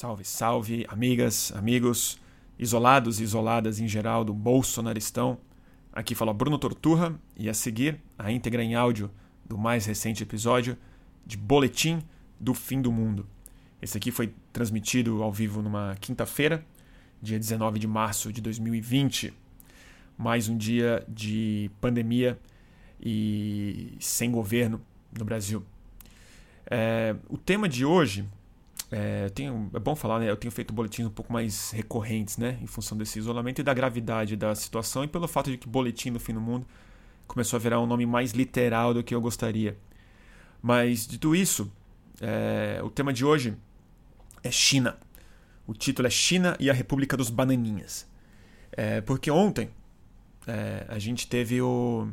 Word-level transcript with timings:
Salve, 0.00 0.24
salve, 0.24 0.86
amigas, 0.88 1.52
amigos, 1.54 2.18
isolados 2.58 3.20
e 3.20 3.22
isoladas 3.22 3.78
em 3.80 3.86
geral 3.86 4.24
do 4.24 4.32
Bolsonaristão. 4.32 5.36
Aqui 5.92 6.14
fala 6.14 6.32
Bruno 6.32 6.56
Torturra 6.56 7.20
e 7.36 7.50
a 7.50 7.52
seguir 7.52 8.00
a 8.18 8.32
íntegra 8.32 8.64
em 8.64 8.74
áudio 8.74 9.10
do 9.44 9.58
mais 9.58 9.84
recente 9.84 10.22
episódio 10.22 10.74
de 11.26 11.36
Boletim 11.36 12.02
do 12.40 12.54
Fim 12.54 12.80
do 12.80 12.90
Mundo. 12.90 13.26
Esse 13.82 13.98
aqui 13.98 14.10
foi 14.10 14.32
transmitido 14.54 15.22
ao 15.22 15.30
vivo 15.30 15.60
numa 15.60 15.94
quinta-feira, 16.00 16.64
dia 17.20 17.38
19 17.38 17.78
de 17.78 17.86
março 17.86 18.32
de 18.32 18.40
2020. 18.40 19.34
Mais 20.16 20.48
um 20.48 20.56
dia 20.56 21.04
de 21.06 21.70
pandemia 21.78 22.40
e 22.98 23.98
sem 24.00 24.30
governo 24.30 24.80
no 25.12 25.26
Brasil. 25.26 25.62
É, 26.64 27.14
o 27.28 27.36
tema 27.36 27.68
de 27.68 27.84
hoje 27.84 28.24
é, 28.90 29.28
tenho, 29.28 29.70
é 29.72 29.78
bom 29.78 29.94
falar, 29.94 30.18
né? 30.18 30.28
Eu 30.28 30.36
tenho 30.36 30.50
feito 30.50 30.74
boletins 30.74 31.06
um 31.06 31.10
pouco 31.10 31.32
mais 31.32 31.70
recorrentes, 31.70 32.36
né? 32.36 32.58
Em 32.60 32.66
função 32.66 32.98
desse 32.98 33.18
isolamento 33.18 33.60
e 33.60 33.64
da 33.64 33.72
gravidade 33.72 34.34
da 34.36 34.54
situação 34.54 35.04
e 35.04 35.08
pelo 35.08 35.28
fato 35.28 35.50
de 35.50 35.56
que 35.56 35.68
Boletim 35.68 36.12
do 36.12 36.18
Fim 36.18 36.34
do 36.34 36.40
Mundo 36.40 36.66
começou 37.26 37.56
a 37.56 37.60
virar 37.60 37.80
um 37.80 37.86
nome 37.86 38.04
mais 38.04 38.32
literal 38.32 38.92
do 38.92 39.04
que 39.04 39.14
eu 39.14 39.20
gostaria. 39.20 39.78
Mas, 40.60 41.06
dito 41.06 41.34
isso, 41.36 41.70
é, 42.20 42.80
o 42.82 42.90
tema 42.90 43.12
de 43.12 43.24
hoje 43.24 43.56
é 44.42 44.50
China. 44.50 44.98
O 45.66 45.72
título 45.72 46.08
é 46.08 46.10
China 46.10 46.56
e 46.58 46.68
a 46.68 46.72
República 46.72 47.16
dos 47.16 47.30
Bananinhas. 47.30 48.08
É, 48.72 49.00
porque 49.00 49.30
ontem 49.30 49.70
é, 50.46 50.84
a 50.88 50.98
gente 50.98 51.28
teve 51.28 51.62
o. 51.62 52.08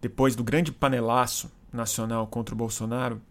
Depois 0.00 0.34
do 0.34 0.42
grande 0.42 0.72
panelaço 0.72 1.50
nacional 1.72 2.26
contra 2.26 2.54
o 2.54 2.58
Bolsonaro, 2.58 3.22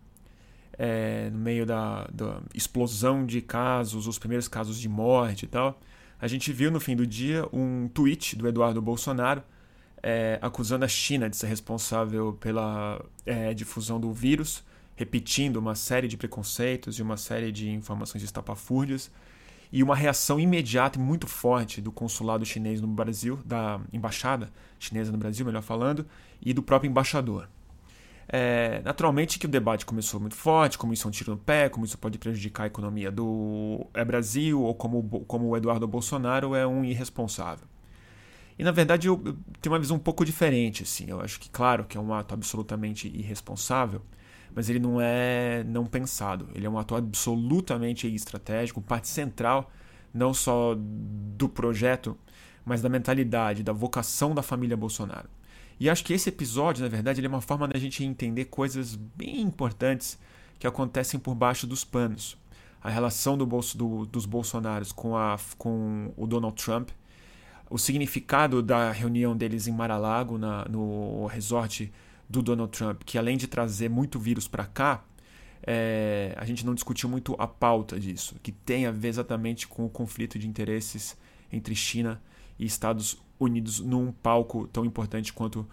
é, 0.77 1.29
no 1.31 1.39
meio 1.39 1.65
da, 1.65 2.07
da, 2.11 2.41
explosão 2.53 3.25
de 3.25 3.41
casos, 3.41 4.07
os 4.07 4.17
primeiros 4.17 4.47
casos 4.47 4.79
de 4.79 4.89
morte 4.89 5.45
e 5.45 5.47
tal, 5.47 5.79
a 6.19 6.27
gente 6.27 6.51
viu 6.51 6.71
no 6.71 6.79
fim 6.79 6.95
do 6.95 7.05
dia 7.05 7.47
um 7.51 7.87
tweet 7.93 8.35
do 8.35 8.47
Eduardo 8.47 8.81
Bolsonaro 8.81 9.43
é, 10.03 10.37
acusando 10.41 10.83
a 10.83 10.87
China 10.87 11.29
de 11.29 11.37
ser 11.37 11.47
responsável 11.47 12.33
pela 12.33 13.03
é, 13.25 13.53
difusão 13.53 13.99
do 13.99 14.11
vírus, 14.11 14.61
repetindo 14.95 15.57
uma 15.57 15.75
série 15.75 16.09
de 16.09 16.17
preconceitos 16.17 16.99
e 16.99 17.01
uma 17.01 17.15
série 17.15 17.51
de 17.51 17.69
informações 17.69 18.21
estapafúrdias, 18.21 19.09
e 19.71 19.81
uma 19.81 19.95
reação 19.95 20.39
imediata 20.39 20.99
e 20.99 21.01
muito 21.01 21.25
forte 21.25 21.81
do 21.81 21.91
consulado 21.91 22.45
chinês 22.45 22.79
no 22.79 22.87
Brasil, 22.87 23.39
da 23.43 23.81
embaixada 23.91 24.51
chinesa 24.77 25.11
no 25.11 25.17
Brasil, 25.17 25.43
melhor 25.45 25.63
falando, 25.63 26.05
e 26.39 26.53
do 26.53 26.61
próprio 26.61 26.89
embaixador. 26.89 27.49
É, 28.27 28.81
naturalmente 28.83 29.37
que 29.37 29.45
o 29.45 29.49
debate 29.49 29.85
começou 29.85 30.19
muito 30.19 30.35
forte, 30.35 30.77
como 30.77 30.93
isso 30.93 31.07
é 31.07 31.09
um 31.09 31.11
tiro 31.11 31.31
no 31.31 31.37
pé, 31.37 31.69
como 31.69 31.85
isso 31.85 31.97
pode 31.97 32.17
prejudicar 32.17 32.63
a 32.63 32.67
economia 32.67 33.11
do 33.11 33.85
é 33.93 34.03
Brasil, 34.03 34.61
ou 34.61 34.73
como, 34.73 35.21
como 35.27 35.47
o 35.49 35.57
Eduardo 35.57 35.87
Bolsonaro 35.87 36.55
é 36.55 36.65
um 36.65 36.83
irresponsável. 36.83 37.67
E 38.57 38.63
na 38.63 38.71
verdade 38.71 39.07
eu, 39.07 39.21
eu 39.25 39.35
tenho 39.61 39.73
uma 39.73 39.79
visão 39.79 39.97
um 39.97 39.99
pouco 39.99 40.23
diferente, 40.23 40.83
assim. 40.83 41.05
Eu 41.07 41.21
acho 41.21 41.39
que, 41.39 41.49
claro, 41.49 41.85
que 41.85 41.97
é 41.97 42.01
um 42.01 42.13
ato 42.13 42.33
absolutamente 42.33 43.07
irresponsável, 43.07 44.01
mas 44.55 44.69
ele 44.69 44.79
não 44.79 45.01
é 45.01 45.63
não 45.65 45.85
pensado. 45.85 46.47
Ele 46.53 46.65
é 46.65 46.69
um 46.69 46.77
ato 46.77 46.95
absolutamente 46.95 48.07
estratégico, 48.13 48.81
parte 48.81 49.07
central 49.07 49.71
não 50.13 50.33
só 50.33 50.75
do 50.77 51.49
projeto, 51.49 52.15
mas 52.63 52.81
da 52.81 52.89
mentalidade, 52.89 53.63
da 53.63 53.73
vocação 53.73 54.35
da 54.35 54.43
família 54.43 54.77
Bolsonaro. 54.77 55.27
E 55.79 55.89
acho 55.89 56.03
que 56.03 56.13
esse 56.13 56.29
episódio, 56.29 56.83
na 56.83 56.89
verdade, 56.89 57.19
ele 57.19 57.27
é 57.27 57.29
uma 57.29 57.41
forma 57.41 57.67
da 57.67 57.79
gente 57.79 58.03
entender 58.03 58.45
coisas 58.45 58.95
bem 58.95 59.41
importantes 59.41 60.17
que 60.59 60.67
acontecem 60.67 61.19
por 61.19 61.35
baixo 61.35 61.67
dos 61.67 61.83
panos. 61.83 62.37
A 62.81 62.89
relação 62.89 63.37
do 63.37 63.45
bolso, 63.45 63.77
do, 63.77 64.05
dos 64.05 64.25
bolsonaros 64.25 64.91
com, 64.91 65.15
a, 65.15 65.37
com 65.57 66.13
o 66.15 66.27
Donald 66.27 66.55
Trump, 66.61 66.89
o 67.69 67.77
significado 67.77 68.61
da 68.61 68.91
reunião 68.91 69.35
deles 69.35 69.67
em 69.67 69.71
Mar-a-Lago, 69.71 70.37
no 70.37 71.25
resort 71.27 71.91
do 72.29 72.41
Donald 72.41 72.71
Trump, 72.71 73.01
que 73.03 73.17
além 73.17 73.37
de 73.37 73.47
trazer 73.47 73.89
muito 73.89 74.19
vírus 74.19 74.47
para 74.47 74.65
cá, 74.65 75.03
é, 75.65 76.33
a 76.37 76.45
gente 76.45 76.65
não 76.65 76.73
discutiu 76.73 77.07
muito 77.07 77.35
a 77.39 77.47
pauta 77.47 77.99
disso, 77.99 78.35
que 78.43 78.51
tem 78.51 78.85
a 78.85 78.91
ver 78.91 79.07
exatamente 79.07 79.67
com 79.67 79.85
o 79.85 79.89
conflito 79.89 80.37
de 80.37 80.47
interesses 80.47 81.17
entre 81.51 81.75
China 81.75 82.21
e 82.59 82.65
Estados 82.65 83.17
unidos 83.39 83.79
num 83.79 84.11
palco 84.11 84.67
tão 84.67 84.85
importante 84.85 85.33
quanto 85.33 85.67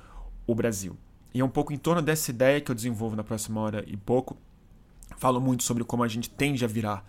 o 0.47 0.55
Brasil. 0.55 0.97
E 1.33 1.41
é 1.41 1.45
um 1.45 1.49
pouco 1.49 1.73
em 1.73 1.79
torno 1.79 2.03
dessa 2.03 2.31
ideia 2.31 2.61
que 2.61 2.71
eu 2.71 2.75
desenvolvo 2.75 3.15
na 3.15 3.23
próxima 3.23 3.61
hora 3.61 3.85
e 3.87 3.97
pouco. 3.97 4.37
Falo 5.17 5.41
muito 5.41 5.63
sobre 5.63 5.85
como 5.85 6.03
a 6.03 6.09
gente 6.09 6.29
tende 6.29 6.65
a 6.65 6.69
virar 6.69 7.09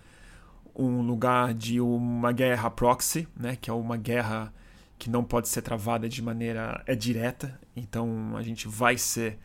um 0.76 1.02
lugar 1.02 1.54
de 1.54 1.82
uma 1.82 2.32
guerra 2.32 2.70
proxy, 2.70 3.28
né, 3.36 3.58
que 3.60 3.70
é 3.70 3.74
uma 3.74 3.98
guerra 3.98 4.54
que 4.98 5.10
não 5.10 5.24
pode 5.24 5.48
ser 5.48 5.62
travada 5.62 6.08
de 6.08 6.22
maneira 6.22 6.84
é 6.86 6.96
direta. 6.96 7.60
Então 7.76 8.36
a 8.38 8.44
gente 8.44 8.68
vai 8.68 8.98
ser 8.98 9.40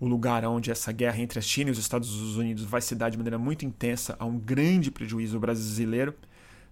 o 0.00 0.06
lugar 0.06 0.44
onde 0.44 0.70
essa 0.70 0.90
guerra 0.90 1.20
entre 1.20 1.38
a 1.38 1.42
China 1.42 1.70
e 1.70 1.72
os 1.72 1.78
Estados 1.78 2.36
Unidos 2.36 2.64
vai 2.64 2.80
se 2.80 2.94
dar 2.94 3.10
de 3.10 3.16
maneira 3.16 3.38
muito 3.38 3.64
intensa 3.64 4.16
a 4.18 4.24
um 4.24 4.38
grande 4.38 4.90
prejuízo 4.90 5.38
brasileiro, 5.38 6.14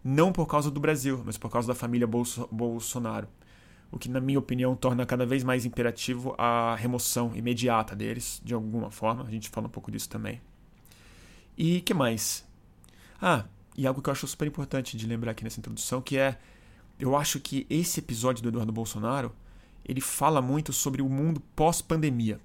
não 0.03 0.33
por 0.33 0.47
causa 0.47 0.71
do 0.71 0.81
Brasil, 0.81 1.23
mas 1.25 1.37
por 1.39 1.51
causa 1.51 1.69
da 1.69 1.75
família 1.75 2.07
Bolso 2.07 2.49
Bolsonaro 2.51 3.29
o 3.93 3.99
que, 3.99 4.09
na 4.09 4.21
minha 4.21 4.39
opinião, 4.39 4.75
torna 4.75 5.05
cada 5.05 5.27
vez 5.27 5.45
mais 5.45 5.67
imperativo 5.67 6.35
a 6.39 6.75
remoção 6.75 7.37
imediata 7.37 7.95
deles, 7.95 8.41
de 8.43 8.55
alguma 8.55 8.91
forma. 8.91 9.23
A 9.23 9.31
gente 9.31 9.51
fala 9.51 9.67
um 9.67 9.71
pouco 9.71 9.93
disso 9.93 10.09
também. 10.09 10.41
E 11.59 11.83
que 11.83 11.93
mais? 11.93 12.49
Ah, 13.21 13.45
e 13.77 13.87
algo 13.87 14.01
que 14.01 14.09
eu 14.09 14.13
acho 14.13 14.27
super 14.27 14.49
importante 14.49 14.97
de 14.97 15.07
lembrar 15.07 15.33
aqui 15.33 15.45
nessa 15.45 15.61
introdução, 15.61 16.01
que 16.01 16.17
é, 16.17 16.39
eu 16.99 17.15
acho 17.15 17.39
que 17.39 17.67
esse 17.69 18.01
episódio 18.01 18.43
do 18.43 18.49
Eduardo 18.49 18.73
Bolsonaro, 18.73 19.31
ele 19.85 20.01
fala 20.01 20.41
muito 20.41 20.73
sobre 20.73 21.03
o 21.03 21.09
mundo 21.09 21.41
pós-pandemia. 21.55 22.41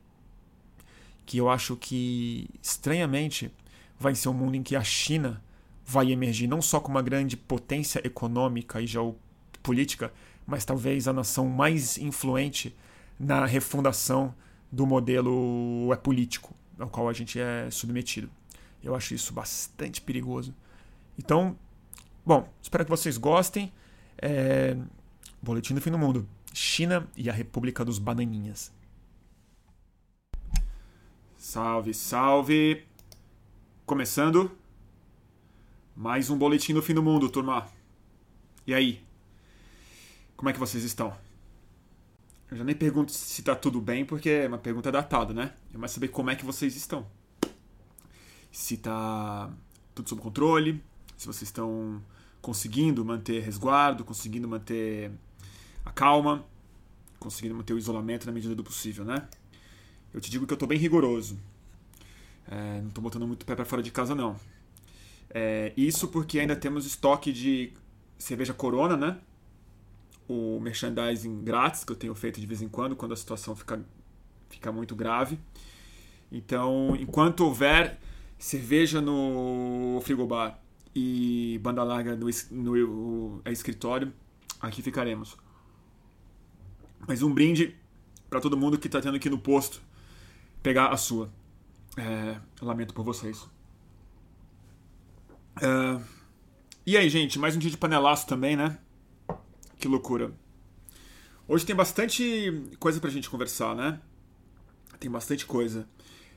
Que 1.25 1.37
eu 1.37 1.49
acho 1.49 1.77
que, 1.77 2.49
estranhamente, 2.61 3.49
vai 3.97 4.13
ser 4.15 4.27
um 4.27 4.33
mundo 4.33 4.55
em 4.55 4.63
que 4.63 4.75
a 4.75 4.83
China 4.83 5.41
vai 5.85 6.11
emergir 6.11 6.47
não 6.47 6.61
só 6.61 6.81
como 6.81 6.97
uma 6.97 7.01
grande 7.01 7.37
potência 7.37 8.05
econômica 8.05 8.81
e 8.81 8.87
geopolítica, 8.87 10.11
mas 10.47 10.63
talvez 10.63 11.07
a 11.07 11.13
nação 11.13 11.47
mais 11.47 11.97
influente 11.97 12.75
na 13.19 13.45
refundação 13.45 14.33
do 14.71 14.87
modelo 14.87 15.91
é 15.91 15.95
político 15.97 16.55
ao 16.79 16.89
qual 16.89 17.09
a 17.09 17.13
gente 17.13 17.39
é 17.39 17.69
submetido. 17.69 18.29
Eu 18.81 18.95
acho 18.95 19.13
isso 19.13 19.33
bastante 19.33 20.01
perigoso. 20.01 20.55
Então, 21.19 21.57
bom, 22.25 22.47
espero 22.61 22.85
que 22.85 22.89
vocês 22.89 23.17
gostem. 23.17 23.71
É... 24.17 24.77
Boletim 25.41 25.73
do 25.73 25.81
Fim 25.81 25.91
do 25.91 25.97
Mundo. 25.97 26.27
China 26.53 27.07
e 27.15 27.29
a 27.29 27.33
República 27.33 27.83
dos 27.83 27.99
Bananinhas. 27.99 28.71
Salve, 31.35 31.93
salve! 31.93 32.83
Começando 33.85 34.51
mais 35.95 36.29
um 36.29 36.37
Boletim 36.37 36.73
do 36.73 36.81
Fim 36.81 36.93
do 36.93 37.01
Mundo, 37.01 37.29
turma. 37.29 37.67
E 38.67 38.73
aí, 38.73 39.03
como 40.37 40.49
é 40.49 40.53
que 40.53 40.59
vocês 40.59 40.83
estão? 40.83 41.13
Eu 42.49 42.55
já 42.55 42.63
nem 42.63 42.75
pergunto 42.75 43.11
se 43.11 43.41
tá 43.41 43.55
tudo 43.55 43.81
bem, 43.81 44.05
porque 44.05 44.29
é 44.29 44.47
uma 44.47 44.59
pergunta 44.59 44.91
datada, 44.91 45.33
né? 45.33 45.53
É 45.73 45.77
mais 45.77 45.91
saber 45.91 46.07
como 46.09 46.29
é 46.29 46.35
que 46.35 46.45
vocês 46.45 46.75
estão. 46.75 47.05
Se 48.51 48.77
tá 48.77 49.51
tudo 49.93 50.07
sob 50.07 50.21
controle, 50.21 50.81
se 51.17 51.25
vocês 51.25 51.49
estão 51.49 52.01
conseguindo 52.41 53.03
manter 53.03 53.41
resguardo, 53.41 54.05
conseguindo 54.05 54.47
manter 54.47 55.11
a 55.83 55.91
calma, 55.91 56.45
conseguindo 57.19 57.55
manter 57.55 57.73
o 57.73 57.77
isolamento 57.77 58.25
na 58.25 58.31
medida 58.31 58.55
do 58.55 58.63
possível, 58.63 59.03
né? 59.03 59.27
Eu 60.13 60.21
te 60.21 60.29
digo 60.29 60.47
que 60.47 60.53
eu 60.53 60.57
tô 60.57 60.67
bem 60.67 60.77
rigoroso. 60.77 61.37
É, 62.49 62.81
não 62.81 62.91
tô 62.91 63.01
botando 63.01 63.27
muito 63.27 63.45
pé 63.45 63.55
para 63.55 63.65
fora 63.65 63.83
de 63.83 63.91
casa, 63.91 64.15
não. 64.15 64.39
É, 65.29 65.73
isso 65.75 66.07
porque 66.07 66.39
ainda 66.39 66.55
temos 66.55 66.85
estoque 66.85 67.33
de 67.33 67.73
cerveja 68.17 68.53
Corona, 68.53 68.95
né? 68.95 69.19
O 70.27 70.59
merchandising 70.59 71.43
grátis 71.43 71.83
que 71.83 71.91
eu 71.91 71.95
tenho 71.95 72.13
feito 72.13 72.39
de 72.39 72.45
vez 72.45 72.61
em 72.61 72.67
quando, 72.67 72.95
quando 72.95 73.13
a 73.13 73.15
situação 73.15 73.55
fica, 73.55 73.83
fica 74.49 74.71
muito 74.71 74.95
grave. 74.95 75.39
Então, 76.31 76.95
enquanto 76.99 77.41
houver 77.41 77.99
cerveja 78.37 79.01
no 79.01 79.99
frigobar 80.03 80.59
e 80.93 81.59
banda 81.63 81.83
larga 81.83 82.15
no, 82.15 82.27
no 82.51 83.41
é 83.45 83.51
escritório, 83.51 84.11
aqui 84.59 84.81
ficaremos. 84.81 85.37
Mas 87.07 87.21
um 87.21 87.33
brinde 87.33 87.75
para 88.29 88.41
todo 88.41 88.57
mundo 88.57 88.77
que 88.77 88.87
está 88.87 88.99
tendo 88.99 89.15
aqui 89.15 89.29
no 89.29 89.37
posto 89.37 89.81
pegar 90.61 90.89
a 90.89 90.97
sua. 90.97 91.31
É, 91.95 92.39
lamento 92.61 92.93
por 92.93 93.03
vocês. 93.03 93.47
É, 95.61 96.01
e 96.85 96.97
aí, 96.97 97.09
gente, 97.09 97.39
mais 97.39 97.55
um 97.55 97.59
dia 97.59 97.71
de 97.71 97.77
panelaço 97.77 98.27
também, 98.27 98.55
né? 98.55 98.77
Que 99.79 99.87
loucura. 99.87 100.31
Hoje 101.47 101.65
tem 101.65 101.75
bastante 101.75 102.63
coisa 102.79 102.99
pra 102.99 103.09
gente 103.09 103.29
conversar, 103.29 103.75
né? 103.75 103.99
Tem 104.99 105.09
bastante 105.09 105.45
coisa. 105.45 105.87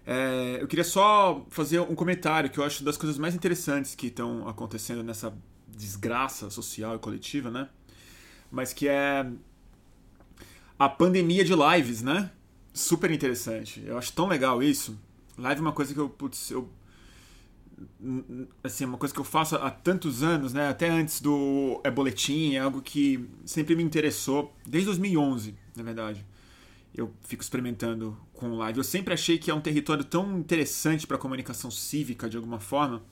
É, 0.07 0.59
eu 0.61 0.69
queria 0.69 0.85
só 0.85 1.45
fazer 1.51 1.81
um 1.81 1.95
comentário 1.95 2.51
que 2.51 2.59
eu 2.59 2.65
acho 2.65 2.85
das 2.85 2.97
coisas 2.97 3.19
mais 3.19 3.35
interessantes 3.35 3.95
que 3.95 4.09
estão 4.09 4.49
acontecendo 4.49 5.03
nessa 5.03 5.33
desgraça 5.69 6.51
social 6.51 6.97
e 6.97 6.99
coletiva, 6.99 7.51
né? 7.51 7.69
Mas 8.51 8.73
que 8.73 8.89
é 8.89 9.27
a 10.79 10.89
pandemia 10.89 11.45
de 11.45 11.55
lives, 11.55 12.03
né? 12.03 12.31
Super 12.73 13.11
interessante. 13.11 13.83
Eu 13.85 13.99
acho 13.99 14.13
tão 14.13 14.27
legal 14.29 14.63
isso. 14.63 14.99
Live 15.37 15.61
é 15.61 15.63
uma 15.63 15.73
coisa 15.73 15.95
que 15.95 16.01
eu, 16.01 16.09
putz, 16.09 16.51
eu 16.51 16.69
assim, 18.63 18.85
uma 18.85 18.99
coisa 18.99 19.15
que 19.15 19.21
eu 19.21 19.25
faço 19.25 19.57
há 19.57 19.71
tantos 19.71 20.23
anos, 20.23 20.53
né? 20.53 20.69
Até 20.69 20.89
antes 20.89 21.21
do 21.21 21.81
é 21.85 21.91
boletim, 21.91 22.55
é 22.55 22.59
algo 22.59 22.83
que 22.83 23.29
sempre 23.45 23.75
me 23.75 23.83
interessou 23.83 24.55
desde 24.67 24.87
2011, 24.87 25.55
na 25.77 25.83
verdade. 25.83 26.25
Eu 26.95 27.13
fico 27.23 27.43
experimentando 27.43 28.17
com 28.35 28.57
live. 28.57 28.79
Eu 28.79 28.85
sempre 28.85 29.15
achei 29.15 29.39
que 29.39 29.51
é 29.51 29.55
um 29.55 29.61
território 29.61 30.05
tão 30.05 30.39
interessante 30.39 31.07
para 31.07 31.17
comunicação 31.17 31.71
cívica 31.71 32.29
de 32.29 32.37
alguma 32.37 32.59
forma. 32.59 33.03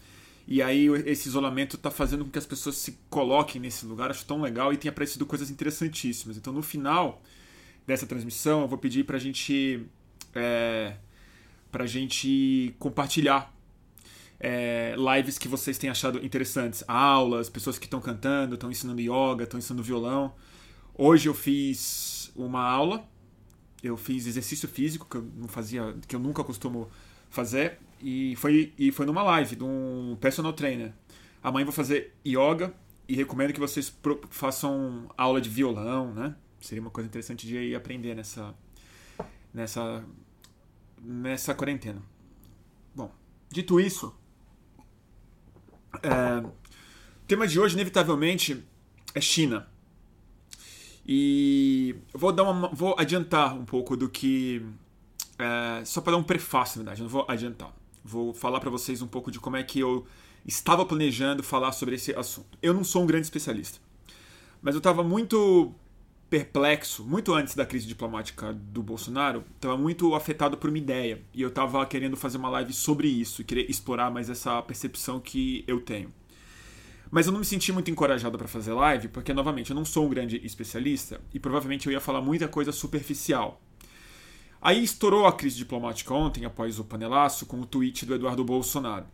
E 0.46 0.62
aí 0.62 0.86
esse 1.06 1.28
isolamento 1.28 1.76
está 1.76 1.90
fazendo 1.90 2.24
com 2.24 2.30
que 2.30 2.38
as 2.38 2.46
pessoas 2.46 2.76
se 2.76 2.98
coloquem 3.10 3.60
nesse 3.60 3.86
lugar. 3.86 4.10
Acho 4.10 4.24
tão 4.24 4.40
legal 4.40 4.72
e 4.72 4.76
tem 4.76 4.88
aparecido 4.88 5.24
coisas 5.26 5.50
interessantíssimas. 5.50 6.36
Então 6.36 6.52
no 6.52 6.62
final 6.62 7.22
dessa 7.86 8.06
transmissão 8.06 8.62
eu 8.62 8.68
vou 8.68 8.78
pedir 8.78 9.04
para 9.04 9.18
gente 9.18 9.86
é, 10.34 10.96
para 11.70 11.86
gente 11.86 12.74
compartilhar 12.78 13.54
é, 14.40 14.94
lives 14.96 15.38
que 15.38 15.48
vocês 15.48 15.78
têm 15.78 15.90
achado 15.90 16.24
interessantes, 16.24 16.84
aulas, 16.86 17.48
pessoas 17.48 17.78
que 17.78 17.86
estão 17.86 18.00
cantando, 18.00 18.54
estão 18.54 18.70
ensinando 18.70 19.00
yoga, 19.00 19.44
estão 19.44 19.58
ensinando 19.58 19.82
violão. 19.82 20.34
Hoje 20.94 21.28
eu 21.28 21.34
fiz 21.34 22.32
uma 22.36 22.62
aula, 22.62 23.04
eu 23.82 23.96
fiz 23.96 24.26
exercício 24.26 24.68
físico 24.68 25.06
que 25.08 25.16
eu 25.16 25.30
não 25.36 25.48
fazia, 25.48 25.94
que 26.06 26.14
eu 26.14 26.20
nunca 26.20 26.44
costumo 26.44 26.88
fazer 27.30 27.78
e 28.00 28.34
foi 28.36 28.72
e 28.78 28.90
foi 28.92 29.06
numa 29.06 29.22
live 29.22 29.56
de 29.56 29.64
um 29.64 30.16
personal 30.20 30.52
trainer. 30.52 30.92
Amanhã 31.42 31.64
vou 31.64 31.72
fazer 31.72 32.14
yoga 32.26 32.72
e 33.08 33.14
recomendo 33.14 33.52
que 33.52 33.60
vocês 33.60 33.92
façam 34.30 35.10
aula 35.16 35.40
de 35.40 35.48
violão, 35.48 36.12
né? 36.12 36.34
Seria 36.60 36.82
uma 36.82 36.90
coisa 36.90 37.08
interessante 37.08 37.46
de 37.46 37.56
ir 37.56 37.74
aprender 37.74 38.14
nessa 38.14 38.54
nessa 39.52 40.04
nessa 41.00 41.54
quarentena. 41.54 42.02
Bom, 42.94 43.12
dito 43.50 43.80
isso, 43.80 44.14
é, 46.02 46.46
o 46.46 47.26
tema 47.26 47.46
de 47.46 47.58
hoje, 47.58 47.74
inevitavelmente, 47.74 48.64
é 49.14 49.20
China. 49.20 49.68
E 51.06 51.96
vou, 52.12 52.32
dar 52.32 52.42
uma, 52.44 52.68
vou 52.68 52.94
adiantar 52.98 53.56
um 53.56 53.64
pouco 53.64 53.96
do 53.96 54.08
que. 54.08 54.62
É, 55.38 55.84
só 55.84 56.00
para 56.00 56.12
dar 56.12 56.18
um 56.18 56.22
prefácio, 56.22 56.78
na 56.78 56.84
verdade, 56.84 57.02
não 57.02 57.08
vou 57.08 57.24
adiantar. 57.28 57.72
Vou 58.04 58.34
falar 58.34 58.60
para 58.60 58.70
vocês 58.70 59.00
um 59.00 59.06
pouco 59.06 59.30
de 59.30 59.40
como 59.40 59.56
é 59.56 59.62
que 59.62 59.80
eu 59.80 60.06
estava 60.46 60.84
planejando 60.84 61.42
falar 61.42 61.72
sobre 61.72 61.94
esse 61.94 62.14
assunto. 62.14 62.58
Eu 62.62 62.74
não 62.74 62.84
sou 62.84 63.02
um 63.02 63.06
grande 63.06 63.26
especialista, 63.26 63.78
mas 64.60 64.74
eu 64.74 64.78
estava 64.78 65.02
muito 65.02 65.74
perplexo, 66.30 67.04
muito 67.04 67.32
antes 67.32 67.54
da 67.54 67.64
crise 67.64 67.86
diplomática 67.86 68.52
do 68.52 68.82
Bolsonaro, 68.82 69.44
estava 69.54 69.76
muito 69.76 70.14
afetado 70.14 70.56
por 70.56 70.68
uma 70.68 70.78
ideia. 70.78 71.22
E 71.32 71.40
eu 71.40 71.48
estava 71.48 71.84
querendo 71.86 72.16
fazer 72.16 72.36
uma 72.36 72.50
live 72.50 72.72
sobre 72.72 73.08
isso, 73.08 73.40
e 73.40 73.44
querer 73.44 73.70
explorar 73.70 74.10
mais 74.10 74.28
essa 74.28 74.60
percepção 74.62 75.20
que 75.20 75.64
eu 75.66 75.80
tenho. 75.80 76.12
Mas 77.10 77.26
eu 77.26 77.32
não 77.32 77.40
me 77.40 77.46
senti 77.46 77.72
muito 77.72 77.90
encorajado 77.90 78.36
para 78.36 78.46
fazer 78.46 78.72
live, 78.74 79.08
porque, 79.08 79.32
novamente, 79.32 79.70
eu 79.70 79.76
não 79.76 79.84
sou 79.84 80.04
um 80.04 80.10
grande 80.10 80.44
especialista 80.44 81.20
e 81.32 81.40
provavelmente 81.40 81.86
eu 81.86 81.92
ia 81.92 82.00
falar 82.00 82.20
muita 82.20 82.46
coisa 82.46 82.70
superficial. 82.70 83.62
Aí 84.60 84.82
estourou 84.82 85.26
a 85.26 85.32
crise 85.32 85.56
diplomática 85.56 86.12
ontem, 86.12 86.44
após 86.44 86.78
o 86.78 86.84
panelaço, 86.84 87.46
com 87.46 87.60
o 87.60 87.66
tweet 87.66 88.04
do 88.04 88.14
Eduardo 88.14 88.44
Bolsonaro. 88.44 89.06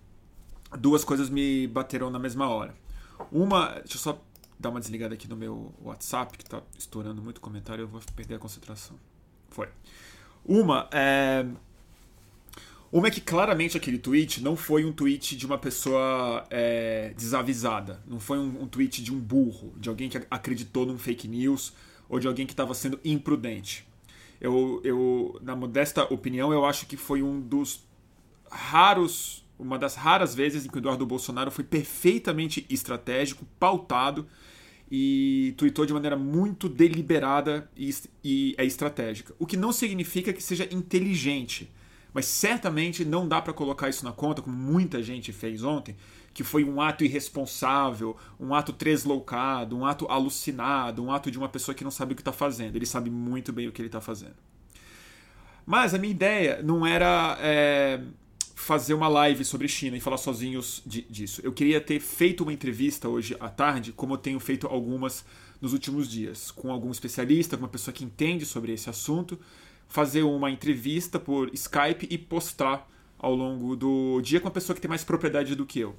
Duas 0.77 1.05
coisas 1.05 1.31
me 1.31 1.69
bateram 1.69 2.11
na 2.11 2.19
mesma 2.19 2.49
hora. 2.49 2.75
Uma, 3.31 3.75
deixa 3.75 3.95
eu 3.95 4.01
só 4.01 4.25
dar 4.59 4.71
uma 4.71 4.81
desligada 4.81 5.15
aqui 5.15 5.29
no 5.29 5.37
meu 5.37 5.75
WhatsApp, 5.83 6.37
que 6.37 6.45
está 6.45 6.63
estourando 6.79 7.21
muito 7.21 7.41
comentário, 7.41 7.83
eu 7.83 7.89
vou 7.89 8.01
perder 8.15 8.37
a 8.37 8.39
concentração. 8.39 8.99
Foi. 9.51 9.69
Uma 10.45 10.89
é. 10.93 11.47
Uma 12.93 13.09
é 13.09 13.11
que 13.11 13.21
claramente 13.21 13.77
aquele 13.77 13.99
tweet 13.99 14.41
não 14.41 14.57
foi 14.57 14.85
um 14.85 14.93
tweet 14.93 15.37
de 15.37 15.45
uma 15.45 15.59
pessoa 15.59 16.47
é, 16.49 17.13
desavisada. 17.17 18.01
Não 18.07 18.21
foi 18.21 18.39
um, 18.39 18.63
um, 18.63 18.69
tweet 18.69 19.03
de 19.03 19.13
um 19.13 19.19
burro, 19.19 19.75
de 19.77 19.89
alguém 19.89 20.09
que 20.09 20.17
acreditou 20.31 20.87
num 20.87 20.97
fake 20.97 21.27
news 21.27 21.73
ou 22.09 22.21
de 22.21 22.29
alguém 22.29 22.47
que 22.47 22.53
estava 22.53 22.73
sendo 22.73 23.01
imprudente. 23.05 23.85
Eu, 24.41 24.81
eu, 24.85 25.41
na 25.43 25.57
modesta 25.57 26.05
opinião, 26.05 26.53
eu 26.53 26.65
acho 26.65 26.87
que 26.87 26.97
foi 26.97 27.21
um 27.21 27.41
dos 27.41 27.83
raros, 28.49 29.44
uma 29.59 29.79
das 29.79 29.95
raras 29.95 30.35
vezes 30.35 30.65
em 30.65 30.69
que 30.69 30.77
o 30.77 30.81
Eduardo 30.81 31.07
Bolsonaro 31.07 31.51
foi 31.51 31.65
perfeitamente 31.65 32.67
estratégico, 32.69 33.47
pautado 33.59 34.27
e 34.91 35.55
tweetou 35.57 35.87
de 35.87 35.93
maneira 35.93 36.17
muito 36.17 36.69
deliberada 36.69 37.69
e, 37.77 37.95
e 38.23 38.55
é 38.59 38.65
estratégica. 38.65 39.35
O 39.39 39.47
que 39.47 39.57
não 39.57 39.73
significa 39.73 40.33
que 40.33 40.43
seja 40.43 40.69
inteligente, 40.73 41.71
mas 42.13 42.27
certamente 42.27 43.05
não 43.05 43.27
dá 43.27 43.41
para 43.41 43.53
colocar 43.53 43.89
isso 43.89 44.05
na 44.05 44.13
conta, 44.13 44.43
como 44.43 44.57
muita 44.57 45.03
gente 45.03 45.33
fez 45.33 45.65
ontem, 45.65 45.97
que 46.33 46.45
foi 46.45 46.65
um 46.65 46.81
ato 46.81 47.05
irresponsável, 47.05 48.17
um 48.39 48.55
ato 48.55 48.73
tresloucado, 48.73 49.77
um 49.77 49.87
ato 49.87 50.07
alucinado, 50.09 51.03
um 51.03 51.13
ato 51.13 51.31
de 51.31 51.39
uma 51.39 51.49
pessoa 51.49 51.75
que 51.75 51.85
não 51.85 51.91
sabe 51.91 52.13
o 52.13 52.17
que 52.17 52.23
está 52.23 52.33
fazendo. 52.33 52.77
Ele 52.77 52.87
sabe 52.87 53.09
muito 53.09 53.53
bem 53.53 53.69
o 53.69 53.73
que 53.73 53.81
ele 53.81 53.89
está 53.89 54.01
fazendo. 54.01 54.35
Mas 55.65 55.95
a 55.95 55.99
minha 55.99 56.11
ideia 56.11 56.61
não 56.63 56.85
era 56.85 57.39
é, 57.41 58.01
fazer 58.55 58.95
uma 58.95 59.09
live 59.09 59.45
sobre 59.45 59.67
China 59.67 59.97
e 59.97 60.01
falar 60.01 60.17
sozinhos 60.17 60.81
de, 60.87 61.03
disso. 61.03 61.41
Eu 61.45 61.53
queria 61.53 61.81
ter 61.81 62.01
feito 62.01 62.43
uma 62.43 62.53
entrevista 62.53 63.09
hoje 63.09 63.37
à 63.41 63.49
tarde, 63.49 63.93
como 63.93 64.15
eu 64.15 64.19
tenho 64.19 64.39
feito 64.39 64.67
algumas 64.67 65.25
nos 65.61 65.73
últimos 65.73 66.09
dias, 66.09 66.51
com 66.51 66.71
algum 66.71 66.91
especialista, 66.91 67.57
com 67.57 67.65
uma 67.65 67.69
pessoa 67.69 67.93
que 67.93 68.05
entende 68.05 68.47
sobre 68.47 68.73
esse 68.73 68.89
assunto, 68.89 69.39
fazer 69.89 70.23
uma 70.23 70.51
entrevista 70.51 71.19
por 71.19 71.53
Skype 71.53 72.07
e 72.09 72.17
postar 72.17 72.89
ao 73.19 73.35
longo 73.35 73.75
do 73.75 74.21
dia 74.21 74.41
com 74.41 74.47
uma 74.47 74.53
pessoa 74.53 74.75
que 74.75 74.81
tem 74.81 74.89
mais 74.89 75.05
propriedade 75.05 75.55
do 75.55 75.67
que 75.67 75.81
eu. 75.81 75.97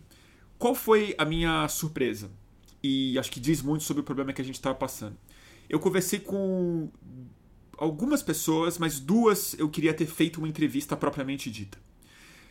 Qual 0.58 0.74
foi 0.74 1.14
a 1.18 1.26
minha 1.26 1.68
surpresa? 1.68 2.32
E 2.82 3.18
acho 3.20 3.32
que 3.32 3.40
diz 3.40 3.62
muito 3.62 3.84
sobre 3.84 4.02
o 4.02 4.04
problema 4.04 4.32
que 4.32 4.42
a 4.42 4.46
gente 4.46 4.56
estava 4.56 4.76
passando. 4.76 5.18
Eu 5.68 5.80
conversei 5.80 6.20
com 6.20 6.90
algumas 7.78 8.24
pessoas, 8.24 8.78
mas 8.78 9.00
duas 9.00 9.58
eu 9.60 9.68
queria 9.68 9.94
ter 9.94 10.06
feito 10.06 10.38
uma 10.38 10.48
entrevista 10.48 10.96
propriamente 10.96 11.52
dita 11.52 11.85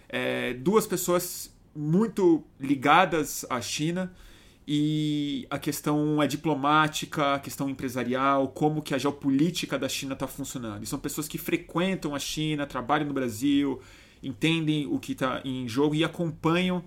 é, 0.08 0.54
duas 0.54 0.86
pessoas 0.86 1.52
muito 1.74 2.44
ligadas 2.60 3.44
à 3.50 3.60
China 3.60 4.12
e 4.66 5.46
a 5.50 5.58
questão 5.58 6.22
é 6.22 6.26
diplomática, 6.26 7.34
a 7.34 7.38
questão 7.38 7.68
empresarial, 7.68 8.48
como 8.48 8.80
que 8.80 8.94
a 8.94 8.98
geopolítica 8.98 9.78
da 9.78 9.88
China 9.88 10.14
está 10.14 10.26
funcionando. 10.26 10.82
E 10.82 10.86
são 10.86 10.98
pessoas 10.98 11.28
que 11.28 11.36
frequentam 11.36 12.14
a 12.14 12.18
China, 12.18 12.66
trabalham 12.66 13.06
no 13.06 13.12
Brasil, 13.12 13.80
entendem 14.22 14.86
o 14.86 14.98
que 14.98 15.12
está 15.12 15.42
em 15.44 15.68
jogo 15.68 15.94
e 15.94 16.02
acompanham 16.02 16.82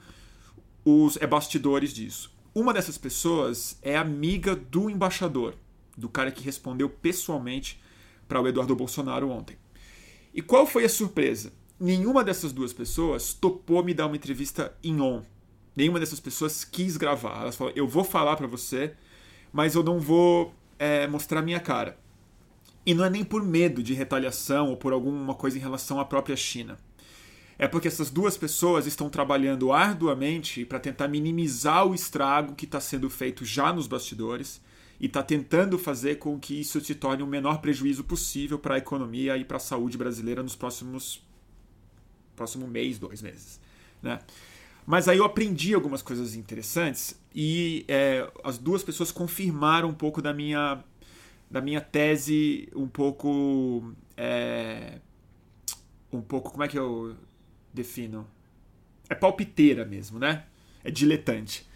os 0.83 1.17
é, 1.17 1.27
bastidores 1.27 1.93
disso. 1.93 2.35
Uma 2.55 2.73
dessas 2.73 2.97
pessoas 2.97 3.77
é 3.83 3.95
amiga 3.95 4.55
do 4.55 4.89
embaixador, 4.89 5.53
do 5.95 6.09
cara 6.09 6.31
que 6.31 6.43
respondeu 6.43 6.89
pessoalmente 6.89 7.79
para 8.27 8.41
o 8.41 8.47
Eduardo 8.47 8.75
Bolsonaro 8.75 9.29
ontem. 9.29 9.55
E 10.33 10.41
qual 10.41 10.65
foi 10.65 10.85
a 10.85 10.89
surpresa? 10.89 11.53
Nenhuma 11.79 12.23
dessas 12.23 12.51
duas 12.51 12.73
pessoas 12.73 13.33
topou 13.33 13.83
me 13.83 13.93
dar 13.93 14.07
uma 14.07 14.15
entrevista 14.15 14.75
em 14.83 14.99
on. 14.99 15.21
Nenhuma 15.75 15.99
dessas 15.99 16.19
pessoas 16.19 16.63
quis 16.63 16.97
gravar. 16.97 17.41
Elas 17.41 17.55
falaram: 17.55 17.77
eu 17.77 17.87
vou 17.87 18.03
falar 18.03 18.35
para 18.35 18.47
você, 18.47 18.93
mas 19.53 19.75
eu 19.75 19.83
não 19.83 19.99
vou 19.99 20.53
é, 20.79 21.07
mostrar 21.07 21.41
minha 21.41 21.59
cara. 21.59 21.97
E 22.85 22.93
não 22.93 23.03
é 23.03 23.09
nem 23.09 23.23
por 23.23 23.43
medo 23.43 23.83
de 23.83 23.93
retaliação 23.93 24.69
ou 24.69 24.77
por 24.77 24.93
alguma 24.93 25.35
coisa 25.35 25.57
em 25.57 25.61
relação 25.61 25.99
à 25.99 26.05
própria 26.05 26.35
China. 26.35 26.77
É 27.59 27.67
porque 27.67 27.87
essas 27.87 28.09
duas 28.09 28.37
pessoas 28.37 28.85
estão 28.85 29.09
trabalhando 29.09 29.73
arduamente 29.73 30.63
para 30.63 30.79
tentar 30.79 31.07
minimizar 31.07 31.85
o 31.85 31.93
estrago 31.93 32.55
que 32.55 32.65
está 32.65 32.79
sendo 32.79 33.09
feito 33.09 33.43
já 33.43 33.73
nos 33.73 33.87
bastidores 33.87 34.61
e 34.99 35.07
está 35.07 35.21
tentando 35.23 35.77
fazer 35.77 36.15
com 36.15 36.39
que 36.39 36.59
isso 36.59 36.79
se 36.79 36.95
torne 36.95 37.23
o 37.23 37.27
menor 37.27 37.59
prejuízo 37.59 38.03
possível 38.03 38.57
para 38.57 38.75
a 38.75 38.77
economia 38.77 39.37
e 39.37 39.43
para 39.43 39.57
a 39.57 39.59
saúde 39.59 39.97
brasileira 39.97 40.41
nos 40.41 40.55
próximos 40.55 41.26
próximo 42.37 42.65
mês, 42.67 42.97
dois 42.97 43.21
meses. 43.21 43.59
Né? 44.01 44.19
Mas 44.85 45.09
aí 45.09 45.17
eu 45.17 45.25
aprendi 45.25 45.73
algumas 45.73 46.01
coisas 46.01 46.33
interessantes 46.33 47.19
e 47.35 47.83
é, 47.89 48.25
as 48.41 48.57
duas 48.57 48.83
pessoas 48.83 49.11
confirmaram 49.11 49.89
um 49.89 49.93
pouco 49.93 50.21
da 50.21 50.33
minha, 50.33 50.81
da 51.51 51.59
minha 51.59 51.81
tese, 51.81 52.69
um 52.73 52.87
pouco. 52.87 53.93
É, 54.15 54.99
um 56.09 56.21
pouco. 56.21 56.51
Como 56.51 56.63
é 56.63 56.69
que 56.69 56.79
eu 56.79 57.17
defino? 57.73 58.25
É 59.09 59.15
palpiteira 59.15 59.83
mesmo, 59.83 60.19
né? 60.19 60.45
É 60.85 60.89
diletante. 60.89 61.67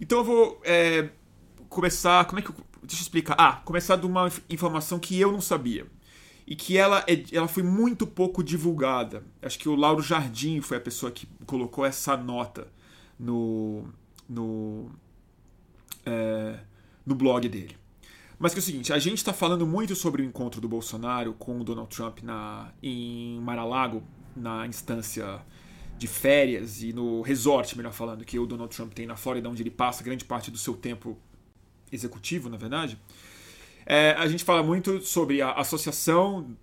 Então 0.00 0.18
eu 0.18 0.24
vou 0.24 0.60
é, 0.64 1.08
começar. 1.68 2.24
Como 2.24 2.40
é 2.40 2.42
que 2.42 2.50
eu. 2.50 2.54
Deixa 2.82 3.02
eu 3.02 3.02
explicar. 3.02 3.36
Ah, 3.38 3.62
começar 3.64 3.94
de 3.94 4.06
uma 4.06 4.28
informação 4.48 4.98
que 4.98 5.20
eu 5.20 5.30
não 5.30 5.40
sabia. 5.40 5.86
E 6.50 6.56
que 6.56 6.76
ela, 6.76 7.04
é, 7.06 7.22
ela 7.30 7.46
foi 7.46 7.62
muito 7.62 8.04
pouco 8.04 8.42
divulgada. 8.42 9.22
Acho 9.40 9.56
que 9.56 9.68
o 9.68 9.76
Lauro 9.76 10.02
Jardim 10.02 10.60
foi 10.60 10.78
a 10.78 10.80
pessoa 10.80 11.12
que 11.12 11.28
colocou 11.46 11.86
essa 11.86 12.16
nota 12.16 12.66
no, 13.16 13.84
no, 14.28 14.90
é, 16.04 16.58
no 17.06 17.14
blog 17.14 17.48
dele. 17.48 17.76
Mas 18.36 18.52
que 18.52 18.58
é 18.58 18.62
o 18.62 18.64
seguinte, 18.64 18.92
a 18.92 18.98
gente 18.98 19.18
está 19.18 19.32
falando 19.32 19.64
muito 19.64 19.94
sobre 19.94 20.22
o 20.22 20.24
encontro 20.24 20.60
do 20.60 20.68
Bolsonaro 20.68 21.34
com 21.34 21.60
o 21.60 21.62
Donald 21.62 21.94
Trump 21.94 22.18
na, 22.22 22.72
em 22.82 23.38
Mar-a-Lago, 23.40 24.02
na 24.34 24.66
instância 24.66 25.40
de 25.96 26.08
férias 26.08 26.82
e 26.82 26.92
no 26.92 27.22
resort, 27.22 27.76
melhor 27.76 27.92
falando, 27.92 28.24
que 28.24 28.36
o 28.40 28.46
Donald 28.46 28.74
Trump 28.74 28.92
tem 28.92 29.06
na 29.06 29.14
Flórida, 29.14 29.48
onde 29.48 29.62
ele 29.62 29.70
passa 29.70 30.02
grande 30.02 30.24
parte 30.24 30.50
do 30.50 30.58
seu 30.58 30.74
tempo 30.74 31.16
executivo, 31.92 32.48
na 32.48 32.56
verdade. 32.56 32.98
É, 33.86 34.12
a 34.12 34.26
gente 34.26 34.44
fala 34.44 34.62
muito 34.62 35.00
sobre 35.02 35.42
a 35.42 35.52
associação 35.52 36.56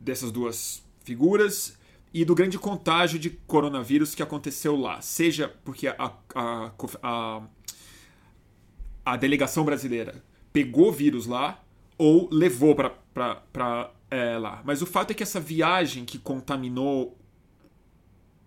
dessas 0.00 0.30
duas 0.30 0.82
figuras 1.04 1.76
e 2.12 2.24
do 2.24 2.34
grande 2.34 2.58
contágio 2.58 3.18
de 3.18 3.30
coronavírus 3.30 4.14
que 4.14 4.22
aconteceu 4.22 4.76
lá, 4.76 5.00
seja 5.00 5.52
porque 5.64 5.88
a, 5.88 6.12
a, 6.34 6.70
a, 7.02 7.42
a 9.04 9.16
delegação 9.16 9.64
brasileira 9.64 10.22
pegou 10.52 10.92
vírus 10.92 11.26
lá 11.26 11.60
ou 11.98 12.28
levou 12.30 12.74
para 12.74 13.90
é, 14.10 14.38
lá. 14.38 14.62
Mas 14.64 14.80
o 14.80 14.86
fato 14.86 15.10
é 15.10 15.14
que 15.14 15.22
essa 15.22 15.40
viagem 15.40 16.04
que 16.04 16.18
contaminou 16.18 17.18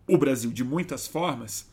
o 0.08 0.18
Brasil 0.18 0.52
de 0.52 0.64
muitas 0.64 1.06
formas, 1.06 1.70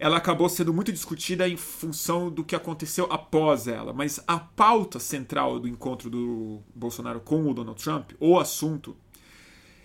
ela 0.00 0.16
acabou 0.16 0.48
sendo 0.48 0.72
muito 0.72 0.90
discutida 0.90 1.46
em 1.46 1.58
função 1.58 2.30
do 2.30 2.42
que 2.42 2.56
aconteceu 2.56 3.06
após 3.12 3.68
ela. 3.68 3.92
Mas 3.92 4.18
a 4.26 4.38
pauta 4.38 4.98
central 4.98 5.60
do 5.60 5.68
encontro 5.68 6.08
do 6.08 6.62
Bolsonaro 6.74 7.20
com 7.20 7.46
o 7.46 7.52
Donald 7.52 7.80
Trump, 7.80 8.12
o 8.18 8.38
assunto, 8.38 8.96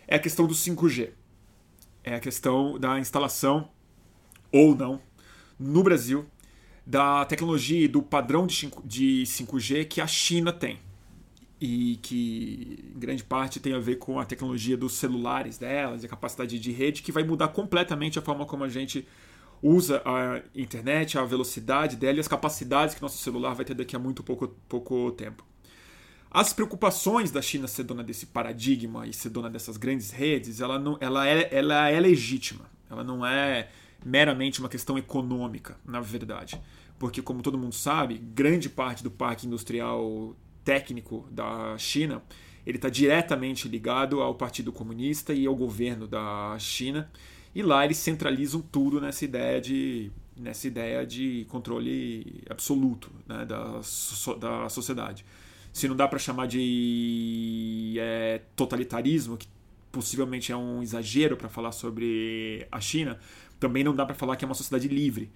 é 0.07 0.15
a 0.15 0.19
questão 0.19 0.47
do 0.47 0.53
5G. 0.53 1.09
É 2.01 2.15
a 2.15 2.19
questão 2.21 2.79
da 2.79 2.97
instalação 2.97 3.69
ou 4.53 4.73
não 4.73 5.01
no 5.59 5.83
Brasil 5.83 6.25
da 6.87 7.25
tecnologia 7.25 7.83
e 7.83 7.87
do 7.89 8.01
padrão 8.01 8.47
de 8.47 9.23
5G 9.25 9.85
que 9.85 9.99
a 9.99 10.07
China 10.07 10.53
tem. 10.53 10.79
E 11.59 11.99
que 12.01 12.89
em 12.95 12.99
grande 12.99 13.23
parte 13.23 13.59
tem 13.59 13.73
a 13.73 13.79
ver 13.79 13.97
com 13.97 14.17
a 14.17 14.23
tecnologia 14.23 14.77
dos 14.77 14.93
celulares 14.93 15.57
delas 15.57 16.03
e 16.03 16.05
a 16.05 16.09
capacidade 16.09 16.57
de 16.57 16.71
rede, 16.71 17.01
que 17.01 17.11
vai 17.11 17.25
mudar 17.25 17.49
completamente 17.49 18.17
a 18.17 18.21
forma 18.21 18.45
como 18.45 18.63
a 18.63 18.69
gente 18.69 19.05
usa 19.61 20.01
a 20.05 20.41
internet, 20.55 21.17
a 21.17 21.23
velocidade 21.23 21.95
dela 21.95 22.17
e 22.17 22.19
as 22.19 22.27
capacidades 22.27 22.95
que 22.95 23.01
nosso 23.01 23.17
celular 23.17 23.53
vai 23.53 23.65
ter 23.65 23.73
daqui 23.73 23.95
a 23.95 23.99
muito 23.99 24.23
pouco, 24.23 24.47
pouco 24.69 25.11
tempo. 25.11 25.45
As 26.29 26.51
preocupações 26.51 27.31
da 27.31 27.41
China 27.41 27.67
ser 27.67 27.83
dona 27.83 28.03
desse 28.03 28.25
paradigma 28.25 29.07
e 29.07 29.13
ser 29.13 29.29
dona 29.29 29.49
dessas 29.49 29.77
grandes 29.77 30.11
redes, 30.11 30.59
ela, 30.59 30.77
não, 30.77 30.97
ela, 30.99 31.27
é, 31.27 31.49
ela 31.51 31.89
é 31.89 31.99
legítima. 31.99 32.65
Ela 32.89 33.03
não 33.03 33.25
é 33.25 33.69
meramente 34.03 34.59
uma 34.59 34.67
questão 34.67 34.97
econômica, 34.97 35.77
na 35.85 36.01
verdade. 36.01 36.61
Porque, 36.99 37.21
como 37.21 37.41
todo 37.41 37.57
mundo 37.57 37.73
sabe, 37.73 38.17
grande 38.17 38.69
parte 38.69 39.01
do 39.01 39.09
parque 39.09 39.47
industrial 39.47 40.35
técnico 40.63 41.27
da 41.31 41.77
China 41.77 42.21
ele 42.65 42.77
está 42.77 42.89
diretamente 42.89 43.67
ligado 43.67 44.21
ao 44.21 44.33
Partido 44.33 44.71
Comunista 44.71 45.33
e 45.33 45.45
ao 45.45 45.55
governo 45.55 46.07
da 46.07 46.57
China. 46.57 47.09
E 47.55 47.63
lá 47.63 47.85
eles 47.85 47.97
centralizam 47.97 48.61
tudo 48.61 48.99
nessa 48.99 49.23
ideia 49.23 49.61
de, 49.61 50.11
nessa 50.35 50.67
ideia 50.67 51.05
de 51.05 51.45
controle 51.49 52.43
absoluto 52.49 53.09
né, 53.25 53.45
da, 53.45 53.79
da 54.37 54.69
sociedade. 54.69 55.25
Se 55.71 55.87
não 55.87 55.95
dá 55.95 56.05
para 56.05 56.19
chamar 56.19 56.47
de 56.47 57.95
é, 57.97 58.41
totalitarismo, 58.57 59.37
que 59.37 59.47
possivelmente 59.89 60.51
é 60.51 60.57
um 60.57 60.83
exagero 60.83 61.37
para 61.37 61.47
falar 61.47 61.71
sobre 61.71 62.67
a 62.69 62.81
China, 62.81 63.17
também 63.57 63.85
não 63.85 63.95
dá 63.95 64.05
para 64.05 64.15
falar 64.15 64.35
que 64.35 64.43
é 64.43 64.47
uma 64.47 64.53
sociedade 64.53 64.89
livre, 64.89 65.31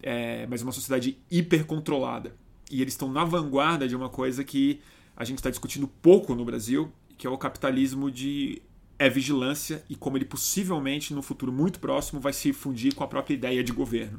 é, 0.00 0.46
mas 0.46 0.62
uma 0.62 0.70
sociedade 0.70 1.18
hipercontrolada. 1.28 2.36
E 2.70 2.80
eles 2.80 2.94
estão 2.94 3.10
na 3.10 3.24
vanguarda 3.24 3.88
de 3.88 3.96
uma 3.96 4.08
coisa 4.08 4.44
que 4.44 4.80
a 5.16 5.24
gente 5.24 5.38
está 5.38 5.50
discutindo 5.50 5.88
pouco 5.88 6.36
no 6.36 6.44
Brasil, 6.44 6.92
que 7.18 7.26
é 7.26 7.30
o 7.30 7.36
capitalismo 7.36 8.10
de 8.10 8.62
é 9.04 9.10
vigilância 9.10 9.84
e 9.86 9.94
como 9.94 10.16
ele 10.16 10.24
possivelmente 10.24 11.12
no 11.12 11.20
futuro 11.20 11.52
muito 11.52 11.78
próximo 11.78 12.22
vai 12.22 12.32
se 12.32 12.54
fundir 12.54 12.94
com 12.94 13.04
a 13.04 13.06
própria 13.06 13.34
ideia 13.34 13.62
de 13.62 13.70
governo. 13.70 14.18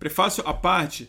Prefácio 0.00 0.42
à 0.44 0.52
parte, 0.52 1.08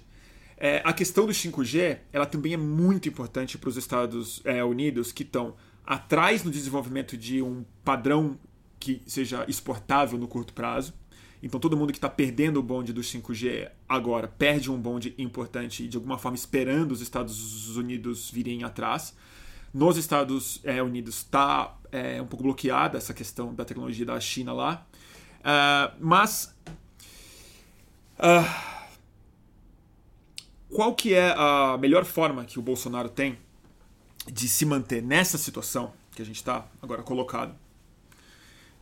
é, 0.56 0.84
a 0.86 0.94
questão 0.94 1.26
do 1.26 1.32
5G 1.32 1.98
ela 2.14 2.28
também 2.28 2.54
é 2.54 2.58
muito 2.58 3.10
importante 3.10 3.58
para 3.58 3.70
os 3.70 3.76
Estados 3.76 4.40
é, 4.46 4.64
Unidos 4.64 5.12
que 5.12 5.24
estão 5.24 5.56
atrás 5.84 6.44
no 6.44 6.52
desenvolvimento 6.52 7.18
de 7.18 7.42
um 7.42 7.66
padrão 7.84 8.38
que 8.80 9.02
seja 9.08 9.44
exportável 9.48 10.20
no 10.20 10.28
curto 10.28 10.54
prazo. 10.54 10.94
Então 11.42 11.60
todo 11.60 11.76
mundo 11.76 11.92
que 11.92 11.98
está 11.98 12.10
perdendo 12.10 12.60
o 12.60 12.64
bonde 12.64 12.94
do 12.94 13.02
5G 13.02 13.68
agora 13.90 14.28
perde 14.28 14.70
um 14.70 14.80
bonde 14.80 15.16
importante 15.18 15.86
e 15.86 15.88
de 15.88 15.98
alguma 15.98 16.20
forma 16.20 16.36
esperando 16.36 16.92
os 16.92 17.02
Estados 17.02 17.76
Unidos 17.76 18.30
virem 18.30 18.64
atrás. 18.64 19.16
Nos 19.74 19.98
Estados 19.98 20.60
é, 20.64 20.84
Unidos 20.84 21.16
está 21.16 21.81
é, 21.92 22.22
um 22.22 22.26
pouco 22.26 22.44
bloqueada 22.44 22.98
essa 22.98 23.14
questão 23.14 23.54
da 23.54 23.66
tecnologia 23.66 24.06
da 24.06 24.20
China 24.20 24.54
lá. 24.54 24.86
Uh, 25.40 25.96
mas 26.00 26.56
uh, 28.18 28.72
qual 30.70 30.96
que 30.96 31.14
é 31.14 31.34
a 31.36 31.78
melhor 31.80 32.06
forma 32.06 32.46
que 32.46 32.58
o 32.58 32.62
Bolsonaro 32.62 33.10
tem 33.10 33.38
de 34.32 34.48
se 34.48 34.66
manter 34.66 35.02
nessa 35.02 35.38
situação 35.38 35.94
que 36.16 36.22
a 36.22 36.26
gente 36.26 36.38
está 36.38 36.66
agora 36.82 37.04
colocado? 37.04 37.56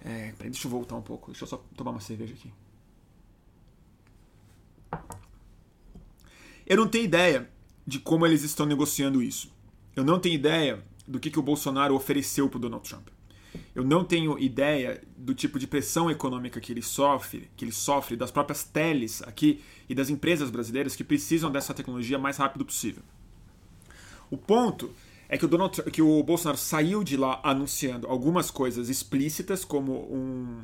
É, 0.04 0.34
peraí, 0.38 0.52
deixa 0.52 0.68
eu 0.68 0.72
voltar 0.72 0.96
um 0.96 1.02
pouco. 1.02 1.32
Deixa 1.32 1.44
eu 1.44 1.48
só 1.48 1.58
tomar 1.76 1.92
uma 1.92 2.00
cerveja 2.00 2.34
aqui. 2.34 2.54
Eu 6.66 6.78
não 6.78 6.88
tenho 6.88 7.06
ideia 7.06 7.50
de 7.86 8.00
como 8.00 8.26
eles 8.26 8.44
estão 8.44 8.66
negociando 8.66 9.22
isso. 9.22 9.52
Eu 9.96 10.04
não 10.04 10.20
tenho 10.20 10.36
ideia 10.36 10.84
do 11.10 11.20
que, 11.20 11.32
que 11.32 11.40
o 11.40 11.44
Bolsonaro 11.44 11.96
ofereceu 11.96 12.48
para 12.48 12.58
o 12.58 12.62
Donald 12.62 12.88
Trump. 12.88 13.08
Eu 13.74 13.84
não 13.84 14.04
tenho 14.04 14.38
ideia 14.38 15.02
do 15.18 15.34
tipo 15.34 15.58
de 15.58 15.66
pressão 15.66 16.10
econômica 16.10 16.60
que 16.60 16.72
ele 16.72 16.84
sofre, 16.84 17.50
que 17.58 17.66
ele 17.66 17.72
sofre 17.72 18.16
das 18.16 18.30
próprias 18.30 18.64
teles 18.64 19.24
aqui 19.24 19.62
e 19.90 19.96
das 19.96 20.10
empresas 20.10 20.52
brasileiras 20.52 20.96
que 20.96 21.04
precisam 21.04 21.52
dessa 21.52 21.74
tecnologia 21.74 22.20
mais 22.20 22.38
rápido 22.38 22.64
possível. 22.64 23.02
O 24.30 24.38
ponto 24.38 24.92
é 25.28 25.36
que 25.36 25.46
o, 25.46 25.48
Donald, 25.48 25.82
que 25.92 26.02
o 26.02 26.22
Bolsonaro 26.22 26.58
saiu 26.58 27.04
de 27.04 27.18
lá 27.18 27.40
anunciando 27.44 28.06
algumas 28.08 28.52
coisas 28.52 28.88
explícitas, 28.88 29.66
como 29.66 29.94
um, 30.14 30.64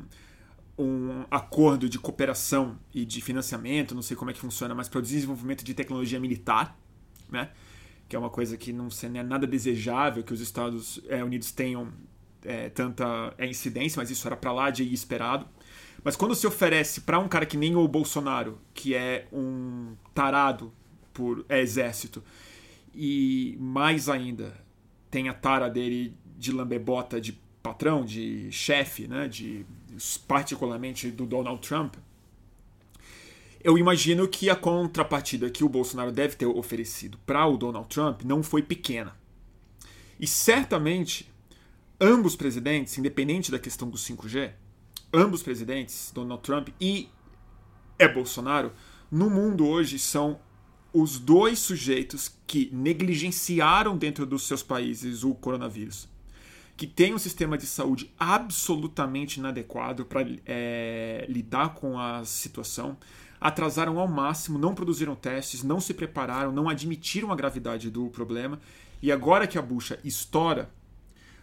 um 0.78 1.26
acordo 1.32 1.90
de 1.90 1.98
cooperação 1.98 2.78
e 2.94 3.04
de 3.04 3.20
financiamento, 3.20 3.96
não 3.96 4.04
sei 4.04 4.16
como 4.16 4.30
é 4.30 4.34
que 4.34 4.40
funciona, 4.40 4.76
mas 4.76 4.88
para 4.88 5.00
o 5.00 5.02
desenvolvimento 5.02 5.64
de 5.64 5.74
tecnologia 5.74 6.20
militar, 6.20 6.78
né? 7.32 7.50
Que 8.08 8.16
é 8.16 8.20
uma 8.20 8.30
coisa 8.30 8.56
que 8.58 8.72
não, 8.72 8.88
é 9.14 9.24
nada 9.24 9.48
desejável 9.48 10.24
que 10.24 10.34
os 10.34 10.42
Estados 10.42 11.02
é, 11.08 11.24
Unidos 11.24 11.52
tenham 11.52 11.92
é, 12.44 12.70
tanta 12.70 13.34
é, 13.38 13.48
incidência, 13.48 14.00
mas 14.00 14.10
isso 14.10 14.28
era 14.28 14.38
para 14.38 14.52
lá 14.52 14.70
de 14.70 14.92
esperado. 14.94 15.48
Mas 16.04 16.16
quando 16.16 16.36
se 16.36 16.46
oferece 16.46 17.02
para 17.02 17.18
um 17.18 17.28
cara 17.28 17.46
que 17.46 17.58
nem 17.58 17.76
o 17.76 17.88
Bolsonaro, 17.88 18.60
que 18.74 18.94
é 18.94 19.28
um 19.34 19.96
tarado 20.14 20.72
por 21.12 21.44
é, 21.50 21.60
exército, 21.60 22.24
e 22.94 23.58
mais 23.60 24.08
ainda 24.08 24.54
tem 25.10 25.28
a 25.28 25.34
tara 25.34 25.70
dele 25.70 26.16
de 26.38 26.52
lambebota 26.52 27.20
de 27.20 27.34
patrão, 27.64 28.06
de 28.06 28.52
chefe, 28.52 29.08
né, 29.08 29.28
de 29.28 29.66
particularmente 30.28 31.10
do 31.10 31.26
Donald 31.26 31.68
Trump, 31.68 31.96
eu 33.66 33.80
imagino 33.80 34.28
que 34.28 34.48
a 34.48 34.56
contrapartida 34.56 35.50
que 35.50 35.64
o 35.64 35.70
Bolsonaro 35.70 36.12
deve 36.12 36.36
ter 36.36 36.46
oferecido 36.46 37.18
para 37.26 37.48
o 37.48 37.58
Donald 37.58 37.88
Trump 37.90 38.22
não 38.22 38.44
foi 38.44 38.62
pequena. 38.62 39.18
E 40.20 40.28
certamente 40.28 41.28
ambos 42.00 42.36
presidentes, 42.36 42.96
independente 43.00 43.50
da 43.50 43.58
questão 43.58 43.90
do 43.90 43.98
5G, 43.98 44.52
ambos 45.12 45.42
presidentes, 45.42 46.12
Donald 46.14 46.44
Trump 46.44 46.70
e 46.80 47.10
é 47.98 48.08
Bolsonaro, 48.08 48.72
no 49.10 49.32
mundo 49.32 49.66
hoje 49.66 49.98
são 49.98 50.40
os 50.94 51.18
dois 51.18 51.58
sujeitos 51.58 52.32
que 52.46 52.70
negligenciaram 52.72 53.98
dentro 53.98 54.28
dos 54.28 54.46
seus 54.46 54.62
países 54.62 55.24
o 55.24 55.34
coronavírus, 55.34 56.08
que 56.78 56.86
têm 56.86 57.16
um 57.16 57.20
sistema 57.20 57.58
de 57.58 57.66
saúde 57.66 58.14
absolutamente 58.20 59.40
inadequado 59.40 60.06
para 60.06 60.24
é, 60.46 61.26
lidar 61.28 61.74
com 61.74 61.98
a 61.98 62.24
situação, 62.26 62.96
atrasaram 63.46 64.00
ao 64.00 64.08
máximo, 64.08 64.58
não 64.58 64.74
produziram 64.74 65.16
testes, 65.16 65.62
não 65.62 65.80
se 65.80 65.94
prepararam, 65.94 66.52
não 66.52 66.68
admitiram 66.68 67.32
a 67.32 67.36
gravidade 67.36 67.92
do 67.92 68.10
problema, 68.10 68.60
e 69.02 69.12
agora 69.12 69.46
que 69.46 69.58
a 69.58 69.62
bucha 69.62 70.00
estoura, 70.04 70.70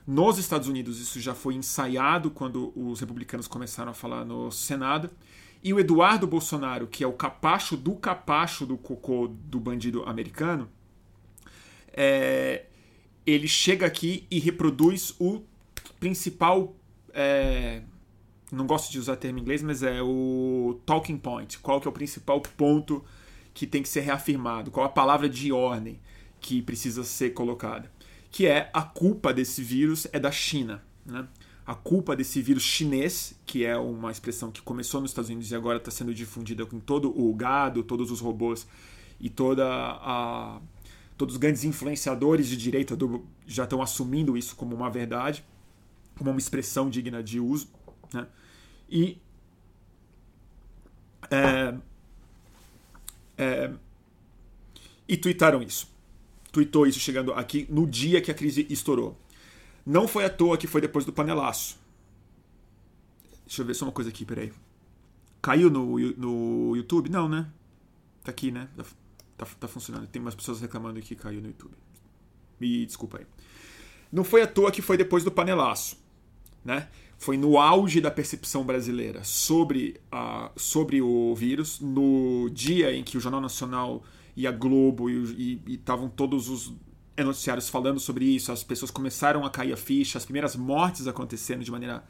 nos 0.04 0.36
Estados 0.36 0.66
Unidos 0.66 1.00
isso 1.00 1.20
já 1.20 1.32
foi 1.32 1.54
ensaiado 1.54 2.28
quando 2.28 2.72
os 2.74 2.98
republicanos 2.98 3.46
começaram 3.46 3.92
a 3.92 3.94
falar 3.94 4.24
no 4.24 4.50
Senado 4.50 5.10
e 5.62 5.72
o 5.72 5.78
Eduardo 5.78 6.26
Bolsonaro, 6.26 6.88
que 6.88 7.04
é 7.04 7.06
o 7.06 7.12
capacho 7.12 7.76
do 7.76 7.94
capacho 7.94 8.66
do 8.66 8.76
cocô 8.76 9.28
do 9.28 9.60
bandido 9.60 10.02
americano, 10.02 10.68
é, 11.92 12.64
ele 13.24 13.46
chega 13.46 13.86
aqui 13.86 14.26
e 14.28 14.40
reproduz 14.40 15.14
o 15.20 15.42
principal. 16.00 16.74
É, 17.14 17.82
não 18.52 18.66
gosto 18.66 18.92
de 18.92 18.98
usar 18.98 19.16
termo 19.16 19.38
em 19.38 19.42
inglês, 19.42 19.62
mas 19.62 19.82
é 19.82 20.02
o 20.02 20.78
talking 20.84 21.16
point. 21.16 21.58
Qual 21.58 21.80
que 21.80 21.88
é 21.88 21.90
o 21.90 21.92
principal 21.92 22.38
ponto 22.40 23.02
que 23.54 23.66
tem 23.66 23.82
que 23.82 23.88
ser 23.88 24.00
reafirmado? 24.00 24.70
Qual 24.70 24.84
a 24.84 24.90
palavra 24.90 25.26
de 25.26 25.50
ordem 25.50 25.98
que 26.38 26.60
precisa 26.60 27.02
ser 27.02 27.30
colocada? 27.30 27.90
Que 28.30 28.46
é 28.46 28.70
a 28.74 28.82
culpa 28.82 29.32
desse 29.32 29.62
vírus 29.62 30.06
é 30.12 30.20
da 30.20 30.30
China. 30.30 30.82
Né? 31.04 31.26
A 31.66 31.74
culpa 31.74 32.14
desse 32.14 32.42
vírus 32.42 32.62
chinês, 32.62 33.34
que 33.46 33.64
é 33.64 33.76
uma 33.76 34.10
expressão 34.10 34.50
que 34.50 34.60
começou 34.60 35.00
nos 35.00 35.12
Estados 35.12 35.30
Unidos 35.30 35.50
e 35.50 35.54
agora 35.54 35.78
está 35.78 35.90
sendo 35.90 36.12
difundida 36.12 36.66
com 36.66 36.78
todo 36.78 37.08
o 37.18 37.32
gado, 37.34 37.82
todos 37.82 38.10
os 38.10 38.20
robôs 38.20 38.66
e 39.18 39.30
toda 39.30 39.64
a 39.66 40.60
todos 41.16 41.36
os 41.36 41.38
grandes 41.38 41.62
influenciadores 41.62 42.48
de 42.48 42.56
direita 42.56 42.96
do, 42.96 43.24
já 43.46 43.64
estão 43.64 43.80
assumindo 43.80 44.36
isso 44.36 44.56
como 44.56 44.74
uma 44.74 44.90
verdade, 44.90 45.44
como 46.18 46.30
uma 46.30 46.38
expressão 46.38 46.90
digna 46.90 47.22
de 47.22 47.38
uso, 47.38 47.68
né? 48.12 48.26
E 48.88 49.20
é, 51.30 51.74
é, 53.38 53.72
e 55.08 55.16
tweetaram 55.16 55.62
isso. 55.62 55.90
Tweetou 56.50 56.86
isso 56.86 57.00
chegando 57.00 57.32
aqui 57.32 57.66
no 57.70 57.86
dia 57.86 58.20
que 58.20 58.30
a 58.30 58.34
crise 58.34 58.66
estourou. 58.68 59.18
Não 59.84 60.06
foi 60.06 60.24
à 60.24 60.30
toa 60.30 60.58
que 60.58 60.66
foi 60.66 60.80
depois 60.80 61.04
do 61.04 61.12
panelaço. 61.12 61.78
Deixa 63.46 63.62
eu 63.62 63.66
ver 63.66 63.74
só 63.74 63.86
uma 63.86 63.92
coisa 63.92 64.10
aqui, 64.10 64.24
peraí. 64.24 64.52
Caiu 65.40 65.70
no, 65.70 65.98
no 65.98 66.76
YouTube? 66.76 67.10
Não, 67.10 67.28
né? 67.28 67.50
Tá 68.22 68.30
aqui, 68.30 68.50
né? 68.50 68.68
Tá, 69.36 69.46
tá 69.58 69.66
funcionando. 69.66 70.06
Tem 70.06 70.22
umas 70.22 70.34
pessoas 70.34 70.60
reclamando 70.60 71.00
que 71.00 71.16
caiu 71.16 71.40
no 71.40 71.48
YouTube. 71.48 71.74
Me 72.60 72.86
desculpa 72.86 73.18
aí. 73.18 73.26
Não 74.12 74.22
foi 74.22 74.42
à 74.42 74.46
toa 74.46 74.70
que 74.70 74.82
foi 74.82 74.96
depois 74.96 75.24
do 75.24 75.32
panelaço. 75.32 76.00
Né? 76.64 76.88
Foi 77.22 77.36
no 77.36 77.56
auge 77.56 78.00
da 78.00 78.10
percepção 78.10 78.64
brasileira 78.64 79.22
sobre, 79.22 80.00
a, 80.10 80.50
sobre 80.56 81.00
o 81.00 81.32
vírus, 81.36 81.78
no 81.78 82.50
dia 82.52 82.92
em 82.92 83.04
que 83.04 83.16
o 83.16 83.20
Jornal 83.20 83.40
Nacional 83.40 84.02
e 84.36 84.44
a 84.44 84.50
Globo 84.50 85.08
e 85.08 85.62
estavam 85.68 86.08
todos 86.08 86.48
os 86.48 86.74
noticiários 87.16 87.68
falando 87.68 88.00
sobre 88.00 88.24
isso, 88.24 88.50
as 88.50 88.64
pessoas 88.64 88.90
começaram 88.90 89.44
a 89.44 89.50
cair 89.50 89.72
a 89.72 89.76
ficha, 89.76 90.18
as 90.18 90.24
primeiras 90.24 90.56
mortes 90.56 91.06
acontecendo 91.06 91.62
de 91.62 91.70
maneira 91.70 92.02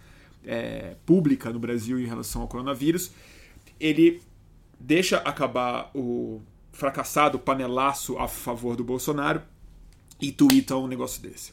é, 0.46 0.96
pública 1.04 1.52
no 1.52 1.58
Brasil 1.58 2.00
em 2.00 2.06
relação 2.06 2.40
ao 2.40 2.48
coronavírus. 2.48 3.10
Ele 3.78 4.18
deixa 4.80 5.18
acabar 5.18 5.90
o, 5.94 6.40
fracassado 6.72 7.38
panelaço 7.38 8.16
a 8.16 8.26
favor 8.26 8.76
do 8.76 8.82
Bolsonaro 8.82 9.42
e 10.18 10.32
tuita 10.32 10.74
um 10.74 10.86
negócio 10.86 11.20
desse. 11.20 11.52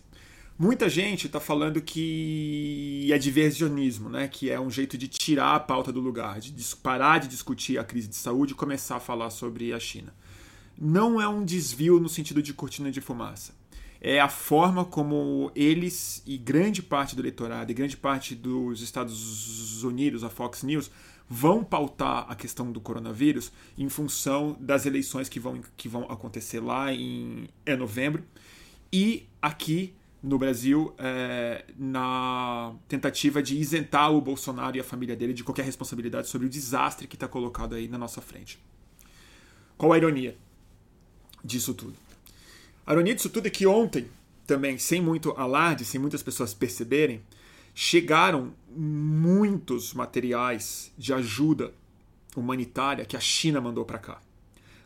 Muita 0.61 0.89
gente 0.89 1.27
está 1.27 1.39
falando 1.39 1.81
que 1.81 3.09
é 3.13 3.17
diversionismo, 3.17 4.09
né? 4.09 4.27
que 4.27 4.49
é 4.49 4.59
um 4.59 4.69
jeito 4.69 4.97
de 4.97 5.07
tirar 5.07 5.55
a 5.55 5.59
pauta 5.61 5.89
do 5.89 6.01
lugar, 6.01 6.41
de 6.41 6.75
parar 6.75 7.19
de 7.19 7.29
discutir 7.29 7.79
a 7.79 7.83
crise 7.85 8.09
de 8.09 8.17
saúde 8.17 8.51
e 8.51 8.55
começar 8.57 8.97
a 8.97 8.99
falar 8.99 9.29
sobre 9.29 9.71
a 9.71 9.79
China. 9.79 10.13
Não 10.77 11.21
é 11.21 11.25
um 11.29 11.45
desvio 11.45 11.97
no 11.97 12.09
sentido 12.09 12.43
de 12.43 12.53
cortina 12.53 12.91
de 12.91 12.99
fumaça. 12.99 13.55
É 14.01 14.19
a 14.19 14.27
forma 14.27 14.83
como 14.83 15.49
eles 15.55 16.21
e 16.25 16.37
grande 16.37 16.83
parte 16.83 17.15
do 17.15 17.21
eleitorado 17.21 17.71
e 17.71 17.73
grande 17.73 17.95
parte 17.95 18.35
dos 18.35 18.81
Estados 18.81 19.81
Unidos, 19.81 20.25
a 20.25 20.29
Fox 20.29 20.63
News, 20.63 20.91
vão 21.29 21.63
pautar 21.63 22.25
a 22.27 22.35
questão 22.35 22.69
do 22.69 22.81
coronavírus 22.81 23.49
em 23.77 23.87
função 23.87 24.57
das 24.59 24.85
eleições 24.85 25.29
que 25.29 25.39
vão, 25.39 25.61
que 25.77 25.87
vão 25.87 26.03
acontecer 26.11 26.59
lá 26.59 26.93
em 26.93 27.47
é 27.65 27.77
novembro 27.77 28.25
e 28.91 29.25
aqui 29.41 29.93
no 30.21 30.37
Brasil 30.37 30.93
é, 30.97 31.63
na 31.77 32.73
tentativa 32.87 33.41
de 33.41 33.57
isentar 33.57 34.11
o 34.11 34.19
Bolsonaro 34.19 34.75
e 34.75 34.79
a 34.79 34.83
família 34.83 35.15
dele 35.15 35.33
de 35.33 35.43
qualquer 35.43 35.63
responsabilidade 35.63 36.27
sobre 36.27 36.47
o 36.47 36.49
desastre 36.49 37.07
que 37.07 37.15
está 37.15 37.27
colocado 37.27 37.75
aí 37.75 37.87
na 37.87 37.97
nossa 37.97 38.21
frente. 38.21 38.59
Qual 39.77 39.93
a 39.93 39.97
ironia 39.97 40.37
disso 41.43 41.73
tudo? 41.73 41.95
A 42.85 42.91
ironia 42.91 43.15
disso 43.15 43.29
tudo 43.29 43.47
é 43.47 43.49
que 43.49 43.65
ontem, 43.65 44.07
também, 44.45 44.77
sem 44.77 45.01
muito 45.01 45.31
alarde, 45.31 45.85
sem 45.85 46.01
muitas 46.01 46.21
pessoas 46.21 46.53
perceberem, 46.53 47.21
chegaram 47.73 48.53
muitos 48.69 49.93
materiais 49.93 50.91
de 50.97 51.13
ajuda 51.13 51.73
humanitária 52.35 53.05
que 53.05 53.15
a 53.15 53.19
China 53.21 53.61
mandou 53.61 53.85
para 53.85 53.99
cá. 53.99 54.21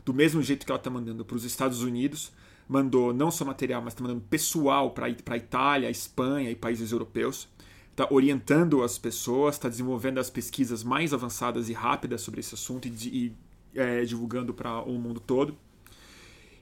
Do 0.06 0.14
mesmo 0.14 0.44
jeito 0.44 0.66
que 0.66 0.72
ela 0.72 0.80
está 0.80 0.90
mandando 0.90 1.26
para 1.26 1.36
os 1.36 1.44
Estados 1.44 1.82
Unidos, 1.82 2.32
mandou 2.68 3.14
não 3.14 3.30
só 3.30 3.46
material, 3.46 3.82
mas 3.82 3.94
está 3.94 4.04
mandando 4.04 4.22
pessoal 4.22 4.92
para 4.92 5.08
a 5.08 5.38
Itália, 5.38 5.90
Espanha 5.90 6.50
e 6.50 6.56
países 6.56 6.92
europeus. 6.92 7.48
Está 7.92 8.08
orientando 8.10 8.82
as 8.82 8.98
pessoas, 8.98 9.56
está 9.56 9.70
desenvolvendo 9.70 10.20
as 10.20 10.30
pesquisas 10.30 10.84
mais 10.84 11.14
avançadas 11.14 11.70
e 11.70 11.74
rápidas 11.74 12.22
sobre 12.22 12.40
esse 12.40 12.56
assunto 12.56 12.88
e, 12.88 12.92
e 13.08 13.80
é, 13.80 14.04
divulgando 14.04 14.54
para 14.54 14.82
o 14.82 14.98
mundo 14.98 15.20
todo. 15.20 15.56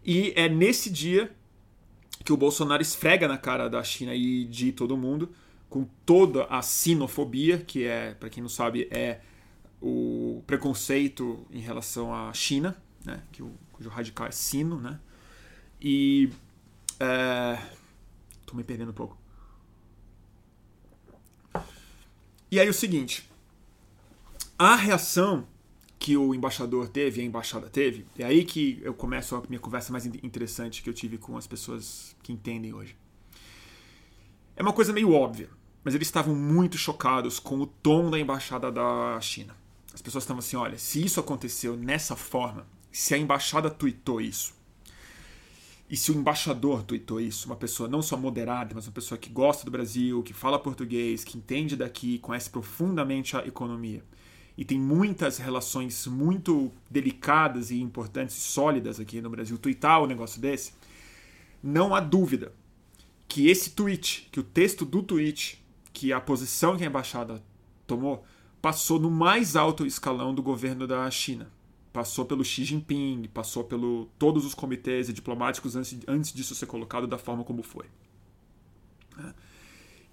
E 0.04 0.34
é 0.36 0.50
nesse 0.50 0.90
dia 0.90 1.32
que 2.24 2.34
o 2.34 2.38
Bolsonaro 2.38 2.82
esfrega 2.82 3.28
na 3.28 3.38
cara 3.38 3.70
da 3.70 3.84
China 3.84 4.14
e 4.14 4.46
de 4.46 4.72
todo 4.72 4.98
mundo 4.98 5.30
com 5.70 5.88
toda 6.06 6.44
a 6.46 6.62
sinofobia, 6.62 7.60
que 7.60 7.86
é, 7.86 8.14
para 8.14 8.30
quem 8.30 8.44
não 8.44 8.50
sabe, 8.50 8.90
é 8.92 9.22
o 9.82 10.44
preconceito 10.46 11.46
em 11.50 11.62
relação 11.62 12.14
à 12.14 12.34
China, 12.34 12.76
né? 13.06 13.24
que 13.32 13.42
o, 13.42 13.54
cujo 13.72 13.90
radical 13.90 14.28
é 14.28 14.32
sino, 14.32 14.80
né? 14.80 15.00
E. 15.82 16.30
É... 17.00 17.58
Tô 18.46 18.56
me 18.56 18.64
perdendo 18.64 18.92
um 18.92 18.94
pouco. 18.94 19.18
E 22.50 22.60
aí 22.60 22.70
o 22.70 22.74
seguinte. 22.74 23.30
A 24.58 24.76
reação 24.76 25.48
que 25.98 26.16
o 26.16 26.36
embaixador 26.36 26.88
teve, 26.88 27.22
a 27.22 27.24
embaixada 27.24 27.70
teve, 27.70 28.06
é 28.18 28.24
aí 28.24 28.44
que 28.44 28.80
eu 28.84 28.94
começo 28.94 29.36
a 29.36 29.44
minha 29.48 29.60
conversa 29.60 29.92
mais 29.92 30.06
interessante 30.06 30.84
que 30.84 30.90
eu 30.90 30.94
tive 30.94 31.18
com 31.18 31.38
as 31.38 31.48
pessoas 31.48 32.16
que 32.22 32.32
entendem 32.32 32.74
hoje. 32.74 32.96
É 34.56 34.62
uma 34.62 34.74
coisa 34.74 34.94
meio 34.94 35.12
óbvia 35.14 35.50
mas 35.84 35.96
eles 35.96 36.08
estavam 36.08 36.36
muito 36.36 36.78
chocados 36.78 37.40
com 37.40 37.60
o 37.60 37.66
tom 37.66 38.10
da 38.10 38.20
embaixada 38.20 38.72
da 38.72 39.20
China. 39.20 39.56
As 39.94 40.02
pessoas 40.02 40.24
estavam 40.24 40.40
assim: 40.40 40.56
olha, 40.56 40.78
se 40.78 41.04
isso 41.04 41.20
aconteceu 41.20 41.76
nessa 41.76 42.16
forma, 42.16 42.66
se 42.92 43.14
a 43.14 43.18
embaixada 43.18 43.70
tweetou 43.70 44.22
isso, 44.22 44.54
e 45.92 45.98
se 45.98 46.10
o 46.10 46.16
embaixador 46.16 46.84
tweetou 46.84 47.20
isso, 47.20 47.48
uma 47.48 47.56
pessoa 47.58 47.90
não 47.90 48.02
só 48.02 48.16
moderada, 48.16 48.74
mas 48.74 48.88
uma 48.88 48.94
pessoa 48.94 49.18
que 49.18 49.30
gosta 49.30 49.66
do 49.66 49.72
Brasil, 49.72 50.24
que 50.24 50.34
fala 50.34 50.58
português, 50.58 51.26
que 51.26 51.38
entende 51.38 51.76
daqui, 51.76 52.18
conhece 52.20 52.50
profundamente 52.50 53.36
a 53.36 53.46
economia 53.46 54.02
e 54.58 54.64
tem 54.64 54.80
muitas 54.80 55.38
relações 55.38 56.08
muito 56.08 56.72
delicadas 56.90 57.72
e 57.72 57.82
importantes 57.82 58.38
e 58.38 58.40
sólidas 58.40 59.00
aqui 59.00 59.22
no 59.22 59.30
Brasil, 59.30 59.58
tweetar 59.58 60.02
um 60.02 60.06
negócio 60.06 60.40
desse, 60.40 60.74
não 61.62 61.94
há 61.94 62.00
dúvida 62.00 62.54
que 63.28 63.50
esse 63.50 63.72
tweet, 63.72 64.30
que 64.32 64.40
o 64.40 64.44
texto 64.44 64.86
do 64.86 65.04
tweet 65.04 65.62
que 65.92 66.14
a 66.14 66.22
posição 66.22 66.78
que 66.78 66.84
a 66.84 66.88
embaixada 66.88 67.44
tomou 67.86 68.26
passou 68.62 69.00
no 69.00 69.12
mais 69.12 69.56
alto 69.56 69.86
escalão 69.86 70.34
do 70.34 70.42
governo 70.42 70.88
da 70.88 71.10
China. 71.12 71.52
Passou 71.92 72.26
pelo 72.26 72.44
Xi 72.44 72.64
Jinping, 72.64 73.30
passou 73.34 73.64
pelo 73.66 74.10
todos 74.18 74.46
os 74.46 74.54
comitês 74.54 75.10
e 75.10 75.14
diplomáticos 75.14 75.76
antes, 75.76 76.00
antes 76.08 76.34
disso 76.34 76.56
ser 76.56 76.66
colocado 76.66 77.06
da 77.06 77.18
forma 77.18 77.44
como 77.44 77.62
foi. 77.64 77.86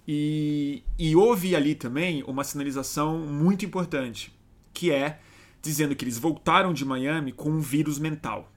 E, 0.07 0.83
e 0.97 1.15
houve 1.15 1.55
ali 1.55 1.75
também 1.75 2.23
uma 2.23 2.43
sinalização 2.43 3.19
muito 3.19 3.63
importante, 3.65 4.33
que 4.73 4.91
é 4.91 5.19
dizendo 5.61 5.95
que 5.95 6.03
eles 6.03 6.17
voltaram 6.17 6.73
de 6.73 6.83
Miami 6.83 7.31
com 7.31 7.49
um 7.49 7.59
vírus 7.59 7.99
mental. 7.99 8.51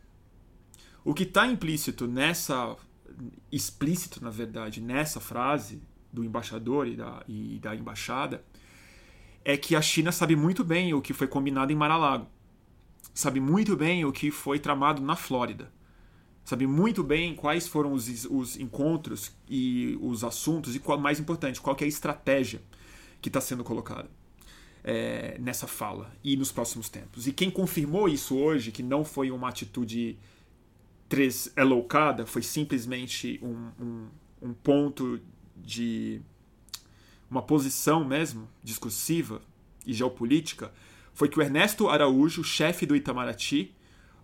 O 1.04 1.12
que 1.12 1.24
está 1.24 1.46
implícito 1.46 2.06
nessa, 2.06 2.76
explícito 3.50 4.22
na 4.22 4.30
verdade, 4.30 4.80
nessa 4.80 5.20
frase 5.20 5.82
do 6.12 6.24
embaixador 6.24 6.86
e 6.86 6.96
da, 6.96 7.22
e 7.26 7.58
da 7.58 7.74
embaixada 7.74 8.44
é 9.44 9.56
que 9.56 9.74
a 9.74 9.82
China 9.82 10.12
sabe 10.12 10.36
muito 10.36 10.62
bem 10.62 10.94
o 10.94 11.02
que 11.02 11.12
foi 11.12 11.26
combinado 11.26 11.72
em 11.72 11.76
Mar-a-Lago. 11.76 12.28
Sabe 13.14 13.40
muito 13.40 13.76
bem 13.76 14.04
o 14.04 14.12
que 14.12 14.30
foi 14.30 14.58
tramado 14.58 15.02
na 15.02 15.16
Flórida. 15.16 15.70
Sabe 16.44 16.66
muito 16.66 17.04
bem 17.04 17.34
quais 17.34 17.68
foram 17.68 17.92
os, 17.92 18.24
os 18.24 18.56
encontros 18.56 19.32
e 19.48 19.96
os 20.00 20.24
assuntos 20.24 20.74
e, 20.74 20.80
qual 20.80 20.98
mais 20.98 21.20
importante, 21.20 21.60
qual 21.60 21.76
é 21.80 21.84
a 21.84 21.86
estratégia 21.86 22.60
que 23.20 23.28
está 23.28 23.40
sendo 23.40 23.62
colocada 23.62 24.10
é, 24.82 25.36
nessa 25.38 25.66
fala 25.66 26.12
e 26.24 26.36
nos 26.36 26.50
próximos 26.50 26.88
tempos. 26.88 27.26
E 27.26 27.32
quem 27.32 27.50
confirmou 27.50 28.08
isso 28.08 28.36
hoje, 28.36 28.72
que 28.72 28.82
não 28.82 29.04
foi 29.04 29.30
uma 29.30 29.48
atitude 29.48 30.18
tresloucada, 31.08 32.26
foi 32.26 32.42
simplesmente 32.42 33.38
um, 33.42 33.70
um, 33.80 34.08
um 34.42 34.54
ponto 34.54 35.20
de 35.56 36.20
uma 37.30 37.42
posição 37.42 38.04
mesmo 38.04 38.48
discursiva 38.62 39.40
e 39.86 39.92
geopolítica 39.92 40.72
foi 41.14 41.28
que 41.28 41.38
o 41.38 41.42
Ernesto 41.42 41.88
Araújo, 41.88 42.42
chefe 42.42 42.86
do 42.86 42.96
Itamaraty, 42.96 43.74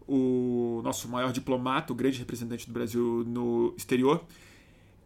o 0.07 0.81
nosso 0.83 1.09
maior 1.09 1.33
diplomata, 1.33 1.93
o 1.93 1.97
grande 1.97 2.19
representante 2.19 2.67
do 2.67 2.73
Brasil 2.73 3.25
no 3.27 3.75
exterior, 3.77 4.25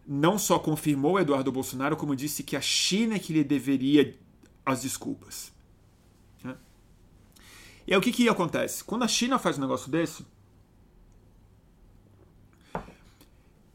não 0.06 0.38
só 0.38 0.58
confirmou 0.58 1.18
Eduardo 1.18 1.50
Bolsonaro, 1.50 1.96
como 1.96 2.14
disse 2.14 2.42
que 2.42 2.56
a 2.56 2.60
China 2.60 3.16
é 3.16 3.18
que 3.18 3.32
lhe 3.32 3.42
deveria 3.42 4.16
as 4.64 4.82
desculpas. 4.82 5.52
Né? 6.42 6.56
E 7.86 7.92
aí 7.92 7.98
o 7.98 8.02
que, 8.02 8.12
que 8.12 8.28
acontece? 8.28 8.84
Quando 8.84 9.02
a 9.02 9.08
China 9.08 9.38
faz 9.38 9.58
um 9.58 9.62
negócio 9.62 9.90
desse, 9.90 10.24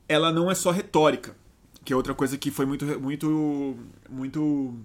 ela 0.07 0.31
não 0.31 0.49
é 0.49 0.55
só 0.55 0.71
retórica, 0.71 1.35
que 1.83 1.91
é 1.91 1.95
outra 1.95 2.13
coisa 2.13 2.37
que 2.37 2.49
foi 2.51 2.65
muito, 2.65 2.85
muito, 2.99 3.77
muito 4.09 4.79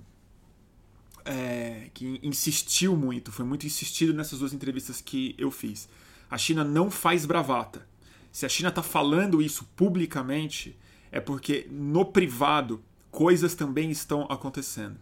é, 1.24 1.88
que 1.94 2.18
insistiu 2.22 2.96
muito, 2.96 3.32
foi 3.32 3.44
muito 3.44 3.66
insistido 3.66 4.12
nessas 4.12 4.38
duas 4.38 4.52
entrevistas 4.52 5.00
que 5.00 5.34
eu 5.38 5.50
fiz. 5.50 5.88
A 6.30 6.38
China 6.38 6.64
não 6.64 6.90
faz 6.90 7.26
bravata. 7.26 7.86
Se 8.30 8.46
a 8.46 8.48
China 8.48 8.70
está 8.70 8.82
falando 8.82 9.42
isso 9.42 9.68
publicamente, 9.76 10.76
é 11.10 11.20
porque 11.20 11.66
no 11.70 12.04
privado 12.04 12.82
coisas 13.10 13.54
também 13.54 13.90
estão 13.90 14.22
acontecendo. 14.30 14.96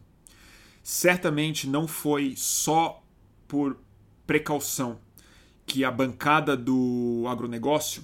Certamente 0.83 1.68
não 1.68 1.87
foi 1.87 2.35
só 2.37 3.02
por 3.46 3.76
precaução 4.26 4.98
que 5.64 5.85
a 5.85 5.90
bancada 5.90 6.56
do 6.56 7.24
agronegócio, 7.28 8.02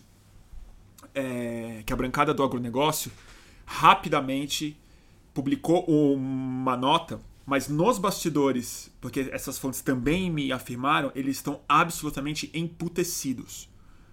é, 1.15 1.83
que 1.85 1.93
a 1.93 1.97
bancada 1.97 2.33
do 2.33 2.45
agronegócio 2.45 3.11
rapidamente 3.65 4.79
publicou 5.35 5.85
uma 5.87 6.77
nota 6.77 7.21
mas 7.47 7.69
nos 7.69 7.97
bastidores, 7.97 8.91
porque 9.01 9.29
essas 9.31 9.57
fontes 9.57 9.81
também 9.81 10.29
me 10.29 10.51
afirmaram, 10.51 11.13
eles 11.15 11.37
estão 11.37 11.61
absolutamente 11.69 12.51
emputecidos. 12.53 13.69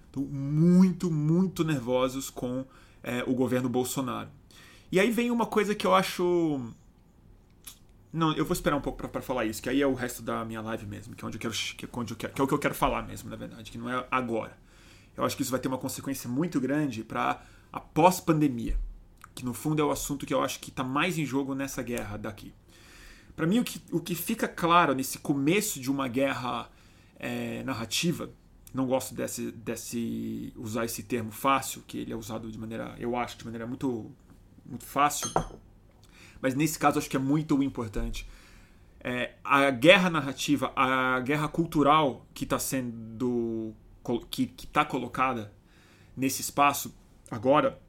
Estão 0.06 0.24
muito, 0.24 1.10
muito 1.10 1.64
nervosos 1.64 2.30
com 2.30 2.64
é, 3.02 3.24
o 3.26 3.34
governo 3.34 3.68
Bolsonaro. 3.68 4.30
E 4.92 5.00
aí 5.00 5.10
vem 5.10 5.32
uma 5.32 5.48
coisa 5.48 5.74
que 5.74 5.88
eu 5.88 5.96
acho. 5.96 6.62
Não, 8.14 8.32
eu 8.34 8.46
vou 8.46 8.54
esperar 8.54 8.78
um 8.78 8.82
pouco 8.82 9.08
para 9.10 9.22
falar 9.24 9.46
isso, 9.46 9.60
que 9.60 9.68
aí 9.68 9.82
é 9.82 9.88
o 9.88 9.96
resto 9.96 10.22
da 10.22 10.46
minha 10.46 10.62
live 10.62 10.86
mesmo, 10.86 11.16
que 11.16 11.26
é 11.26 11.28
onde 11.28 11.38
eu 11.38 11.42
quero, 11.42 11.54
que 11.54 11.86
é 11.86 11.90
onde 11.92 12.14
eu 12.14 12.18
quero, 12.18 12.34
que 12.34 12.40
é 12.40 12.44
o 12.44 12.48
que 12.48 12.54
eu 12.54 12.60
quero 12.60 12.76
falar 12.76 13.02
mesmo, 13.02 13.28
na 13.32 13.36
verdade, 13.36 13.72
que 13.72 13.78
não 13.80 13.90
é 13.90 14.06
agora. 14.12 14.56
Eu 15.18 15.26
acho 15.26 15.36
que 15.36 15.42
isso 15.42 15.50
vai 15.50 15.60
ter 15.60 15.68
uma 15.68 15.80
consequência 15.80 16.30
muito 16.30 16.62
grande 16.62 17.04
para 17.04 17.42
a 17.72 17.80
pós-pandemia, 17.80 18.80
que 19.34 19.44
no 19.44 19.56
fundo 19.56 19.82
é 19.82 19.86
o 19.86 19.90
assunto 19.90 20.28
que 20.28 20.34
eu 20.34 20.44
acho 20.44 20.60
que 20.60 20.70
está 20.70 20.84
mais 20.84 21.18
em 21.18 21.26
jogo 21.26 21.56
nessa 21.56 21.82
guerra 21.82 22.16
daqui. 22.18 22.54
Para 23.36 23.48
mim, 23.48 23.60
o 23.60 23.64
que, 23.64 23.82
o 23.92 24.00
que 24.00 24.16
fica 24.16 24.48
claro 24.48 24.94
nesse 24.94 25.18
começo 25.18 25.80
de 25.80 25.90
uma 25.90 26.08
guerra 26.08 26.70
é, 27.20 27.64
narrativa, 27.64 28.30
não 28.74 28.86
gosto 28.86 29.16
desse, 29.16 29.52
desse 29.52 30.54
usar 30.56 30.86
esse 30.86 31.04
termo 31.04 31.32
fácil, 31.32 31.84
que 31.88 31.98
ele 31.98 32.14
é 32.14 32.16
usado 32.16 32.52
de 32.52 32.58
maneira, 32.58 32.96
eu 33.00 33.16
acho, 33.16 33.38
de 33.38 33.46
maneira 33.46 33.66
muito, 33.66 34.12
muito 34.66 34.86
fácil, 34.86 35.32
mas 36.42 36.56
nesse 36.56 36.78
caso 36.78 37.00
acho 37.00 37.10
que 37.10 37.16
é 37.16 37.20
muito 37.20 37.62
importante. 37.64 38.28
É, 39.00 39.36
a 39.44 39.70
guerra 39.70 40.10
narrativa, 40.10 40.72
a 40.76 41.20
guerra 41.20 41.48
cultural 41.48 42.26
que 42.34 42.46
está 42.46 42.58
sendo 42.58 43.74
que 44.30 44.54
está 44.58 44.84
colocada 44.84 45.54
nesse 46.16 46.42
espaço 46.42 46.94
agora 47.32 47.82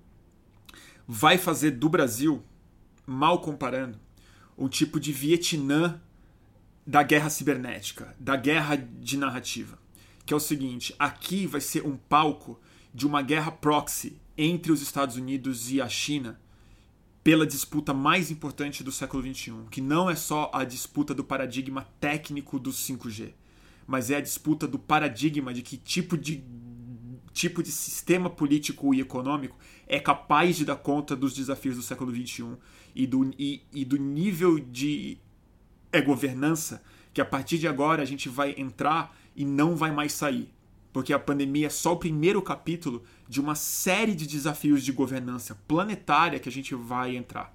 vai 1.06 1.36
fazer 1.36 1.72
do 1.72 1.88
Brasil, 1.88 2.42
mal 3.06 3.40
comparando, 3.40 3.98
um 4.56 4.68
tipo 4.68 5.00
de 5.00 5.12
Vietnã 5.12 6.00
da 6.86 7.02
guerra 7.02 7.30
cibernética, 7.30 8.14
da 8.18 8.36
guerra 8.36 8.76
de 8.76 9.16
narrativa. 9.16 9.78
Que 10.24 10.32
é 10.32 10.36
o 10.36 10.40
seguinte: 10.40 10.94
aqui 10.98 11.46
vai 11.46 11.60
ser 11.60 11.84
um 11.84 11.96
palco 11.96 12.60
de 12.92 13.06
uma 13.06 13.22
guerra 13.22 13.50
proxy 13.50 14.20
entre 14.36 14.72
os 14.72 14.82
Estados 14.82 15.16
Unidos 15.16 15.70
e 15.70 15.80
a 15.80 15.88
China 15.88 16.40
pela 17.22 17.46
disputa 17.46 17.94
mais 17.94 18.30
importante 18.30 18.84
do 18.84 18.92
século 18.92 19.22
XXI, 19.22 19.54
que 19.70 19.80
não 19.80 20.10
é 20.10 20.14
só 20.14 20.50
a 20.52 20.62
disputa 20.62 21.14
do 21.14 21.24
paradigma 21.24 21.88
técnico 21.98 22.58
do 22.58 22.70
5G, 22.70 23.32
mas 23.86 24.10
é 24.10 24.16
a 24.16 24.20
disputa 24.20 24.68
do 24.68 24.78
paradigma 24.78 25.54
de 25.54 25.62
que 25.62 25.78
tipo 25.78 26.18
de 26.18 26.44
tipo 27.32 27.62
de 27.62 27.72
sistema 27.72 28.30
político 28.30 28.94
e 28.94 29.00
econômico 29.00 29.56
é 29.88 29.98
capaz 29.98 30.56
de 30.56 30.64
dar 30.64 30.76
conta 30.76 31.16
dos 31.16 31.34
desafios 31.34 31.76
do 31.76 31.82
século 31.82 32.14
XXI 32.14 32.56
e 32.94 33.06
do, 33.06 33.30
e, 33.38 33.62
e 33.72 33.84
do 33.84 33.96
nível 33.96 34.58
de 34.58 35.18
é, 35.92 36.00
governança 36.00 36.82
que 37.12 37.20
a 37.20 37.24
partir 37.24 37.58
de 37.58 37.68
agora 37.68 38.02
a 38.02 38.06
gente 38.06 38.28
vai 38.28 38.54
entrar 38.56 39.16
e 39.36 39.44
não 39.44 39.76
vai 39.76 39.92
mais 39.92 40.12
sair. 40.12 40.52
Porque 40.92 41.12
a 41.12 41.18
pandemia 41.18 41.66
é 41.66 41.70
só 41.70 41.92
o 41.92 41.96
primeiro 41.96 42.40
capítulo 42.40 43.02
de 43.28 43.40
uma 43.40 43.54
série 43.54 44.14
de 44.14 44.26
desafios 44.26 44.84
de 44.84 44.92
governança 44.92 45.58
planetária 45.66 46.38
que 46.38 46.48
a 46.48 46.52
gente 46.52 46.74
vai 46.74 47.16
entrar. 47.16 47.52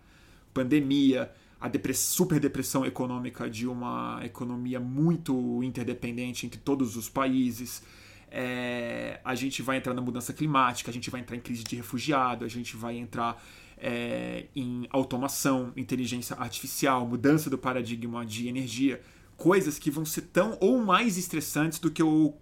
Pandemia, 0.54 1.32
a 1.60 1.70
super 1.94 2.40
depressão 2.40 2.86
econômica 2.86 3.50
de 3.50 3.68
uma 3.68 4.20
economia 4.24 4.80
muito 4.80 5.64
interdependente 5.64 6.46
entre 6.46 6.60
todos 6.60 6.96
os 6.96 7.10
países. 7.10 7.84
É, 8.32 9.20
a 9.24 9.36
gente 9.36 9.62
vai 9.62 9.78
entrar 9.78 9.94
na 9.94 10.02
mudança 10.02 10.34
climática, 10.34 10.92
a 10.92 10.94
gente 10.94 11.10
vai 11.10 11.22
entrar 11.22 11.36
em 11.36 11.42
crise 11.42 11.64
de 11.64 11.76
refugiado, 11.76 12.46
a 12.46 12.48
gente 12.48 12.76
vai 12.76 12.98
entrar 12.98 13.42
é, 13.80 14.48
em 14.56 14.88
automação, 14.92 15.72
inteligência 15.76 16.36
artificial, 16.36 17.08
mudança 17.08 17.50
do 17.50 17.58
paradigma 17.58 18.26
de 18.26 18.48
energia, 18.48 19.02
coisas 19.38 19.80
que 19.80 19.90
vão 19.90 20.06
ser 20.06 20.24
tão 20.24 20.58
ou 20.60 20.80
mais 20.80 21.18
estressantes 21.18 21.80
do 21.80 21.90
que 21.90 22.04
o 22.04 22.34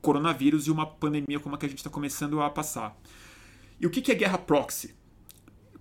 coronavírus 0.00 0.66
e 0.66 0.70
uma 0.70 0.86
pandemia 0.86 1.40
como 1.40 1.54
a 1.54 1.58
que 1.58 1.66
a 1.66 1.68
gente 1.68 1.78
está 1.78 1.88
começando 1.88 2.40
a 2.40 2.50
passar. 2.50 2.98
E 3.80 3.86
o 3.86 3.90
que 3.90 4.10
é 4.10 4.14
guerra 4.14 4.36
proxy? 4.36 4.94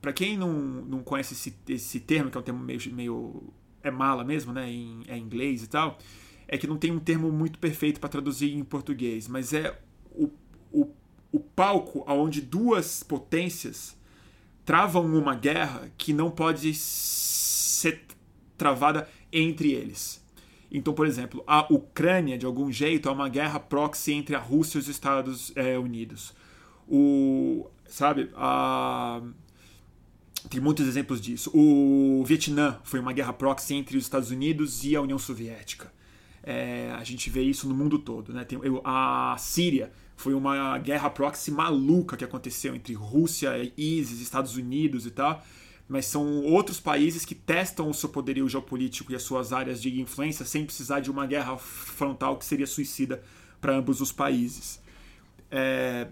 Para 0.01 0.13
quem 0.13 0.37
não, 0.37 0.51
não 0.51 1.03
conhece 1.03 1.33
esse, 1.33 1.55
esse 1.67 1.99
termo, 1.99 2.29
que 2.29 2.37
é 2.37 2.39
um 2.39 2.43
termo 2.43 2.63
meio, 2.63 2.79
meio 2.93 3.53
é 3.81 3.91
mala 3.91 4.23
mesmo, 4.23 4.53
né, 4.53 4.69
em, 4.69 5.01
é 5.07 5.17
inglês 5.17 5.63
e 5.63 5.67
tal, 5.67 5.97
é 6.47 6.57
que 6.57 6.67
não 6.67 6.77
tem 6.77 6.91
um 6.91 6.99
termo 6.99 7.31
muito 7.31 7.59
perfeito 7.59 7.99
para 7.99 8.09
traduzir 8.09 8.53
em 8.53 8.63
português, 8.63 9.27
mas 9.27 9.53
é 9.53 9.77
o, 10.11 10.29
o, 10.71 10.89
o 11.31 11.39
palco 11.39 12.03
onde 12.07 12.41
duas 12.41 13.03
potências 13.03 13.97
travam 14.65 15.05
uma 15.05 15.35
guerra 15.35 15.91
que 15.97 16.13
não 16.13 16.31
pode 16.31 16.73
ser 16.73 18.05
travada 18.57 19.07
entre 19.31 19.71
eles. 19.71 20.23
Então, 20.71 20.93
por 20.93 21.05
exemplo, 21.05 21.43
a 21.45 21.71
Ucrânia, 21.71 22.37
de 22.37 22.45
algum 22.45 22.71
jeito, 22.71 23.07
é 23.07 23.11
uma 23.11 23.29
guerra 23.29 23.59
proxy 23.59 24.13
entre 24.13 24.35
a 24.35 24.39
Rússia 24.39 24.77
e 24.77 24.81
os 24.81 24.87
Estados 24.87 25.51
é, 25.55 25.77
Unidos. 25.77 26.33
O, 26.87 27.67
sabe, 27.85 28.31
a, 28.35 29.21
tem 30.49 30.59
muitos 30.59 30.87
exemplos 30.87 31.21
disso. 31.21 31.51
O 31.53 32.23
Vietnã 32.25 32.79
foi 32.83 32.99
uma 32.99 33.13
guerra 33.13 33.33
proxy 33.33 33.75
entre 33.75 33.97
os 33.97 34.03
Estados 34.03 34.31
Unidos 34.31 34.83
e 34.83 34.95
a 34.95 35.01
União 35.01 35.19
Soviética. 35.19 35.91
É, 36.43 36.91
a 36.91 37.03
gente 37.05 37.29
vê 37.29 37.41
isso 37.41 37.67
no 37.69 37.73
mundo 37.73 37.97
todo. 37.97 38.33
Né? 38.33 38.43
Tem, 38.43 38.59
a 38.83 39.35
Síria 39.39 39.91
foi 40.15 40.33
uma 40.33 40.77
guerra 40.77 41.09
proxy 41.09 41.49
maluca 41.49 42.17
que 42.17 42.23
aconteceu 42.23 42.75
entre 42.75 42.93
Rússia, 42.93 43.71
ISIS, 43.77 44.19
Estados 44.19 44.55
Unidos 44.57 45.05
e 45.05 45.11
tal. 45.11 45.41
Mas 45.87 46.05
são 46.05 46.43
outros 46.43 46.79
países 46.79 47.25
que 47.25 47.35
testam 47.35 47.89
o 47.89 47.93
seu 47.93 48.09
poderio 48.09 48.47
geopolítico 48.47 49.11
e 49.11 49.15
as 49.15 49.23
suas 49.23 49.53
áreas 49.53 49.81
de 49.81 49.99
influência 49.99 50.45
sem 50.45 50.65
precisar 50.65 50.99
de 50.99 51.09
uma 51.09 51.25
guerra 51.25 51.57
frontal 51.57 52.37
que 52.37 52.45
seria 52.45 52.67
suicida 52.67 53.23
para 53.59 53.75
ambos 53.75 54.01
os 54.01 54.11
países. 54.11 54.81
É... 55.49 56.07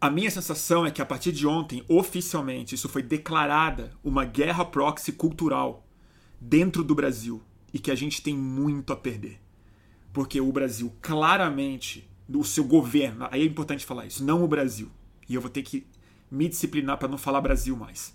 A 0.00 0.08
minha 0.08 0.30
sensação 0.30 0.86
é 0.86 0.90
que 0.90 1.02
a 1.02 1.06
partir 1.06 1.30
de 1.30 1.46
ontem, 1.46 1.84
oficialmente, 1.86 2.74
isso 2.74 2.88
foi 2.88 3.02
declarada 3.02 3.92
uma 4.02 4.24
guerra 4.24 4.64
proxy 4.64 5.12
cultural 5.12 5.86
dentro 6.40 6.82
do 6.82 6.94
Brasil 6.94 7.42
e 7.72 7.78
que 7.78 7.90
a 7.90 7.94
gente 7.94 8.22
tem 8.22 8.36
muito 8.36 8.92
a 8.92 8.96
perder. 8.96 9.40
Porque 10.12 10.40
o 10.40 10.52
Brasil 10.52 10.92
claramente 11.00 12.08
do 12.28 12.44
seu 12.44 12.64
governo. 12.64 13.26
Aí 13.30 13.42
é 13.42 13.44
importante 13.44 13.84
falar 13.84 14.06
isso, 14.06 14.24
não 14.24 14.44
o 14.44 14.48
Brasil. 14.48 14.90
E 15.28 15.34
eu 15.34 15.40
vou 15.40 15.50
ter 15.50 15.62
que 15.62 15.86
me 16.30 16.48
disciplinar 16.48 16.98
para 16.98 17.08
não 17.08 17.18
falar 17.18 17.40
Brasil 17.40 17.76
mais. 17.76 18.14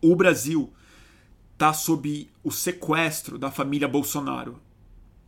O 0.00 0.14
Brasil 0.14 0.72
está 1.54 1.72
sob 1.72 2.30
o 2.44 2.50
sequestro 2.50 3.38
da 3.38 3.50
família 3.50 3.88
Bolsonaro. 3.88 4.60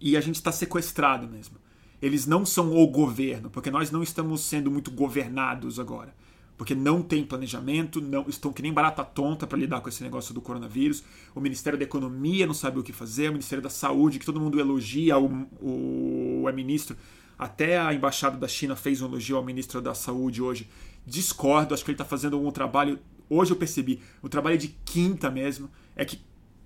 E 0.00 0.16
a 0.16 0.20
gente 0.20 0.36
está 0.36 0.52
sequestrado 0.52 1.26
mesmo. 1.26 1.56
Eles 2.00 2.26
não 2.26 2.46
são 2.46 2.74
o 2.74 2.86
governo, 2.86 3.50
porque 3.50 3.70
nós 3.70 3.90
não 3.90 4.02
estamos 4.02 4.42
sendo 4.42 4.70
muito 4.70 4.90
governados 4.90 5.78
agora. 5.78 6.14
Porque 6.60 6.74
não 6.74 7.00
tem 7.00 7.24
planejamento, 7.24 8.02
não 8.02 8.26
estão 8.28 8.52
que 8.52 8.60
nem 8.60 8.70
barata 8.70 9.02
tonta 9.02 9.46
para 9.46 9.56
lidar 9.56 9.80
com 9.80 9.88
esse 9.88 10.02
negócio 10.02 10.34
do 10.34 10.42
coronavírus. 10.42 11.02
O 11.34 11.40
Ministério 11.40 11.78
da 11.78 11.86
Economia 11.86 12.46
não 12.46 12.52
sabe 12.52 12.78
o 12.78 12.82
que 12.82 12.92
fazer, 12.92 13.30
o 13.30 13.32
Ministério 13.32 13.64
da 13.64 13.70
Saúde, 13.70 14.18
que 14.18 14.26
todo 14.26 14.38
mundo 14.38 14.60
elogia, 14.60 15.16
o, 15.16 15.48
o, 15.58 16.42
o 16.42 16.48
é 16.50 16.52
ministro 16.52 16.98
até 17.38 17.80
a 17.80 17.94
embaixada 17.94 18.36
da 18.36 18.46
China 18.46 18.76
fez 18.76 19.00
um 19.00 19.06
elogio 19.06 19.38
ao 19.38 19.42
ministro 19.42 19.80
da 19.80 19.94
Saúde 19.94 20.42
hoje. 20.42 20.68
Discordo, 21.06 21.72
acho 21.72 21.82
que 21.82 21.92
ele 21.92 21.94
está 21.94 22.04
fazendo 22.04 22.38
um 22.38 22.50
trabalho. 22.50 22.98
Hoje 23.30 23.52
eu 23.52 23.56
percebi, 23.56 24.02
o 24.20 24.28
trabalho 24.28 24.58
de 24.58 24.68
quinta 24.84 25.30
mesmo. 25.30 25.70
É 25.96 26.04
que, 26.04 26.20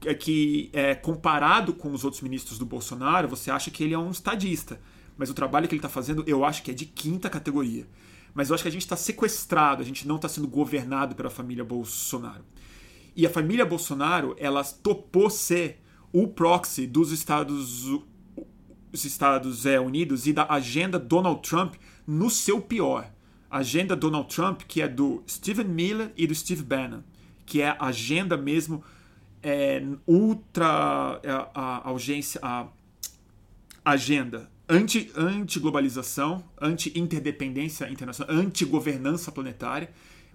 é 0.05 0.13
que 0.13 0.71
é, 0.73 0.97
comparado 0.97 1.73
com 1.73 1.93
os 1.93 2.03
outros 2.03 2.21
ministros 2.21 2.59
do 2.59 2.67
Bolsonaro, 2.67 3.29
você 3.29 3.49
acha 3.49 3.71
que 3.71 3.85
ele 3.85 3.95
é 3.95 3.99
um 3.99 4.11
estadista. 4.11 4.81
Mas 5.17 5.31
o 5.31 5.35
trabalho 5.35 5.69
que 5.69 5.75
ele 5.77 5.79
está 5.79 5.89
fazendo, 5.89 6.25
eu 6.27 6.45
acho 6.45 6.65
que 6.65 6.73
é 6.73 6.75
de 6.75 6.85
quinta 6.85 7.31
categoria. 7.31 7.87
Mas 8.35 8.49
eu 8.49 8.55
acho 8.55 8.65
que 8.65 8.69
a 8.69 8.73
gente 8.73 8.83
está 8.83 8.97
sequestrado, 8.97 9.81
a 9.81 9.85
gente 9.85 10.07
não 10.07 10.17
está 10.17 10.29
sendo 10.29 10.49
governado 10.49 11.15
pela 11.15 11.31
família 11.31 11.65
Bolsonaro. 11.65 12.45
E 13.17 13.25
a 13.25 13.31
família 13.31 13.65
Bolsonaro, 13.65 14.35
ela 14.39 14.65
topou 14.65 15.31
ser 15.31 15.81
o 16.13 16.27
proxy 16.27 16.87
dos 16.87 17.13
Estados, 17.13 17.85
os 18.93 19.05
Estados 19.05 19.65
é, 19.67 19.79
Unidos 19.79 20.27
e 20.27 20.33
da 20.33 20.47
agenda 20.51 20.99
Donald 20.99 21.41
Trump 21.49 21.75
no 22.07 22.29
seu 22.29 22.61
pior. 22.61 23.11
A 23.49 23.59
agenda 23.59 23.95
Donald 23.95 24.35
Trump, 24.35 24.63
que 24.63 24.83
é 24.83 24.89
do 24.89 25.23
Stephen 25.29 25.67
Miller 25.67 26.13
e 26.17 26.27
do 26.27 26.35
Steve 26.35 26.65
Bannon, 26.65 27.03
que 27.47 27.61
é 27.61 27.69
a 27.69 27.87
agenda 27.87 28.37
mesmo 28.37 28.83
é, 29.41 29.81
ultra 30.07 31.21
é, 31.23 31.31
a, 31.31 31.89
a, 31.89 31.93
urgência, 31.93 32.41
a 32.43 32.67
agenda 33.85 34.51
anti, 34.69 35.11
anti-globalização, 35.17 36.45
anti-interdependência 36.61 37.89
internacional, 37.91 38.35
anti-governança 38.35 39.31
planetária. 39.31 39.91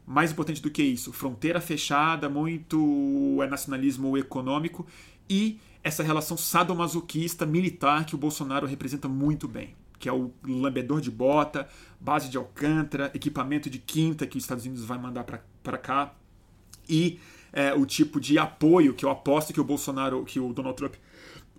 Mais 0.05 0.31
importante 0.31 0.61
do 0.61 0.71
que 0.71 0.81
isso, 0.81 1.13
fronteira 1.13 1.61
fechada, 1.61 2.27
muito 2.27 3.37
é 3.43 3.47
nacionalismo 3.47 4.17
econômico 4.17 4.87
e 5.29 5.59
essa 5.83 6.01
relação 6.01 6.35
sadomasoquista 6.35 7.45
militar 7.45 8.05
que 8.05 8.15
o 8.15 8.17
Bolsonaro 8.17 8.65
representa 8.65 9.07
muito 9.07 9.47
bem, 9.47 9.75
que 9.99 10.09
é 10.09 10.11
o 10.11 10.33
lambedor 10.43 10.99
de 10.99 11.11
bota, 11.11 11.69
base 11.99 12.27
de 12.27 12.37
Alcântara, 12.37 13.11
equipamento 13.13 13.69
de 13.69 13.77
quinta 13.77 14.25
que 14.25 14.35
os 14.35 14.43
Estados 14.43 14.65
Unidos 14.65 14.83
vai 14.83 14.97
mandar 14.97 15.23
para 15.23 15.77
cá 15.77 16.15
e 16.87 17.19
é, 17.53 17.73
o 17.73 17.85
tipo 17.85 18.19
de 18.19 18.37
apoio 18.39 18.93
que 18.93 19.05
eu 19.05 19.09
aposto 19.09 19.53
que 19.53 19.61
o 19.61 19.63
Bolsonaro, 19.63 20.23
que 20.25 20.39
o 20.39 20.51
Donald 20.53 20.75
Trump 20.75 20.95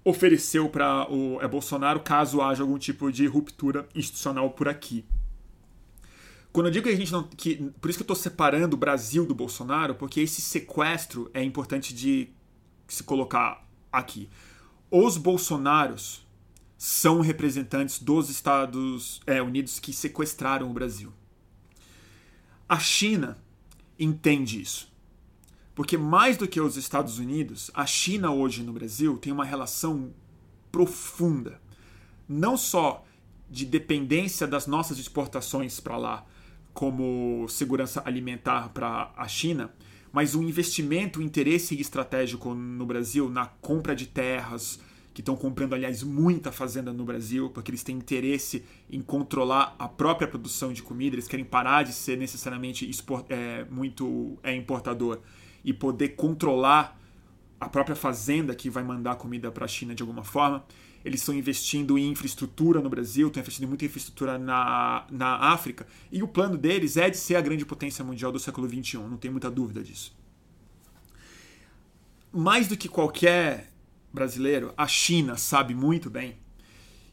ofereceu 0.04 0.68
para 0.68 1.10
o 1.10 1.40
é, 1.40 1.48
Bolsonaro 1.48 2.00
caso 2.00 2.40
haja 2.40 2.62
algum 2.62 2.78
tipo 2.78 3.10
de 3.12 3.26
ruptura 3.26 3.88
institucional 3.94 4.50
por 4.50 4.68
aqui. 4.68 5.04
Quando 6.52 6.66
eu 6.66 6.72
digo 6.72 6.88
que 6.88 6.92
a 6.92 6.96
gente 6.96 7.12
não. 7.12 7.22
Que, 7.22 7.56
por 7.80 7.88
isso 7.88 7.98
que 7.98 8.02
eu 8.02 8.14
estou 8.14 8.16
separando 8.16 8.74
o 8.74 8.78
Brasil 8.78 9.24
do 9.24 9.34
Bolsonaro, 9.34 9.94
porque 9.94 10.20
esse 10.20 10.40
sequestro 10.40 11.30
é 11.32 11.42
importante 11.42 11.94
de 11.94 12.28
se 12.88 13.04
colocar 13.04 13.64
aqui. 13.92 14.28
Os 14.90 15.16
Bolsonaros 15.16 16.26
são 16.76 17.20
representantes 17.20 18.02
dos 18.02 18.28
Estados 18.30 19.20
é, 19.26 19.40
Unidos 19.40 19.78
que 19.78 19.92
sequestraram 19.92 20.68
o 20.68 20.72
Brasil. 20.72 21.12
A 22.68 22.78
China 22.78 23.38
entende 23.98 24.60
isso. 24.60 24.89
Porque 25.80 25.96
mais 25.96 26.36
do 26.36 26.46
que 26.46 26.60
os 26.60 26.76
Estados 26.76 27.18
Unidos, 27.18 27.70
a 27.72 27.86
China 27.86 28.30
hoje 28.30 28.62
no 28.62 28.70
Brasil 28.70 29.16
tem 29.16 29.32
uma 29.32 29.46
relação 29.46 30.12
profunda. 30.70 31.58
Não 32.28 32.54
só 32.54 33.02
de 33.48 33.64
dependência 33.64 34.46
das 34.46 34.66
nossas 34.66 34.98
exportações 34.98 35.80
para 35.80 35.96
lá, 35.96 36.26
como 36.74 37.48
segurança 37.48 38.02
alimentar 38.04 38.68
para 38.74 39.10
a 39.16 39.26
China, 39.26 39.72
mas 40.12 40.34
um 40.34 40.42
investimento, 40.42 41.18
um 41.18 41.22
interesse 41.22 41.80
estratégico 41.80 42.52
no 42.52 42.84
Brasil 42.84 43.30
na 43.30 43.46
compra 43.46 43.96
de 43.96 44.06
terras, 44.06 44.78
que 45.14 45.22
estão 45.22 45.34
comprando, 45.34 45.72
aliás, 45.72 46.02
muita 46.02 46.52
fazenda 46.52 46.92
no 46.92 47.06
Brasil, 47.06 47.48
porque 47.48 47.70
eles 47.70 47.82
têm 47.82 47.96
interesse 47.96 48.66
em 48.90 49.00
controlar 49.00 49.74
a 49.78 49.88
própria 49.88 50.28
produção 50.28 50.74
de 50.74 50.82
comida, 50.82 51.14
eles 51.16 51.26
querem 51.26 51.44
parar 51.44 51.84
de 51.84 51.94
ser 51.94 52.18
necessariamente 52.18 52.90
é, 53.30 53.64
muito 53.70 54.38
é, 54.42 54.54
importador 54.54 55.20
e 55.64 55.72
poder 55.72 56.10
controlar 56.10 56.98
a 57.60 57.68
própria 57.68 57.94
fazenda 57.94 58.54
que 58.54 58.70
vai 58.70 58.82
mandar 58.82 59.16
comida 59.16 59.50
para 59.50 59.66
a 59.66 59.68
China 59.68 59.94
de 59.94 60.02
alguma 60.02 60.24
forma. 60.24 60.64
Eles 61.04 61.20
estão 61.20 61.34
investindo 61.34 61.98
em 61.98 62.10
infraestrutura 62.10 62.80
no 62.80 62.88
Brasil, 62.88 63.28
estão 63.28 63.40
investindo 63.40 63.64
em 63.64 63.68
muita 63.68 63.84
infraestrutura 63.84 64.38
na, 64.38 65.06
na 65.10 65.36
África, 65.52 65.86
e 66.12 66.22
o 66.22 66.28
plano 66.28 66.58
deles 66.58 66.96
é 66.96 67.08
de 67.08 67.16
ser 67.16 67.36
a 67.36 67.40
grande 67.40 67.64
potência 67.64 68.04
mundial 68.04 68.30
do 68.30 68.38
século 68.38 68.68
XXI, 68.68 68.98
não 68.98 69.16
tem 69.16 69.30
muita 69.30 69.50
dúvida 69.50 69.82
disso. 69.82 70.14
Mais 72.32 72.68
do 72.68 72.76
que 72.76 72.88
qualquer 72.88 73.72
brasileiro, 74.12 74.72
a 74.76 74.86
China 74.86 75.36
sabe 75.36 75.74
muito 75.74 76.10
bem 76.10 76.38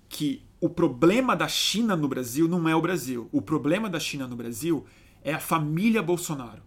que 0.10 0.44
o 0.60 0.70
problema 0.70 1.36
da 1.36 1.48
China 1.48 1.96
no 1.96 2.08
Brasil 2.08 2.48
não 2.48 2.68
é 2.68 2.76
o 2.76 2.82
Brasil. 2.82 3.30
O 3.32 3.42
problema 3.42 3.90
da 3.90 4.00
China 4.00 4.28
no 4.28 4.36
Brasil 4.36 4.86
é 5.24 5.34
a 5.34 5.40
família 5.40 6.02
Bolsonaro. 6.02 6.62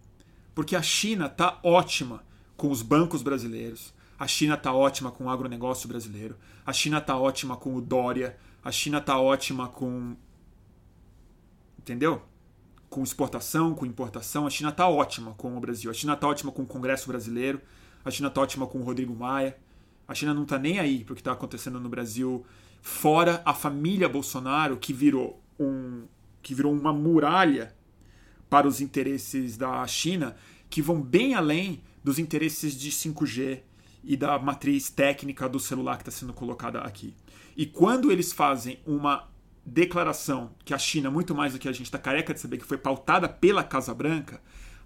Porque 0.55 0.77
a 0.77 0.83
China 0.83 1.27
está 1.27 1.59
ótima 1.63 2.23
com 2.57 2.71
os 2.71 2.83
bancos 2.83 3.23
brasileiros, 3.23 3.95
a 4.19 4.27
China 4.27 4.55
está 4.55 4.73
ótima 4.73 5.11
com 5.11 5.25
o 5.25 5.31
agronegócio 5.31 5.89
brasileiro, 5.89 6.37
a 6.67 6.73
China 6.73 6.99
está 6.99 7.17
ótima 7.17 7.57
com 7.57 7.75
o 7.75 7.81
Dória, 7.81 8.37
a 8.63 8.71
China 8.71 8.99
está 8.99 9.19
ótima 9.19 9.69
com. 9.69 10.15
Entendeu? 11.79 12.23
Com 12.91 13.03
exportação, 13.03 13.75
com 13.75 13.87
importação, 13.87 14.47
a 14.47 14.51
China 14.51 14.69
está 14.69 14.87
ótima 14.87 15.33
com 15.35 15.57
o 15.57 15.61
Brasil, 15.61 15.91
a 15.91 15.95
China 15.95 16.13
está 16.13 16.29
ótima 16.29 16.53
com 16.53 16.63
o 16.63 16.67
Congresso 16.67 17.09
brasileiro, 17.09 17.61
a 18.05 18.11
China 18.11 18.29
está 18.29 18.43
ótima 18.43 18.67
com 18.67 18.81
o 18.81 18.83
Rodrigo 18.83 19.15
Maia, 19.15 19.57
a 20.07 20.15
China 20.15 20.35
não 20.35 20.43
está 20.43 20.59
nem 20.59 20.79
aí 20.79 21.05
para 21.05 21.13
o 21.13 21.15
que 21.15 21.21
está 21.21 21.33
acontecendo 21.33 21.81
no 21.81 21.89
Brasil, 21.89 22.45
fora 22.83 23.41
a 23.45 23.55
família 23.55 24.09
Bolsonaro 24.09 24.77
que 24.77 24.93
virou 24.93 25.41
um 25.59 26.05
que 26.43 26.55
virou 26.55 26.73
uma 26.73 26.93
muralha 26.93 27.75
para 28.51 28.67
os 28.67 28.81
interesses 28.81 29.57
da 29.57 29.87
China 29.87 30.37
que 30.69 30.83
vão 30.83 31.01
bem 31.01 31.35
além 31.35 31.81
dos 32.03 32.19
interesses 32.19 32.75
de 32.75 32.91
5G 32.91 33.61
e 34.03 34.17
da 34.17 34.39
matriz 34.39 34.91
técnica 34.91 35.49
do 35.49 35.61
celular 35.61 35.97
que 35.97 36.03
está 36.03 36.11
sendo 36.11 36.33
colocada 36.33 36.81
aqui. 36.81 37.15
E 37.57 37.65
quando 37.65 38.11
eles 38.11 38.33
fazem 38.33 38.79
uma 38.87 39.29
declaração 39.65 40.51
que 40.65 40.75
a 40.75 40.79
China, 40.79 41.11
muito 41.11 41.35
mais 41.35 41.53
do 41.53 41.59
que 41.59 41.69
a 41.69 41.73
gente 41.73 41.85
está 41.85 41.99
careca 41.99 42.35
de 42.35 42.41
saber, 42.41 42.59
que 42.59 42.65
foi 42.65 42.79
pautada 42.79 43.29
pela 43.29 43.63
Casa 43.63 43.95
Branca, 43.95 44.41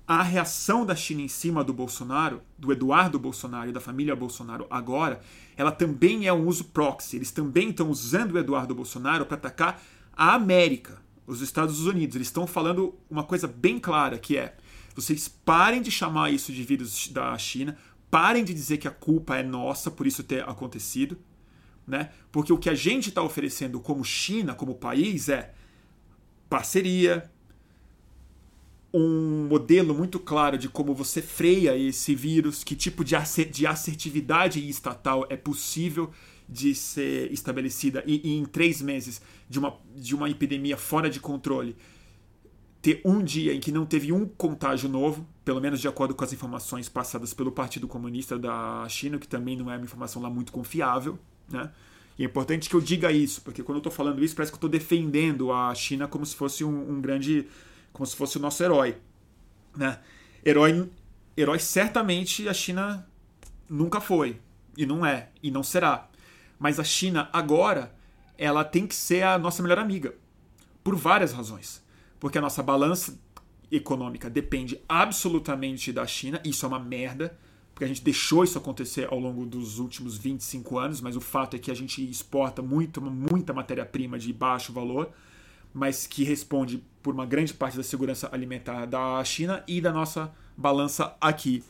a 0.06 0.22
reação 0.22 0.84
da 0.84 0.94
China 0.94 1.22
em 1.22 1.28
cima 1.28 1.64
do 1.64 1.72
Bolsonaro, 1.72 2.42
do 2.58 2.72
Eduardo 2.72 3.18
Bolsonaro 3.18 3.70
e 3.70 3.72
da 3.72 3.80
família 3.80 4.14
Bolsonaro 4.14 4.66
agora, 4.68 5.20
ela 5.56 5.72
também 5.72 6.26
é 6.26 6.32
um 6.32 6.46
uso 6.46 6.64
proxy. 6.64 7.16
Eles 7.16 7.30
também 7.30 7.70
estão 7.70 7.88
usando 7.88 8.32
o 8.32 8.38
Eduardo 8.38 8.74
Bolsonaro 8.74 9.24
para 9.24 9.36
atacar 9.36 9.80
a 10.14 10.34
América 10.34 11.03
os 11.26 11.40
Estados 11.40 11.86
Unidos, 11.86 12.16
eles 12.16 12.28
estão 12.28 12.46
falando 12.46 12.94
uma 13.10 13.24
coisa 13.24 13.46
bem 13.46 13.78
clara, 13.78 14.18
que 14.18 14.36
é 14.36 14.56
vocês 14.94 15.26
parem 15.28 15.82
de 15.82 15.90
chamar 15.90 16.30
isso 16.30 16.52
de 16.52 16.62
vírus 16.62 17.08
da 17.08 17.36
China, 17.36 17.76
parem 18.10 18.44
de 18.44 18.54
dizer 18.54 18.78
que 18.78 18.86
a 18.86 18.92
culpa 18.92 19.36
é 19.36 19.42
nossa 19.42 19.90
por 19.90 20.06
isso 20.06 20.22
ter 20.22 20.48
acontecido, 20.48 21.18
né? 21.86 22.10
Porque 22.30 22.52
o 22.52 22.58
que 22.58 22.70
a 22.70 22.74
gente 22.74 23.08
está 23.08 23.22
oferecendo 23.22 23.80
como 23.80 24.04
China, 24.04 24.54
como 24.54 24.74
país, 24.74 25.28
é 25.28 25.52
parceria, 26.48 27.28
um 28.92 29.48
modelo 29.48 29.92
muito 29.92 30.20
claro 30.20 30.56
de 30.56 30.68
como 30.68 30.94
você 30.94 31.20
freia 31.20 31.76
esse 31.76 32.14
vírus, 32.14 32.62
que 32.62 32.76
tipo 32.76 33.04
de 33.04 33.16
assertividade 33.66 34.66
estatal 34.68 35.26
é 35.28 35.36
possível 35.36 36.12
de 36.48 36.74
ser 36.74 37.32
estabelecida 37.32 38.02
e, 38.06 38.20
e, 38.22 38.38
em 38.38 38.44
três 38.44 38.82
meses 38.82 39.20
de 39.48 39.58
uma, 39.58 39.78
de 39.94 40.14
uma 40.14 40.28
epidemia 40.28 40.76
fora 40.76 41.08
de 41.08 41.20
controle 41.20 41.76
ter 42.84 43.00
um 43.02 43.24
dia 43.24 43.54
em 43.54 43.60
que 43.60 43.72
não 43.72 43.86
teve 43.86 44.12
um 44.12 44.26
contágio 44.26 44.90
novo, 44.90 45.26
pelo 45.42 45.58
menos 45.58 45.80
de 45.80 45.88
acordo 45.88 46.14
com 46.14 46.22
as 46.22 46.34
informações 46.34 46.86
passadas 46.86 47.32
pelo 47.32 47.50
Partido 47.50 47.88
Comunista 47.88 48.38
da 48.38 48.86
China, 48.90 49.18
que 49.18 49.26
também 49.26 49.56
não 49.56 49.70
é 49.70 49.76
uma 49.78 49.84
informação 49.84 50.20
lá 50.20 50.28
muito 50.28 50.52
confiável, 50.52 51.18
né? 51.48 51.70
E 52.18 52.22
é 52.22 52.26
importante 52.26 52.68
que 52.68 52.76
eu 52.76 52.82
diga 52.82 53.10
isso, 53.10 53.40
porque 53.40 53.62
quando 53.62 53.76
eu 53.76 53.80
estou 53.80 53.90
falando 53.90 54.22
isso, 54.22 54.36
parece 54.36 54.52
que 54.52 54.56
eu 54.56 54.58
estou 54.58 54.68
defendendo 54.68 55.50
a 55.50 55.74
China 55.74 56.06
como 56.06 56.26
se 56.26 56.36
fosse 56.36 56.62
um, 56.62 56.90
um, 56.90 57.00
grande. 57.00 57.48
como 57.90 58.06
se 58.06 58.14
fosse 58.14 58.36
o 58.36 58.40
nosso 58.40 58.62
herói. 58.62 58.98
Né? 59.74 59.98
Herói, 60.44 60.86
herói 61.34 61.58
certamente 61.58 62.46
a 62.50 62.52
China 62.52 63.08
nunca 63.66 63.98
foi, 63.98 64.38
e 64.76 64.84
não 64.84 65.06
é, 65.06 65.30
e 65.42 65.50
não 65.50 65.62
será. 65.62 66.06
Mas 66.58 66.78
a 66.78 66.84
China 66.84 67.28
agora, 67.32 67.94
ela 68.36 68.64
tem 68.64 68.86
que 68.86 68.94
ser 68.94 69.22
a 69.22 69.38
nossa 69.38 69.62
melhor 69.62 69.78
amiga. 69.78 70.14
Por 70.82 70.94
várias 70.94 71.32
razões. 71.32 71.82
Porque 72.18 72.38
a 72.38 72.40
nossa 72.40 72.62
balança 72.62 73.18
econômica 73.70 74.30
depende 74.30 74.80
absolutamente 74.88 75.92
da 75.92 76.06
China, 76.06 76.40
isso 76.44 76.64
é 76.64 76.68
uma 76.68 76.78
merda, 76.78 77.36
porque 77.74 77.84
a 77.84 77.88
gente 77.88 78.02
deixou 78.02 78.44
isso 78.44 78.56
acontecer 78.56 79.08
ao 79.10 79.18
longo 79.18 79.44
dos 79.44 79.78
últimos 79.78 80.16
25 80.16 80.78
anos, 80.78 81.00
mas 81.00 81.16
o 81.16 81.20
fato 81.20 81.56
é 81.56 81.58
que 81.58 81.70
a 81.70 81.74
gente 81.74 82.08
exporta 82.08 82.62
muito, 82.62 83.00
muita 83.02 83.52
matéria-prima 83.52 84.18
de 84.18 84.32
baixo 84.32 84.72
valor, 84.72 85.10
mas 85.72 86.06
que 86.06 86.22
responde 86.22 86.84
por 87.02 87.12
uma 87.12 87.26
grande 87.26 87.52
parte 87.52 87.76
da 87.76 87.82
segurança 87.82 88.28
alimentar 88.30 88.86
da 88.86 89.22
China 89.24 89.64
e 89.66 89.80
da 89.80 89.92
nossa 89.92 90.32
balança 90.56 91.16
aqui. 91.20 91.64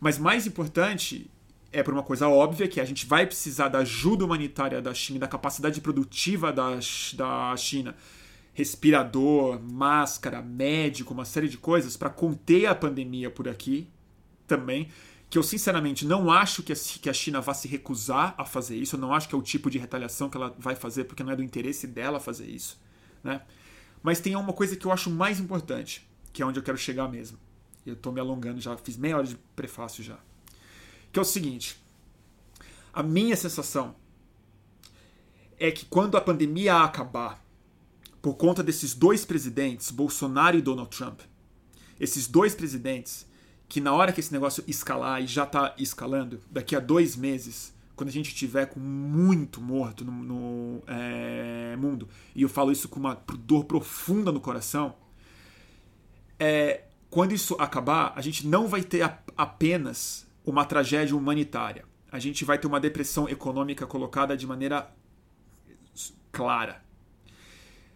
Mas 0.00 0.18
mais 0.18 0.44
importante 0.44 1.30
é 1.74 1.82
por 1.82 1.92
uma 1.92 2.04
coisa 2.04 2.28
óbvia, 2.28 2.68
que 2.68 2.80
a 2.80 2.84
gente 2.84 3.04
vai 3.04 3.26
precisar 3.26 3.68
da 3.68 3.80
ajuda 3.80 4.24
humanitária 4.24 4.80
da 4.80 4.94
China, 4.94 5.18
da 5.18 5.26
capacidade 5.26 5.80
produtiva 5.80 6.52
da, 6.52 6.78
da 7.14 7.56
China, 7.56 7.96
respirador, 8.52 9.60
máscara, 9.60 10.40
médico, 10.40 11.12
uma 11.12 11.24
série 11.24 11.48
de 11.48 11.58
coisas 11.58 11.96
para 11.96 12.08
conter 12.08 12.66
a 12.66 12.76
pandemia 12.76 13.28
por 13.28 13.48
aqui 13.48 13.88
também. 14.46 14.88
Que 15.28 15.36
eu 15.36 15.42
sinceramente 15.42 16.06
não 16.06 16.30
acho 16.30 16.62
que 16.62 16.72
a, 16.72 16.76
que 16.76 17.10
a 17.10 17.12
China 17.12 17.40
vá 17.40 17.52
se 17.52 17.66
recusar 17.66 18.36
a 18.38 18.44
fazer 18.44 18.76
isso, 18.76 18.94
eu 18.94 19.00
não 19.00 19.12
acho 19.12 19.28
que 19.28 19.34
é 19.34 19.38
o 19.38 19.42
tipo 19.42 19.68
de 19.68 19.76
retaliação 19.76 20.30
que 20.30 20.36
ela 20.36 20.54
vai 20.56 20.76
fazer, 20.76 21.04
porque 21.04 21.24
não 21.24 21.32
é 21.32 21.36
do 21.36 21.42
interesse 21.42 21.88
dela 21.88 22.20
fazer 22.20 22.46
isso. 22.46 22.80
Né? 23.22 23.40
Mas 24.00 24.20
tem 24.20 24.36
uma 24.36 24.52
coisa 24.52 24.76
que 24.76 24.86
eu 24.86 24.92
acho 24.92 25.10
mais 25.10 25.40
importante, 25.40 26.08
que 26.32 26.40
é 26.40 26.46
onde 26.46 26.60
eu 26.60 26.62
quero 26.62 26.78
chegar 26.78 27.08
mesmo. 27.08 27.36
Eu 27.84 27.94
estou 27.94 28.12
me 28.12 28.20
alongando 28.20 28.60
já, 28.60 28.76
fiz 28.76 28.96
meia 28.96 29.16
hora 29.16 29.26
de 29.26 29.36
prefácio 29.56 30.04
já. 30.04 30.18
Que 31.14 31.20
é 31.20 31.22
o 31.22 31.24
seguinte: 31.24 31.80
a 32.92 33.00
minha 33.00 33.36
sensação 33.36 33.94
é 35.56 35.70
que 35.70 35.86
quando 35.86 36.16
a 36.16 36.20
pandemia 36.20 36.74
acabar, 36.82 37.40
por 38.20 38.34
conta 38.34 38.64
desses 38.64 38.94
dois 38.94 39.24
presidentes, 39.24 39.92
Bolsonaro 39.92 40.58
e 40.58 40.60
Donald 40.60 40.90
Trump, 40.90 41.20
esses 42.00 42.26
dois 42.26 42.52
presidentes, 42.52 43.26
que 43.68 43.80
na 43.80 43.92
hora 43.92 44.12
que 44.12 44.18
esse 44.18 44.32
negócio 44.32 44.64
escalar 44.66 45.22
e 45.22 45.26
já 45.28 45.44
está 45.44 45.72
escalando, 45.78 46.40
daqui 46.50 46.74
a 46.74 46.80
dois 46.80 47.14
meses, 47.14 47.72
quando 47.94 48.08
a 48.08 48.12
gente 48.12 48.34
tiver 48.34 48.66
com 48.66 48.80
muito 48.80 49.60
morto 49.60 50.04
no, 50.04 50.10
no 50.10 50.82
é, 50.88 51.76
mundo, 51.76 52.08
e 52.34 52.42
eu 52.42 52.48
falo 52.48 52.72
isso 52.72 52.88
com 52.88 52.98
uma 52.98 53.22
dor 53.38 53.66
profunda 53.66 54.32
no 54.32 54.40
coração, 54.40 54.96
é, 56.40 56.86
quando 57.08 57.30
isso 57.30 57.54
acabar, 57.60 58.12
a 58.16 58.20
gente 58.20 58.48
não 58.48 58.66
vai 58.66 58.82
ter 58.82 59.02
a, 59.02 59.16
apenas 59.36 60.26
uma 60.44 60.64
tragédia 60.64 61.16
humanitária. 61.16 61.84
A 62.10 62.18
gente 62.18 62.44
vai 62.44 62.58
ter 62.58 62.66
uma 62.66 62.80
depressão 62.80 63.28
econômica 63.28 63.86
colocada 63.86 64.36
de 64.36 64.46
maneira 64.46 64.92
clara. 66.30 66.84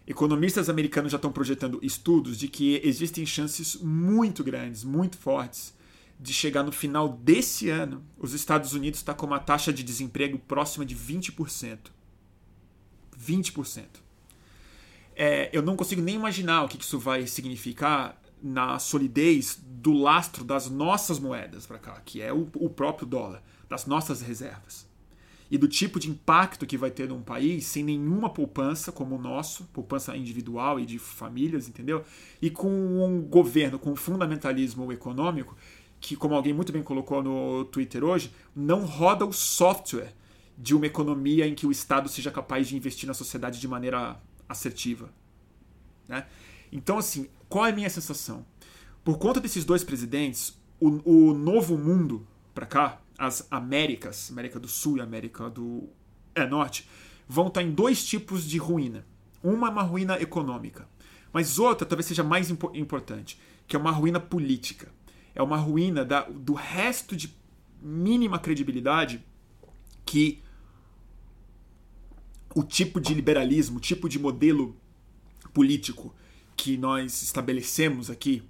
Economistas 0.07 0.71
americanos 0.71 1.13
já 1.13 1.17
estão 1.17 1.31
projetando 1.31 1.79
estudos 1.83 2.39
de 2.39 2.49
que 2.49 2.81
existem 2.83 3.27
chances 3.27 3.77
muito 3.77 4.43
grandes, 4.43 4.83
muito 4.83 5.19
fortes, 5.19 5.77
de 6.19 6.33
chegar 6.33 6.63
no 6.63 6.73
final 6.73 7.09
desse 7.11 7.69
ano, 7.69 8.05
os 8.19 8.33
Estados 8.33 8.73
Unidos 8.73 8.99
está 8.99 9.15
com 9.15 9.27
uma 9.27 9.39
taxa 9.39 9.73
de 9.73 9.85
desemprego 9.85 10.39
próxima 10.39 10.85
de 10.85 10.97
20%. 10.97 11.79
20%. 13.17 13.85
É, 15.15 15.51
eu 15.53 15.63
não 15.63 15.77
consigo 15.77 16.01
nem 16.01 16.15
imaginar 16.15 16.65
o 16.65 16.69
que 16.69 16.83
isso 16.83 16.99
vai 16.99 17.27
significar 17.27 18.18
na 18.43 18.79
solidez 18.79 19.59
do 19.63 19.93
lastro 19.93 20.45
das 20.45 20.69
nossas 20.69 21.19
moedas 21.19 21.67
para 21.67 21.79
cá, 21.79 22.01
que 22.05 22.21
é 22.21 22.33
o, 22.33 22.49
o 22.55 22.71
próprio 22.71 23.07
dólar, 23.07 23.43
das 23.69 23.87
nossas 23.87 24.21
reservas. 24.21 24.87
E 25.51 25.57
do 25.57 25.67
tipo 25.67 25.99
de 25.99 26.11
impacto 26.11 26.67
que 26.67 26.77
vai 26.77 26.91
ter 26.91 27.09
num 27.09 27.23
país 27.23 27.65
sem 27.67 27.83
nenhuma 27.83 28.29
poupança 28.29 28.93
como 28.93 29.17
o 29.17 29.21
nosso, 29.21 29.65
poupança 29.73 30.15
individual 30.17 30.79
e 30.79 30.85
de 30.85 30.99
famílias, 30.99 31.69
entendeu? 31.69 32.05
E 32.41 32.51
com 32.51 32.69
um 32.69 33.23
governo 33.23 33.79
com 33.79 33.93
um 33.93 33.97
fundamentalismo 33.97 34.93
econômico 34.93 35.57
que, 36.01 36.15
como 36.17 36.35
alguém 36.35 36.53
muito 36.53 36.73
bem 36.73 36.83
colocou 36.83 37.23
no 37.23 37.65
Twitter 37.65 38.05
hoje, 38.05 38.31
não 38.55 38.85
roda 38.85 39.25
o 39.25 39.33
software 39.33 40.13
de 40.57 40.75
uma 40.75 40.87
economia 40.87 41.47
em 41.47 41.55
que 41.55 41.67
o 41.67 41.73
Estado 41.73 42.09
seja 42.09 42.31
capaz 42.31 42.69
de 42.69 42.77
investir 42.77 43.07
na 43.07 43.15
sociedade 43.15 43.59
de 43.61 43.69
maneira 43.69 44.21
assertiva. 44.49 45.11
Né? 46.07 46.27
Então, 46.73 46.99
assim, 46.99 47.29
qual 47.49 47.67
é 47.67 47.71
a 47.71 47.75
minha 47.75 47.91
sensação? 47.91 48.45
Por 49.05 49.19
conta 49.19 49.41
desses 49.41 49.65
dois 49.65 49.83
presidentes, 49.83 50.59
o, 50.81 51.31
o 51.31 51.35
novo 51.35 51.77
mundo 51.77 52.27
para 52.55 52.67
cá, 52.67 53.01
as 53.19 53.47
Américas, 53.51 54.31
América 54.31 54.61
do 54.61 54.69
Sul 54.69 54.99
e 54.99 55.01
América 55.01 55.49
do 55.49 55.89
é, 56.35 56.47
Norte, 56.47 56.89
vão 57.29 57.49
estar 57.49 57.63
em 57.63 57.71
dois 57.71 58.05
tipos 58.05 58.45
de 58.45 58.59
ruína. 58.59 59.05
Uma 59.43 59.69
é 59.69 59.71
uma 59.71 59.83
ruína 59.83 60.21
econômica, 60.21 60.89
mas 61.33 61.59
outra 61.59 61.87
talvez 61.87 62.07
seja 62.07 62.23
mais 62.23 62.51
impo 62.51 62.71
importante, 62.75 63.39
que 63.67 63.77
é 63.77 63.79
uma 63.79 63.91
ruína 63.91 64.19
política. 64.19 64.89
É 65.35 65.43
uma 65.43 65.57
ruína 65.57 66.05
da, 66.05 66.23
do 66.23 66.53
resto 66.53 67.15
de 67.15 67.37
mínima 67.81 68.39
credibilidade 68.39 69.25
que 70.05 70.43
o 72.55 72.63
tipo 72.65 73.01
de 73.01 73.15
liberalismo, 73.15 73.79
o 73.79 73.81
tipo 73.81 74.09
de 74.09 74.19
modelo 74.19 74.77
político 75.53 76.15
que 76.59 76.77
nós 76.77 77.23
estabelecemos 77.23 78.11
aqui, 78.11 78.43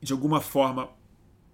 de 0.00 0.12
alguma 0.12 0.42
forma 0.42 0.90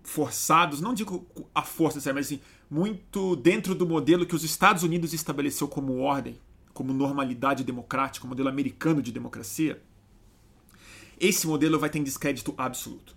forçados, 0.02 0.80
não 0.80 0.92
digo 0.92 1.26
a 1.54 1.62
força, 1.62 2.12
mas 2.12 2.26
assim, 2.26 2.40
muito 2.68 3.36
dentro 3.36 3.72
do 3.72 3.86
modelo 3.86 4.26
que 4.26 4.34
os 4.34 4.42
Estados 4.42 4.82
Unidos 4.82 5.14
estabeleceu 5.14 5.68
como 5.68 6.00
ordem, 6.00 6.38
como 6.74 6.92
normalidade 6.92 7.62
democrática, 7.62 8.26
o 8.26 8.28
modelo 8.28 8.48
americano 8.48 9.00
de 9.00 9.12
democracia, 9.12 9.80
esse 11.20 11.46
modelo 11.46 11.78
vai 11.78 11.88
ter 11.88 12.02
descrédito 12.02 12.52
absoluto. 12.58 13.16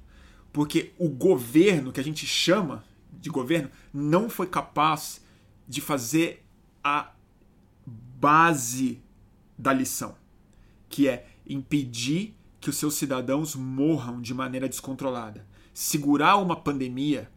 Porque 0.53 0.93
o 0.97 1.09
governo, 1.09 1.91
que 1.91 1.99
a 1.99 2.03
gente 2.03 2.25
chama 2.27 2.85
de 3.11 3.31
governo, 3.31 3.71
não 3.91 4.29
foi 4.29 4.45
capaz 4.45 5.19
de 5.67 5.81
fazer 5.81 6.45
a 6.83 7.11
base 7.85 9.01
da 9.57 9.73
lição, 9.73 10.15
que 10.87 11.07
é 11.07 11.27
impedir 11.47 12.35
que 12.59 12.69
os 12.69 12.77
seus 12.77 12.95
cidadãos 12.95 13.55
morram 13.55 14.21
de 14.21 14.33
maneira 14.33 14.67
descontrolada. 14.67 15.45
Segurar 15.73 16.37
uma 16.37 16.55
pandemia 16.55 17.29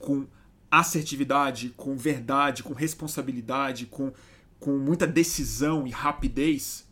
com 0.00 0.26
assertividade, 0.70 1.72
com 1.76 1.96
verdade, 1.96 2.62
com 2.62 2.74
responsabilidade, 2.74 3.86
com, 3.86 4.12
com 4.58 4.78
muita 4.78 5.06
decisão 5.06 5.86
e 5.86 5.90
rapidez, 5.90 6.86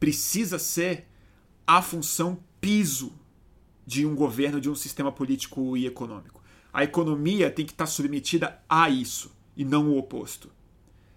precisa 0.00 0.58
ser 0.58 1.06
a 1.66 1.80
função 1.80 2.42
piso 2.60 3.12
de 3.86 4.06
um 4.06 4.14
governo, 4.14 4.60
de 4.60 4.68
um 4.68 4.74
sistema 4.74 5.12
político 5.12 5.76
e 5.76 5.86
econômico. 5.86 6.42
A 6.72 6.82
economia 6.82 7.50
tem 7.50 7.64
que 7.64 7.72
estar 7.72 7.86
submetida 7.86 8.60
a 8.68 8.88
isso 8.90 9.30
e 9.56 9.64
não 9.64 9.88
o 9.90 9.98
oposto. 9.98 10.50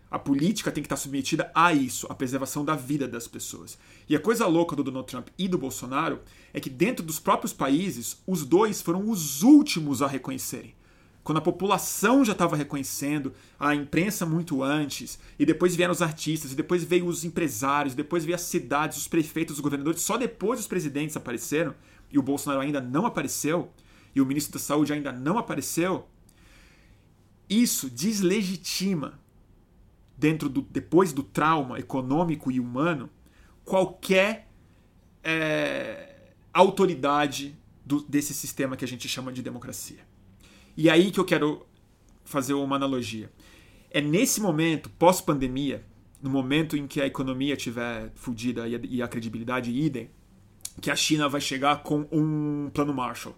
A 0.09 0.17
política 0.17 0.71
tem 0.71 0.81
que 0.81 0.87
estar 0.87 0.95
submetida 0.95 1.51
a 1.53 1.73
isso, 1.73 2.07
a 2.09 2.15
preservação 2.15 2.63
da 2.63 2.75
vida 2.75 3.07
das 3.07 3.27
pessoas. 3.27 3.77
E 4.07 4.15
a 4.15 4.19
coisa 4.19 4.47
louca 4.47 4.75
do 4.75 4.83
Donald 4.83 5.07
Trump 5.07 5.27
e 5.37 5.47
do 5.47 5.57
Bolsonaro 5.57 6.21
é 6.53 6.61
que 6.61 6.69
dentro 6.69 7.05
dos 7.05 7.19
próprios 7.19 7.51
países, 7.51 8.21
os 8.25 8.45
dois 8.45 8.81
foram 8.81 9.09
os 9.09 9.43
últimos 9.43 10.01
a 10.01 10.07
reconhecerem. 10.07 10.73
Quando 11.25 11.39
a 11.39 11.41
população 11.41 12.23
já 12.23 12.31
estava 12.31 12.55
reconhecendo, 12.55 13.33
a 13.59 13.75
imprensa 13.75 14.25
muito 14.25 14.63
antes, 14.63 15.19
e 15.37 15.45
depois 15.45 15.75
vieram 15.75 15.91
os 15.91 16.01
artistas, 16.01 16.53
e 16.53 16.55
depois 16.55 16.85
veio 16.85 17.05
os 17.05 17.25
empresários, 17.25 17.93
depois 17.93 18.23
veio 18.23 18.35
as 18.35 18.43
cidades, 18.43 18.97
os 18.97 19.09
prefeitos, 19.09 19.55
os 19.55 19.61
governadores, 19.61 20.01
só 20.01 20.15
depois 20.15 20.57
os 20.57 20.67
presidentes 20.67 21.17
apareceram, 21.17 21.75
e 22.09 22.17
o 22.17 22.21
Bolsonaro 22.21 22.61
ainda 22.61 22.79
não 22.79 23.05
apareceu, 23.05 23.73
e 24.15 24.21
o 24.21 24.25
ministro 24.25 24.53
da 24.53 24.59
Saúde 24.59 24.93
ainda 24.93 25.11
não 25.11 25.37
apareceu. 25.37 26.07
Isso 27.49 27.89
deslegitima 27.89 29.19
dentro 30.17 30.49
do 30.49 30.61
depois 30.61 31.13
do 31.13 31.21
trauma 31.21 31.79
econômico 31.79 32.51
e 32.51 32.59
humano 32.59 33.09
qualquer 33.63 34.49
é, 35.23 36.31
autoridade 36.53 37.55
do, 37.85 38.01
desse 38.01 38.33
sistema 38.33 38.75
que 38.75 38.83
a 38.83 38.87
gente 38.87 39.07
chama 39.07 39.31
de 39.31 39.41
democracia. 39.41 39.99
E 40.75 40.89
aí 40.89 41.11
que 41.11 41.19
eu 41.19 41.25
quero 41.25 41.65
fazer 42.23 42.53
uma 42.53 42.75
analogia. 42.75 43.31
É 43.89 44.01
nesse 44.01 44.41
momento, 44.41 44.89
pós-pandemia, 44.91 45.83
no 46.21 46.29
momento 46.29 46.75
em 46.75 46.87
que 46.87 46.99
a 46.99 47.05
economia 47.05 47.55
tiver 47.55 48.11
fodida 48.15 48.67
e, 48.67 48.97
e 48.97 49.01
a 49.01 49.07
credibilidade 49.07 49.71
idem, 49.71 50.09
que 50.81 50.91
a 50.91 50.95
China 50.95 51.27
vai 51.29 51.41
chegar 51.41 51.83
com 51.83 52.07
um 52.11 52.69
plano 52.73 52.93
Marshall 52.93 53.35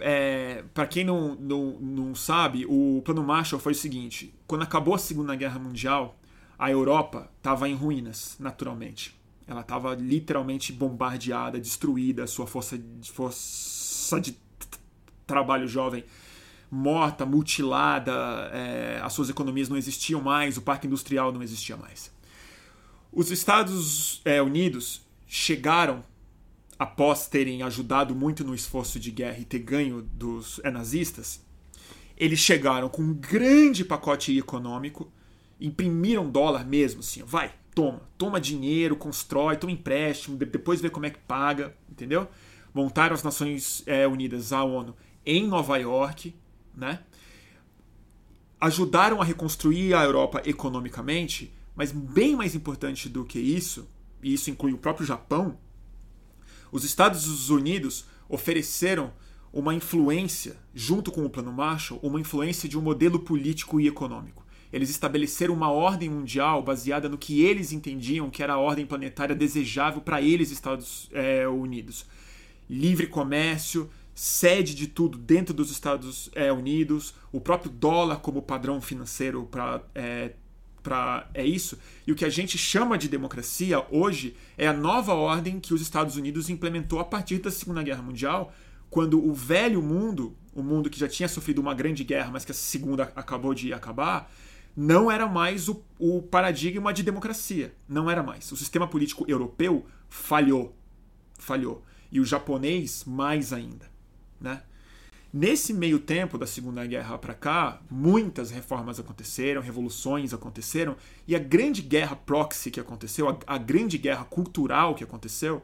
é, 0.00 0.64
para 0.74 0.86
quem 0.86 1.04
não, 1.04 1.34
não, 1.34 1.78
não 1.80 2.14
sabe, 2.14 2.66
o 2.68 3.02
plano 3.04 3.22
Marshall 3.22 3.60
foi 3.60 3.72
o 3.72 3.76
seguinte: 3.76 4.34
quando 4.46 4.62
acabou 4.62 4.94
a 4.94 4.98
Segunda 4.98 5.34
Guerra 5.34 5.58
Mundial, 5.58 6.18
a 6.58 6.70
Europa 6.70 7.30
estava 7.36 7.68
em 7.68 7.74
ruínas, 7.74 8.36
naturalmente. 8.38 9.18
Ela 9.46 9.60
estava 9.60 9.94
literalmente 9.94 10.72
bombardeada, 10.72 11.60
destruída, 11.60 12.26
sua 12.26 12.46
força, 12.46 12.80
força 13.12 14.20
de 14.20 14.36
trabalho 15.26 15.68
jovem 15.68 16.04
morta, 16.74 17.24
mutilada, 17.24 18.12
é, 18.52 19.00
as 19.02 19.12
suas 19.12 19.28
economias 19.28 19.68
não 19.68 19.76
existiam 19.76 20.20
mais, 20.20 20.56
o 20.56 20.62
parque 20.62 20.86
industrial 20.86 21.30
não 21.32 21.42
existia 21.42 21.76
mais. 21.76 22.12
Os 23.12 23.30
Estados 23.30 24.20
é, 24.24 24.42
Unidos 24.42 25.02
chegaram 25.26 26.04
após 26.78 27.26
terem 27.26 27.62
ajudado 27.62 28.14
muito 28.14 28.44
no 28.44 28.54
esforço 28.54 28.98
de 28.98 29.10
guerra 29.10 29.38
e 29.38 29.44
ter 29.44 29.60
ganho 29.60 30.02
dos 30.02 30.60
é, 30.64 30.70
nazistas, 30.70 31.44
eles 32.16 32.38
chegaram 32.38 32.88
com 32.88 33.02
um 33.02 33.14
grande 33.14 33.84
pacote 33.84 34.36
econômico, 34.36 35.10
imprimiram 35.60 36.30
dólar 36.30 36.64
mesmo, 36.64 37.00
assim, 37.00 37.22
vai, 37.22 37.52
toma, 37.74 38.02
toma 38.16 38.40
dinheiro, 38.40 38.96
constrói, 38.96 39.56
toma 39.56 39.72
empréstimo, 39.72 40.36
depois 40.36 40.80
vê 40.80 40.90
como 40.90 41.06
é 41.06 41.10
que 41.10 41.18
paga, 41.18 41.76
entendeu? 41.90 42.28
Montaram 42.72 43.14
as 43.14 43.22
Nações 43.22 43.82
é, 43.86 44.06
Unidas, 44.06 44.52
a 44.52 44.62
ONU, 44.64 44.96
em 45.24 45.46
Nova 45.46 45.76
York, 45.76 46.34
né? 46.74 47.00
Ajudaram 48.60 49.20
a 49.20 49.24
reconstruir 49.24 49.94
a 49.94 50.04
Europa 50.04 50.42
economicamente, 50.44 51.52
mas 51.74 51.92
bem 51.92 52.34
mais 52.34 52.54
importante 52.54 53.08
do 53.08 53.24
que 53.24 53.38
isso, 53.38 53.88
e 54.22 54.32
isso 54.32 54.50
inclui 54.50 54.72
o 54.72 54.78
próprio 54.78 55.06
Japão, 55.06 55.58
os 56.74 56.82
Estados 56.82 57.50
Unidos 57.50 58.04
ofereceram 58.28 59.12
uma 59.52 59.72
influência, 59.72 60.56
junto 60.74 61.12
com 61.12 61.24
o 61.24 61.30
Plano 61.30 61.52
Marshall, 61.52 62.00
uma 62.02 62.20
influência 62.20 62.68
de 62.68 62.76
um 62.76 62.82
modelo 62.82 63.20
político 63.20 63.80
e 63.80 63.86
econômico. 63.86 64.44
Eles 64.72 64.90
estabeleceram 64.90 65.54
uma 65.54 65.70
ordem 65.70 66.08
mundial 66.08 66.64
baseada 66.64 67.08
no 67.08 67.16
que 67.16 67.44
eles 67.44 67.70
entendiam 67.70 68.28
que 68.28 68.42
era 68.42 68.54
a 68.54 68.58
ordem 68.58 68.84
planetária 68.84 69.36
desejável 69.36 70.00
para 70.00 70.20
eles, 70.20 70.50
Estados 70.50 71.08
é, 71.12 71.46
Unidos. 71.46 72.06
Livre 72.68 73.06
comércio, 73.06 73.88
sede 74.12 74.74
de 74.74 74.88
tudo 74.88 75.16
dentro 75.16 75.54
dos 75.54 75.70
Estados 75.70 76.28
é, 76.34 76.52
Unidos, 76.52 77.14
o 77.30 77.40
próprio 77.40 77.70
dólar 77.70 78.16
como 78.16 78.42
padrão 78.42 78.80
financeiro 78.80 79.44
para 79.44 79.80
é, 79.94 80.32
para 80.84 81.28
é 81.32 81.44
isso. 81.44 81.78
E 82.06 82.12
o 82.12 82.14
que 82.14 82.24
a 82.24 82.28
gente 82.28 82.56
chama 82.58 82.96
de 82.96 83.08
democracia 83.08 83.84
hoje 83.90 84.36
é 84.56 84.68
a 84.68 84.72
nova 84.72 85.14
ordem 85.14 85.58
que 85.58 85.74
os 85.74 85.80
Estados 85.80 86.14
Unidos 86.14 86.50
implementou 86.50 87.00
a 87.00 87.04
partir 87.04 87.38
da 87.38 87.50
Segunda 87.50 87.82
Guerra 87.82 88.02
Mundial, 88.02 88.52
quando 88.90 89.18
o 89.18 89.32
velho 89.32 89.82
mundo, 89.82 90.36
o 90.54 90.62
mundo 90.62 90.90
que 90.90 91.00
já 91.00 91.08
tinha 91.08 91.26
sofrido 91.26 91.60
uma 91.60 91.74
grande 91.74 92.04
guerra, 92.04 92.30
mas 92.30 92.44
que 92.44 92.52
a 92.52 92.54
segunda 92.54 93.10
acabou 93.16 93.54
de 93.54 93.72
acabar, 93.72 94.30
não 94.76 95.10
era 95.10 95.26
mais 95.26 95.68
o, 95.68 95.82
o 95.98 96.20
paradigma 96.20 96.92
de 96.92 97.02
democracia. 97.02 97.74
Não 97.88 98.10
era 98.10 98.22
mais. 98.22 98.52
O 98.52 98.56
sistema 98.56 98.86
político 98.86 99.24
europeu 99.26 99.86
falhou. 100.08 100.76
Falhou. 101.38 101.82
E 102.12 102.20
o 102.20 102.24
japonês 102.24 103.04
mais 103.04 103.52
ainda. 103.52 103.90
Né? 104.40 104.62
Nesse 105.36 105.74
meio 105.74 105.98
tempo 105.98 106.38
da 106.38 106.46
Segunda 106.46 106.86
Guerra 106.86 107.18
para 107.18 107.34
cá, 107.34 107.82
muitas 107.90 108.52
reformas 108.52 109.00
aconteceram, 109.00 109.60
revoluções 109.60 110.32
aconteceram, 110.32 110.96
e 111.26 111.34
a 111.34 111.40
grande 111.40 111.82
guerra 111.82 112.14
proxy 112.14 112.70
que 112.70 112.78
aconteceu, 112.78 113.28
a, 113.28 113.36
a 113.54 113.58
grande 113.58 113.98
guerra 113.98 114.24
cultural 114.24 114.94
que 114.94 115.02
aconteceu, 115.02 115.60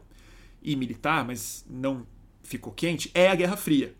e 0.60 0.74
militar, 0.74 1.24
mas 1.24 1.64
não 1.70 2.04
ficou 2.42 2.72
quente, 2.72 3.12
é 3.14 3.28
a 3.28 3.34
Guerra 3.36 3.56
Fria, 3.56 3.94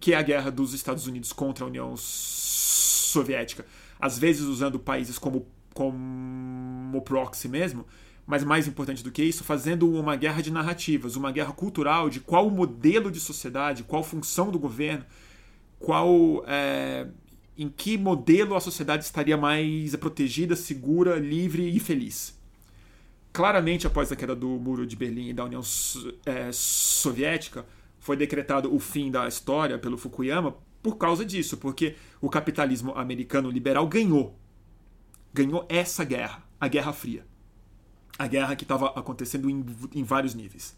que 0.00 0.12
é 0.12 0.16
a 0.16 0.22
guerra 0.22 0.50
dos 0.50 0.74
Estados 0.74 1.06
Unidos 1.06 1.32
contra 1.32 1.64
a 1.64 1.68
União 1.68 1.94
Soviética, 1.96 3.64
às 4.00 4.18
vezes 4.18 4.42
usando 4.42 4.76
países 4.76 5.20
como, 5.20 5.46
como 5.72 7.00
proxy 7.02 7.48
mesmo, 7.48 7.86
mas 8.26 8.42
mais 8.42 8.66
importante 8.66 9.04
do 9.04 9.12
que 9.12 9.22
isso, 9.22 9.44
fazendo 9.44 9.88
uma 9.88 10.16
guerra 10.16 10.42
de 10.42 10.50
narrativas, 10.50 11.14
uma 11.14 11.30
guerra 11.30 11.52
cultural 11.52 12.10
de 12.10 12.18
qual 12.18 12.50
modelo 12.50 13.10
de 13.10 13.20
sociedade, 13.20 13.84
qual 13.84 14.02
função 14.02 14.50
do 14.50 14.58
governo, 14.58 15.04
qual 15.78 16.42
é, 16.46 17.06
em 17.56 17.68
que 17.68 17.96
modelo 17.96 18.56
a 18.56 18.60
sociedade 18.60 19.04
estaria 19.04 19.36
mais 19.36 19.94
protegida, 19.94 20.56
segura, 20.56 21.16
livre 21.16 21.68
e 21.68 21.78
feliz. 21.78 22.36
Claramente, 23.32 23.86
após 23.86 24.10
a 24.10 24.16
queda 24.16 24.34
do 24.34 24.48
Muro 24.48 24.86
de 24.86 24.96
Berlim 24.96 25.28
e 25.28 25.32
da 25.32 25.44
União 25.44 25.62
é, 26.24 26.50
Soviética, 26.50 27.64
foi 28.00 28.16
decretado 28.16 28.74
o 28.74 28.80
fim 28.80 29.10
da 29.10 29.28
história 29.28 29.78
pelo 29.78 29.96
Fukuyama 29.96 30.56
por 30.82 30.96
causa 30.96 31.24
disso, 31.24 31.56
porque 31.58 31.94
o 32.20 32.28
capitalismo 32.28 32.92
americano 32.96 33.50
liberal 33.50 33.86
ganhou. 33.86 34.36
Ganhou 35.32 35.66
essa 35.68 36.02
guerra, 36.02 36.42
a 36.58 36.66
Guerra 36.66 36.92
Fria 36.92 37.24
a 38.18 38.26
guerra 38.26 38.56
que 38.56 38.64
estava 38.64 38.88
acontecendo 38.88 39.48
em, 39.50 39.64
em, 39.94 40.02
vários 40.02 40.34
níveis. 40.34 40.76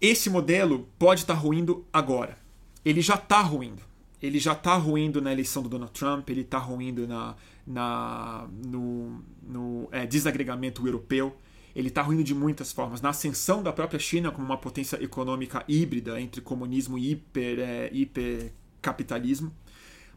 Esse 0.00 0.30
modelo 0.30 0.88
pode 0.98 1.22
estar 1.22 1.34
tá 1.34 1.40
ruindo 1.40 1.84
agora. 1.92 2.36
Ele 2.84 3.00
já 3.00 3.14
está 3.14 3.40
ruindo. 3.40 3.82
Ele 4.20 4.38
já 4.38 4.52
está 4.52 4.76
ruindo 4.76 5.20
na 5.20 5.32
eleição 5.32 5.62
do 5.62 5.68
Donald 5.68 5.92
Trump, 5.92 6.30
ele 6.30 6.42
está 6.42 6.58
ruindo 6.58 7.08
na, 7.08 7.34
na, 7.66 8.48
no, 8.64 9.24
no 9.42 9.88
é, 9.90 10.06
desagregamento 10.06 10.86
europeu, 10.86 11.36
ele 11.74 11.88
está 11.88 12.02
ruindo 12.02 12.22
de 12.22 12.32
muitas 12.32 12.72
formas. 12.72 13.00
Na 13.00 13.08
ascensão 13.08 13.64
da 13.64 13.72
própria 13.72 13.98
China 13.98 14.30
como 14.30 14.46
uma 14.46 14.56
potência 14.56 15.02
econômica 15.02 15.64
híbrida 15.66 16.20
entre 16.20 16.40
comunismo 16.40 16.96
e 16.96 17.12
hiper, 17.12 17.58
é, 17.58 17.90
hipercapitalismo. 17.92 19.52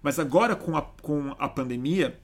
Mas 0.04 0.20
agora, 0.20 0.56
com 0.56 0.78
a, 0.78 0.84
com 0.84 1.36
a 1.40 1.50
pandemia, 1.50 2.20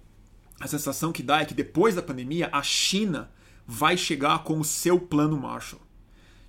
a 0.62 0.68
sensação 0.68 1.12
que 1.12 1.24
dá 1.24 1.42
é 1.42 1.46
que 1.46 1.54
depois 1.56 1.96
da 1.96 2.04
pandemia 2.04 2.50
a 2.54 2.62
China 2.62 3.32
vai 3.66 3.98
chegar 3.98 4.44
com 4.44 4.60
o 4.60 4.64
seu 4.64 5.00
plano 5.00 5.38
Marshall, 5.38 5.82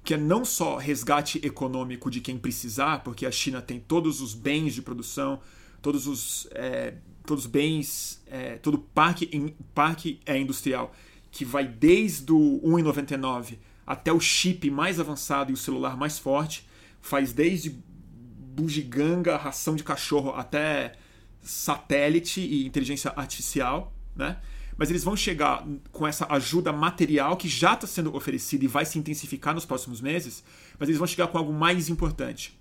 que 0.05 0.13
é 0.13 0.19
não 0.19 0.45
só 0.45 0.77
resgate 0.77 1.41
econômico 1.45 2.11
de 2.11 2.21
quem 2.21 2.37
precisar, 2.37 3.03
porque 3.03 3.25
a 3.25 3.31
China 3.31 3.63
tem 3.63 3.81
todos 3.81 4.21
os 4.21 4.35
bens 4.35 4.75
de 4.75 4.83
produção, 4.83 5.41
todos 5.81 6.07
os 6.07 6.47
é, 6.53 6.95
todos 7.25 7.45
os 7.45 7.51
bens, 7.51 8.23
é, 8.27 8.57
todo 8.57 8.79
parque 8.79 9.55
parque 9.75 10.21
é 10.27 10.39
industrial 10.39 10.93
que 11.31 11.45
vai 11.45 11.67
desde 11.67 12.31
o 12.31 12.61
1,99 12.63 13.57
até 13.87 14.13
o 14.13 14.21
chip 14.21 14.71
mais 14.71 15.01
avançado 15.01 15.51
e 15.51 15.55
o 15.55 15.57
celular 15.57 15.97
mais 15.97 16.19
forte, 16.19 16.69
faz 17.01 17.33
desde 17.33 17.71
bugiganga, 17.71 19.39
ração 19.39 19.75
de 19.75 19.83
cachorro 19.83 20.35
até 20.35 20.93
satélite 21.41 22.41
e 22.41 22.67
inteligência 22.67 23.11
artificial 23.17 23.93
né? 24.15 24.39
Mas 24.77 24.91
eles 24.91 25.05
vão 25.05 25.17
chegar 25.17 25.67
com 25.91 26.07
essa 26.07 26.27
ajuda 26.33 26.73
material 26.73 27.37
que 27.37 27.49
já 27.49 27.75
está 27.75 27.87
sendo 27.87 28.15
oferecida 28.17 28.65
e 28.65 28.69
vai 28.69 28.85
se 28.85 28.99
intensificar 28.99 29.55
nos 29.55 29.67
próximos 29.67 30.01
meses, 30.01 30.43
mas 30.79 30.89
eles 30.89 30.99
vão 30.99 31.07
chegar 31.07 31.27
com 31.29 31.39
algo 31.39 31.53
mais 31.53 31.89
importante, 31.89 32.59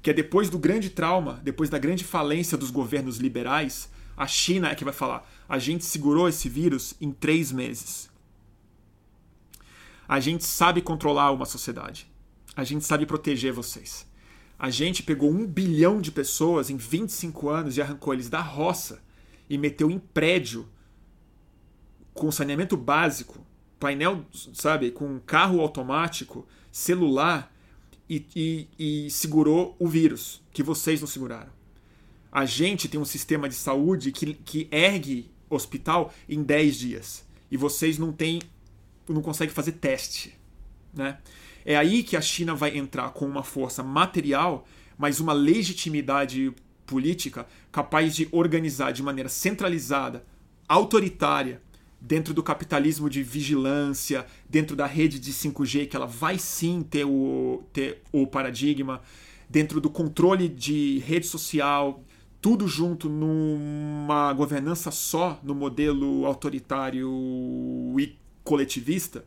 que 0.00 0.10
é 0.10 0.12
depois 0.12 0.48
do 0.48 0.58
grande 0.58 0.90
trauma, 0.90 1.40
depois 1.42 1.68
da 1.68 1.78
grande 1.78 2.04
falência 2.04 2.56
dos 2.56 2.70
governos 2.70 3.18
liberais, 3.18 3.90
a 4.16 4.26
China 4.26 4.68
é 4.68 4.74
que 4.74 4.84
vai 4.84 4.92
falar: 4.92 5.26
a 5.48 5.58
gente 5.58 5.84
segurou 5.84 6.28
esse 6.28 6.48
vírus 6.48 6.94
em 7.00 7.10
três 7.10 7.50
meses. 7.50 8.10
A 10.06 10.20
gente 10.20 10.44
sabe 10.44 10.82
controlar 10.82 11.30
uma 11.30 11.46
sociedade. 11.46 12.06
A 12.56 12.64
gente 12.64 12.84
sabe 12.84 13.06
proteger 13.06 13.52
vocês. 13.52 14.06
A 14.58 14.68
gente 14.68 15.02
pegou 15.02 15.30
um 15.30 15.46
bilhão 15.46 16.00
de 16.00 16.12
pessoas 16.12 16.68
em 16.68 16.76
25 16.76 17.48
anos 17.48 17.76
e 17.76 17.80
arrancou 17.80 18.12
eles 18.12 18.28
da 18.28 18.42
roça 18.42 19.00
e 19.48 19.56
meteu 19.56 19.90
em 19.90 19.98
prédio 19.98 20.68
com 22.20 22.30
saneamento 22.30 22.76
básico, 22.76 23.42
painel, 23.78 24.26
sabe, 24.52 24.90
com 24.90 25.18
carro 25.20 25.58
automático, 25.58 26.46
celular 26.70 27.50
e, 28.06 28.26
e, 28.36 28.68
e 29.06 29.10
segurou 29.10 29.74
o 29.78 29.88
vírus, 29.88 30.42
que 30.52 30.62
vocês 30.62 31.00
não 31.00 31.08
seguraram. 31.08 31.50
A 32.30 32.44
gente 32.44 32.90
tem 32.90 33.00
um 33.00 33.06
sistema 33.06 33.48
de 33.48 33.54
saúde 33.54 34.12
que, 34.12 34.34
que 34.34 34.68
ergue 34.70 35.30
hospital 35.48 36.12
em 36.28 36.42
10 36.42 36.76
dias. 36.78 37.26
E 37.50 37.56
vocês 37.56 37.96
não 37.96 38.12
têm. 38.12 38.42
não 39.08 39.22
conseguem 39.22 39.54
fazer 39.54 39.72
teste. 39.72 40.38
Né? 40.92 41.16
É 41.64 41.74
aí 41.74 42.02
que 42.02 42.18
a 42.18 42.20
China 42.20 42.54
vai 42.54 42.76
entrar 42.76 43.12
com 43.12 43.24
uma 43.24 43.42
força 43.42 43.82
material, 43.82 44.68
mas 44.98 45.20
uma 45.20 45.32
legitimidade 45.32 46.52
política 46.84 47.46
capaz 47.72 48.14
de 48.14 48.28
organizar 48.30 48.92
de 48.92 49.02
maneira 49.02 49.30
centralizada, 49.30 50.22
autoritária, 50.68 51.62
dentro 52.00 52.32
do 52.32 52.42
capitalismo 52.42 53.10
de 53.10 53.22
vigilância, 53.22 54.24
dentro 54.48 54.74
da 54.74 54.86
rede 54.86 55.18
de 55.18 55.32
5G, 55.32 55.88
que 55.88 55.96
ela 55.96 56.06
vai 56.06 56.38
sim 56.38 56.82
ter 56.82 57.04
o, 57.04 57.62
ter 57.72 58.02
o 58.10 58.26
paradigma, 58.26 59.02
dentro 59.48 59.80
do 59.80 59.90
controle 59.90 60.48
de 60.48 60.98
rede 61.00 61.26
social, 61.26 62.02
tudo 62.40 62.66
junto 62.66 63.08
numa 63.08 64.32
governança 64.32 64.90
só, 64.90 65.38
no 65.42 65.54
modelo 65.54 66.24
autoritário 66.24 67.10
e 67.98 68.16
coletivista, 68.42 69.24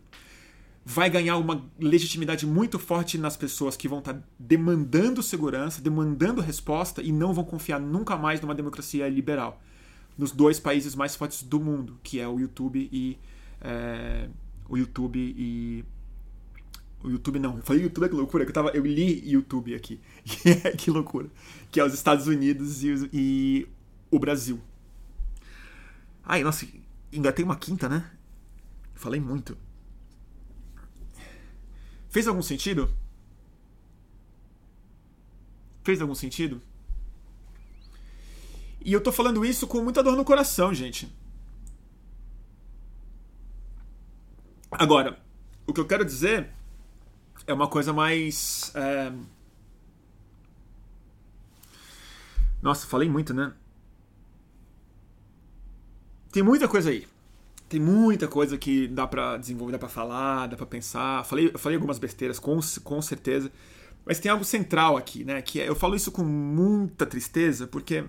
vai 0.84 1.10
ganhar 1.10 1.38
uma 1.38 1.64
legitimidade 1.80 2.46
muito 2.46 2.80
forte 2.80 3.18
nas 3.18 3.38
pessoas 3.38 3.78
que 3.78 3.88
vão 3.88 4.00
estar 4.00 4.22
demandando 4.38 5.22
segurança, 5.22 5.80
demandando 5.80 6.42
resposta 6.42 7.02
e 7.02 7.12
não 7.12 7.34
vão 7.34 7.44
confiar 7.44 7.80
nunca 7.80 8.18
mais 8.18 8.42
numa 8.42 8.56
democracia 8.56 9.08
liberal 9.08 9.62
nos 10.18 10.32
dois 10.32 10.60
países 10.60 10.96
mais 10.96 11.16
fortes 11.16 11.44
do 11.44 11.60
mundo, 11.60 12.00
que 12.04 12.20
é 12.20 12.28
o 12.28 12.40
YouTube 12.40 12.90
e 12.92 13.18
é, 13.62 14.30
o 14.70 14.78
YouTube 14.78 15.20
e 15.20 15.84
o 17.04 17.10
YouTube 17.10 17.38
não, 17.38 17.58
eu 17.58 17.64
falei 17.64 17.84
YouTube 17.84 18.06
é 18.06 18.10
que 18.10 18.16
loucura, 18.16 18.46
que 18.46 18.50
eu, 18.52 18.54
tava, 18.54 18.70
eu 18.70 18.86
li 18.86 19.30
YouTube 19.30 19.76
aqui. 19.76 20.00
que 20.78 20.90
loucura. 20.90 21.30
Que 21.70 21.80
é 21.80 21.84
os 21.84 21.94
Estados 21.94 22.28
Unidos 22.28 22.82
e, 22.82 23.10
e 23.12 23.68
o 24.10 24.18
Brasil. 24.18 24.62
Ai, 26.24 26.44
nossa, 26.44 26.66
ainda 27.12 27.34
tem 27.34 27.44
uma 27.44 27.58
quinta, 27.58 27.90
né? 27.90 28.10
Falei 28.94 29.20
muito. 29.20 29.58
Fez 32.10 32.26
algum 32.26 32.42
sentido? 32.42 32.90
Fez 35.84 36.00
algum 36.02 36.16
sentido? 36.16 36.62
E 38.84 38.92
eu 38.92 39.02
tô 39.02 39.12
falando 39.12 39.46
isso 39.46 39.66
com 39.66 39.82
muita 39.82 40.04
dor 40.04 40.18
no 40.18 40.26
coração, 40.26 40.74
gente. 40.74 41.10
Agora, 44.70 45.18
o 45.66 45.74
que 45.74 45.80
eu 45.80 45.88
quero 45.88 46.04
dizer 46.04 46.50
é 47.48 47.54
uma 47.54 47.68
coisa 47.68 47.94
mais. 47.94 48.72
É... 48.76 49.12
Nossa, 52.62 52.86
falei 52.88 53.10
muito, 53.10 53.34
né? 53.34 53.54
Tem 56.32 56.44
muita 56.44 56.68
coisa 56.68 56.90
aí. 56.90 57.08
Tem 57.70 57.80
muita 57.80 58.28
coisa 58.28 58.58
que 58.58 58.88
dá 58.88 59.08
para 59.08 59.38
desenvolver, 59.38 59.72
dá 59.72 59.80
para 59.80 59.90
falar, 59.90 60.48
dá 60.48 60.58
para 60.58 60.66
pensar. 60.66 61.24
Falei, 61.26 61.52
falei 61.58 61.78
algumas 61.78 62.00
besteiras, 62.00 62.38
com, 62.38 62.60
com 62.84 63.02
certeza. 63.02 63.52
Mas 64.06 64.20
tem 64.20 64.30
algo 64.30 64.44
central 64.44 64.98
aqui, 64.98 65.24
né? 65.24 65.42
Que 65.42 65.62
é, 65.62 65.70
eu 65.70 65.76
falo 65.76 65.96
isso 65.96 66.12
com 66.12 66.24
muita 66.24 67.06
tristeza, 67.06 67.66
porque 67.66 68.06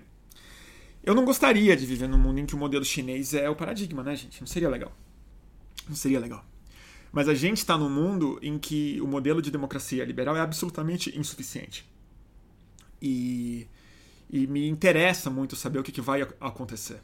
Eu 1.05 1.13
não 1.13 1.23
gostaria 1.23 1.77
de 1.77 1.85
viver 1.85 2.09
num 2.09 2.17
mundo 2.17 2.39
em 2.39 2.47
que 2.47 2.55
o 2.55 2.57
modelo 2.57 2.83
chinês 2.83 3.35
é 3.35 3.47
o 3.47 3.55
paradigma, 3.55 4.01
né, 4.01 4.15
gente? 4.15 4.41
Não 4.41 4.47
seria 4.47 4.67
legal. 4.67 4.91
Não 5.87 5.95
seria 5.95 6.19
legal. 6.19 6.43
Mas 7.11 7.29
a 7.29 7.35
gente 7.35 7.59
está 7.59 7.77
num 7.77 7.89
mundo 7.89 8.39
em 8.41 8.57
que 8.57 8.99
o 8.99 9.07
modelo 9.07 9.39
de 9.39 9.51
democracia 9.51 10.03
liberal 10.03 10.35
é 10.35 10.41
absolutamente 10.41 11.17
insuficiente. 11.17 11.87
E, 12.99 13.67
e 14.31 14.47
me 14.47 14.67
interessa 14.67 15.29
muito 15.29 15.55
saber 15.55 15.77
o 15.77 15.83
que, 15.83 15.91
que 15.91 16.01
vai 16.01 16.23
acontecer. 16.41 16.99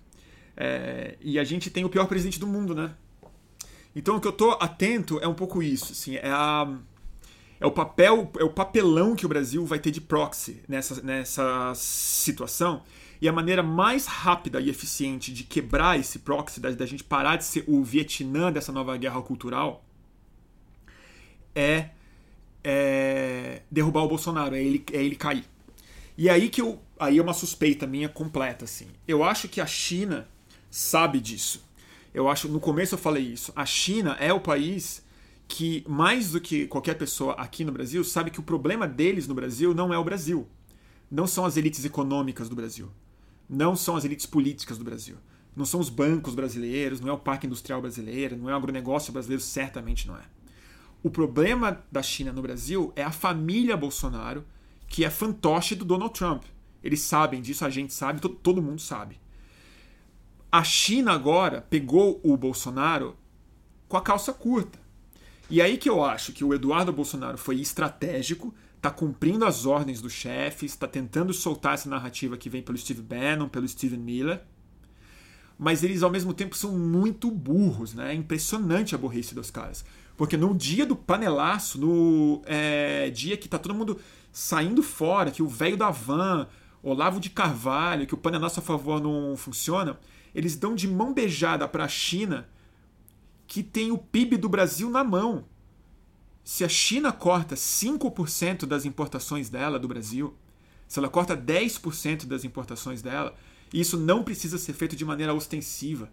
É, 0.58 1.16
e 1.22 1.38
a 1.38 1.44
gente 1.44 1.70
tem 1.70 1.86
o 1.86 1.90
pior 1.90 2.08
presidente 2.08 2.40
do 2.40 2.48
mundo, 2.48 2.74
né? 2.74 2.96
Então 3.96 4.18
o 4.18 4.22
que 4.22 4.28
eu 4.28 4.34
tô 4.34 4.52
atento 4.54 5.20
é 5.20 5.28
um 5.28 5.34
pouco 5.36 5.62
isso, 5.62 5.92
assim, 5.92 6.16
é 6.16 6.32
a 6.32 6.76
é 7.60 7.66
o 7.68 7.72
papel, 7.72 8.32
é 8.40 8.44
o 8.44 8.50
papelão 8.50 9.16
que 9.16 9.26
o 9.26 9.30
Brasil 9.30 9.64
vai 9.68 9.78
ter 9.78 9.92
de 9.92 10.02
proxy 10.02 10.64
nessa, 10.68 11.00
nessa 11.04 11.72
situação. 11.76 12.82
E 13.22 13.30
a 13.30 13.32
maneira 13.32 13.62
mais 13.62 14.08
rápida 14.08 14.60
e 14.60 14.70
eficiente 14.70 15.32
de 15.32 15.44
quebrar 15.44 16.00
esse 16.00 16.20
proxy, 16.20 16.60
da, 16.60 16.72
da 16.72 16.86
gente 16.88 17.04
parar 17.04 17.36
de 17.36 17.46
ser 17.46 17.64
o 17.68 17.84
Vietnã 17.84 18.52
dessa 18.52 18.72
nova 18.72 18.98
guerra 18.98 19.22
cultural, 19.22 19.86
é, 21.54 21.90
é 22.64 23.62
derrubar 23.70 24.02
o 24.04 24.08
Bolsonaro, 24.08 24.56
é 24.56 24.64
ele, 24.64 24.84
é 24.92 25.04
ele 25.04 25.16
cair. 25.16 25.46
E 26.18 26.30
aí 26.30 26.50
que 26.50 26.62
eu. 26.62 26.80
Aí 27.00 27.18
é 27.18 27.22
uma 27.22 27.34
suspeita 27.34 27.88
minha 27.88 28.08
completa, 28.08 28.66
assim. 28.66 28.88
Eu 29.08 29.24
acho 29.24 29.48
que 29.48 29.60
a 29.60 29.66
China 29.66 30.28
sabe 30.70 31.20
disso. 31.20 31.64
Eu 32.14 32.30
acho, 32.30 32.48
no 32.48 32.60
começo 32.60 32.96
eu 32.96 33.00
falei 33.00 33.24
isso. 33.24 33.52
A 33.56 33.66
China 33.66 34.16
é 34.20 34.32
o 34.32 34.40
país 34.40 35.04
que, 35.48 35.84
mais 35.88 36.32
do 36.32 36.40
que 36.40 36.68
qualquer 36.68 36.96
pessoa 36.96 37.34
aqui 37.34 37.64
no 37.64 37.72
Brasil, 37.72 38.04
sabe 38.04 38.30
que 38.30 38.40
o 38.40 38.44
problema 38.44 38.88
deles 38.88 39.28
no 39.28 39.34
Brasil 39.34 39.74
não 39.74 39.94
é 39.94 39.98
o 39.98 40.04
Brasil. 40.04 40.48
Não 41.10 41.26
são 41.26 41.44
as 41.44 41.58
elites 41.58 41.84
econômicas 41.84 42.48
do 42.48 42.56
Brasil. 42.56 42.90
Não 43.52 43.76
são 43.76 43.98
as 43.98 44.06
elites 44.06 44.26
políticas 44.26 44.78
do 44.78 44.86
Brasil. 44.86 45.18
Não 45.54 45.66
são 45.66 45.82
os 45.82 45.90
bancos 45.90 46.34
brasileiros, 46.34 47.02
não 47.02 47.10
é 47.10 47.12
o 47.12 47.18
parque 47.18 47.46
industrial 47.46 47.82
brasileiro, 47.82 48.38
não 48.38 48.50
é 48.50 48.54
o 48.54 48.56
agronegócio 48.56 49.12
brasileiro, 49.12 49.44
certamente 49.44 50.08
não 50.08 50.16
é. 50.16 50.24
O 51.04 51.10
problema 51.10 51.84
da 51.92 52.02
China 52.02 52.32
no 52.32 52.42
Brasil 52.42 52.94
é 52.96 53.04
a 53.04 53.12
família 53.12 53.76
Bolsonaro, 53.76 54.46
que 54.88 55.04
é 55.04 55.10
fantoche 55.10 55.76
do 55.76 55.84
Donald 55.84 56.14
Trump. 56.14 56.44
Eles 56.82 57.02
sabem 57.02 57.42
disso, 57.42 57.66
a 57.66 57.70
gente 57.70 57.94
sabe, 57.94 58.22
todo, 58.22 58.62
mundo 58.62 58.80
sabe. 58.80 59.20
A 60.50 60.64
China 60.64 61.12
agora 61.12 61.62
pegou 61.62 62.22
o 62.24 62.38
Bolsonaro 62.38 63.18
com 63.90 63.98
a 63.98 64.02
calça 64.02 64.32
curta. 64.32 64.80
E 65.50 65.62
aí 65.62 65.78
que 65.78 65.90
eu 65.90 66.06
acho 66.06 66.32
que 66.32 66.46
o 66.46 66.54
Eduardo 66.54 66.94
Bolsonaro 66.94 67.38
foi 67.38 67.60
estratégico, 67.60 68.54
está 68.82 68.90
cumprindo 68.90 69.46
as 69.46 69.68
ordens 69.68 70.02
dos 70.02 70.12
chefes, 70.12 70.72
está 70.72 70.88
tentando 70.88 71.32
soltar 71.34 71.76
essa 71.76 71.88
narrativa 71.88 72.36
que 72.36 72.50
vem 72.50 72.64
pelo 72.64 72.76
Steve 72.80 73.04
Bannon, 73.04 73.48
pelo 73.48 73.68
Steven 73.68 74.00
Miller. 74.00 74.42
Mas 75.56 75.84
eles 75.84 76.02
ao 76.02 76.10
mesmo 76.10 76.34
tempo 76.34 76.58
são 76.58 76.76
muito 76.76 77.30
burros, 77.30 77.94
né? 77.94 78.12
É 78.12 78.16
impressionante 78.16 78.96
a 78.96 78.98
burrice 78.98 79.36
dos 79.36 79.52
caras. 79.52 79.86
Porque 80.18 80.36
no 80.36 80.56
dia 80.56 80.84
do 80.84 80.96
panelaço, 80.96 81.80
no 81.80 82.42
é, 82.46 83.12
dia 83.12 83.38
que 83.38 83.48
tá 83.48 83.60
todo 83.60 83.76
mundo 83.76 84.00
saindo 84.32 84.82
fora, 84.82 85.30
que 85.30 85.44
o 85.44 85.48
velho 85.48 85.78
da 85.78 85.92
van, 85.92 86.48
Olavo 86.82 87.20
de 87.20 87.30
Carvalho, 87.30 88.08
que 88.08 88.16
o 88.16 88.18
panelaço 88.18 88.60
a 88.60 88.64
favor 88.64 89.00
não 89.00 89.38
funciona, 89.38 90.00
eles 90.34 90.56
dão 90.56 90.74
de 90.74 90.88
mão 90.88 91.14
beijada 91.14 91.68
para 91.68 91.86
a 91.86 91.88
China, 91.88 92.50
que 93.46 93.62
tem 93.62 93.92
o 93.92 93.98
PIB 94.00 94.38
do 94.38 94.50
Brasil 94.50 94.90
na 94.90 95.04
mão. 95.04 95.46
Se 96.44 96.64
a 96.64 96.70
China 96.70 97.12
corta 97.12 97.56
5% 97.56 98.66
das 98.66 98.86
importações 98.86 99.50
dela 99.50 99.80
do 99.80 99.88
Brasil, 99.88 100.36
se 100.88 101.00
ela 101.00 101.10
corta 101.10 101.38
10% 101.38 102.26
das 102.26 102.44
importações 102.44 103.02
dela, 103.02 103.36
isso 103.74 103.98
não 103.98 104.24
precisa 104.24 104.58
ser 104.58 104.74
feito 104.74 104.96
de 104.96 105.06
maneira 105.06 105.34
ostensiva. 105.34 106.12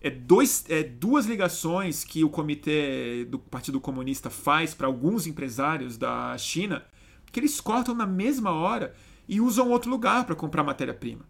É, 0.00 0.10
dois, 0.10 0.64
é 0.68 0.82
duas 0.82 1.26
ligações 1.26 2.04
que 2.04 2.22
o 2.22 2.28
comitê 2.28 3.24
do 3.24 3.38
Partido 3.38 3.80
Comunista 3.80 4.30
faz 4.30 4.74
para 4.74 4.86
alguns 4.86 5.26
empresários 5.26 5.96
da 5.96 6.36
China, 6.38 6.84
que 7.32 7.40
eles 7.40 7.60
cortam 7.60 7.94
na 7.94 8.06
mesma 8.06 8.50
hora 8.50 8.94
e 9.28 9.40
usam 9.40 9.70
outro 9.70 9.90
lugar 9.90 10.24
para 10.24 10.36
comprar 10.36 10.62
matéria-prima 10.62 11.24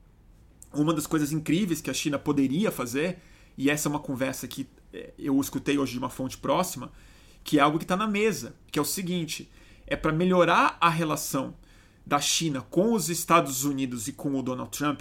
uma 0.73 0.93
das 0.93 1.07
coisas 1.07 1.33
incríveis 1.33 1.81
que 1.81 1.91
a 1.91 1.95
China 1.95 2.19
poderia 2.19 2.71
fazer, 2.71 3.19
e 3.57 3.71
essa 3.71 3.89
é 3.89 3.91
uma 3.91 4.01
conversa 4.01 4.47
que 4.47 4.69
é, 4.93 5.13
eu 5.19 5.39
escutei 5.41 5.79
hoje 5.79 5.93
de 5.93 5.99
uma 5.99 6.11
fonte 6.11 6.37
próxima, 6.37 6.91
que 7.49 7.59
é 7.59 7.63
algo 7.63 7.79
que 7.79 7.85
está 7.85 7.97
na 7.97 8.07
mesa, 8.07 8.55
que 8.71 8.79
é 8.79 8.83
o 8.83 8.85
seguinte: 8.85 9.51
é 9.87 9.97
para 9.97 10.13
melhorar 10.13 10.77
a 10.79 10.91
relação 10.91 11.55
da 12.05 12.21
China 12.21 12.61
com 12.61 12.93
os 12.93 13.09
Estados 13.09 13.65
Unidos 13.65 14.07
e 14.07 14.13
com 14.13 14.39
o 14.39 14.43
Donald 14.43 14.71
Trump, 14.71 15.01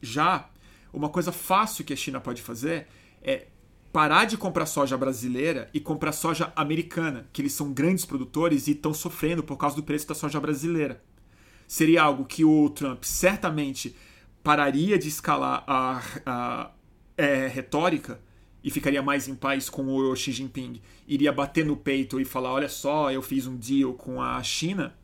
já 0.00 0.48
uma 0.92 1.08
coisa 1.08 1.32
fácil 1.32 1.84
que 1.84 1.92
a 1.92 1.96
China 1.96 2.20
pode 2.20 2.42
fazer 2.42 2.86
é 3.20 3.48
parar 3.92 4.24
de 4.24 4.36
comprar 4.36 4.66
soja 4.66 4.96
brasileira 4.96 5.68
e 5.74 5.80
comprar 5.80 6.12
soja 6.12 6.52
americana, 6.54 7.28
que 7.32 7.42
eles 7.42 7.54
são 7.54 7.72
grandes 7.72 8.04
produtores 8.04 8.68
e 8.68 8.70
estão 8.70 8.94
sofrendo 8.94 9.42
por 9.42 9.56
causa 9.56 9.74
do 9.74 9.82
preço 9.82 10.06
da 10.06 10.14
soja 10.14 10.38
brasileira. 10.38 11.02
Seria 11.66 12.04
algo 12.04 12.24
que 12.24 12.44
o 12.44 12.70
Trump 12.70 13.02
certamente 13.02 13.96
pararia 14.44 14.96
de 14.96 15.08
escalar 15.08 15.64
a, 15.66 16.00
a 16.24 16.70
é, 17.16 17.48
retórica 17.48 18.20
e 18.62 18.70
ficaria 18.70 19.02
mais 19.02 19.28
em 19.28 19.34
paz 19.34 19.68
com 19.68 19.86
o 19.86 20.14
Xi 20.14 20.32
Jinping, 20.32 20.80
iria 21.06 21.32
bater 21.32 21.64
no 21.64 21.76
peito 21.76 22.20
e 22.20 22.24
falar: 22.24 22.52
olha 22.52 22.68
só, 22.68 23.10
eu 23.10 23.22
fiz 23.22 23.46
um 23.46 23.56
deal 23.56 23.94
com 23.94 24.22
a 24.22 24.42
China, 24.42 24.94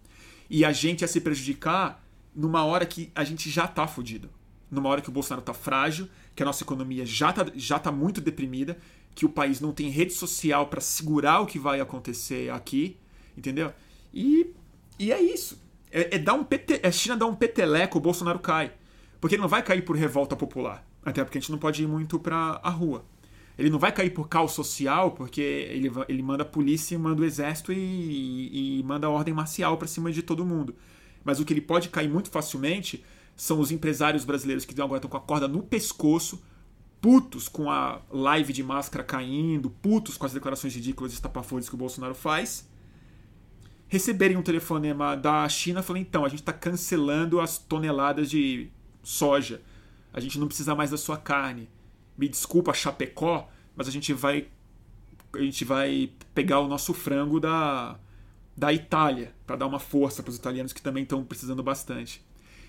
e 0.49 0.65
a 0.65 0.73
gente 0.73 1.03
ia 1.03 1.09
se 1.09 1.21
prejudicar 1.21 2.05
numa 2.35 2.65
hora 2.65 2.85
que 2.85 3.11
a 3.15 3.25
gente 3.25 3.49
já 3.51 3.67
tá 3.67 3.87
fudido. 3.87 4.31
Numa 4.71 4.89
hora 4.89 5.01
que 5.01 5.09
o 5.09 5.13
Bolsonaro 5.13 5.45
tá 5.45 5.55
frágil, 5.55 6.09
que 6.35 6.43
a 6.43 6.47
nossa 6.47 6.63
economia 6.63 7.07
já 7.07 7.33
tá, 7.33 7.47
já 7.55 7.79
tá 7.79 7.91
muito 7.91 8.21
deprimida, 8.21 8.77
que 9.15 9.25
o 9.25 9.29
país 9.29 9.61
não 9.61 9.73
tem 9.73 9.89
rede 9.89 10.13
social 10.13 10.67
para 10.67 10.81
segurar 10.81 11.41
o 11.41 11.47
que 11.47 11.59
vai 11.59 11.81
acontecer 11.81 12.51
aqui, 12.51 12.99
entendeu? 13.37 13.73
E, 14.13 14.55
e 14.99 15.13
é 15.13 15.21
isso. 15.21 15.63
É, 15.91 16.17
é 16.17 16.19
dar 16.19 16.35
um 16.35 16.45
pete, 16.45 16.81
é 16.83 16.89
a 16.89 16.93
China 16.93 17.17
dar 17.17 17.27
um 17.27 17.35
peteleco, 17.35 17.97
o 17.97 18.01
Bolsonaro 18.01 18.39
cai. 18.39 18.73
Porque 19.21 19.37
ele 19.37 19.43
não 19.43 19.49
vai 19.49 19.63
cair 19.63 19.83
por 19.83 19.97
revolta 19.97 20.37
popular. 20.37 20.87
Até 21.03 21.25
porque 21.25 21.39
a 21.39 21.41
gente 21.41 21.53
não 21.53 21.59
pode 21.59 21.83
ir 21.83 21.87
muito 21.87 22.19
para 22.19 22.61
a 22.63 22.69
rua. 22.69 23.05
Ele 23.59 23.71
não 23.71 23.79
vai 23.79 23.91
cair 23.91 24.11
por 24.11 24.29
caos 24.29 24.53
social, 24.53 25.13
porque 25.13 25.41
ele, 25.41 25.91
ele 26.09 26.23
manda 26.23 26.43
a 26.43 26.47
polícia, 26.47 26.99
manda 26.99 27.23
o 27.23 27.25
exército 27.25 27.73
e, 27.73 27.77
e, 27.77 28.81
e 28.81 28.83
manda 28.83 29.07
a 29.07 29.11
ordem 29.11 29.33
marcial 29.33 29.79
para 29.79 29.89
cima 29.89 30.13
de 30.13 30.23
todo 30.23 30.45
mundo. 30.45 30.75
Mas 31.25 31.41
o 31.41 31.45
que 31.45 31.53
ele 31.53 31.61
pode 31.61 31.89
cair 31.89 32.09
muito 32.09 32.31
facilmente 32.31 33.03
são 33.35 33.59
os 33.59 33.71
empresários 33.71 34.25
brasileiros 34.25 34.65
que 34.65 34.81
agora 34.81 34.99
estão 34.99 35.11
com 35.11 35.17
a 35.17 35.21
corda 35.21 35.49
no 35.49 35.63
pescoço, 35.63 36.43
putos 37.01 37.49
com 37.49 37.71
a 37.71 38.01
live 38.11 38.53
de 38.53 38.63
máscara 38.63 39.05
caindo, 39.05 39.71
putos 39.71 40.17
com 40.17 40.27
as 40.27 40.33
declarações 40.33 40.75
ridículas 40.75 41.13
e 41.13 41.15
estapafúrdias 41.15 41.69
que 41.69 41.75
o 41.75 41.79
Bolsonaro 41.79 42.15
faz, 42.15 42.69
receberem 43.89 44.37
um 44.37 44.43
telefonema 44.43 45.17
da 45.17 45.49
China 45.49 45.83
falando: 45.83 46.03
então, 46.03 46.25
a 46.25 46.29
gente 46.29 46.41
está 46.41 46.53
cancelando 46.53 47.41
as 47.41 47.59
toneladas 47.59 48.29
de 48.29 48.71
soja. 49.03 49.63
A 50.13 50.21
gente 50.21 50.39
não 50.39 50.47
precisa 50.47 50.75
mais 50.75 50.91
da 50.91 50.97
sua 50.97 51.17
carne. 51.17 51.69
Me 52.17 52.29
desculpa, 52.29 52.73
Chapecó, 52.73 53.49
mas 53.75 53.89
a 53.89 53.91
gente 53.91 54.13
vai 54.13 54.49
a 55.35 55.41
gente 55.43 55.65
vai 55.65 56.11
pegar 56.35 56.61
o 56.61 56.69
nosso 56.69 56.95
frango 56.95 57.39
da 57.39 57.99
da 58.57 58.73
Itália 58.73 59.35
para 59.47 59.57
dar 59.57 59.67
uma 59.67 59.79
força 59.79 60.23
para 60.23 60.31
os 60.31 60.37
italianos 60.37 60.73
que 60.73 60.81
também 60.81 61.03
estão 61.03 61.23
precisando 61.23 61.63
bastante. 61.63 62.25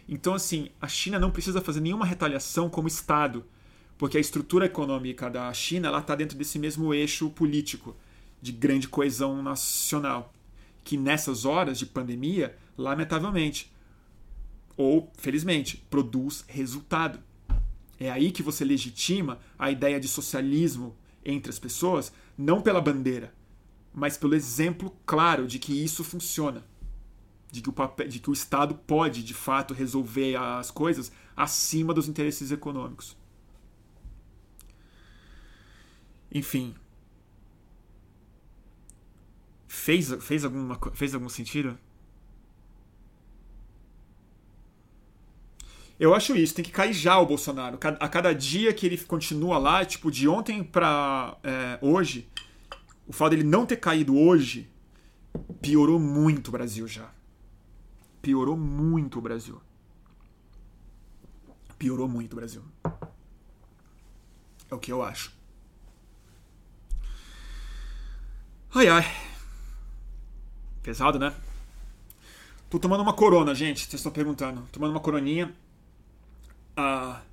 Então 0.08 0.34
assim, 0.34 0.70
a 0.82 0.88
China 0.88 1.18
não 1.18 1.32
precisa 1.32 1.62
fazer 1.62 1.80
nenhuma 1.80 2.06
retaliação 2.06 2.70
como 2.70 2.88
estado, 2.88 3.46
porque 3.98 4.18
a 4.18 4.22
estrutura 4.22 4.66
econômica 4.66 5.30
da 5.30 5.52
China 5.54 5.88
ela 5.88 6.00
está 6.00 6.14
dentro 6.16 6.38
desse 6.38 6.60
mesmo 6.60 6.94
eixo 6.94 7.30
político 7.30 7.96
de 8.42 8.52
grande 8.52 8.88
coesão 8.88 9.42
nacional, 9.42 10.34
que 10.84 10.98
nessas 10.98 11.46
horas 11.46 11.80
de 11.80 11.86
pandemia, 11.86 12.56
lamentavelmente, 12.78 13.72
ou, 14.76 15.12
felizmente, 15.18 15.78
produz 15.90 16.46
resultado. 16.48 17.20
É 18.00 18.12
aí 18.12 18.32
que 18.32 18.44
você 18.44 18.64
legitima 18.64 19.40
a 19.58 19.72
ideia 19.72 20.00
de 20.00 20.08
socialismo 20.08 20.96
entre 21.26 21.50
as 21.50 21.60
pessoas, 21.60 22.12
não 22.38 22.62
pela 22.62 22.80
bandeira, 22.80 23.34
mas 23.94 24.18
pelo 24.18 24.36
exemplo 24.36 24.96
claro 25.06 25.48
de 25.48 25.60
que 25.60 25.74
isso 25.84 26.04
funciona. 26.04 26.64
De 27.52 27.62
que, 27.62 27.70
o 27.70 27.74
papel, 27.74 28.08
de 28.08 28.20
que 28.20 28.30
o 28.30 28.34
Estado 28.34 28.76
pode, 28.76 29.24
de 29.24 29.34
fato, 29.34 29.74
resolver 29.74 30.36
as 30.36 30.70
coisas 30.70 31.12
acima 31.36 31.94
dos 31.94 32.08
interesses 32.08 32.52
econômicos. 32.52 33.18
Enfim. 36.32 36.76
Fez, 39.68 40.12
fez, 40.22 40.46
alguma, 40.46 40.80
fez 40.94 41.14
algum 41.14 41.30
sentido? 41.30 41.78
Eu 46.00 46.14
acho 46.14 46.36
isso, 46.36 46.54
tem 46.54 46.64
que 46.64 46.72
cair 46.72 46.94
já 46.94 47.18
o 47.18 47.26
Bolsonaro. 47.26 47.80
A 48.00 48.08
cada 48.08 48.34
dia 48.34 48.72
que 48.72 48.86
ele 48.86 48.98
continua 48.98 49.58
lá, 49.58 49.84
tipo, 49.84 50.12
de 50.12 50.28
ontem 50.28 50.64
pra 50.64 51.38
é, 51.44 51.80
hoje, 51.82 52.30
o 53.08 53.14
fato 53.14 53.32
dele 53.32 53.44
não 53.44 53.66
ter 53.66 53.78
caído 53.78 54.16
hoje 54.16 54.70
piorou 55.60 56.00
muito 56.00 56.50
o 56.50 56.52
Brasil 56.52 56.88
já. 56.88 57.10
Piorou 58.22 58.58
muito 58.58 59.18
o 59.18 59.22
Brasil. 59.22 59.60
piorou 61.80 62.08
muito 62.08 62.34
o 62.34 62.36
Brasil. 62.36 62.64
É 64.70 64.76
o 64.76 64.80
que 64.80 64.92
eu 64.92 65.02
acho. 65.02 65.32
Ai 68.76 68.88
ai. 68.88 69.06
Pesado, 70.84 71.18
né? 71.18 71.34
Tô 72.70 72.78
tomando 72.78 73.02
uma 73.02 73.14
corona, 73.14 73.56
gente. 73.56 73.82
Vocês 73.82 73.96
estão 73.96 74.12
perguntando. 74.12 74.68
Tomando 74.72 74.92
uma 74.92 75.00
coroninha. 75.00 75.56
Ah, 76.78 77.24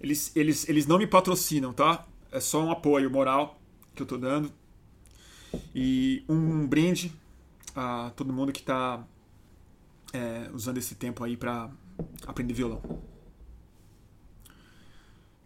eles, 0.00 0.34
eles, 0.34 0.68
eles 0.68 0.84
não 0.84 0.98
me 0.98 1.06
patrocinam, 1.06 1.72
tá? 1.72 2.04
É 2.32 2.40
só 2.40 2.60
um 2.60 2.72
apoio 2.72 3.08
moral 3.08 3.60
que 3.94 4.02
eu 4.02 4.06
tô 4.06 4.18
dando. 4.18 4.52
E 5.72 6.24
um 6.28 6.66
brinde 6.66 7.12
a 7.74 8.10
todo 8.16 8.32
mundo 8.32 8.52
que 8.52 8.62
tá 8.62 9.04
é, 10.12 10.50
usando 10.52 10.78
esse 10.78 10.96
tempo 10.96 11.22
aí 11.22 11.36
pra 11.36 11.70
aprender 12.26 12.52
violão. 12.52 12.82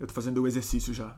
Eu 0.00 0.06
tô 0.06 0.14
fazendo 0.14 0.42
o 0.42 0.46
exercício 0.46 0.94
já. 0.94 1.14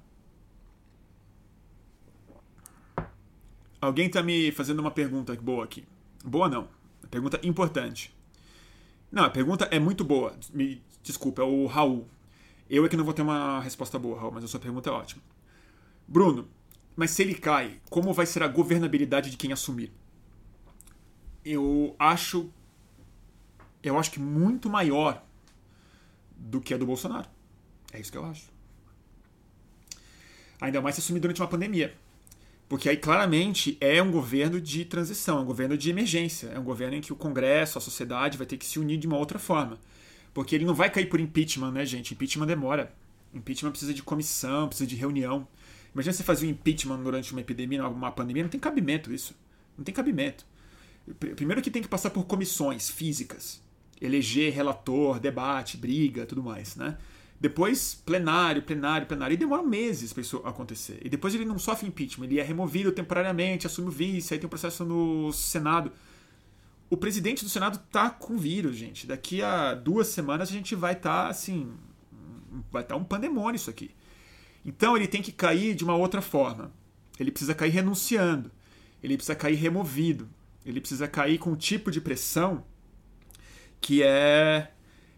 Alguém 3.80 4.10
tá 4.10 4.22
me 4.22 4.50
fazendo 4.50 4.80
uma 4.80 4.90
pergunta 4.90 5.34
boa 5.36 5.64
aqui. 5.64 5.84
Boa 6.24 6.48
não. 6.48 6.68
Pergunta 7.08 7.38
importante. 7.44 8.12
Não, 9.12 9.24
a 9.24 9.30
pergunta 9.30 9.66
é 9.70 9.78
muito 9.78 10.04
boa. 10.04 10.34
Me 10.52 10.82
desculpa, 11.02 11.42
é 11.42 11.44
o 11.44 11.66
Raul. 11.66 12.08
Eu 12.68 12.84
é 12.84 12.88
que 12.88 12.96
não 12.96 13.04
vou 13.04 13.14
ter 13.14 13.22
uma 13.22 13.60
resposta 13.60 13.98
boa, 13.98 14.18
Raul, 14.18 14.32
mas 14.32 14.44
a 14.44 14.48
sua 14.48 14.60
pergunta 14.60 14.90
é 14.90 14.92
ótima. 14.92 15.22
Bruno, 16.06 16.48
mas 16.96 17.10
se 17.10 17.22
ele 17.22 17.34
cai, 17.34 17.80
como 17.90 18.12
vai 18.12 18.26
ser 18.26 18.42
a 18.42 18.48
governabilidade 18.48 19.30
de 19.30 19.36
quem 19.36 19.52
assumir? 19.52 19.92
Eu 21.44 21.94
acho. 21.98 22.50
Eu 23.82 23.98
acho 23.98 24.10
que 24.10 24.18
muito 24.18 24.68
maior 24.68 25.22
do 26.36 26.60
que 26.60 26.74
a 26.74 26.76
do 26.76 26.86
Bolsonaro. 26.86 27.28
É 27.92 28.00
isso 28.00 28.10
que 28.10 28.18
eu 28.18 28.24
acho. 28.24 28.50
Ainda 30.60 30.80
mais 30.80 30.96
se 30.96 31.00
assumir 31.00 31.20
durante 31.20 31.40
uma 31.40 31.48
pandemia. 31.48 31.94
Porque 32.68 32.88
aí 32.88 32.96
claramente 32.96 33.76
é 33.80 34.02
um 34.02 34.10
governo 34.10 34.60
de 34.60 34.84
transição, 34.84 35.38
é 35.38 35.40
um 35.40 35.44
governo 35.44 35.78
de 35.78 35.88
emergência, 35.88 36.48
é 36.48 36.58
um 36.58 36.64
governo 36.64 36.96
em 36.96 37.00
que 37.00 37.12
o 37.12 37.16
Congresso, 37.16 37.78
a 37.78 37.80
sociedade 37.80 38.36
vai 38.36 38.46
ter 38.46 38.56
que 38.56 38.66
se 38.66 38.80
unir 38.80 38.96
de 38.96 39.06
uma 39.06 39.16
outra 39.16 39.38
forma. 39.38 39.78
Porque 40.36 40.54
ele 40.54 40.66
não 40.66 40.74
vai 40.74 40.90
cair 40.90 41.06
por 41.06 41.18
impeachment, 41.18 41.72
né, 41.72 41.86
gente? 41.86 42.12
Impeachment 42.12 42.44
demora. 42.44 42.92
Impeachment 43.32 43.70
precisa 43.70 43.94
de 43.94 44.02
comissão, 44.02 44.68
precisa 44.68 44.86
de 44.86 44.94
reunião. 44.94 45.48
Imagina 45.94 46.12
você 46.12 46.22
fazer 46.22 46.44
um 46.44 46.50
impeachment 46.50 47.02
durante 47.02 47.32
uma 47.32 47.40
epidemia, 47.40 47.88
uma 47.88 48.12
pandemia, 48.12 48.42
não 48.42 48.50
tem 48.50 48.60
cabimento 48.60 49.10
isso. 49.10 49.34
Não 49.78 49.82
tem 49.82 49.94
cabimento. 49.94 50.44
Primeiro 51.34 51.62
que 51.62 51.70
tem 51.70 51.80
que 51.80 51.88
passar 51.88 52.10
por 52.10 52.26
comissões 52.26 52.90
físicas, 52.90 53.62
eleger 53.98 54.52
relator, 54.52 55.18
debate, 55.18 55.78
briga, 55.78 56.26
tudo 56.26 56.42
mais, 56.42 56.76
né? 56.76 56.98
Depois, 57.40 57.94
plenário, 57.94 58.60
plenário, 58.60 59.06
plenário. 59.06 59.32
E 59.32 59.38
demora 59.38 59.62
meses 59.62 60.12
para 60.12 60.20
isso 60.20 60.36
acontecer. 60.44 60.98
E 61.02 61.08
depois 61.08 61.34
ele 61.34 61.46
não 61.46 61.58
sofre 61.58 61.88
impeachment, 61.88 62.26
ele 62.26 62.40
é 62.40 62.42
removido 62.42 62.92
temporariamente, 62.92 63.66
assume 63.66 63.88
o 63.88 63.90
vice, 63.90 64.34
aí 64.34 64.38
tem 64.38 64.46
um 64.46 64.50
processo 64.50 64.84
no 64.84 65.32
Senado. 65.32 65.90
O 66.88 66.96
presidente 66.96 67.44
do 67.44 67.50
Senado 67.50 67.78
tá 67.90 68.10
com 68.10 68.36
vírus, 68.36 68.76
gente. 68.76 69.06
Daqui 69.06 69.42
a 69.42 69.74
duas 69.74 70.08
semanas 70.08 70.48
a 70.48 70.52
gente 70.52 70.74
vai 70.74 70.92
estar, 70.92 71.24
tá, 71.24 71.28
assim. 71.28 71.72
Vai 72.70 72.82
estar 72.82 72.94
tá 72.94 73.00
um 73.00 73.04
pandemônio 73.04 73.56
isso 73.56 73.70
aqui. 73.70 73.90
Então 74.64 74.96
ele 74.96 75.08
tem 75.08 75.22
que 75.22 75.32
cair 75.32 75.74
de 75.74 75.84
uma 75.84 75.96
outra 75.96 76.20
forma. 76.20 76.72
Ele 77.18 77.30
precisa 77.30 77.54
cair 77.54 77.70
renunciando. 77.70 78.50
Ele 79.02 79.16
precisa 79.16 79.34
cair 79.34 79.56
removido. 79.56 80.28
Ele 80.64 80.80
precisa 80.80 81.06
cair 81.06 81.38
com 81.38 81.50
um 81.50 81.56
tipo 81.56 81.90
de 81.90 82.00
pressão 82.00 82.64
que 83.80 84.02
é 84.02 84.72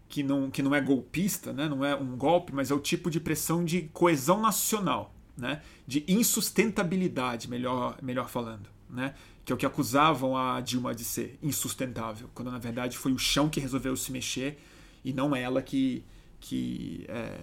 que 0.08 0.22
não, 0.22 0.50
que 0.50 0.62
não 0.62 0.74
é 0.74 0.80
golpista, 0.80 1.52
né? 1.52 1.68
não 1.68 1.84
é 1.84 1.94
um 1.94 2.16
golpe, 2.16 2.54
mas 2.54 2.70
é 2.70 2.74
o 2.74 2.80
tipo 2.80 3.10
de 3.10 3.20
pressão 3.20 3.64
de 3.64 3.82
coesão 3.92 4.40
nacional, 4.40 5.14
né? 5.36 5.60
de 5.86 6.02
insustentabilidade, 6.08 7.48
melhor, 7.48 7.98
melhor 8.02 8.28
falando. 8.28 8.68
Né? 8.88 9.14
Que 9.48 9.52
é 9.52 9.54
o 9.54 9.56
que 9.56 9.64
acusavam 9.64 10.36
a 10.36 10.60
Dilma 10.60 10.94
de 10.94 11.04
ser 11.04 11.38
insustentável, 11.42 12.28
quando 12.34 12.50
na 12.50 12.58
verdade 12.58 12.98
foi 12.98 13.12
o 13.12 13.18
chão 13.18 13.48
que 13.48 13.58
resolveu 13.58 13.96
se 13.96 14.12
mexer 14.12 14.58
e 15.02 15.10
não 15.10 15.34
ela 15.34 15.62
que, 15.62 16.04
que 16.38 17.06
é, 17.08 17.38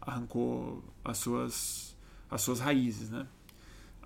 arrancou 0.00 0.84
as 1.04 1.18
suas, 1.18 1.96
as 2.30 2.42
suas 2.42 2.60
raízes. 2.60 3.10
Né? 3.10 3.26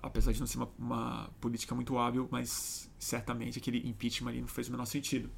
Apesar 0.01 0.31
de 0.31 0.39
não 0.39 0.47
ser 0.47 0.57
uma, 0.57 0.69
uma 0.79 1.29
política 1.39 1.75
muito 1.75 1.95
hábil, 1.95 2.27
mas 2.31 2.89
certamente 2.97 3.59
aquele 3.59 3.87
impeachment 3.87 4.31
ali 4.31 4.41
não 4.41 4.47
fez 4.47 4.67
o 4.67 4.71
menor 4.71 4.85
sentido. 4.85 5.29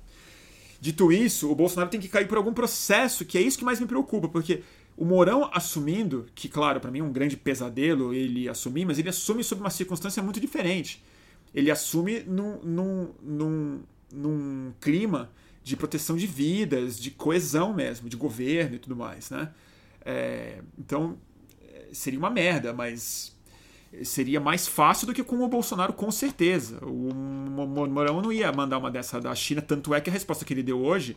Dito 0.79 1.11
isso, 1.11 1.51
o 1.51 1.55
Bolsonaro 1.55 1.89
tem 1.89 1.99
que 1.99 2.07
cair 2.07 2.29
por 2.29 2.37
algum 2.37 2.53
processo, 2.53 3.25
que 3.25 3.37
é 3.37 3.41
isso 3.41 3.57
que 3.57 3.65
mais 3.65 3.81
me 3.81 3.87
preocupa, 3.87 4.29
porque 4.29 4.63
o 4.95 5.03
Mourão 5.03 5.49
assumindo, 5.53 6.27
que 6.33 6.47
claro, 6.47 6.79
para 6.79 6.91
mim 6.91 6.99
é 6.99 7.03
um 7.03 7.11
grande 7.11 7.35
pesadelo 7.35 8.13
ele 8.13 8.47
assumir, 8.47 8.85
mas 8.85 8.97
ele 8.97 9.09
assume 9.09 9.43
sob 9.43 9.59
uma 9.59 9.69
circunstância 9.69 10.23
muito 10.23 10.39
diferente. 10.39 11.03
Ele 11.55 11.71
assume 11.71 12.19
num, 12.19 12.59
num, 12.61 13.13
num, 13.23 13.83
num 14.13 14.73
clima 14.81 15.31
de 15.63 15.77
proteção 15.77 16.17
de 16.17 16.27
vidas, 16.27 16.99
de 16.99 17.09
coesão 17.09 17.73
mesmo, 17.73 18.09
de 18.09 18.17
governo 18.17 18.75
e 18.75 18.79
tudo 18.79 18.95
mais, 18.95 19.31
né? 19.31 19.49
É, 20.03 20.61
então, 20.77 21.17
é, 21.73 21.87
seria 21.93 22.19
uma 22.19 22.29
merda, 22.29 22.73
mas 22.73 23.33
seria 24.03 24.39
mais 24.39 24.67
fácil 24.67 25.07
do 25.07 25.13
que 25.13 25.23
com 25.23 25.41
o 25.41 25.47
Bolsonaro, 25.47 25.93
com 25.93 26.11
certeza. 26.11 26.77
O 26.85 27.13
Mourão 27.13 28.21
não 28.21 28.33
ia 28.33 28.51
mandar 28.51 28.77
uma 28.77 28.91
dessa 28.91 29.19
da 29.21 29.33
China, 29.33 29.61
tanto 29.61 29.95
é 29.95 30.01
que 30.01 30.09
a 30.09 30.13
resposta 30.13 30.43
que 30.43 30.53
ele 30.53 30.61
deu 30.61 30.83
hoje. 30.83 31.15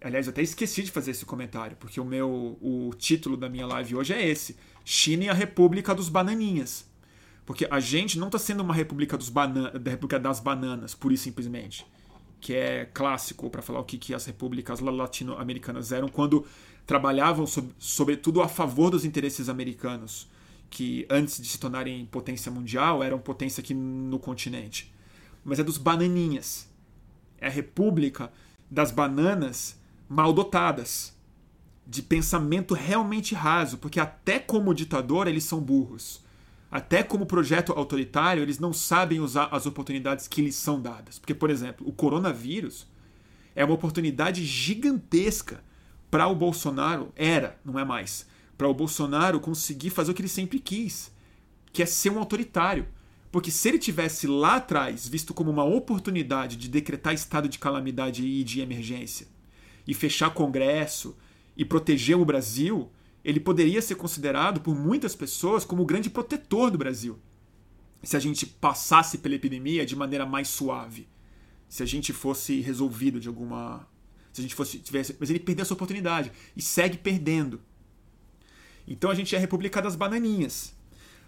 Aliás, 0.00 0.26
eu 0.26 0.30
até 0.30 0.42
esqueci 0.42 0.84
de 0.84 0.92
fazer 0.92 1.10
esse 1.10 1.24
comentário, 1.24 1.76
porque 1.80 2.00
o 2.00 2.04
meu 2.04 2.56
o 2.60 2.92
título 2.96 3.36
da 3.36 3.48
minha 3.48 3.66
live 3.66 3.96
hoje 3.96 4.12
é 4.12 4.24
esse: 4.24 4.56
China 4.84 5.24
e 5.24 5.28
a 5.28 5.34
República 5.34 5.94
dos 5.94 6.08
Bananinhas. 6.08 6.86
Porque 7.46 7.66
a 7.70 7.78
gente 7.78 8.18
não 8.18 8.28
está 8.28 8.38
sendo 8.38 8.62
uma 8.62 8.74
república, 8.74 9.16
dos 9.18 9.28
bana 9.28 9.70
da 9.70 9.90
república 9.90 10.18
das 10.18 10.40
bananas, 10.40 10.94
pura 10.94 11.14
e 11.14 11.18
simplesmente. 11.18 11.86
Que 12.40 12.54
é 12.54 12.84
clássico 12.86 13.50
para 13.50 13.62
falar 13.62 13.80
o 13.80 13.84
que, 13.84 13.98
que 13.98 14.14
as 14.14 14.24
repúblicas 14.24 14.80
latino-americanas 14.80 15.92
eram 15.92 16.08
quando 16.08 16.46
trabalhavam, 16.86 17.46
sob, 17.46 17.70
sobretudo, 17.78 18.42
a 18.42 18.48
favor 18.48 18.90
dos 18.90 19.04
interesses 19.04 19.48
americanos 19.48 20.28
que 20.70 21.06
antes 21.08 21.40
de 21.40 21.46
se 21.46 21.58
tornarem 21.58 22.04
potência 22.06 22.50
mundial 22.50 23.02
eram 23.02 23.18
potência 23.18 23.60
aqui 23.60 23.72
no 23.72 24.18
continente. 24.18 24.92
Mas 25.44 25.60
é 25.60 25.62
dos 25.62 25.78
bananinhas. 25.78 26.68
É 27.38 27.46
a 27.46 27.50
república 27.50 28.32
das 28.70 28.90
bananas 28.90 29.78
mal 30.08 30.32
dotadas, 30.32 31.14
de 31.86 32.02
pensamento 32.02 32.74
realmente 32.74 33.34
raso, 33.34 33.78
porque 33.78 34.00
até 34.00 34.38
como 34.38 34.74
ditador 34.74 35.28
eles 35.28 35.44
são 35.44 35.60
burros. 35.60 36.23
Até 36.74 37.04
como 37.04 37.24
projeto 37.24 37.72
autoritário, 37.72 38.42
eles 38.42 38.58
não 38.58 38.72
sabem 38.72 39.20
usar 39.20 39.48
as 39.52 39.64
oportunidades 39.64 40.26
que 40.26 40.42
lhes 40.42 40.56
são 40.56 40.82
dadas. 40.82 41.20
Porque, 41.20 41.32
por 41.32 41.48
exemplo, 41.48 41.88
o 41.88 41.92
coronavírus 41.92 42.88
é 43.54 43.64
uma 43.64 43.76
oportunidade 43.76 44.44
gigantesca 44.44 45.62
para 46.10 46.26
o 46.26 46.34
Bolsonaro, 46.34 47.12
era, 47.14 47.60
não 47.64 47.78
é 47.78 47.84
mais, 47.84 48.26
para 48.58 48.66
o 48.66 48.74
Bolsonaro 48.74 49.38
conseguir 49.38 49.90
fazer 49.90 50.10
o 50.10 50.14
que 50.14 50.22
ele 50.22 50.28
sempre 50.28 50.58
quis, 50.58 51.12
que 51.72 51.80
é 51.80 51.86
ser 51.86 52.10
um 52.10 52.18
autoritário. 52.18 52.88
Porque 53.30 53.52
se 53.52 53.68
ele 53.68 53.78
tivesse 53.78 54.26
lá 54.26 54.56
atrás 54.56 55.06
visto 55.06 55.32
como 55.32 55.52
uma 55.52 55.62
oportunidade 55.62 56.56
de 56.56 56.68
decretar 56.68 57.14
estado 57.14 57.48
de 57.48 57.60
calamidade 57.60 58.26
e 58.26 58.42
de 58.42 58.60
emergência, 58.60 59.28
e 59.86 59.94
fechar 59.94 60.30
Congresso, 60.30 61.16
e 61.56 61.64
proteger 61.64 62.16
o 62.16 62.24
Brasil, 62.24 62.90
ele 63.24 63.40
poderia 63.40 63.80
ser 63.80 63.94
considerado 63.94 64.60
por 64.60 64.74
muitas 64.74 65.14
pessoas 65.16 65.64
como 65.64 65.82
o 65.82 65.86
grande 65.86 66.10
protetor 66.10 66.70
do 66.70 66.76
Brasil. 66.76 67.18
Se 68.02 68.16
a 68.16 68.20
gente 68.20 68.44
passasse 68.44 69.18
pela 69.18 69.34
epidemia 69.34 69.86
de 69.86 69.96
maneira 69.96 70.26
mais 70.26 70.48
suave. 70.48 71.08
Se 71.68 71.82
a 71.82 71.86
gente 71.86 72.12
fosse 72.12 72.60
resolvido 72.60 73.18
de 73.18 73.28
alguma. 73.28 73.88
Se 74.30 74.40
a 74.40 74.42
gente 74.42 74.54
fosse. 74.54 74.78
Tivesse, 74.78 75.16
mas 75.18 75.30
ele 75.30 75.40
perdeu 75.40 75.62
essa 75.62 75.72
oportunidade. 75.72 76.30
E 76.54 76.60
segue 76.60 76.98
perdendo. 76.98 77.62
Então 78.86 79.10
a 79.10 79.14
gente 79.14 79.34
é 79.34 79.38
a 79.38 79.40
República 79.40 79.80
das 79.80 79.96
Bananinhas. 79.96 80.74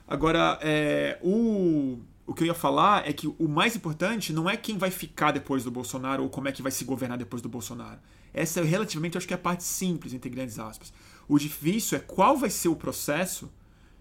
Agora, 0.06 0.58
é, 0.62 1.18
o, 1.22 1.98
o 2.26 2.34
que 2.34 2.42
eu 2.42 2.46
ia 2.46 2.54
falar 2.54 3.08
é 3.08 3.12
que 3.12 3.26
o 3.26 3.48
mais 3.48 3.74
importante 3.74 4.32
não 4.32 4.48
é 4.48 4.56
quem 4.56 4.76
vai 4.76 4.90
ficar 4.90 5.32
depois 5.32 5.64
do 5.64 5.70
Bolsonaro 5.70 6.22
ou 6.22 6.28
como 6.28 6.46
é 6.48 6.52
que 6.52 6.62
vai 6.62 6.70
se 6.70 6.84
governar 6.84 7.16
depois 7.16 7.40
do 7.40 7.48
Bolsonaro. 7.48 7.98
Essa 8.34 8.60
é 8.60 8.64
relativamente, 8.64 9.16
acho 9.16 9.26
que 9.26 9.32
é 9.32 9.36
a 9.36 9.38
parte 9.38 9.64
simples, 9.64 10.12
entre 10.12 10.28
grandes 10.28 10.58
aspas. 10.58 10.92
O 11.28 11.38
difícil 11.38 11.98
é 11.98 12.00
qual 12.00 12.36
vai 12.36 12.50
ser 12.50 12.68
o 12.68 12.76
processo, 12.76 13.52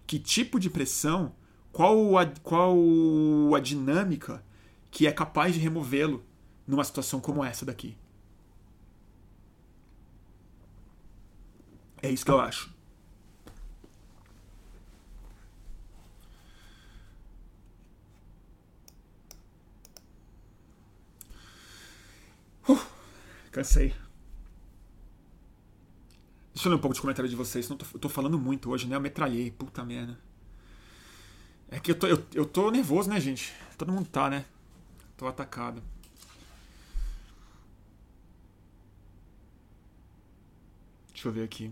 que 0.06 0.18
tipo 0.18 0.60
de 0.60 0.70
pressão, 0.70 1.34
qual 1.72 2.16
a, 2.16 2.26
qual 2.42 2.76
a 3.54 3.60
dinâmica 3.60 4.44
que 4.90 5.06
é 5.06 5.12
capaz 5.12 5.54
de 5.54 5.60
removê-lo 5.60 6.24
numa 6.66 6.84
situação 6.84 7.20
como 7.20 7.44
essa 7.44 7.66
daqui. 7.66 7.96
É 12.02 12.10
isso 12.10 12.24
que 12.24 12.30
eu 12.30 12.40
acho. 12.40 12.74
Cansei. 23.56 24.05
Deixa 26.56 26.68
eu 26.68 26.70
ler 26.70 26.78
um 26.78 26.80
pouco 26.80 26.94
de 26.94 27.02
comentário 27.02 27.28
de 27.28 27.36
vocês. 27.36 27.68
Não 27.68 27.76
tô, 27.76 27.84
eu 27.92 28.00
tô 28.00 28.08
falando 28.08 28.38
muito 28.38 28.70
hoje, 28.70 28.86
né? 28.88 28.96
Eu 28.96 29.00
metralhei, 29.00 29.50
puta 29.50 29.84
merda. 29.84 30.18
É 31.70 31.78
que 31.78 31.90
eu 31.90 31.94
tô, 31.94 32.06
eu, 32.06 32.24
eu 32.32 32.46
tô 32.46 32.70
nervoso, 32.70 33.10
né, 33.10 33.20
gente? 33.20 33.52
Todo 33.76 33.92
mundo 33.92 34.08
tá, 34.08 34.30
né? 34.30 34.46
Tô 35.18 35.26
atacado. 35.26 35.82
Deixa 41.12 41.28
eu 41.28 41.32
ver 41.32 41.44
aqui. 41.44 41.70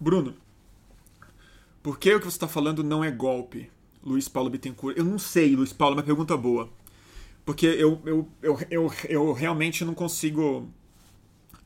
Bruno, 0.00 0.34
por 1.84 2.00
que 2.00 2.12
o 2.12 2.18
que 2.18 2.24
você 2.24 2.36
está 2.36 2.48
falando 2.48 2.82
não 2.82 3.04
é 3.04 3.12
golpe? 3.12 3.70
Luiz 4.02 4.28
Paulo 4.28 4.50
Bittencourt. 4.50 4.96
Eu 4.98 5.04
não 5.04 5.20
sei, 5.20 5.54
Luiz 5.54 5.72
Paulo, 5.72 5.94
uma 5.94 6.02
pergunta 6.02 6.36
boa. 6.36 6.68
Porque 7.50 7.66
eu, 7.66 8.00
eu, 8.06 8.28
eu, 8.40 8.58
eu, 8.70 8.92
eu 9.08 9.32
realmente 9.32 9.84
não 9.84 9.92
consigo. 9.92 10.70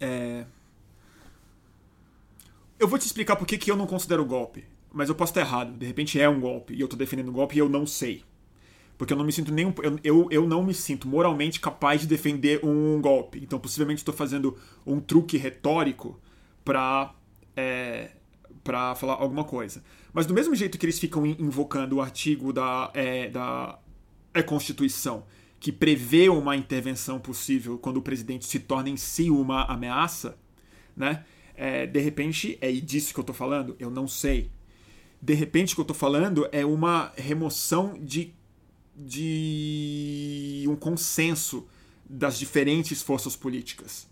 É... 0.00 0.46
Eu 2.78 2.88
vou 2.88 2.98
te 2.98 3.04
explicar 3.04 3.36
por 3.36 3.46
que, 3.46 3.58
que 3.58 3.70
eu 3.70 3.76
não 3.76 3.86
considero 3.86 4.24
golpe. 4.24 4.64
Mas 4.90 5.10
eu 5.10 5.14
posso 5.14 5.32
estar 5.32 5.42
errado. 5.42 5.76
De 5.76 5.84
repente 5.84 6.18
é 6.18 6.26
um 6.26 6.40
golpe 6.40 6.72
e 6.72 6.80
eu 6.80 6.86
estou 6.86 6.98
defendendo 6.98 7.28
um 7.28 7.34
golpe 7.34 7.56
e 7.56 7.58
eu 7.58 7.68
não 7.68 7.86
sei. 7.86 8.24
Porque 8.96 9.12
eu 9.12 9.16
não 9.18 9.26
me 9.26 9.32
sinto 9.32 9.52
nem 9.52 9.74
eu, 10.02 10.26
eu, 10.30 10.48
não 10.48 10.62
me 10.62 10.72
sinto 10.72 11.06
moralmente 11.06 11.60
capaz 11.60 12.00
de 12.00 12.06
defender 12.06 12.64
um 12.64 12.98
golpe. 13.02 13.38
Então 13.42 13.58
possivelmente 13.58 13.98
estou 13.98 14.14
fazendo 14.14 14.56
um 14.86 14.98
truque 14.98 15.36
retórico 15.36 16.18
para 16.64 17.14
é, 17.54 18.12
para 18.64 18.94
falar 18.94 19.16
alguma 19.16 19.44
coisa. 19.44 19.84
Mas 20.14 20.24
do 20.24 20.32
mesmo 20.32 20.54
jeito 20.54 20.78
que 20.78 20.86
eles 20.86 20.98
ficam 20.98 21.26
invocando 21.26 21.96
o 21.96 22.00
artigo 22.00 22.54
da, 22.54 22.90
é, 22.94 23.28
da 23.28 23.78
é, 24.32 24.42
Constituição, 24.42 25.24
que 25.64 25.72
prevê 25.72 26.28
uma 26.28 26.54
intervenção 26.54 27.18
possível 27.18 27.78
quando 27.78 27.96
o 27.96 28.02
presidente 28.02 28.44
se 28.44 28.58
torna 28.58 28.90
em 28.90 28.98
si 28.98 29.30
uma 29.30 29.64
ameaça, 29.64 30.36
né? 30.94 31.24
É, 31.54 31.86
de 31.86 31.98
repente, 32.00 32.58
é 32.60 32.70
disso 32.70 33.14
que 33.14 33.18
eu 33.18 33.22
estou 33.22 33.34
falando? 33.34 33.74
Eu 33.78 33.88
não 33.88 34.06
sei. 34.06 34.50
De 35.22 35.32
repente, 35.32 35.72
o 35.72 35.76
que 35.76 35.80
eu 35.80 35.84
estou 35.84 35.96
falando 35.96 36.46
é 36.52 36.66
uma 36.66 37.14
remoção 37.16 37.98
de, 37.98 38.34
de 38.94 40.66
um 40.68 40.76
consenso 40.76 41.66
das 42.04 42.38
diferentes 42.38 43.00
forças 43.00 43.34
políticas. 43.34 44.06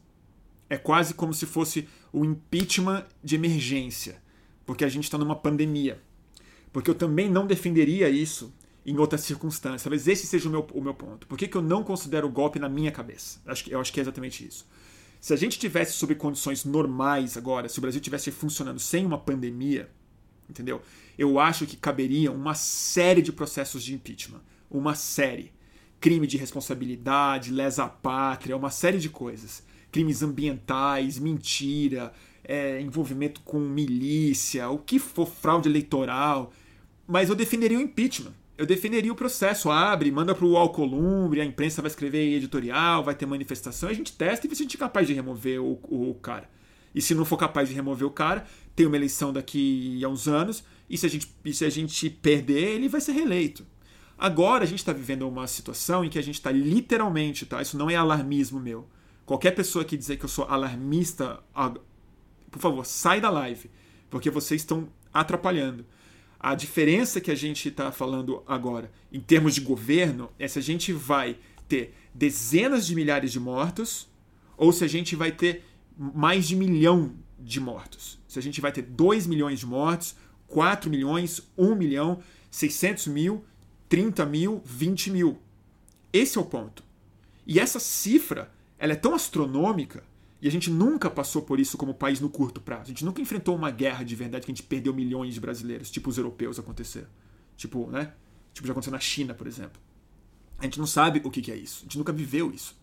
É 0.70 0.78
quase 0.78 1.12
como 1.12 1.34
se 1.34 1.44
fosse 1.44 1.86
o 2.10 2.24
impeachment 2.24 3.04
de 3.22 3.34
emergência 3.34 4.22
porque 4.64 4.86
a 4.86 4.88
gente 4.88 5.04
está 5.04 5.18
numa 5.18 5.36
pandemia. 5.36 6.00
Porque 6.72 6.88
eu 6.88 6.94
também 6.94 7.28
não 7.28 7.46
defenderia 7.46 8.08
isso 8.08 8.54
em 8.84 8.98
outras 8.98 9.22
circunstâncias. 9.22 9.82
Talvez 9.82 10.08
esse 10.08 10.26
seja 10.26 10.48
o 10.48 10.52
meu, 10.52 10.66
o 10.72 10.80
meu 10.80 10.94
ponto. 10.94 11.26
Por 11.26 11.38
que, 11.38 11.48
que 11.48 11.56
eu 11.56 11.62
não 11.62 11.82
considero 11.84 12.26
o 12.26 12.30
golpe 12.30 12.58
na 12.58 12.68
minha 12.68 12.90
cabeça? 12.90 13.40
Acho 13.46 13.64
que, 13.64 13.70
eu 13.72 13.80
acho 13.80 13.92
que 13.92 14.00
é 14.00 14.02
exatamente 14.02 14.46
isso. 14.46 14.66
Se 15.20 15.32
a 15.32 15.36
gente 15.36 15.58
tivesse 15.58 15.92
sob 15.92 16.14
condições 16.16 16.64
normais 16.64 17.36
agora, 17.36 17.68
se 17.68 17.78
o 17.78 17.82
Brasil 17.82 18.00
tivesse 18.00 18.32
funcionando 18.32 18.80
sem 18.80 19.06
uma 19.06 19.18
pandemia, 19.18 19.88
entendeu? 20.50 20.82
Eu 21.16 21.38
acho 21.38 21.66
que 21.66 21.76
caberia 21.76 22.32
uma 22.32 22.54
série 22.54 23.22
de 23.22 23.32
processos 23.32 23.84
de 23.84 23.94
impeachment. 23.94 24.40
Uma 24.68 24.94
série. 24.94 25.52
Crime 26.00 26.26
de 26.26 26.36
responsabilidade, 26.36 27.52
lesa 27.52 27.86
pátria, 27.86 28.56
uma 28.56 28.70
série 28.70 28.98
de 28.98 29.08
coisas. 29.08 29.62
Crimes 29.92 30.22
ambientais, 30.22 31.18
mentira, 31.18 32.12
é, 32.42 32.80
envolvimento 32.80 33.40
com 33.42 33.60
milícia, 33.60 34.68
o 34.68 34.78
que 34.78 34.98
for 34.98 35.28
fraude 35.28 35.68
eleitoral, 35.68 36.52
mas 37.06 37.28
eu 37.28 37.34
defenderia 37.34 37.78
o 37.78 37.82
impeachment. 37.82 38.34
Eu 38.56 38.66
defenderia 38.66 39.12
o 39.12 39.16
processo, 39.16 39.70
abre, 39.70 40.10
manda 40.10 40.34
para 40.34 40.44
o 40.44 40.56
Alcolumbre, 40.56 41.40
a 41.40 41.44
imprensa 41.44 41.80
vai 41.80 41.90
escrever 41.90 42.34
editorial, 42.34 43.02
vai 43.02 43.14
ter 43.14 43.26
manifestação, 43.26 43.88
a 43.88 43.94
gente 43.94 44.12
testa 44.12 44.46
e 44.46 44.48
vê 44.48 44.54
se 44.54 44.62
a 44.62 44.64
gente 44.64 44.76
é 44.76 44.78
capaz 44.78 45.06
de 45.06 45.14
remover 45.14 45.60
o, 45.60 45.80
o 45.88 46.14
cara. 46.20 46.48
E 46.94 47.00
se 47.00 47.14
não 47.14 47.24
for 47.24 47.38
capaz 47.38 47.68
de 47.68 47.74
remover 47.74 48.06
o 48.06 48.10
cara, 48.10 48.46
tem 48.76 48.86
uma 48.86 48.96
eleição 48.96 49.32
daqui 49.32 50.04
a 50.04 50.08
uns 50.08 50.28
anos, 50.28 50.62
e 50.88 50.98
se 50.98 51.06
a 51.06 51.08
gente, 51.08 51.26
se 51.52 51.64
a 51.64 51.70
gente 51.70 52.10
perder, 52.10 52.74
ele 52.74 52.88
vai 52.88 53.00
ser 53.00 53.12
reeleito. 53.12 53.66
Agora 54.18 54.64
a 54.64 54.66
gente 54.66 54.80
está 54.80 54.92
vivendo 54.92 55.26
uma 55.26 55.46
situação 55.46 56.04
em 56.04 56.10
que 56.10 56.18
a 56.18 56.22
gente 56.22 56.34
está 56.34 56.52
literalmente, 56.52 57.46
tá? 57.46 57.60
Isso 57.62 57.76
não 57.78 57.88
é 57.88 57.96
alarmismo 57.96 58.60
meu. 58.60 58.86
Qualquer 59.24 59.52
pessoa 59.52 59.84
que 59.84 59.96
dizer 59.96 60.18
que 60.18 60.24
eu 60.24 60.28
sou 60.28 60.44
alarmista 60.44 61.42
por 62.52 62.60
favor, 62.60 62.84
sai 62.84 63.20
da 63.20 63.30
live, 63.30 63.70
porque 64.10 64.28
vocês 64.28 64.60
estão 64.60 64.86
atrapalhando. 65.12 65.86
A 66.42 66.56
diferença 66.56 67.20
que 67.20 67.30
a 67.30 67.36
gente 67.36 67.68
está 67.68 67.92
falando 67.92 68.42
agora, 68.48 68.90
em 69.12 69.20
termos 69.20 69.54
de 69.54 69.60
governo, 69.60 70.28
é 70.40 70.48
se 70.48 70.58
a 70.58 70.62
gente 70.62 70.92
vai 70.92 71.38
ter 71.68 71.94
dezenas 72.12 72.84
de 72.84 72.96
milhares 72.96 73.30
de 73.30 73.38
mortos 73.38 74.08
ou 74.56 74.72
se 74.72 74.82
a 74.82 74.88
gente 74.88 75.14
vai 75.14 75.30
ter 75.30 75.64
mais 75.96 76.48
de 76.48 76.56
milhão 76.56 77.14
de 77.38 77.60
mortos. 77.60 78.18
Se 78.26 78.40
a 78.40 78.42
gente 78.42 78.60
vai 78.60 78.72
ter 78.72 78.82
2 78.82 79.28
milhões 79.28 79.60
de 79.60 79.66
mortos, 79.66 80.16
4 80.48 80.90
milhões, 80.90 81.40
1 81.56 81.76
milhão, 81.76 82.20
600 82.50 83.06
mil, 83.06 83.44
30 83.88 84.26
mil, 84.26 84.60
20 84.64 85.10
mil. 85.10 85.38
Esse 86.12 86.38
é 86.38 86.40
o 86.40 86.44
ponto. 86.44 86.82
E 87.46 87.60
essa 87.60 87.78
cifra 87.78 88.52
ela 88.78 88.94
é 88.94 88.96
tão 88.96 89.14
astronômica 89.14 90.02
e 90.42 90.48
a 90.48 90.50
gente 90.50 90.68
nunca 90.68 91.08
passou 91.08 91.40
por 91.40 91.60
isso 91.60 91.78
como 91.78 91.94
país 91.94 92.18
no 92.18 92.28
curto 92.28 92.60
prazo. 92.60 92.82
A 92.82 92.88
gente 92.88 93.04
nunca 93.04 93.22
enfrentou 93.22 93.54
uma 93.54 93.70
guerra 93.70 94.02
de 94.02 94.16
verdade 94.16 94.44
que 94.44 94.50
a 94.50 94.54
gente 94.54 94.64
perdeu 94.64 94.92
milhões 94.92 95.34
de 95.34 95.40
brasileiros, 95.40 95.88
tipo 95.88 96.10
os 96.10 96.18
europeus 96.18 96.58
aconteceram. 96.58 97.06
Tipo, 97.56 97.88
né? 97.88 98.12
Tipo, 98.52 98.66
já 98.66 98.72
aconteceu 98.72 98.92
na 98.92 98.98
China, 98.98 99.34
por 99.34 99.46
exemplo. 99.46 99.80
A 100.58 100.64
gente 100.64 100.80
não 100.80 100.86
sabe 100.86 101.22
o 101.24 101.30
que 101.30 101.48
é 101.52 101.54
isso. 101.54 101.78
A 101.80 101.82
gente 101.84 101.96
nunca 101.96 102.12
viveu 102.12 102.52
isso. 102.52 102.76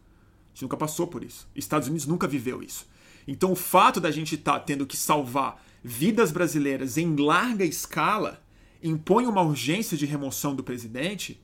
A 0.47 0.49
gente 0.53 0.61
nunca 0.61 0.77
passou 0.77 1.05
por 1.05 1.21
isso. 1.21 1.49
Estados 1.53 1.89
Unidos 1.89 2.07
nunca 2.07 2.29
viveu 2.29 2.63
isso. 2.63 2.87
Então, 3.27 3.51
o 3.51 3.55
fato 3.55 3.99
da 3.99 4.09
gente 4.09 4.35
estar 4.35 4.53
tá 4.53 4.59
tendo 4.61 4.87
que 4.87 4.95
salvar 4.95 5.61
vidas 5.83 6.31
brasileiras 6.31 6.97
em 6.97 7.13
larga 7.17 7.65
escala 7.65 8.41
impõe 8.81 9.25
uma 9.25 9.41
urgência 9.41 9.97
de 9.97 10.05
remoção 10.05 10.55
do 10.55 10.63
presidente 10.63 11.41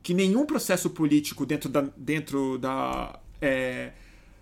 que 0.00 0.14
nenhum 0.14 0.46
processo 0.46 0.90
político 0.90 1.44
dentro 1.44 1.68
da, 1.68 1.80
dentro 1.96 2.56
da 2.56 3.18
é, 3.40 3.92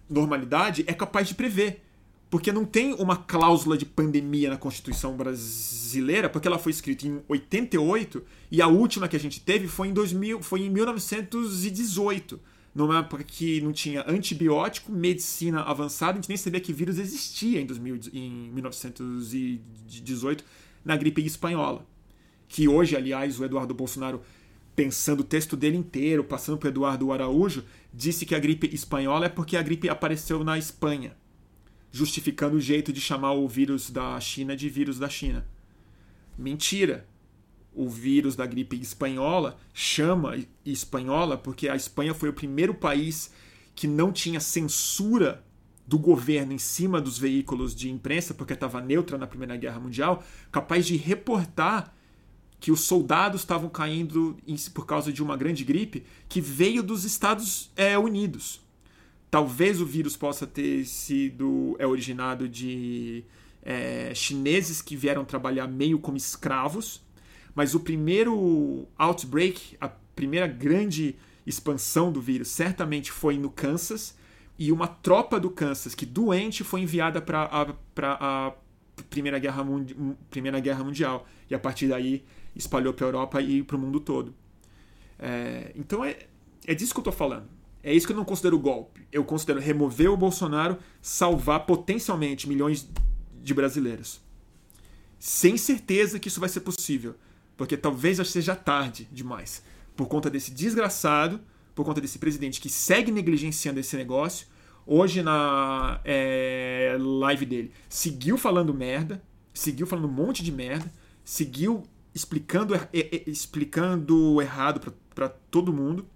normalidade 0.09 0.85
é 0.87 0.93
capaz 0.93 1.29
de 1.29 1.35
prever. 1.35 1.83
Porque 2.31 2.53
não 2.53 2.65
tem 2.65 2.93
uma 2.95 3.17
cláusula 3.17 3.79
de 3.79 3.87
pandemia 3.87 4.51
na 4.51 4.57
Constituição 4.59 5.17
brasileira, 5.17 6.29
porque 6.29 6.47
ela 6.47 6.59
foi 6.59 6.71
escrita 6.71 7.07
em 7.07 7.23
88 7.27 8.23
e 8.51 8.61
a 8.61 8.67
última 8.67 9.09
que 9.09 9.17
a 9.17 9.21
gente 9.21 9.41
teve 9.41 9.67
foi 9.67 9.89
em, 9.89 9.95
2000, 9.95 10.43
foi 10.43 10.61
em 10.61 10.71
1918. 10.71 12.39
Numa 12.75 12.99
época 12.99 13.25
que 13.25 13.63
não 13.63 13.73
tinha 13.73 14.05
antibiótico, 14.07 14.93
medicina 14.93 15.63
avançada, 15.63 16.13
a 16.13 16.17
gente 16.17 16.29
nem 16.29 16.37
sabia 16.37 16.61
que 16.61 16.73
vírus 16.73 16.99
existia 16.99 17.63
em, 17.63 17.67
2000, 17.67 18.01
em 18.13 18.51
1918 18.53 20.45
na 20.85 20.97
gripe 20.97 21.25
espanhola. 21.25 21.87
Que 22.47 22.69
hoje, 22.69 22.95
aliás, 22.95 23.41
o 23.41 23.45
Eduardo 23.45 23.73
Bolsonaro 23.73 24.21
pensando 24.77 25.21
o 25.21 25.25
texto 25.25 25.57
dele 25.57 25.77
inteiro, 25.77 26.23
passando 26.23 26.57
por 26.57 26.69
Eduardo 26.69 27.11
Araújo, 27.11 27.65
disse 27.93 28.27
que 28.27 28.35
a 28.35 28.39
gripe 28.39 28.73
espanhola 28.73 29.27
é 29.27 29.29
porque 29.29 29.57
a 29.57 29.63
gripe 29.63 29.89
apareceu 29.89 30.45
na 30.45 30.59
Espanha, 30.59 31.17
justificando 31.91 32.57
o 32.57 32.61
jeito 32.61 32.93
de 32.93 33.01
chamar 33.01 33.33
o 33.33 33.49
vírus 33.49 33.91
da 33.91 34.19
China 34.21 34.57
de 34.57 34.69
vírus 34.69 34.99
da 34.99 35.09
China. 35.09 35.47
Mentira! 36.37 37.07
O 37.75 37.89
vírus 37.89 38.35
da 38.35 38.45
gripe 38.45 38.81
espanhola 38.81 39.57
chama 39.73 40.37
espanhola 40.65 41.39
porque 41.39 41.69
a 41.69 41.77
Espanha 41.77 42.13
foi 42.13 42.29
o 42.29 42.33
primeiro 42.33 42.75
país 42.75 43.31
que 43.75 43.87
não 43.87 44.11
tinha 44.11 44.41
censura 44.41 45.45
do 45.87 45.99
governo 45.99 46.53
em 46.53 46.59
cima 46.59 47.01
dos 47.01 47.19
veículos 47.19 47.75
de 47.75 47.91
imprensa, 47.91 48.35
porque 48.35 48.53
estava 48.53 48.81
neutra 48.81 49.17
na 49.17 49.27
Primeira 49.27 49.57
Guerra 49.57 49.81
Mundial, 49.81 50.23
capaz 50.53 50.87
de 50.87 50.97
reportar 50.97 51.95
que 52.61 52.73
os 52.73 52.81
soldados 52.81 53.43
estavam 53.43 53.69
caindo 53.69 54.37
por 54.75 54.85
causa 54.87 55.13
de 55.13 55.23
uma 55.23 55.37
grande 55.37 55.65
gripe 55.65 56.05
que 56.29 56.41
veio 56.41 56.83
dos 56.83 57.05
Estados 57.05 57.71
é, 57.77 57.97
Unidos. 57.99 58.61
Talvez 59.31 59.81
o 59.81 59.87
vírus 59.87 60.17
possa 60.17 60.47
ter 60.47 60.85
sido 60.85 61.77
é, 61.79 61.87
originado 61.87 62.49
de 62.49 63.25
é, 63.63 64.13
chineses 64.15 64.83
que 64.83 64.97
vieram 64.97 65.25
trabalhar 65.25 65.69
meio 65.69 65.99
como 65.99 66.17
escravos, 66.17 67.01
mas 67.55 67.75
o 67.75 67.81
primeiro 67.81 68.89
outbreak, 68.97 69.77
a 69.81 69.89
primeira 69.89 70.47
grande 70.47 71.17
expansão 71.47 72.11
do 72.11 72.21
vírus, 72.21 72.49
certamente 72.49 73.13
foi 73.13 73.39
no 73.39 73.51
Kansas, 73.51 74.17
e 74.59 74.73
uma 74.73 74.89
tropa 74.89 75.39
do 75.39 75.51
Kansas 75.51 75.95
que 75.95 76.05
doente 76.05 76.65
foi 76.65 76.81
enviada 76.81 77.23
para 77.23 77.45
a, 77.45 78.49
a 78.49 78.53
Primeira 79.09 79.39
Guerra, 79.39 79.65
Primeira 80.31 80.59
Guerra 80.59 80.83
Mundial. 80.83 81.27
E 81.49 81.55
a 81.55 81.59
partir 81.59 81.87
daí 81.87 82.25
espalhou 82.59 82.93
para 82.93 83.07
a 83.07 83.09
Europa 83.09 83.41
e 83.41 83.63
para 83.63 83.77
o 83.77 83.79
mundo 83.79 84.01
todo. 84.01 84.35
É, 85.19 85.73
então 85.75 86.05
é, 86.05 86.19
é 86.67 86.75
disso 86.75 86.93
que 86.93 86.99
eu 86.99 87.03
estou 87.03 87.13
falando. 87.13 87.49
É 87.83 87.95
isso 87.95 88.07
que 88.07 88.13
eu 88.13 88.17
não 88.17 88.25
considero 88.25 88.59
golpe. 88.59 89.07
Eu 89.11 89.25
considero 89.25 89.61
remover 89.61 90.11
o 90.11 90.17
Bolsonaro, 90.17 90.77
salvar 91.01 91.65
potencialmente 91.65 92.49
milhões 92.49 92.89
de 93.43 93.55
brasileiros. 93.55 94.21
Sem 95.19 95.57
certeza 95.57 96.19
que 96.19 96.29
isso 96.29 96.41
vai 96.41 96.49
ser 96.49 96.61
possível, 96.61 97.15
porque 97.57 97.77
talvez 97.77 98.19
já 98.19 98.25
seja 98.25 98.55
tarde 98.55 99.09
demais, 99.11 99.63
por 99.97 100.07
conta 100.07 100.29
desse 100.29 100.51
desgraçado, 100.51 101.41
por 101.75 101.85
conta 101.85 102.01
desse 102.01 102.19
presidente 102.19 102.61
que 102.61 102.69
segue 102.69 103.11
negligenciando 103.11 103.81
esse 103.81 103.97
negócio. 103.97 104.47
Hoje 104.87 105.23
na 105.23 106.01
é, 106.05 106.97
live 106.99 107.47
dele 107.47 107.73
seguiu 107.89 108.37
falando 108.39 108.73
merda, 108.73 109.23
seguiu 109.53 109.87
falando 109.87 110.09
um 110.09 110.13
monte 110.13 110.43
de 110.43 110.51
merda, 110.53 110.93
seguiu 111.25 111.85
explicando, 112.19 112.75
explicando 113.27 114.43
errado 114.43 114.93
para 115.15 115.29
todo 115.29 115.73
mundo, 115.73 116.07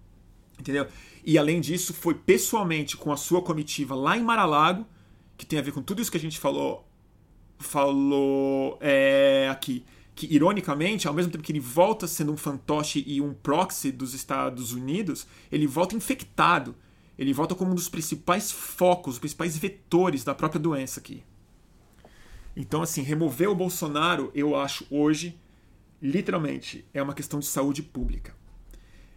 entendeu? 0.59 0.87
E 1.25 1.39
além 1.39 1.61
disso, 1.61 1.95
foi 1.95 2.15
pessoalmente 2.15 2.97
com 2.97 3.13
a 3.13 3.17
sua 3.17 3.41
comitiva 3.41 3.95
lá 3.95 4.17
em 4.17 4.23
Maralago, 4.23 4.85
que 5.37 5.47
tem 5.47 5.59
a 5.59 5.63
ver 5.63 5.73
com 5.73 5.81
tudo 5.81 6.03
isso 6.03 6.11
que 6.11 6.17
a 6.17 6.21
gente 6.21 6.39
falou, 6.39 6.87
falou 7.59 8.79
é, 8.81 9.49
aqui. 9.51 9.85
Que, 10.15 10.27
ironicamente, 10.35 11.09
ao 11.09 11.15
mesmo 11.15 11.33
tempo 11.33 11.45
que 11.45 11.53
ele 11.53 11.61
volta 11.61 12.07
sendo 12.07 12.33
um 12.33 12.37
fantoche 12.37 13.03
e 13.07 13.21
um 13.21 13.33
proxy 13.33 13.91
dos 13.91 14.13
Estados 14.13 14.73
Unidos, 14.73 15.27
ele 15.51 15.67
volta 15.67 15.97
infectado. 15.97 16.75
Ele 17.19 17.33
volta 17.33 17.55
como 17.55 17.71
um 17.71 17.75
dos 17.75 17.89
principais 17.89 18.51
focos, 18.51 19.15
os 19.15 19.19
principais 19.21 19.57
vetores 19.57 20.25
da 20.25 20.35
própria 20.35 20.61
doença 20.61 21.01
aqui. 21.01 21.23
Então, 22.55 22.83
assim, 22.83 23.01
remover 23.03 23.49
o 23.49 23.55
Bolsonaro, 23.55 24.31
eu 24.35 24.55
acho 24.55 24.87
hoje, 24.91 25.39
literalmente, 26.03 26.85
é 26.93 27.01
uma 27.01 27.15
questão 27.15 27.39
de 27.39 27.47
saúde 27.47 27.83
pública. 27.83 28.35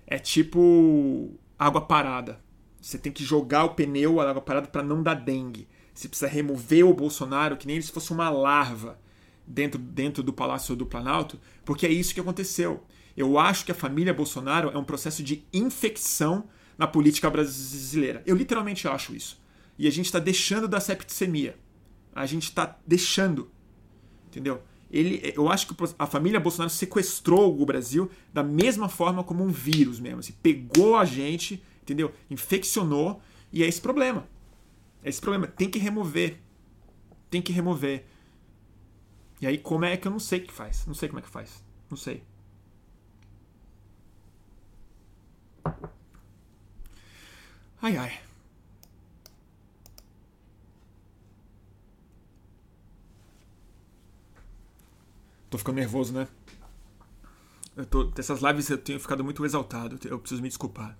É 0.05 0.19
tipo 0.19 1.33
água 1.57 1.81
parada. 1.81 2.39
Você 2.79 2.99
tem 2.99 3.11
que 3.11 3.23
jogar 3.23 3.63
o 3.63 3.73
pneu, 3.73 4.21
a 4.21 4.29
água 4.29 4.41
parada, 4.41 4.67
para 4.67 4.83
não 4.83 5.01
dar 5.01 5.15
dengue. 5.15 5.67
Você 5.93 6.07
precisa 6.07 6.29
remover 6.29 6.86
o 6.86 6.93
Bolsonaro, 6.93 7.57
que 7.57 7.65
nem 7.65 7.81
se 7.81 7.91
fosse 7.91 8.11
uma 8.11 8.29
larva 8.29 8.99
dentro, 9.47 9.79
dentro 9.79 10.21
do 10.21 10.31
Palácio 10.31 10.75
do 10.75 10.86
Planalto, 10.86 11.39
porque 11.63 11.88
é 11.88 11.91
isso 11.91 12.13
que 12.13 12.19
aconteceu. 12.19 12.83
Eu 13.17 13.39
acho 13.39 13.65
que 13.65 13.71
a 13.71 13.75
família 13.75 14.13
Bolsonaro 14.13 14.69
é 14.69 14.77
um 14.77 14.83
processo 14.83 15.23
de 15.23 15.43
infecção 15.51 16.47
na 16.77 16.86
política 16.86 17.29
brasileira. 17.29 18.21
Eu 18.25 18.36
literalmente 18.36 18.88
acho 18.88 19.15
isso. 19.15 19.41
E 19.79 19.88
a 19.88 19.91
gente 19.91 20.05
está 20.05 20.19
deixando 20.19 20.67
da 20.67 20.79
septicemia. 20.79 21.57
A 22.13 22.25
gente 22.25 22.43
está 22.43 22.77
deixando. 22.86 23.49
Entendeu? 24.27 24.61
Ele, 24.95 25.33
eu 25.35 25.49
acho 25.49 25.67
que 25.67 25.75
a 25.99 26.07
família 26.07 26.39
Bolsonaro 26.39 26.69
sequestrou 26.69 27.61
o 27.61 27.65
Brasil 27.65 28.09
da 28.33 28.41
mesma 28.41 28.87
forma 28.87 29.25
como 29.25 29.43
um 29.43 29.49
vírus 29.49 29.99
mesmo. 29.99 30.21
Assim, 30.21 30.31
pegou 30.41 30.95
a 30.95 31.03
gente, 31.03 31.61
entendeu? 31.81 32.13
Infeccionou 32.31 33.21
e 33.51 33.61
é 33.61 33.67
esse 33.67 33.81
problema. 33.81 34.25
É 35.03 35.09
esse 35.09 35.19
problema. 35.19 35.47
Tem 35.47 35.69
que 35.69 35.77
remover. 35.77 36.39
Tem 37.29 37.41
que 37.41 37.51
remover. 37.51 38.05
E 39.41 39.45
aí, 39.45 39.57
como 39.57 39.83
é 39.83 39.97
que 39.97 40.07
eu 40.07 40.11
não 40.11 40.19
sei 40.19 40.39
o 40.39 40.43
que 40.43 40.53
faz? 40.53 40.85
Não 40.87 40.93
sei 40.93 41.09
como 41.09 41.19
é 41.19 41.21
que 41.21 41.29
faz. 41.29 41.61
Não 41.89 41.97
sei. 41.97 42.23
Ai, 47.81 47.97
ai. 47.97 48.24
Tô 55.56 55.60
ficando 55.60 55.78
nervoso, 55.78 56.12
né? 56.12 56.28
Eu 57.78 57.86
tô, 57.86 58.03
dessas 58.03 58.41
lives 58.41 58.70
eu 58.70 58.78
tenho 58.78 58.99
ficado 58.99 59.24
muito 59.24 59.45
exaltado. 59.45 59.97
Eu 60.03 60.20
preciso 60.20 60.41
me 60.41 60.49
desculpar. 60.49 60.97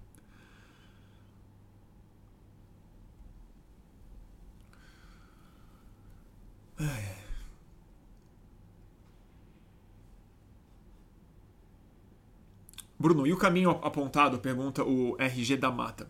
Bruno, 12.98 13.28
e 13.28 13.34
o 13.34 13.38
caminho 13.38 13.72
apontado? 13.72 14.40
Pergunta 14.40 14.86
o 14.86 15.18
RG 15.20 15.58
da 15.58 15.70
Mata. 15.70 16.10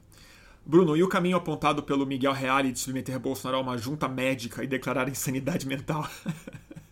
Bruno, 0.63 0.95
e 0.95 1.01
o 1.01 1.09
caminho 1.09 1.37
apontado 1.37 1.81
pelo 1.81 2.05
Miguel 2.05 2.33
Reale 2.33 2.71
de 2.71 2.77
submeter 2.77 3.19
Bolsonaro 3.19 3.57
a 3.57 3.61
uma 3.61 3.75
junta 3.75 4.07
médica 4.07 4.63
e 4.63 4.67
declarar 4.67 5.09
insanidade 5.09 5.65
mental? 5.65 6.07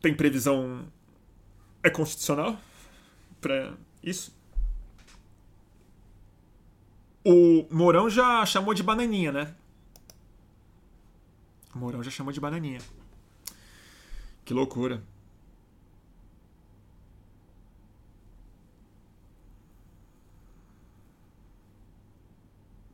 Tem 0.00 0.14
previsão. 0.14 0.86
É 1.82 1.90
constitucional 1.90 2.58
para 3.40 3.74
isso? 4.02 4.34
O 7.24 7.66
Mourão 7.70 8.08
já 8.08 8.44
chamou 8.46 8.74
de 8.74 8.82
bananinha, 8.82 9.32
né? 9.32 9.54
O 11.74 11.78
Mourão 11.78 12.02
já 12.02 12.10
chamou 12.10 12.32
de 12.32 12.40
bananinha. 12.40 12.80
Que 14.44 14.54
loucura. 14.54 15.02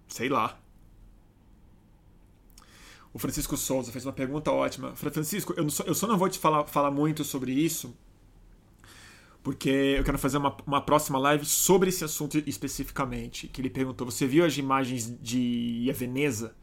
Sei 0.09 0.29
lá. 0.29 0.59
O 3.17 3.19
Francisco 3.19 3.57
Souza 3.57 3.91
fez 3.91 4.05
uma 4.05 4.13
pergunta 4.13 4.53
ótima. 4.53 4.95
Francisco, 4.95 5.55
eu, 5.57 5.71
só, 5.71 5.85
eu 5.85 5.95
só 5.95 6.07
não 6.07 6.19
vou 6.19 6.29
te 6.29 6.39
falar, 6.39 6.67
falar 6.67 6.91
muito 6.91 7.25
sobre 7.25 7.51
isso, 7.51 7.97
porque 9.43 9.71
eu 9.71 10.05
quero 10.05 10.19
fazer 10.19 10.37
uma, 10.37 10.55
uma 10.67 10.83
próxima 10.83 11.19
live 11.19 11.47
sobre 11.47 11.89
esse 11.89 12.05
assunto 12.05 12.37
especificamente. 12.47 13.49
Que 13.49 13.63
ele 13.63 13.71
perguntou: 13.71 14.11
você 14.11 14.27
viu 14.27 14.45
as 14.45 14.59
imagens 14.59 15.11
de 15.19 15.91
Veneza? 15.95 16.55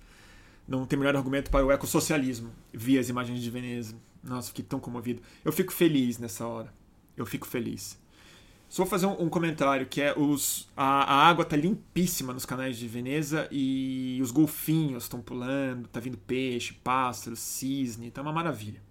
Não 0.67 0.85
tem 0.85 0.99
melhor 0.99 1.15
argumento 1.15 1.49
para 1.49 1.65
o 1.65 1.71
ecossocialismo. 1.71 2.51
Vi 2.71 2.99
as 2.99 3.09
imagens 3.09 3.41
de 3.41 3.49
Veneza. 3.49 3.95
Nossa, 4.23 4.49
fiquei 4.49 4.63
tão 4.63 4.79
comovido. 4.79 5.23
Eu 5.43 5.51
fico 5.51 5.73
feliz 5.73 6.19
nessa 6.19 6.45
hora. 6.45 6.71
Eu 7.17 7.25
fico 7.25 7.47
feliz. 7.47 7.97
Só 8.73 8.81
vou 8.81 8.89
fazer 8.89 9.05
um, 9.05 9.25
um, 9.25 9.29
comentário 9.29 9.85
que 9.85 10.01
é 10.01 10.17
os 10.17 10.67
a, 10.75 11.03
a, 11.03 11.27
água 11.27 11.45
tá 11.45 11.55
limpíssima 11.55 12.33
nos 12.33 12.43
canais 12.43 12.75
de 12.75 12.87
Veneza 12.87 13.47
e 13.51 14.17
os 14.19 14.31
golfinhos 14.31 15.03
estão 15.03 15.21
pulando, 15.21 15.87
tá 15.89 15.99
vindo 15.99 16.17
peixe, 16.17 16.73
pássaro, 16.83 17.35
cisne, 17.35 18.09
tá 18.09 18.23
uma 18.23 18.33
maravilha. 18.33 18.81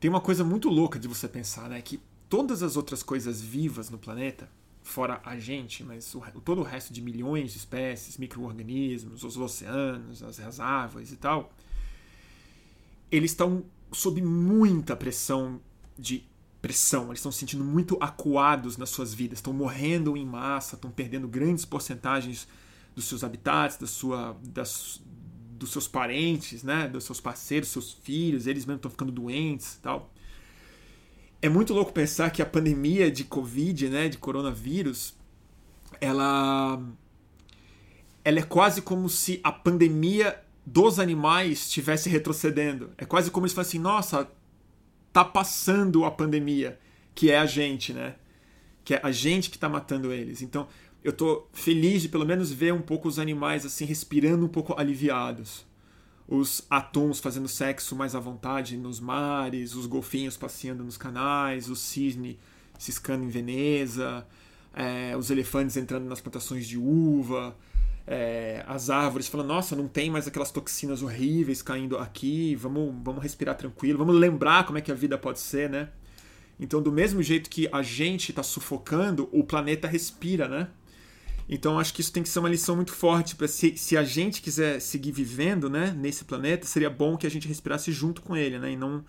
Tem 0.00 0.08
uma 0.08 0.22
coisa 0.22 0.42
muito 0.42 0.70
louca 0.70 0.98
de 0.98 1.06
você 1.06 1.28
pensar, 1.28 1.68
né, 1.68 1.82
que 1.82 2.00
todas 2.26 2.62
as 2.62 2.74
outras 2.74 3.02
coisas 3.02 3.38
vivas 3.38 3.90
no 3.90 3.98
planeta, 3.98 4.48
fora 4.82 5.20
a 5.26 5.38
gente, 5.38 5.84
mas 5.84 6.14
o, 6.14 6.22
todo 6.42 6.62
o 6.62 6.64
resto 6.64 6.90
de 6.90 7.02
milhões 7.02 7.52
de 7.52 7.58
espécies, 7.58 8.16
micro-organismos, 8.16 9.22
os 9.22 9.36
oceanos, 9.36 10.22
as, 10.22 10.40
as 10.40 10.58
árvores 10.58 11.12
e 11.12 11.16
tal, 11.18 11.52
eles 13.12 13.32
estão 13.32 13.62
sob 13.92 14.22
muita 14.22 14.96
pressão 14.96 15.60
de 15.98 16.24
pressão, 16.60 17.06
eles 17.06 17.18
estão 17.18 17.30
se 17.30 17.38
sentindo 17.38 17.64
muito 17.64 17.96
acuados 18.00 18.76
nas 18.76 18.90
suas 18.90 19.14
vidas, 19.14 19.38
estão 19.38 19.52
morrendo 19.52 20.16
em 20.16 20.24
massa, 20.24 20.74
estão 20.74 20.90
perdendo 20.90 21.28
grandes 21.28 21.64
porcentagens 21.64 22.48
dos 22.94 23.04
seus 23.04 23.22
habitats, 23.22 23.76
da 23.76 23.86
sua, 23.86 24.36
das, 24.42 25.00
dos 25.58 25.70
seus 25.70 25.86
parentes, 25.86 26.62
né, 26.62 26.88
dos 26.88 27.04
seus 27.04 27.20
parceiros, 27.20 27.68
seus 27.68 27.92
filhos, 27.92 28.46
eles 28.46 28.64
mesmos 28.64 28.78
estão 28.78 28.90
ficando 28.90 29.12
doentes, 29.12 29.78
tal. 29.82 30.10
É 31.40 31.48
muito 31.48 31.74
louco 31.74 31.92
pensar 31.92 32.30
que 32.30 32.40
a 32.40 32.46
pandemia 32.46 33.10
de 33.10 33.24
Covid, 33.24 33.88
né, 33.88 34.08
de 34.08 34.18
coronavírus, 34.18 35.14
ela 36.00 36.82
ela 38.24 38.40
é 38.40 38.42
quase 38.42 38.82
como 38.82 39.08
se 39.08 39.38
a 39.44 39.52
pandemia 39.52 40.42
dos 40.66 40.98
animais 40.98 41.60
estivesse 41.60 42.08
retrocedendo. 42.08 42.90
É 42.98 43.04
quase 43.04 43.30
como 43.30 43.48
fosse 43.48 43.60
assim, 43.60 43.78
nossa, 43.78 44.28
tá 45.16 45.24
passando 45.24 46.04
a 46.04 46.10
pandemia, 46.10 46.78
que 47.14 47.30
é 47.30 47.38
a 47.38 47.46
gente, 47.46 47.94
né? 47.94 48.16
Que 48.84 48.96
é 48.96 49.00
a 49.02 49.10
gente 49.10 49.48
que 49.48 49.58
tá 49.58 49.66
matando 49.66 50.12
eles. 50.12 50.42
Então, 50.42 50.68
eu 51.02 51.10
tô 51.10 51.46
feliz 51.54 52.02
de 52.02 52.10
pelo 52.10 52.26
menos 52.26 52.52
ver 52.52 52.74
um 52.74 52.82
pouco 52.82 53.08
os 53.08 53.18
animais 53.18 53.64
assim 53.64 53.86
respirando 53.86 54.44
um 54.44 54.48
pouco 54.48 54.78
aliviados. 54.78 55.64
Os 56.28 56.66
atuns 56.68 57.18
fazendo 57.18 57.48
sexo 57.48 57.96
mais 57.96 58.14
à 58.14 58.20
vontade 58.20 58.76
nos 58.76 59.00
mares, 59.00 59.74
os 59.74 59.86
golfinhos 59.86 60.36
passeando 60.36 60.84
nos 60.84 60.98
canais, 60.98 61.70
o 61.70 61.76
cisne 61.76 62.38
ciscando 62.78 63.24
em 63.24 63.28
Veneza, 63.28 64.26
é, 64.74 65.16
os 65.16 65.30
elefantes 65.30 65.78
entrando 65.78 66.04
nas 66.04 66.20
plantações 66.20 66.68
de 66.68 66.76
uva, 66.76 67.56
é, 68.06 68.64
as 68.68 68.88
árvores 68.88 69.26
falando, 69.26 69.48
nossa, 69.48 69.74
não 69.74 69.88
tem 69.88 70.10
mais 70.10 70.28
aquelas 70.28 70.50
toxinas 70.52 71.02
horríveis 71.02 71.60
caindo 71.60 71.98
aqui, 71.98 72.54
vamos, 72.54 72.94
vamos 73.02 73.22
respirar 73.22 73.56
tranquilo, 73.56 73.98
vamos 73.98 74.14
lembrar 74.14 74.64
como 74.64 74.78
é 74.78 74.80
que 74.80 74.92
a 74.92 74.94
vida 74.94 75.18
pode 75.18 75.40
ser, 75.40 75.68
né? 75.68 75.88
Então, 76.58 76.80
do 76.80 76.92
mesmo 76.92 77.22
jeito 77.22 77.50
que 77.50 77.68
a 77.70 77.82
gente 77.82 78.30
está 78.30 78.42
sufocando, 78.42 79.28
o 79.32 79.44
planeta 79.44 79.88
respira, 79.88 80.48
né? 80.48 80.68
Então, 81.48 81.78
acho 81.78 81.94
que 81.94 82.00
isso 82.00 82.12
tem 82.12 82.22
que 82.22 82.28
ser 82.28 82.38
uma 82.38 82.48
lição 82.48 82.74
muito 82.74 82.92
forte 82.92 83.36
para 83.36 83.46
se, 83.46 83.76
se 83.76 83.96
a 83.96 84.02
gente 84.02 84.42
quiser 84.42 84.80
seguir 84.80 85.12
vivendo, 85.12 85.70
né, 85.70 85.94
nesse 85.96 86.24
planeta, 86.24 86.66
seria 86.66 86.90
bom 86.90 87.16
que 87.16 87.26
a 87.26 87.30
gente 87.30 87.46
respirasse 87.46 87.92
junto 87.92 88.20
com 88.20 88.36
ele, 88.36 88.58
né, 88.58 88.72
e 88.72 88.76
não 88.76 89.04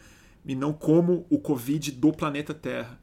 e 0.46 0.56
não 0.56 0.72
como 0.72 1.26
o 1.30 1.40
Covid 1.40 1.92
do 1.92 2.14
planeta 2.14 2.54
Terra. 2.54 2.98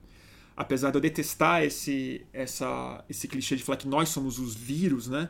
Apesar 0.57 0.91
de 0.91 0.97
eu 0.97 1.01
detestar 1.01 1.63
esse 1.63 2.25
essa 2.33 3.05
esse 3.09 3.27
clichê 3.29 3.57
de 3.57 3.63
falar 3.65 3.77
que 3.77 3.89
nós 3.89 4.09
somos 4.09 4.39
os 4.39 4.55
vírus, 4.55 5.09
né? 5.09 5.29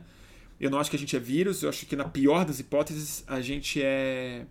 Eu 0.65 0.71
não 0.71 0.79
acho 0.79 0.89
que 0.89 0.97
a 0.97 0.99
gente 0.99 1.15
é 1.15 1.19
vírus, 1.19 1.63
eu 1.63 1.69
acho 1.69 1.85
que 1.85 1.95
na 1.95 2.09
pior 2.09 2.43
das 2.47 2.59
hipóteses 2.59 3.23
a 3.27 3.39
gente 3.39 3.83
é 3.83 4.47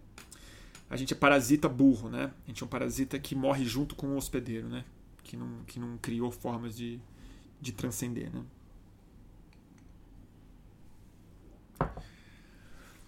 a 0.88 0.96
gente 0.96 1.12
é 1.12 1.18
parasita 1.18 1.68
burro, 1.68 2.08
né? 2.08 2.32
A 2.46 2.48
gente 2.48 2.62
é 2.62 2.66
um 2.68 2.70
parasita 2.70 3.18
que 3.18 3.34
morre 3.34 3.66
junto 3.66 3.96
com 3.96 4.10
o 4.10 4.16
hospedeiro, 4.16 4.70
né? 4.70 4.86
Que 5.24 5.36
não, 5.36 5.64
que 5.66 5.80
não 5.80 5.98
criou 5.98 6.30
formas 6.30 6.78
de, 6.78 7.00
de 7.60 7.72
transcender, 7.72 8.30
né? 8.32 8.44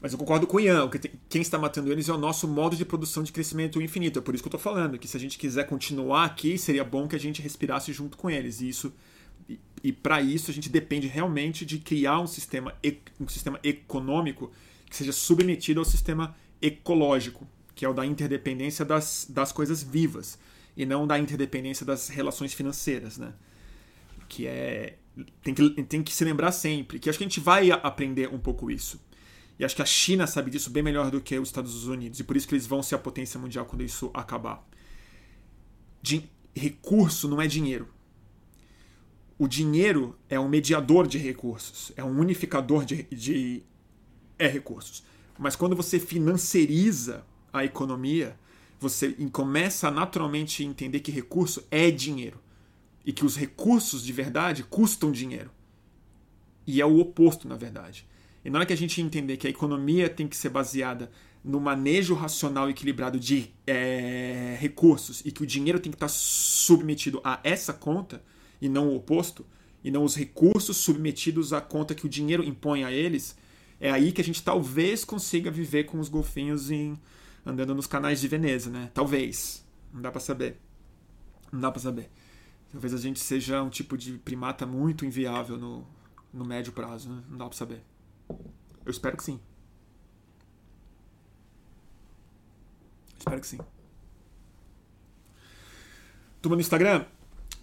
Mas 0.01 0.11
eu 0.11 0.17
concordo 0.17 0.47
com 0.47 0.57
o 0.57 0.59
Ian, 0.59 0.89
que 0.89 1.11
quem 1.29 1.43
está 1.43 1.59
matando 1.59 1.91
eles 1.91 2.09
é 2.09 2.13
o 2.13 2.17
nosso 2.17 2.47
modo 2.47 2.75
de 2.75 2.83
produção 2.83 3.21
de 3.21 3.31
crescimento 3.31 3.79
infinito. 3.79 4.17
É 4.17 4.21
por 4.23 4.33
isso 4.33 4.43
que 4.43 4.47
eu 4.47 4.57
estou 4.57 4.73
falando, 4.73 4.97
que 4.97 5.07
se 5.07 5.15
a 5.15 5.19
gente 5.19 5.37
quiser 5.37 5.67
continuar 5.67 6.25
aqui, 6.25 6.57
seria 6.57 6.83
bom 6.83 7.07
que 7.07 7.15
a 7.15 7.19
gente 7.19 7.39
respirasse 7.39 7.93
junto 7.93 8.17
com 8.17 8.31
eles. 8.31 8.61
E 8.61 8.69
isso 8.69 8.91
e, 9.83 9.93
para 9.93 10.21
isso 10.21 10.49
a 10.49 10.53
gente 10.53 10.69
depende 10.69 11.07
realmente 11.07 11.65
de 11.65 11.77
criar 11.77 12.19
um 12.19 12.27
sistema, 12.27 12.73
um 13.19 13.27
sistema 13.27 13.59
econômico 13.63 14.51
que 14.89 14.95
seja 14.95 15.11
submetido 15.11 15.79
ao 15.79 15.85
sistema 15.85 16.35
ecológico, 16.61 17.47
que 17.75 17.85
é 17.85 17.89
o 17.89 17.93
da 17.93 18.05
interdependência 18.05 18.83
das, 18.83 19.27
das 19.29 19.51
coisas 19.51 19.83
vivas, 19.83 20.39
e 20.75 20.85
não 20.85 21.05
da 21.05 21.19
interdependência 21.19 21.85
das 21.85 22.09
relações 22.09 22.53
financeiras, 22.53 23.17
né? 23.17 23.33
Que 24.27 24.47
é 24.47 24.97
tem 25.41 25.53
que, 25.53 25.69
tem 25.83 26.03
que 26.03 26.13
se 26.13 26.25
lembrar 26.25 26.51
sempre 26.51 26.99
que 26.99 27.09
acho 27.09 27.17
que 27.17 27.23
a 27.23 27.27
gente 27.27 27.39
vai 27.39 27.71
aprender 27.71 28.33
um 28.33 28.39
pouco 28.39 28.69
isso. 28.69 28.99
E 29.57 29.63
acho 29.63 29.75
que 29.75 29.81
a 29.81 29.85
China 29.85 30.27
sabe 30.27 30.51
disso 30.51 30.69
bem 30.69 30.83
melhor 30.83 31.09
do 31.09 31.21
que 31.21 31.37
os 31.39 31.47
Estados 31.47 31.85
Unidos, 31.87 32.19
e 32.19 32.23
por 32.23 32.35
isso 32.35 32.47
que 32.47 32.55
eles 32.55 32.67
vão 32.67 32.83
ser 32.83 32.95
a 32.95 32.99
potência 32.99 33.39
mundial 33.39 33.65
quando 33.65 33.83
isso 33.83 34.09
acabar. 34.13 34.67
De 36.01 36.29
recurso 36.53 37.27
não 37.29 37.41
é 37.41 37.47
dinheiro 37.47 37.94
o 39.37 39.47
dinheiro 39.47 40.17
é 40.29 40.39
um 40.39 40.47
mediador 40.47 41.07
de 41.07 41.17
recursos, 41.17 41.91
é 41.95 42.03
um 42.03 42.19
unificador 42.19 42.85
de, 42.85 43.03
de 43.03 43.63
é, 44.39 44.47
recursos. 44.47 45.03
Mas 45.37 45.55
quando 45.55 45.75
você 45.75 45.99
financiariza 45.99 47.25
a 47.51 47.65
economia, 47.65 48.37
você 48.79 49.11
começa 49.31 49.87
a 49.87 49.91
naturalmente 49.91 50.63
entender 50.63 50.99
que 51.01 51.11
recurso 51.11 51.65
é 51.69 51.91
dinheiro 51.91 52.39
e 53.05 53.11
que 53.11 53.25
os 53.25 53.35
recursos 53.35 54.03
de 54.03 54.13
verdade 54.13 54.63
custam 54.63 55.11
dinheiro. 55.11 55.51
E 56.65 56.81
é 56.81 56.85
o 56.85 56.99
oposto, 56.99 57.47
na 57.47 57.55
verdade. 57.55 58.07
E 58.43 58.49
na 58.49 58.59
hora 58.59 58.65
que 58.65 58.73
a 58.73 58.77
gente 58.77 59.01
entender 59.01 59.37
que 59.37 59.47
a 59.47 59.49
economia 59.49 60.09
tem 60.09 60.27
que 60.27 60.37
ser 60.37 60.49
baseada 60.49 61.11
no 61.43 61.59
manejo 61.59 62.15
racional 62.15 62.67
e 62.67 62.71
equilibrado 62.71 63.19
de 63.19 63.51
é, 63.67 64.57
recursos 64.59 65.21
e 65.23 65.31
que 65.31 65.43
o 65.43 65.45
dinheiro 65.45 65.79
tem 65.79 65.91
que 65.91 65.95
estar 65.95 66.07
submetido 66.07 67.21
a 67.23 67.39
essa 67.43 67.71
conta, 67.71 68.23
e 68.65 68.69
não 68.69 68.89
o 68.89 68.95
oposto, 68.95 69.45
e 69.83 69.91
não 69.91 70.03
os 70.03 70.15
recursos 70.15 70.77
submetidos 70.77 71.53
à 71.53 71.61
conta 71.61 71.93
que 71.93 72.05
o 72.05 72.09
dinheiro 72.09 72.43
impõe 72.43 72.83
a 72.83 72.91
eles, 72.91 73.37
é 73.79 73.91
aí 73.91 74.11
que 74.11 74.19
a 74.19 74.23
gente 74.23 74.41
talvez 74.43 75.05
consiga 75.05 75.51
viver 75.51 75.83
com 75.83 75.99
os 75.99 76.09
golfinhos 76.09 76.71
em, 76.71 76.99
andando 77.45 77.75
nos 77.75 77.85
canais 77.85 78.19
de 78.19 78.27
Veneza, 78.27 78.69
né? 78.71 78.89
Talvez. 78.93 79.63
Não 79.93 80.01
dá 80.01 80.11
para 80.11 80.19
saber. 80.19 80.57
Não 81.51 81.59
dá 81.59 81.71
para 81.71 81.79
saber. 81.79 82.09
Talvez 82.71 82.93
a 82.93 82.97
gente 82.97 83.19
seja 83.19 83.61
um 83.61 83.69
tipo 83.69 83.95
de 83.95 84.17
primata 84.17 84.65
muito 84.65 85.05
inviável 85.05 85.57
no, 85.57 85.85
no 86.33 86.43
médio 86.43 86.73
prazo, 86.73 87.09
né? 87.09 87.23
Não 87.29 87.37
dá 87.37 87.45
para 87.45 87.55
saber. 87.55 87.83
Eu 88.27 88.89
espero 88.89 89.15
que 89.15 89.23
sim. 89.23 89.39
Espero 93.19 93.39
que 93.39 93.47
sim. 93.47 93.59
Turma 96.41 96.55
no 96.55 96.61
Instagram, 96.61 97.05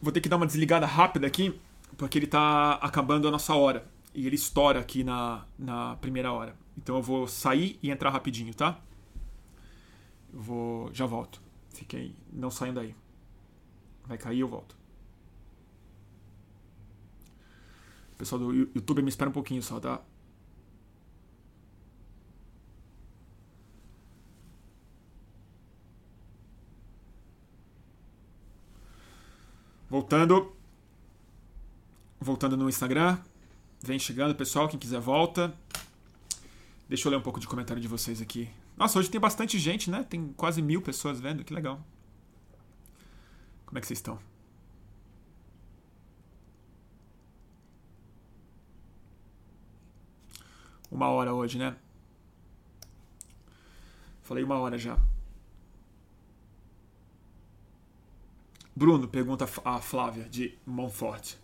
Vou 0.02 0.10
ter 0.10 0.20
que 0.20 0.28
dar 0.28 0.36
uma 0.36 0.46
desligada 0.46 0.84
rápida 0.84 1.28
aqui, 1.28 1.56
porque 1.96 2.18
ele 2.18 2.24
está 2.24 2.72
acabando 2.74 3.28
a 3.28 3.30
nossa 3.30 3.54
hora. 3.54 3.86
E 4.12 4.26
ele 4.26 4.34
estoura 4.34 4.80
aqui 4.80 5.04
na, 5.04 5.46
na 5.56 5.94
primeira 5.96 6.32
hora. 6.32 6.56
Então 6.76 6.96
eu 6.96 7.02
vou 7.02 7.28
sair 7.28 7.78
e 7.80 7.88
entrar 7.88 8.10
rapidinho, 8.10 8.52
tá? 8.52 8.80
Eu 10.34 10.40
vou. 10.40 10.90
Já 10.92 11.06
volto. 11.06 11.40
Fiquem. 11.70 12.16
Não 12.32 12.50
saiam 12.50 12.74
daí. 12.74 12.96
Vai 14.04 14.18
cair 14.18 14.40
eu 14.40 14.48
volto. 14.48 14.76
O 18.14 18.16
pessoal 18.16 18.40
do 18.40 18.52
YouTube 18.52 19.02
me 19.02 19.08
espera 19.08 19.30
um 19.30 19.32
pouquinho 19.32 19.62
só, 19.62 19.78
tá? 19.78 20.00
Voltando. 30.12 30.52
Voltando 32.20 32.54
no 32.54 32.68
Instagram. 32.68 33.18
Vem 33.82 33.98
chegando, 33.98 34.34
pessoal. 34.34 34.68
Quem 34.68 34.78
quiser 34.78 35.00
volta. 35.00 35.54
Deixa 36.86 37.08
eu 37.08 37.10
ler 37.12 37.16
um 37.16 37.22
pouco 37.22 37.40
de 37.40 37.48
comentário 37.48 37.80
de 37.80 37.88
vocês 37.88 38.20
aqui. 38.20 38.46
Nossa, 38.76 38.98
hoje 38.98 39.08
tem 39.08 39.18
bastante 39.18 39.58
gente, 39.58 39.90
né? 39.90 40.02
Tem 40.02 40.30
quase 40.36 40.60
mil 40.60 40.82
pessoas 40.82 41.18
vendo. 41.18 41.42
Que 41.42 41.54
legal. 41.54 41.80
Como 43.64 43.78
é 43.78 43.80
que 43.80 43.86
vocês 43.86 44.00
estão? 44.00 44.18
Uma 50.90 51.08
hora 51.08 51.32
hoje, 51.32 51.56
né? 51.56 51.74
Falei 54.20 54.44
uma 54.44 54.58
hora 54.58 54.76
já. 54.76 54.98
Bruno, 58.74 59.06
pergunta 59.06 59.46
a 59.64 59.80
Flávia, 59.80 60.26
de 60.30 60.54
Montfort. 60.66 61.34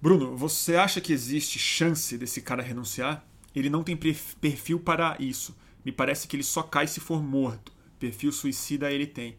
Bruno, 0.00 0.36
você 0.36 0.76
acha 0.76 1.00
que 1.00 1.12
existe 1.12 1.58
chance 1.58 2.18
desse 2.18 2.40
cara 2.42 2.62
renunciar? 2.62 3.24
Ele 3.54 3.70
não 3.70 3.82
tem 3.82 3.96
perfil 3.96 4.80
para 4.80 5.16
isso. 5.18 5.56
Me 5.84 5.92
parece 5.92 6.26
que 6.26 6.36
ele 6.36 6.42
só 6.42 6.62
cai 6.62 6.86
se 6.86 7.00
for 7.00 7.22
morto. 7.22 7.72
Perfil 7.98 8.32
suicida 8.32 8.90
ele 8.90 9.06
tem. 9.06 9.36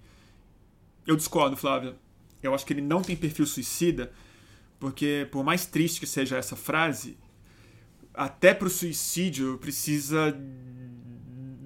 Eu 1.06 1.16
discordo, 1.16 1.56
Flávia. 1.56 1.96
Eu 2.42 2.54
acho 2.54 2.66
que 2.66 2.74
ele 2.74 2.82
não 2.82 3.02
tem 3.02 3.16
perfil 3.16 3.46
suicida, 3.46 4.12
porque 4.80 5.28
por 5.32 5.44
mais 5.44 5.66
triste 5.66 6.00
que 6.00 6.08
seja 6.08 6.38
essa 6.38 6.56
frase, 6.56 7.18
até 8.14 8.54
para 8.54 8.68
o 8.68 8.72
suicídio 8.72 9.58
precisa 9.58 10.36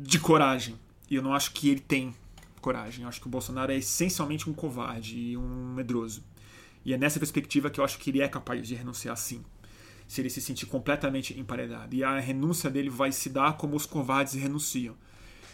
de 0.02 0.20
coragem. 0.20 0.78
E 1.10 1.16
eu 1.16 1.22
não 1.22 1.34
acho 1.34 1.52
que 1.52 1.70
ele 1.70 1.80
tem 1.80 2.14
coragem. 2.62 3.04
Eu 3.04 3.10
acho 3.10 3.20
que 3.20 3.28
o 3.28 3.30
Bolsonaro 3.30 3.72
é 3.72 3.78
essencialmente 3.78 4.50
um 4.50 4.54
covarde 4.54 5.18
e 5.18 5.38
um 5.38 5.74
medroso. 5.74 6.24
E 6.86 6.94
é 6.94 6.98
nessa 6.98 7.20
perspectiva 7.20 7.70
que 7.70 7.80
eu 7.80 7.84
acho 7.84 8.00
que 8.00 8.10
ele 8.10 8.22
é 8.22 8.28
capaz 8.28 8.68
de 8.68 8.76
renunciar 8.76 9.18
sim. 9.18 9.44
Se 10.08 10.22
ele 10.22 10.30
se 10.30 10.42
sentir 10.42 10.66
completamente 10.66 11.38
emparedado. 11.40 11.96
E 11.96 12.04
a 12.04 12.20
renúncia 12.20 12.70
dele 12.70 12.90
vai 12.90 13.12
se 13.12 13.30
dar 13.30 13.58
como 13.58 13.76
os 13.76 13.86
covardes 13.86 14.34
renunciam, 14.34 14.96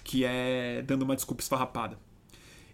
que 0.04 0.24
é 0.24 0.82
dando 0.82 1.04
uma 1.04 1.16
desculpa 1.16 1.42
esfarrapada. 1.42 1.98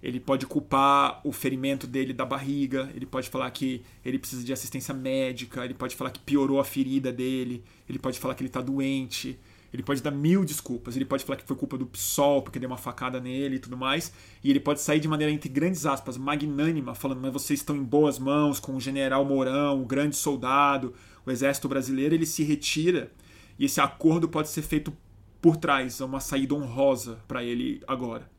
Ele 0.01 0.19
pode 0.19 0.45
culpar 0.45 1.21
o 1.23 1.31
ferimento 1.31 1.87
dele 1.87 2.11
da 2.11 2.25
barriga, 2.25 2.91
ele 2.93 3.05
pode 3.05 3.29
falar 3.29 3.49
que 3.51 3.83
ele 4.03 4.19
precisa 4.19 4.43
de 4.43 4.51
assistência 4.51 4.93
médica, 4.93 5.63
ele 5.63 5.73
pode 5.73 5.95
falar 5.95 6.11
que 6.11 6.19
piorou 6.19 6.59
a 6.59 6.65
ferida 6.65 7.09
dele, 7.09 7.63
ele 7.87 7.97
pode 7.97 8.19
falar 8.19 8.35
que 8.35 8.41
ele 8.41 8.49
está 8.49 8.59
doente, 8.59 9.39
ele 9.73 9.81
pode 9.81 10.03
dar 10.03 10.11
mil 10.11 10.45
desculpas. 10.45 10.95
Ele 10.95 11.03
pode 11.03 11.25
falar 11.25 11.37
que 11.37 11.45
foi 11.45 11.55
culpa 11.55 11.77
do 11.77 11.87
PSOL, 11.87 12.43
porque 12.43 12.59
deu 12.59 12.69
uma 12.69 12.77
facada 12.77 13.19
nele 13.19 13.55
e 13.55 13.59
tudo 13.59 13.75
mais. 13.75 14.13
E 14.43 14.49
ele 14.51 14.59
pode 14.59 14.79
sair 14.79 14.99
de 14.99 15.07
maneira, 15.07 15.33
entre 15.33 15.49
grandes 15.49 15.85
aspas, 15.85 16.15
magnânima, 16.15 16.93
falando: 16.93 17.21
Mas 17.21 17.33
vocês 17.33 17.59
estão 17.59 17.75
em 17.75 17.83
boas 17.83 18.19
mãos 18.19 18.59
com 18.59 18.75
o 18.75 18.79
general 18.79 19.25
Mourão, 19.25 19.81
o 19.81 19.85
grande 19.85 20.15
soldado, 20.15 20.93
o 21.25 21.31
exército 21.31 21.67
brasileiro. 21.67 22.13
Ele 22.13 22.25
se 22.25 22.43
retira 22.43 23.11
e 23.57 23.65
esse 23.65 23.81
acordo 23.81 24.27
pode 24.27 24.49
ser 24.49 24.61
feito 24.61 24.95
por 25.41 25.57
trás, 25.57 25.99
é 25.99 26.05
uma 26.05 26.19
saída 26.19 26.53
honrosa 26.55 27.19
para 27.27 27.43
ele 27.43 27.81
agora. 27.87 28.31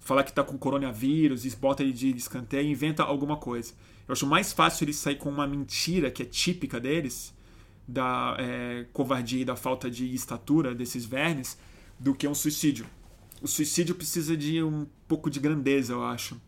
Falar 0.00 0.22
que 0.22 0.30
está 0.30 0.42
com 0.42 0.56
coronavírus, 0.56 1.52
bota 1.54 1.82
ele 1.82 1.92
de 1.92 2.10
escanteio 2.16 2.70
inventa 2.70 3.02
alguma 3.02 3.36
coisa. 3.36 3.74
Eu 4.06 4.12
acho 4.12 4.26
mais 4.26 4.52
fácil 4.52 4.84
ele 4.84 4.92
sair 4.92 5.16
com 5.16 5.28
uma 5.28 5.46
mentira 5.46 6.10
que 6.10 6.22
é 6.22 6.26
típica 6.26 6.78
deles 6.78 7.34
da 7.86 8.36
é, 8.38 8.86
covardia 8.92 9.42
e 9.42 9.44
da 9.44 9.56
falta 9.56 9.90
de 9.90 10.12
estatura 10.14 10.74
desses 10.74 11.04
vermes 11.04 11.58
do 11.98 12.14
que 12.14 12.26
um 12.26 12.34
suicídio. 12.34 12.86
O 13.40 13.46
suicídio 13.46 13.94
precisa 13.94 14.36
de 14.36 14.62
um 14.62 14.86
pouco 15.06 15.30
de 15.30 15.38
grandeza, 15.38 15.92
eu 15.92 16.02
acho. 16.02 16.40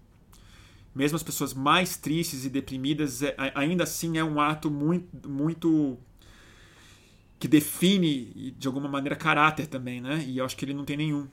Mesmo 0.95 1.17
as 1.17 1.23
pessoas 1.23 1.55
mais 1.55 1.97
tristes 1.97 2.45
e 2.45 2.51
deprimidas, 2.51 3.23
é, 3.23 3.35
ainda 3.55 3.85
assim 3.85 4.19
é 4.19 4.25
um 4.25 4.41
ato 4.41 4.71
muito, 4.71 5.29
muito 5.29 5.99
que 7.39 7.47
define 7.47 8.55
de 8.59 8.67
alguma 8.67 8.89
maneira 8.89 9.15
caráter 9.15 9.67
também, 9.67 10.01
né? 10.01 10.25
E 10.27 10.39
eu 10.39 10.45
acho 10.45 10.57
que 10.57 10.65
ele 10.65 10.75
não 10.75 10.85
tem 10.85 10.97
nenhum. 10.97 11.29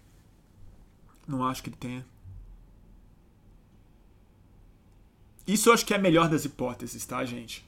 Não 1.28 1.44
acho 1.44 1.64
que 1.64 1.70
ele 1.70 1.78
tenha. 1.78 2.06
Isso 5.48 5.70
eu 5.70 5.74
acho 5.74 5.86
que 5.86 5.94
é 5.94 5.98
a 5.98 6.00
melhor 6.00 6.30
das 6.30 6.46
hipóteses, 6.46 7.06
tá, 7.06 7.24
gente? 7.26 7.66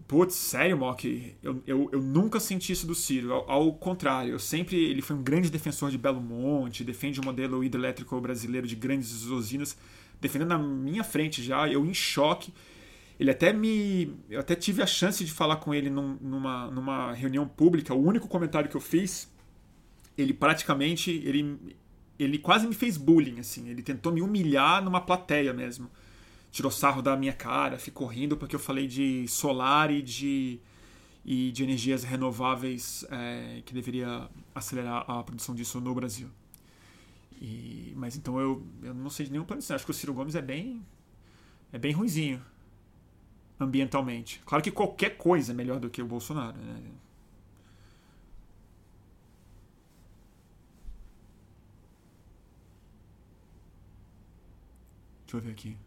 Putz, 0.07 0.35
sério, 0.35 0.77
Mock? 0.77 1.35
Eu, 1.41 1.61
eu, 1.65 1.89
eu 1.91 2.01
nunca 2.01 2.39
senti 2.39 2.71
isso 2.71 2.85
do 2.85 2.95
Ciro. 2.95 3.33
Ao, 3.33 3.49
ao, 3.51 3.73
contrário, 3.73 4.31
eu 4.31 4.39
sempre. 4.39 4.77
Ele 4.77 5.01
foi 5.01 5.15
um 5.15 5.23
grande 5.23 5.49
defensor 5.49 5.89
de 5.89 5.97
Belo 5.97 6.21
Monte, 6.21 6.83
defende 6.83 7.19
o 7.19 7.25
modelo 7.25 7.63
hidrelétrico 7.63 8.19
brasileiro 8.21 8.67
de 8.67 8.75
grandes 8.75 9.23
usinas, 9.25 9.77
defendendo 10.21 10.49
na 10.49 10.57
minha 10.57 11.03
frente 11.03 11.43
já, 11.43 11.67
eu 11.67 11.85
em 11.85 11.93
choque. 11.93 12.53
Ele 13.19 13.31
até 13.31 13.51
me. 13.51 14.15
Eu 14.29 14.39
até 14.39 14.55
tive 14.55 14.81
a 14.81 14.87
chance 14.87 15.25
de 15.25 15.31
falar 15.31 15.57
com 15.57 15.73
ele 15.73 15.89
num, 15.89 16.17
numa, 16.21 16.71
numa 16.71 17.13
reunião 17.13 17.47
pública. 17.47 17.93
O 17.93 18.01
único 18.01 18.27
comentário 18.27 18.69
que 18.69 18.77
eu 18.77 18.81
fiz, 18.81 19.29
ele 20.17 20.33
praticamente. 20.33 21.11
Ele, 21.11 21.57
ele 22.17 22.37
quase 22.37 22.67
me 22.67 22.75
fez 22.75 22.95
bullying, 22.95 23.39
assim. 23.39 23.67
Ele 23.69 23.81
tentou 23.81 24.13
me 24.13 24.21
humilhar 24.21 24.83
numa 24.83 25.01
plateia 25.01 25.53
mesmo 25.53 25.89
tirou 26.51 26.71
sarro 26.71 27.01
da 27.01 27.15
minha 27.15 27.33
cara, 27.33 27.77
ficou 27.77 28.07
rindo 28.07 28.37
porque 28.37 28.55
eu 28.55 28.59
falei 28.59 28.87
de 28.87 29.27
solar 29.27 29.91
e 29.91 30.01
de, 30.01 30.59
e 31.25 31.51
de 31.51 31.63
energias 31.63 32.03
renováveis 32.03 33.05
é, 33.09 33.61
que 33.65 33.73
deveria 33.73 34.29
acelerar 34.55 35.09
a 35.09 35.23
produção 35.23 35.53
disso 35.53 35.79
no 35.79 35.93
Brasil. 35.93 36.29
E, 37.39 37.93
mas 37.95 38.15
então 38.15 38.39
eu, 38.39 38.65
eu 38.81 38.93
não 38.93 39.11
sei 39.11 39.27
de 39.27 39.31
nenhum 39.31 39.45
plano 39.45 39.61
Acho 39.69 39.85
que 39.85 39.91
o 39.91 39.93
Ciro 39.93 40.13
Gomes 40.13 40.33
é 40.33 40.41
bem 40.41 40.83
é 41.71 41.77
bem 41.77 41.91
ruizinho 41.91 42.41
ambientalmente. 43.59 44.41
Claro 44.45 44.63
que 44.63 44.71
qualquer 44.71 45.17
coisa 45.17 45.51
é 45.51 45.55
melhor 45.55 45.79
do 45.79 45.89
que 45.89 46.01
o 46.01 46.05
Bolsonaro, 46.07 46.57
né? 46.57 46.81
Deixa 55.25 55.37
eu 55.37 55.41
ver 55.41 55.51
aqui. 55.51 55.77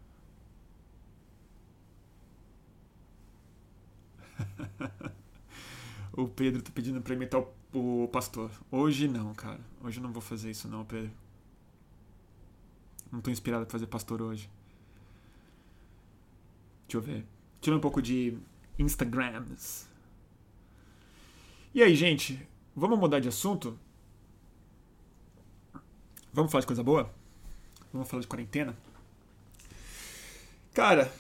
o 6.13 6.29
Pedro 6.29 6.63
tá 6.63 6.71
pedindo 6.75 7.01
pra 7.01 7.15
imitar 7.15 7.43
o, 7.73 8.09
pastor. 8.13 8.51
Hoje 8.71 9.09
não, 9.09 9.35
cara. 9.35 9.61
Hoje 9.83 9.99
eu 9.99 10.03
não 10.03 10.13
vou 10.13 10.23
fazer 10.23 10.51
isso 10.51 10.69
não, 10.69 10.85
Pedro. 10.85 11.11
Não 13.11 13.21
tô 13.21 13.31
inspirado 13.31 13.65
pra 13.67 13.73
fazer 13.73 13.87
pastor 13.87 14.23
hoje. 14.23 14.49
Deixa 16.87 16.97
eu 16.97 17.01
ver. 17.01 17.25
Tira 17.61 17.77
um 17.77 17.81
pouco 17.81 18.01
de 18.01 18.39
Instagrams. 18.79 19.89
E 21.75 21.83
aí, 21.83 21.95
gente? 21.95 22.47
Vamos 22.75 22.99
mudar 22.99 23.21
de 23.21 23.29
assunto? 23.29 23.79
Vamos 26.33 26.51
falar 26.51 26.61
de 26.61 26.67
coisa 26.67 26.83
boa? 26.83 27.13
Vamos 27.93 28.09
falar 28.09 28.23
de 28.23 28.29
quarentena? 28.29 28.77
Cara, 30.73 31.13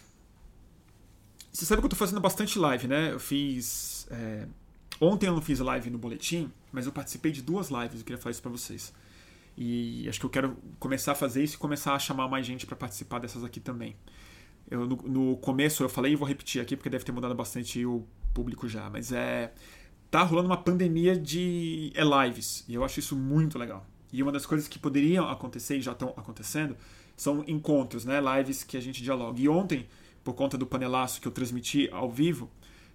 você 1.52 1.64
sabe 1.64 1.80
que 1.82 1.86
eu 1.86 1.90
tô 1.90 1.96
fazendo 1.96 2.20
bastante 2.20 2.58
live, 2.58 2.86
né? 2.86 3.12
Eu 3.12 3.20
fiz. 3.20 4.06
É... 4.10 4.46
Ontem 5.00 5.26
eu 5.26 5.34
não 5.34 5.42
fiz 5.42 5.58
live 5.58 5.90
no 5.90 5.98
boletim, 5.98 6.52
mas 6.70 6.86
eu 6.86 6.92
participei 6.92 7.32
de 7.32 7.42
duas 7.42 7.70
lives. 7.70 8.00
Eu 8.00 8.04
queria 8.04 8.18
falar 8.18 8.30
isso 8.32 8.42
pra 8.42 8.50
vocês. 8.50 8.92
E 9.56 10.08
acho 10.08 10.20
que 10.20 10.26
eu 10.26 10.30
quero 10.30 10.56
começar 10.78 11.12
a 11.12 11.14
fazer 11.14 11.42
isso 11.42 11.56
e 11.56 11.58
começar 11.58 11.94
a 11.94 11.98
chamar 11.98 12.28
mais 12.28 12.46
gente 12.46 12.66
para 12.66 12.76
participar 12.76 13.18
dessas 13.18 13.42
aqui 13.42 13.60
também. 13.60 13.96
Eu, 14.70 14.86
no, 14.86 14.96
no, 14.96 15.36
começo 15.38 15.82
eu 15.82 15.88
falei 15.88 16.12
e 16.12 16.16
vou 16.16 16.26
repetir 16.26 16.62
aqui 16.62 16.76
porque 16.76 16.88
deve 16.88 17.04
ter 17.04 17.12
mudado 17.12 17.34
bastante 17.34 17.84
o 17.84 18.06
público 18.32 18.68
já, 18.68 18.88
mas 18.88 19.12
é. 19.12 19.52
Tá 20.10 20.24
rolando 20.24 20.48
uma 20.48 20.56
pandemia 20.56 21.16
de 21.16 21.92
é 21.94 22.02
lives 22.02 22.64
e 22.68 22.74
eu 22.74 22.82
acho 22.82 22.98
isso 22.98 23.14
muito 23.14 23.58
legal. 23.58 23.86
E 24.12 24.22
uma 24.22 24.32
das 24.32 24.44
coisas 24.44 24.66
que 24.66 24.78
poderiam 24.78 25.28
acontecer 25.28 25.76
e 25.76 25.80
já 25.80 25.92
estão 25.92 26.08
acontecendo 26.16 26.76
são 27.16 27.44
encontros, 27.46 28.04
né? 28.04 28.20
Lives 28.20 28.64
que 28.64 28.76
a 28.76 28.80
gente 28.80 29.02
dialoga. 29.02 29.40
E 29.40 29.48
ontem 29.48 29.86
por 30.22 30.34
conta 30.34 30.56
do 30.58 30.66
panelaço 30.66 31.20
que 31.20 31.28
eu 31.28 31.32
transmiti 31.32 31.88
ao 31.90 32.10
vivo. 32.10 32.50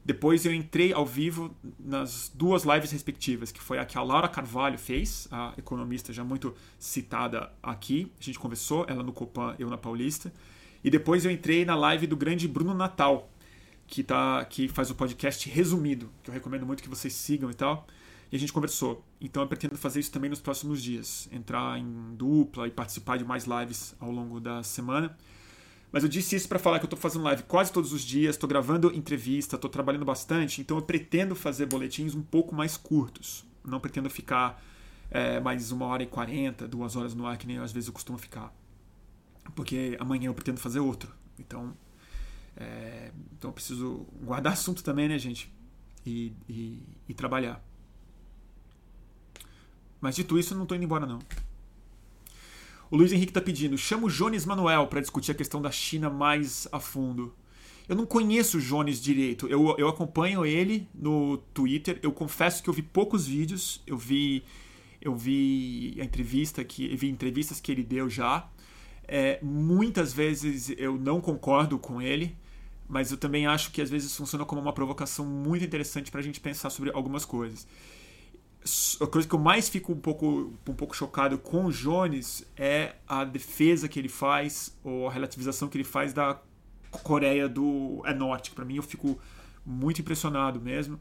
Depois 0.06 0.46
eu 0.46 0.54
entrei 0.54 0.94
ao 0.94 1.04
vivo 1.04 1.56
nas 1.80 2.32
duas 2.34 2.64
lives 2.64 2.92
respectivas, 2.92 3.52
que 3.52 3.60
foi 3.60 3.80
a 3.80 3.86
que 3.86 3.98
a 3.98 4.04
Laura 4.04 4.28
Carvalho 4.28 4.78
fez, 4.78 5.28
a 5.32 5.54
economista 5.58 6.14
já 6.14 6.24
muito 6.24 6.54
citada 6.78 7.52
aqui. 7.64 8.12
A 8.20 8.24
gente 8.24 8.38
conversou, 8.38 8.86
ela 8.88 9.02
no 9.02 9.12
Copan, 9.12 9.56
eu 9.58 9.68
na 9.68 9.80
Paulista. 9.80 10.32
E 10.84 10.92
depois 10.92 11.26
eu 11.26 11.32
entrei 11.32 11.66
na 11.66 11.76
live 11.76 12.06
do 12.06 12.16
grande 12.16 12.48
Bruno 12.48 12.76
Natal, 12.76 13.28
que, 13.88 14.04
tá, 14.04 14.46
que 14.46 14.68
faz 14.68 14.92
o 14.92 14.96
podcast 14.96 15.50
resumido, 15.50 16.12
que 16.22 16.30
eu 16.30 16.34
recomendo 16.36 16.68
muito 16.68 16.84
que 16.84 16.90
vocês 16.90 17.14
sigam 17.14 17.50
e 17.50 17.56
tal. 17.56 17.88
E 18.32 18.36
a 18.36 18.40
gente 18.40 18.54
conversou. 18.54 19.04
Então 19.20 19.42
eu 19.42 19.48
pretendo 19.48 19.76
fazer 19.76 20.00
isso 20.00 20.12
também 20.12 20.30
nos 20.30 20.40
próximos 20.40 20.84
dias. 20.84 21.28
Entrar 21.32 21.80
em 21.80 22.16
dupla 22.16 22.68
e 22.68 22.72
participar 22.72 23.18
de 23.18 23.26
mais 23.26 23.46
lives 23.46 23.96
ao 24.00 24.12
longo 24.12 24.40
da 24.40 24.62
semana. 24.62 25.18
Mas 25.96 26.04
eu 26.04 26.10
disse 26.10 26.36
isso 26.36 26.50
para 26.50 26.60
falar 26.60 26.78
que 26.78 26.84
eu 26.84 26.88
estou 26.88 27.00
fazendo 27.00 27.24
live 27.24 27.44
quase 27.44 27.72
todos 27.72 27.94
os 27.94 28.02
dias, 28.02 28.36
estou 28.36 28.50
gravando 28.50 28.94
entrevista, 28.94 29.56
estou 29.56 29.70
trabalhando 29.70 30.04
bastante, 30.04 30.60
então 30.60 30.76
eu 30.76 30.84
pretendo 30.84 31.34
fazer 31.38 31.68
boletins 31.68 32.14
um 32.14 32.22
pouco 32.22 32.54
mais 32.54 32.76
curtos. 32.76 33.46
Não 33.64 33.80
pretendo 33.80 34.10
ficar 34.10 34.62
é, 35.10 35.40
mais 35.40 35.72
uma 35.72 35.86
hora 35.86 36.04
e 36.04 36.06
quarenta, 36.06 36.68
duas 36.68 36.98
horas 36.98 37.16
no 37.16 37.26
ar, 37.26 37.38
que 37.38 37.48
nem 37.48 37.60
às 37.60 37.72
vezes 37.72 37.88
eu 37.88 37.94
costumo 37.94 38.18
ficar. 38.18 38.54
Porque 39.56 39.96
amanhã 39.98 40.26
eu 40.26 40.34
pretendo 40.34 40.60
fazer 40.60 40.82
outro. 40.82 41.10
Então, 41.40 41.74
é, 42.58 43.14
então 43.32 43.52
eu 43.52 43.54
preciso 43.54 44.06
guardar 44.22 44.52
assunto 44.52 44.84
também, 44.84 45.08
né, 45.08 45.18
gente? 45.18 45.50
E, 46.06 46.34
e, 46.50 46.84
e 47.08 47.14
trabalhar. 47.14 47.64
Mas 50.02 50.18
dito 50.18 50.38
isso, 50.38 50.54
eu 50.54 50.58
não 50.58 50.64
estou 50.64 50.76
indo 50.76 50.84
embora, 50.84 51.06
não. 51.06 51.20
O 52.90 52.98
Luiz 52.98 53.12
Henrique 53.12 53.32
está 53.32 53.42
pedindo: 53.42 53.78
chama 53.78 54.06
o 54.08 54.10
Jones 54.10 54.46
Manuel 54.46 54.88
para 54.88 55.02
discutir 55.02 55.32
a 55.32 55.36
questão 55.36 55.62
da 55.62 55.72
China 55.72 56.10
mais 56.10 56.68
a 56.72 56.80
fundo. 56.80 57.34
Eu 57.88 57.96
não 57.96 58.06
conheço 58.06 58.58
o 58.58 58.62
Jones 58.62 59.02
direito. 59.02 59.48
Eu, 59.48 59.76
eu 59.78 59.88
acompanho 59.88 60.46
ele 60.46 60.88
no 60.94 61.38
Twitter. 61.54 62.00
Eu 62.02 62.12
confesso 62.12 62.64
que 62.64 62.70
eu 62.70 62.74
vi 62.74 62.82
poucos 62.82 63.28
vídeos. 63.28 63.82
Eu 63.86 63.98
vi 63.98 64.44
eu 65.02 65.16
vi 65.16 65.96
a 66.00 66.04
entrevista 66.04 66.64
que 66.64 66.96
vi 66.96 67.10
entrevistas 67.10 67.60
que 67.60 67.72
ele 67.72 67.84
deu 67.84 68.10
já. 68.10 68.50
É, 69.08 69.40
muitas 69.44 70.12
vezes 70.12 70.74
eu 70.78 70.98
não 70.98 71.22
concordo 71.22 71.78
com 71.78 72.02
ele, 72.02 72.36
mas 72.90 73.12
eu 73.12 73.18
também 73.18 73.46
acho 73.46 73.72
que 73.72 73.84
às 73.84 73.90
vezes 73.90 74.16
funciona 74.16 74.44
como 74.46 74.60
uma 74.60 74.74
provocação 74.74 75.24
muito 75.24 75.64
interessante 75.64 76.10
para 76.10 76.22
a 76.22 76.24
gente 76.24 76.40
pensar 76.40 76.72
sobre 76.72 76.90
algumas 76.92 77.24
coisas 77.24 77.68
a 79.00 79.08
coisa 79.08 79.28
que 79.28 79.36
eu 79.36 79.40
mais 79.40 79.70
fico 79.70 79.92
um 79.92 80.00
pouco, 80.00 80.54
um 80.68 80.74
pouco 80.74 80.96
chocado 80.96 81.38
com 81.38 81.66
o 81.66 81.72
Jones 81.72 82.44
é 82.58 82.96
a 83.08 83.24
defesa 83.24 83.88
que 83.88 84.00
ele 84.00 84.10
faz, 84.10 84.76
ou 84.84 85.08
a 85.08 85.12
relativização 85.12 85.68
que 85.68 85.78
ele 85.78 85.84
faz 85.84 86.14
da 86.14 86.40
Coreia 87.04 87.48
do 87.48 88.02
é 88.06 88.14
Norte. 88.14 88.52
Para 88.52 88.66
mim, 88.66 88.78
eu 88.78 88.84
fico 88.84 89.20
muito 89.64 90.02
impressionado 90.02 90.60
mesmo. 90.60 91.00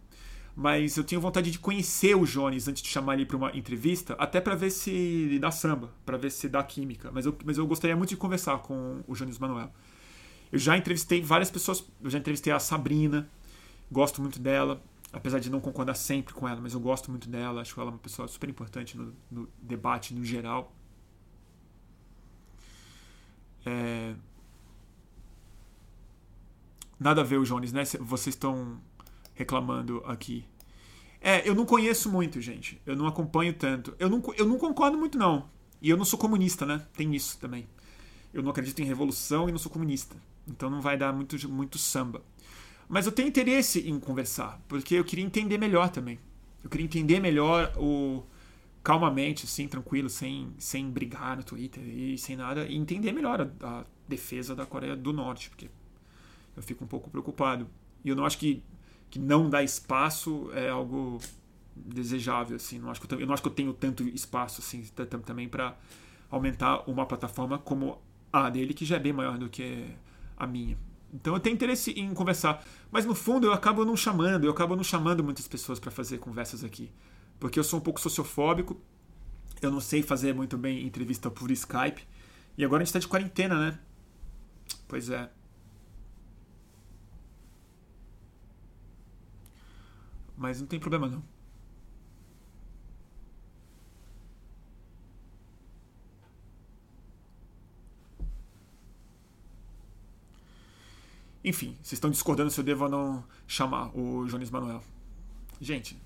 Mas 0.55 0.97
eu 0.97 1.03
tenho 1.03 1.20
vontade 1.20 1.51
de 1.51 1.59
conhecer 1.59 2.15
o 2.15 2.24
Jones 2.24 2.69
antes 2.69 2.82
de 2.82 2.89
chamar 2.89 3.15
ele 3.15 3.27
para 3.27 3.36
uma 3.36 3.57
entrevista, 3.57 4.15
até 4.19 4.41
para 4.41 4.55
ver 4.55 4.70
se 4.70 5.39
dá 5.41 5.51
samba, 5.51 5.91
para 6.05 6.16
ver 6.16 6.31
se 6.31 6.49
dá 6.49 6.62
química. 6.62 7.11
Mas 7.12 7.27
eu, 7.27 7.36
mas 7.45 7.59
eu 7.59 7.66
gostaria 7.66 7.97
muito 7.97 8.11
de 8.11 8.16
conversar 8.16 8.59
com 8.59 9.03
o 9.09 9.15
Jones 9.15 9.39
Manuel. 9.39 9.73
Eu 10.53 10.59
já 10.59 10.77
entrevistei 10.77 11.20
várias 11.23 11.51
pessoas, 11.51 11.85
eu 12.01 12.09
já 12.09 12.19
entrevistei 12.19 12.53
a 12.53 12.61
Sabrina, 12.61 13.28
gosto 13.91 14.20
muito 14.23 14.39
dela 14.39 14.81
apesar 15.15 15.39
de 15.39 15.49
não 15.49 15.61
concordar 15.61 15.95
sempre 15.95 16.35
com 16.35 16.49
ela, 16.49 16.61
mas 16.61 16.74
eu 16.74 16.81
gosto 16.81 17.11
muito 17.11 17.28
dela, 17.28 17.61
acho 17.61 17.81
ela 17.81 17.91
uma 17.91 17.99
pessoa 17.99 18.27
super 18.27 18.51
importante 18.51 18.97
no, 18.97 19.15
no 19.31 19.49
debate 19.62 20.12
no 20.12 20.24
geral. 20.24 20.74
É... 23.65 24.15
Nada 26.99 27.20
a 27.20 27.24
ver 27.24 27.39
o 27.39 27.45
Jones, 27.45 27.73
né? 27.73 27.85
Vocês 28.01 28.35
estão 28.35 28.81
reclamando 29.35 30.03
aqui. 30.07 30.45
É, 31.20 31.49
eu 31.49 31.55
não 31.55 31.65
conheço 31.65 32.11
muito, 32.11 32.41
gente. 32.41 32.81
Eu 32.85 32.97
não 32.97 33.07
acompanho 33.07 33.53
tanto. 33.55 33.95
Eu 33.99 34.09
não, 34.11 34.23
eu 34.36 34.47
não 34.47 34.59
concordo 34.59 34.99
muito, 34.99 35.16
não. 35.16 35.49
E 35.81 35.91
eu 35.91 35.97
não 35.97 36.05
sou 36.05 36.19
comunista, 36.19 36.66
né? 36.66 36.86
Tem 36.95 37.15
isso 37.15 37.39
também. 37.39 37.66
Eu 38.32 38.43
não 38.43 38.51
acredito 38.51 38.81
em 38.81 38.85
revolução 38.85 39.49
e 39.49 39.53
não 39.53 39.59
sou 39.59 39.70
comunista. 39.70 40.16
Então 40.47 40.69
não 40.69 40.81
vai 40.81 40.97
dar 40.97 41.12
muito, 41.12 41.49
muito 41.49 41.78
samba. 41.78 42.23
Mas 42.89 43.06
eu 43.06 43.12
tenho 43.12 43.28
interesse 43.28 43.89
em 43.89 43.98
conversar, 43.98 44.61
porque 44.69 44.94
eu 44.94 45.05
queria 45.05 45.24
entender 45.24 45.59
melhor 45.59 45.89
também. 45.89 46.19
Eu 46.62 46.70
queria 46.70 46.85
entender 46.85 47.20
melhor 47.20 47.73
o 47.77 48.23
calmamente, 48.82 49.47
assim, 49.47 49.66
tranquilo, 49.66 50.11
sem, 50.11 50.52
sem 50.59 50.90
brigar 50.90 51.39
no 51.39 51.43
Twitter 51.43 51.82
e 51.82 52.19
sem 52.19 52.36
nada, 52.36 52.66
e 52.66 52.77
entender 52.77 53.12
melhor 53.12 53.40
a, 53.40 53.66
a 53.66 53.85
defesa 54.06 54.55
da 54.55 54.66
Coreia 54.66 54.94
do 54.94 55.11
Norte, 55.12 55.48
porque 55.48 55.70
eu 56.55 56.62
fico 56.62 56.85
um 56.85 56.86
pouco 56.86 57.09
preocupado. 57.09 57.66
E 58.05 58.11
eu 58.11 58.15
não 58.15 58.27
acho 58.27 58.36
que, 58.36 58.62
que 59.11 59.19
não 59.19 59.48
dar 59.48 59.62
espaço 59.62 60.51
é 60.52 60.69
algo 60.69 61.19
desejável, 61.74 62.56
assim. 62.56 62.78
Não 62.78 62.90
acho 62.90 63.01
que 63.01 63.12
eu, 63.12 63.20
eu 63.20 63.27
não 63.27 63.32
acho 63.32 63.43
que 63.43 63.48
eu 63.48 63.52
tenho 63.55 63.73
tanto 63.73 64.02
espaço, 64.02 64.61
assim, 64.61 64.82
também 65.24 65.48
para 65.48 65.77
aumentar 66.31 66.89
uma 66.89 67.06
plataforma 67.06 67.59
como 67.59 67.98
a 68.32 68.51
dele, 68.51 68.74
que 68.74 68.85
já 68.85 68.97
é 68.97 68.98
bem 68.98 69.12
maior 69.12 69.39
do 69.39 69.48
que 69.48 69.86
a 70.36 70.47
minha. 70.47 70.77
Então 71.15 71.32
eu 71.35 71.41
tenho 71.41 71.55
interesse 71.55 71.93
em 71.93 72.12
conversar, 72.12 72.65
mas 72.91 73.07
no 73.07 73.15
fundo 73.15 73.47
eu 73.47 73.53
acabo 73.53 73.85
não 73.85 73.97
chamando, 73.97 74.45
eu 74.45 74.51
acabo 74.51 74.74
não 74.74 74.82
chamando 74.82 75.23
muitas 75.23 75.47
pessoas 75.47 75.78
para 75.78 75.93
fazer 75.93 76.19
conversas 76.19 76.65
aqui, 76.65 76.91
porque 77.39 77.57
eu 77.57 77.62
sou 77.62 77.78
um 77.78 77.82
pouco 77.82 78.01
sociofóbico, 78.01 78.81
eu 79.62 79.70
não 79.70 79.81
sei 79.81 80.03
fazer 80.03 80.35
muito 80.35 80.59
bem 80.59 80.85
entrevista 80.85 81.31
por 81.31 81.53
Skype, 81.53 82.03
e 82.59 82.65
agora 82.65 82.82
a 82.82 82.85
gente 82.85 82.89
está 82.89 82.99
de 82.99 83.07
quarentena, 83.07 83.55
né? 83.55 83.78
Pois 84.89 85.09
é. 85.09 85.31
Mas 90.36 90.61
não 90.61 90.66
tem 90.66 90.81
problema 90.81 91.09
não. 91.09 91.34
Enfim, 101.45 101.77
vocês 101.83 101.93
estão 101.93 102.11
discordando 102.11 102.51
se 102.51 102.59
eu 102.59 102.65
devo 102.65 102.85
ou 102.85 102.91
não 102.91 103.25
chamar 103.47 103.95
o 103.95 104.25
Jones 104.27 104.51
Manuel. 104.51 104.83
Gente, 105.61 105.97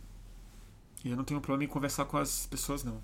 eu 1.05 1.17
não 1.17 1.23
tenho 1.23 1.41
problema 1.41 1.65
em 1.65 1.73
conversar 1.73 2.07
com 2.07 2.19
as 2.19 2.47
pessoas, 2.47 2.83
não. 2.83 3.01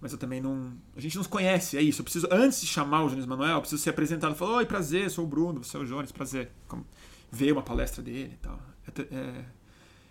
Mas 0.00 0.12
eu 0.12 0.18
também 0.18 0.40
não. 0.40 0.72
A 0.96 1.00
gente 1.00 1.16
não 1.16 1.22
se 1.22 1.28
conhece, 1.28 1.76
é 1.76 1.82
isso. 1.82 2.00
Eu 2.00 2.04
preciso, 2.04 2.28
antes 2.30 2.60
de 2.60 2.66
chamar 2.66 3.04
o 3.04 3.08
Jones 3.08 3.26
Manuel, 3.26 3.54
eu 3.54 3.60
preciso 3.60 3.82
ser 3.82 3.90
apresentado. 3.90 4.34
Falar, 4.34 4.58
oi, 4.58 4.66
prazer, 4.66 5.10
sou 5.10 5.24
o 5.24 5.28
Bruno, 5.28 5.62
você 5.62 5.76
é 5.76 5.80
o 5.80 5.84
Jones, 5.84 6.10
prazer. 6.10 6.50
Ver 7.30 7.52
uma 7.52 7.62
palestra 7.62 8.02
dele 8.02 8.34
e 8.34 8.38
tal. 8.38 8.60
É, 8.86 9.14
é, 9.14 9.44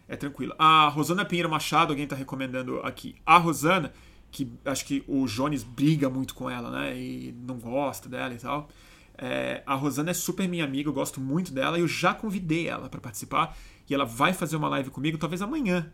é 0.09 0.15
tranquilo. 0.15 0.53
A 0.57 0.87
Rosana 0.87 1.25
Pinheiro 1.25 1.49
Machado, 1.49 1.91
alguém 1.91 2.05
está 2.05 2.15
recomendando 2.15 2.79
aqui. 2.81 3.15
A 3.25 3.37
Rosana, 3.37 3.91
que 4.31 4.49
acho 4.63 4.85
que 4.85 5.03
o 5.07 5.25
Jones 5.25 5.63
briga 5.63 6.09
muito 6.09 6.33
com 6.35 6.49
ela, 6.49 6.69
né? 6.69 6.97
E 6.97 7.33
não 7.45 7.57
gosta 7.59 8.07
dela 8.07 8.33
e 8.33 8.37
tal. 8.37 8.69
É, 9.17 9.63
a 9.65 9.73
Rosana 9.73 10.11
é 10.11 10.13
super 10.13 10.47
minha 10.47 10.63
amiga, 10.63 10.89
eu 10.89 10.93
gosto 10.93 11.19
muito 11.19 11.51
dela. 11.51 11.79
Eu 11.79 11.87
já 11.87 12.13
convidei 12.13 12.67
ela 12.67 12.89
para 12.89 13.01
participar 13.01 13.57
e 13.89 13.93
ela 13.93 14.05
vai 14.05 14.33
fazer 14.33 14.55
uma 14.55 14.69
live 14.69 14.89
comigo, 14.89 15.17
talvez 15.17 15.41
amanhã, 15.41 15.91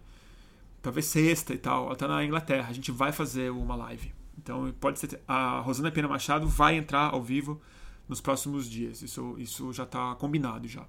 talvez 0.82 1.06
sexta 1.06 1.54
e 1.54 1.58
tal. 1.58 1.86
Ela 1.86 1.96
tá 1.96 2.08
na 2.08 2.24
Inglaterra, 2.24 2.68
a 2.70 2.74
gente 2.74 2.92
vai 2.92 3.12
fazer 3.12 3.52
uma 3.52 3.76
live. 3.76 4.14
Então 4.38 4.74
pode 4.80 5.00
ser. 5.00 5.22
A 5.28 5.60
Rosana 5.60 5.92
Pena 5.92 6.08
Machado 6.08 6.48
vai 6.48 6.76
entrar 6.76 7.14
ao 7.14 7.22
vivo 7.22 7.62
nos 8.08 8.20
próximos 8.20 8.70
dias. 8.70 9.02
Isso, 9.02 9.36
isso 9.38 9.72
já 9.72 9.84
está 9.84 10.16
combinado 10.16 10.68
já. 10.68 10.82
Tá 10.82 10.88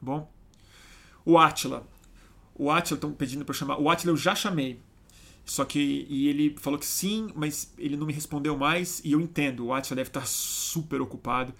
bom? 0.00 0.32
O 1.24 1.36
Atila. 1.38 1.86
O 2.54 2.70
Atila 2.70 2.96
estão 2.96 3.12
pedindo 3.12 3.44
para 3.44 3.54
chamar. 3.54 3.78
O 3.78 3.90
Atila 3.90 4.12
eu 4.12 4.16
já 4.16 4.34
chamei. 4.34 4.80
Só 5.48 5.64
que 5.64 6.06
e 6.10 6.28
ele 6.28 6.54
falou 6.58 6.78
que 6.78 6.86
sim, 6.86 7.28
mas 7.34 7.72
ele 7.78 7.96
não 7.96 8.06
me 8.06 8.12
respondeu 8.12 8.56
mais 8.56 9.00
e 9.02 9.12
eu 9.12 9.20
entendo. 9.20 9.64
O 9.66 9.72
Atila 9.72 9.96
deve 9.96 10.10
estar 10.10 10.26
super 10.26 11.00
ocupado. 11.00 11.54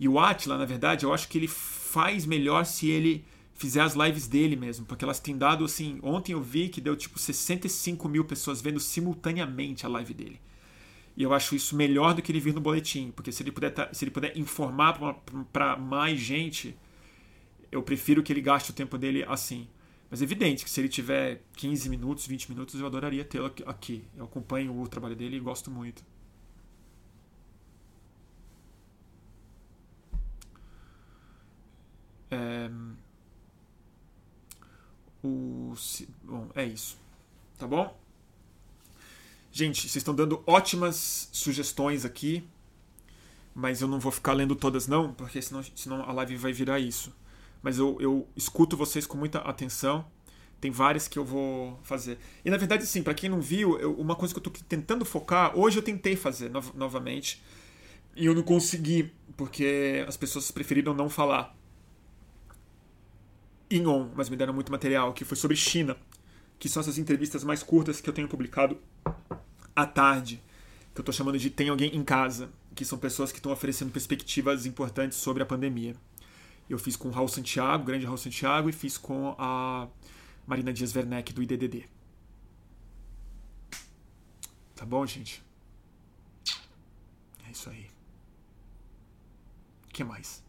E 0.00 0.08
o 0.08 0.18
Atila, 0.18 0.56
na 0.56 0.64
verdade, 0.64 1.04
eu 1.04 1.12
acho 1.12 1.28
que 1.28 1.36
ele 1.36 1.46
faz 1.46 2.24
melhor 2.24 2.64
se 2.64 2.88
ele 2.88 3.24
fizer 3.54 3.80
as 3.80 3.94
lives 3.94 4.26
dele 4.26 4.56
mesmo, 4.56 4.86
porque 4.86 5.04
elas 5.04 5.20
têm 5.20 5.36
dado 5.36 5.64
assim. 5.64 5.98
Ontem 6.02 6.32
eu 6.32 6.40
vi 6.40 6.70
que 6.70 6.80
deu 6.80 6.96
tipo 6.96 7.18
65 7.18 8.08
mil 8.08 8.24
pessoas 8.24 8.62
vendo 8.62 8.80
simultaneamente 8.80 9.84
a 9.84 9.88
live 9.88 10.14
dele. 10.14 10.40
E 11.14 11.22
eu 11.22 11.34
acho 11.34 11.54
isso 11.54 11.76
melhor 11.76 12.14
do 12.14 12.22
que 12.22 12.32
ele 12.32 12.40
vir 12.40 12.54
no 12.54 12.60
boletim, 12.60 13.10
porque 13.10 13.32
se 13.32 13.42
ele 13.42 13.52
puder, 13.52 13.72
se 13.92 14.04
ele 14.04 14.10
puder 14.10 14.36
informar 14.36 14.98
para 15.52 15.76
mais 15.76 16.18
gente, 16.18 16.74
eu 17.70 17.82
prefiro 17.82 18.22
que 18.22 18.32
ele 18.32 18.40
gaste 18.40 18.70
o 18.70 18.74
tempo 18.74 18.96
dele 18.96 19.24
assim. 19.28 19.66
Mas 20.10 20.20
é 20.20 20.24
evidente 20.24 20.64
que 20.64 20.70
se 20.70 20.80
ele 20.80 20.88
tiver 20.88 21.42
15 21.56 21.88
minutos, 21.88 22.26
20 22.26 22.50
minutos, 22.50 22.78
eu 22.78 22.86
adoraria 22.86 23.24
tê-lo 23.24 23.52
aqui. 23.66 24.04
Eu 24.16 24.24
acompanho 24.24 24.80
o 24.80 24.88
trabalho 24.88 25.16
dele 25.16 25.36
e 25.36 25.40
gosto 25.40 25.70
muito. 25.70 26.04
É... 32.30 32.70
O... 35.24 35.74
Bom, 36.22 36.50
é 36.54 36.64
isso. 36.64 36.96
Tá 37.58 37.66
bom? 37.66 37.98
Gente, 39.50 39.80
vocês 39.80 39.96
estão 39.96 40.14
dando 40.14 40.42
ótimas 40.46 41.28
sugestões 41.32 42.04
aqui, 42.04 42.46
mas 43.54 43.80
eu 43.80 43.88
não 43.88 43.98
vou 43.98 44.12
ficar 44.12 44.34
lendo 44.34 44.54
todas 44.54 44.86
não, 44.86 45.12
porque 45.14 45.40
senão, 45.42 45.62
senão 45.74 46.02
a 46.02 46.12
live 46.12 46.36
vai 46.36 46.52
virar 46.52 46.78
isso 46.78 47.12
mas 47.62 47.78
eu, 47.78 47.96
eu 48.00 48.28
escuto 48.36 48.76
vocês 48.76 49.06
com 49.06 49.16
muita 49.16 49.38
atenção. 49.38 50.06
Tem 50.60 50.70
várias 50.70 51.06
que 51.06 51.18
eu 51.18 51.24
vou 51.24 51.78
fazer. 51.82 52.18
E 52.44 52.50
na 52.50 52.56
verdade, 52.56 52.86
sim, 52.86 53.02
para 53.02 53.14
quem 53.14 53.28
não 53.28 53.40
viu, 53.40 53.78
eu, 53.78 53.94
uma 53.94 54.16
coisa 54.16 54.32
que 54.32 54.38
eu 54.38 54.50
estou 54.50 54.64
tentando 54.68 55.04
focar, 55.04 55.56
hoje 55.56 55.78
eu 55.78 55.82
tentei 55.82 56.16
fazer 56.16 56.48
no, 56.48 56.62
novamente, 56.74 57.42
e 58.14 58.24
eu 58.24 58.34
não 58.34 58.42
consegui, 58.42 59.12
porque 59.36 60.04
as 60.08 60.16
pessoas 60.16 60.50
preferiram 60.50 60.94
não 60.94 61.10
falar 61.10 61.54
em 63.70 63.86
on, 63.86 64.10
mas 64.14 64.28
me 64.28 64.36
deram 64.36 64.54
muito 64.54 64.72
material, 64.72 65.12
que 65.12 65.24
foi 65.24 65.36
sobre 65.36 65.56
China, 65.56 65.96
que 66.58 66.68
são 66.68 66.80
essas 66.80 66.98
entrevistas 66.98 67.44
mais 67.44 67.62
curtas 67.62 68.00
que 68.00 68.08
eu 68.08 68.14
tenho 68.14 68.28
publicado 68.28 68.78
à 69.74 69.84
tarde, 69.84 70.42
que 70.94 71.00
eu 71.00 71.02
estou 71.02 71.12
chamando 71.12 71.38
de 71.38 71.50
Tem 71.50 71.68
Alguém 71.68 71.94
em 71.94 72.02
Casa, 72.02 72.48
que 72.74 72.84
são 72.84 72.98
pessoas 72.98 73.30
que 73.30 73.38
estão 73.38 73.52
oferecendo 73.52 73.90
perspectivas 73.90 74.64
importantes 74.66 75.18
sobre 75.18 75.42
a 75.42 75.46
pandemia. 75.46 75.94
Eu 76.68 76.78
fiz 76.78 76.96
com 76.96 77.08
o 77.08 77.10
Raul 77.10 77.28
Santiago, 77.28 77.84
grande 77.84 78.04
Raul 78.06 78.18
Santiago, 78.18 78.68
e 78.68 78.72
fiz 78.72 78.98
com 78.98 79.34
a 79.38 79.88
Marina 80.46 80.72
Dias 80.72 80.94
Werneck, 80.94 81.32
do 81.32 81.42
IDDD. 81.42 81.88
Tá 84.74 84.84
bom, 84.84 85.06
gente? 85.06 85.42
É 87.46 87.50
isso 87.50 87.70
aí. 87.70 87.86
O 89.88 89.92
que 89.92 90.04
mais? 90.04 90.44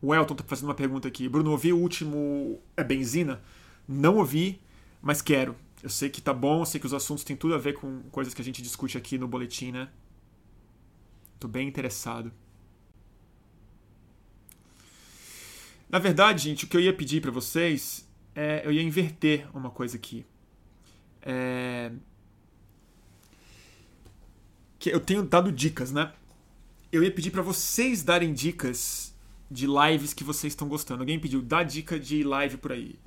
O 0.00 0.14
Elton 0.14 0.34
tá 0.34 0.44
fazendo 0.44 0.66
uma 0.68 0.74
pergunta 0.74 1.08
aqui. 1.08 1.28
Bruno, 1.28 1.52
ouvi 1.52 1.72
o 1.72 1.78
último 1.78 2.60
é 2.76 2.84
benzina? 2.84 3.40
Não 3.88 4.16
ouvi, 4.16 4.60
mas 5.00 5.22
quero. 5.22 5.56
Eu 5.82 5.88
sei 5.88 6.10
que 6.10 6.20
tá 6.20 6.34
bom, 6.34 6.60
eu 6.60 6.66
sei 6.66 6.80
que 6.80 6.86
os 6.86 6.94
assuntos 6.94 7.24
têm 7.24 7.36
tudo 7.36 7.54
a 7.54 7.58
ver 7.58 7.74
com 7.74 8.02
coisas 8.10 8.34
que 8.34 8.42
a 8.42 8.44
gente 8.44 8.62
discute 8.62 8.98
aqui 8.98 9.16
no 9.16 9.26
boletim, 9.26 9.72
né? 9.72 9.88
Tô 11.42 11.48
bem 11.48 11.66
interessado. 11.66 12.32
Na 15.90 15.98
verdade, 15.98 16.44
gente, 16.44 16.64
o 16.66 16.68
que 16.68 16.76
eu 16.76 16.80
ia 16.80 16.94
pedir 16.94 17.20
para 17.20 17.32
vocês 17.32 18.08
é 18.32 18.64
eu 18.64 18.70
ia 18.70 18.80
inverter 18.80 19.48
uma 19.52 19.68
coisa 19.68 19.96
aqui. 19.96 20.24
É... 21.20 21.90
Que 24.78 24.90
eu 24.90 25.00
tenho 25.00 25.24
dado 25.24 25.50
dicas, 25.50 25.90
né? 25.90 26.12
Eu 26.92 27.02
ia 27.02 27.10
pedir 27.10 27.32
para 27.32 27.42
vocês 27.42 28.04
darem 28.04 28.32
dicas 28.32 29.12
de 29.50 29.66
lives 29.66 30.14
que 30.14 30.22
vocês 30.22 30.52
estão 30.52 30.68
gostando. 30.68 31.02
Alguém 31.02 31.18
pediu, 31.18 31.42
dá 31.42 31.64
dica 31.64 31.98
de 31.98 32.22
live 32.22 32.56
por 32.56 32.70
aí. 32.70 33.00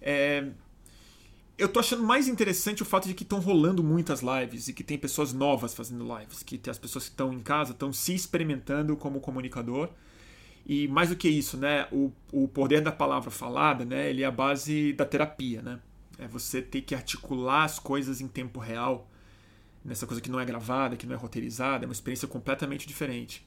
É 0.00 0.48
eu 1.58 1.68
tô 1.68 1.80
achando 1.80 2.02
mais 2.02 2.28
interessante 2.28 2.82
o 2.82 2.86
fato 2.86 3.08
de 3.08 3.14
que 3.14 3.22
estão 3.22 3.40
rolando 3.40 3.82
muitas 3.82 4.20
lives 4.20 4.68
e 4.68 4.74
que 4.74 4.84
tem 4.84 4.98
pessoas 4.98 5.32
novas 5.32 5.72
fazendo 5.72 6.06
lives, 6.18 6.42
que 6.42 6.60
as 6.68 6.78
pessoas 6.78 7.04
que 7.04 7.10
estão 7.10 7.32
em 7.32 7.40
casa 7.40 7.72
estão 7.72 7.92
se 7.92 8.14
experimentando 8.14 8.96
como 8.96 9.20
comunicador. 9.20 9.88
E 10.66 10.88
mais 10.88 11.08
do 11.08 11.16
que 11.16 11.28
isso, 11.28 11.56
né, 11.56 11.86
o, 11.92 12.12
o 12.32 12.48
poder 12.48 12.82
da 12.82 12.92
palavra 12.92 13.30
falada, 13.30 13.84
né, 13.84 14.10
ele 14.10 14.22
é 14.22 14.26
a 14.26 14.30
base 14.30 14.92
da 14.92 15.04
terapia, 15.04 15.62
né? 15.62 15.78
É 16.18 16.26
você 16.26 16.60
ter 16.60 16.82
que 16.82 16.94
articular 16.94 17.64
as 17.64 17.78
coisas 17.78 18.20
em 18.20 18.26
tempo 18.26 18.58
real, 18.58 19.08
nessa 19.84 20.06
coisa 20.06 20.20
que 20.20 20.30
não 20.30 20.40
é 20.40 20.44
gravada, 20.44 20.96
que 20.96 21.06
não 21.06 21.14
é 21.14 21.18
roteirizada, 21.18 21.84
é 21.84 21.86
uma 21.86 21.92
experiência 21.92 22.26
completamente 22.26 22.86
diferente. 22.86 23.46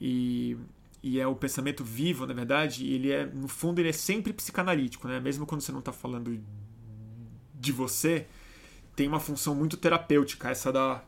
E, 0.00 0.56
e 1.02 1.18
é 1.18 1.26
o 1.26 1.34
pensamento 1.34 1.82
vivo, 1.84 2.26
na 2.26 2.32
verdade, 2.32 2.86
ele 2.86 3.10
é, 3.10 3.26
no 3.26 3.48
fundo, 3.48 3.80
ele 3.80 3.88
é 3.88 3.92
sempre 3.92 4.32
psicanalítico, 4.32 5.08
né? 5.08 5.18
Mesmo 5.18 5.44
quando 5.44 5.62
você 5.62 5.72
não 5.72 5.80
está 5.80 5.92
falando 5.92 6.38
de 7.62 7.70
você 7.70 8.26
tem 8.96 9.06
uma 9.06 9.20
função 9.20 9.54
muito 9.54 9.76
terapêutica, 9.76 10.50
essa 10.50 10.72
da 10.72 11.02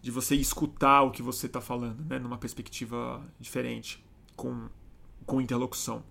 de 0.00 0.10
você 0.10 0.34
escutar 0.34 1.02
o 1.02 1.10
que 1.10 1.22
você 1.22 1.46
está 1.46 1.62
falando, 1.62 2.04
né, 2.04 2.18
numa 2.18 2.36
perspectiva 2.36 3.24
diferente, 3.40 4.04
com, 4.36 4.68
com 5.24 5.40
interlocução. 5.40 6.02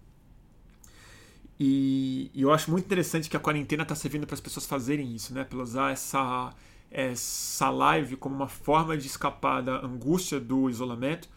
E, 1.59 2.31
e 2.33 2.41
eu 2.41 2.51
acho 2.51 2.71
muito 2.71 2.85
interessante 2.85 3.29
que 3.29 3.37
a 3.37 3.39
quarentena 3.39 3.83
está 3.83 3.93
servindo 3.93 4.25
para 4.25 4.33
as 4.33 4.41
pessoas 4.41 4.65
fazerem 4.65 5.13
isso, 5.13 5.31
né, 5.31 5.43
para 5.43 5.59
usar 5.59 5.91
essa, 5.91 6.55
essa 6.89 7.69
live 7.69 8.15
como 8.15 8.35
uma 8.35 8.47
forma 8.47 8.97
de 8.97 9.05
escapar 9.05 9.61
da 9.61 9.85
angústia 9.85 10.39
do 10.39 10.71
isolamento, 10.71 11.29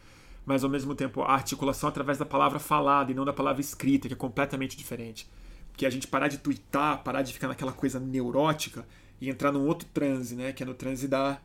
mas 0.46 0.64
ao 0.64 0.70
mesmo 0.70 0.94
tempo 0.94 1.20
a 1.20 1.34
articulação 1.34 1.90
através 1.90 2.16
da 2.16 2.24
palavra 2.24 2.58
falada 2.58 3.12
e 3.12 3.14
não 3.14 3.26
da 3.26 3.34
palavra 3.34 3.60
escrita, 3.60 4.08
que 4.08 4.14
é 4.14 4.16
completamente 4.16 4.78
diferente 4.78 5.28
que 5.76 5.84
é 5.84 5.88
a 5.88 5.90
gente 5.90 6.06
parar 6.06 6.28
de 6.28 6.38
twittar, 6.38 7.02
parar 7.02 7.22
de 7.22 7.32
ficar 7.32 7.48
naquela 7.48 7.72
coisa 7.72 8.00
neurótica 8.00 8.86
e 9.20 9.28
entrar 9.28 9.52
num 9.52 9.66
outro 9.66 9.88
transe, 9.92 10.34
né? 10.34 10.52
Que 10.52 10.62
é 10.62 10.66
no 10.66 10.74
transe 10.74 11.06
da, 11.06 11.40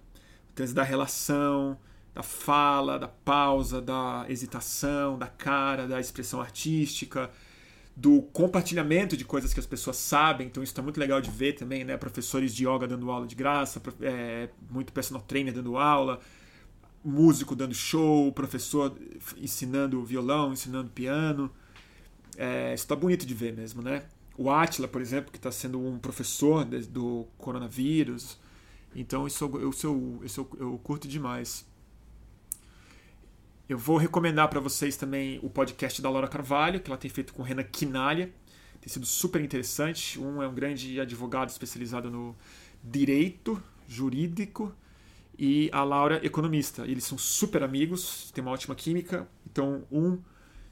transe 0.56 0.74
da 0.74 0.84
relação, 0.84 1.78
da 2.14 2.24
fala, 2.24 3.00
da 3.00 3.08
pausa, 3.08 3.82
da 3.82 4.26
hesitação, 4.28 5.18
da 5.18 5.28
cara, 5.28 5.88
da 5.88 6.00
expressão 6.00 6.42
artística, 6.42 7.30
do 7.96 8.22
compartilhamento 8.22 9.18
de 9.18 9.26
coisas 9.26 9.54
que 9.54 9.60
as 9.60 9.66
pessoas 9.66 9.98
sabem, 9.98 10.48
então 10.48 10.64
isso 10.64 10.72
está 10.72 10.82
muito 10.82 11.00
legal 11.00 11.22
de 11.22 11.30
ver 11.30 11.54
também, 11.54 11.84
né? 11.84 11.98
Professores 11.98 12.54
de 12.56 12.66
yoga 12.66 12.88
dando 12.88 13.12
aula 13.12 13.28
de 13.28 13.36
graça, 13.36 13.82
é, 14.02 14.50
muito 14.70 14.94
personal 14.94 15.22
trainer 15.22 15.54
dando 15.54 15.78
aula, 15.78 16.20
músico 17.04 17.56
dando 17.56 17.74
show, 17.74 18.32
professor 18.32 18.98
ensinando 19.38 20.04
violão, 20.04 20.54
ensinando 20.54 20.90
piano. 20.90 21.52
É, 22.38 22.74
isso 22.74 22.84
está 22.86 22.96
bonito 22.96 23.26
de 23.26 23.34
ver 23.34 23.54
mesmo, 23.54 23.82
né? 23.82 24.04
O 24.42 24.50
Atila, 24.50 24.88
por 24.88 25.00
exemplo, 25.00 25.32
que 25.32 25.38
está 25.38 25.52
sendo 25.52 25.80
um 25.80 26.00
professor 26.00 26.66
do 26.66 27.28
coronavírus. 27.38 28.40
Então 28.96 29.28
isso, 29.28 29.46
eu, 29.46 29.62
eu, 29.62 29.72
eu, 29.84 30.50
eu 30.60 30.80
curto 30.84 31.08
demais. 31.08 31.64
Eu 33.70 33.78
vou 33.78 33.98
recomendar 33.98 34.50
para 34.50 34.60
vocês 34.60 34.98
também 34.98 35.40
o 35.44 35.50
podcast 35.50 36.02
da 36.02 36.10
Laura 36.10 36.28
Carvalho, 36.28 36.80
que 36.80 36.90
ela 36.90 36.98
tem 36.98 37.12
feito 37.12 37.36
com 37.36 37.44
Renan 37.44 37.64
Quinalha. 37.66 38.34
Tem 38.82 38.90
sido 38.92 39.06
super 39.06 39.40
interessante. 39.40 40.20
Um 40.20 40.42
é 40.42 40.48
um 40.48 40.56
grande 40.56 41.00
advogado 41.00 41.50
especializado 41.50 42.10
no 42.10 42.36
direito 42.84 43.62
jurídico 43.88 44.74
e 45.38 45.70
a 45.72 45.84
Laura 45.84 46.20
economista. 46.26 46.88
Eles 46.88 47.04
são 47.04 47.16
super 47.16 47.62
amigos, 47.62 48.32
têm 48.32 48.44
uma 48.44 48.50
ótima 48.50 48.74
química. 48.74 49.30
Então, 49.46 49.84
um 49.92 50.18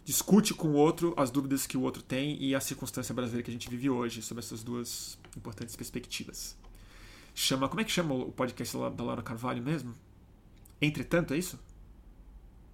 discute 0.09 0.55
com 0.55 0.69
o 0.69 0.73
outro 0.73 1.13
as 1.15 1.29
dúvidas 1.29 1.67
que 1.67 1.77
o 1.77 1.81
outro 1.81 2.01
tem 2.01 2.35
e 2.43 2.55
a 2.55 2.59
circunstância 2.59 3.13
brasileira 3.13 3.43
que 3.43 3.51
a 3.51 3.53
gente 3.53 3.69
vive 3.69 3.91
hoje 3.91 4.23
sobre 4.23 4.43
essas 4.43 4.63
duas 4.63 5.19
importantes 5.37 5.75
perspectivas. 5.75 6.57
Chama, 7.35 7.69
como 7.69 7.79
é 7.79 7.83
que 7.83 7.91
chama 7.91 8.15
o 8.15 8.31
podcast 8.31 8.75
da 8.75 9.03
Laura 9.03 9.21
Carvalho 9.21 9.61
mesmo? 9.61 9.93
Entretanto, 10.81 11.35
é 11.35 11.37
isso? 11.37 11.59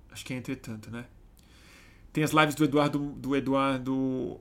Acho 0.10 0.24
que 0.24 0.34
é 0.34 0.38
entretanto, 0.38 0.90
né? 0.90 1.08
Tem 2.14 2.24
as 2.24 2.32
lives 2.32 2.56
do 2.56 2.64
Eduardo. 2.64 3.00
Do 3.18 3.36
Eduardo. 3.36 4.40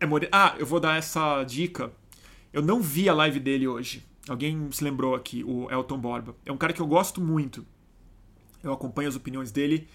É 0.00 0.06
more... 0.06 0.26
Ah, 0.32 0.56
eu 0.58 0.64
vou 0.64 0.80
dar 0.80 0.96
essa 0.96 1.44
dica. 1.44 1.92
Eu 2.50 2.62
não 2.62 2.80
vi 2.80 3.10
a 3.10 3.12
live 3.12 3.38
dele 3.38 3.68
hoje. 3.68 4.02
Alguém 4.26 4.72
se 4.72 4.82
lembrou 4.82 5.14
aqui, 5.14 5.44
o 5.44 5.70
Elton 5.70 5.98
Borba. 5.98 6.34
É 6.46 6.50
um 6.50 6.56
cara 6.56 6.72
que 6.72 6.80
eu 6.80 6.86
gosto 6.86 7.20
muito. 7.20 7.66
Eu 8.62 8.72
acompanho 8.72 9.10
as 9.10 9.16
opiniões 9.16 9.52
dele. 9.52 9.86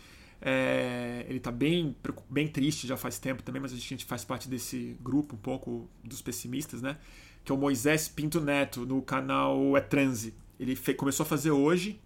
É... 0.41 1.25
ele 1.27 1.39
tá 1.39 1.51
bem, 1.51 1.95
bem 2.29 2.47
triste 2.47 2.87
já 2.87 2.97
faz 2.97 3.17
tempo 3.17 3.41
também, 3.41 3.61
mas 3.61 3.73
a 3.73 3.75
gente 3.75 4.05
faz 4.05 4.23
parte 4.23 4.47
desse 4.47 4.97
grupo 5.01 5.35
um 5.35 5.39
pouco 5.39 5.89
dos 6.03 6.21
pessimistas, 6.21 6.81
né? 6.81 6.97
Que 7.43 7.51
é 7.51 7.55
o 7.55 7.57
Moisés 7.57 8.07
Pinto 8.07 8.41
Neto, 8.41 8.85
no 8.85 9.01
canal 9.01 9.75
É 9.77 9.81
Transe. 9.81 10.33
Ele 10.59 10.75
começou 10.95 11.23
a 11.23 11.27
fazer 11.27 11.51
hoje 11.51 11.99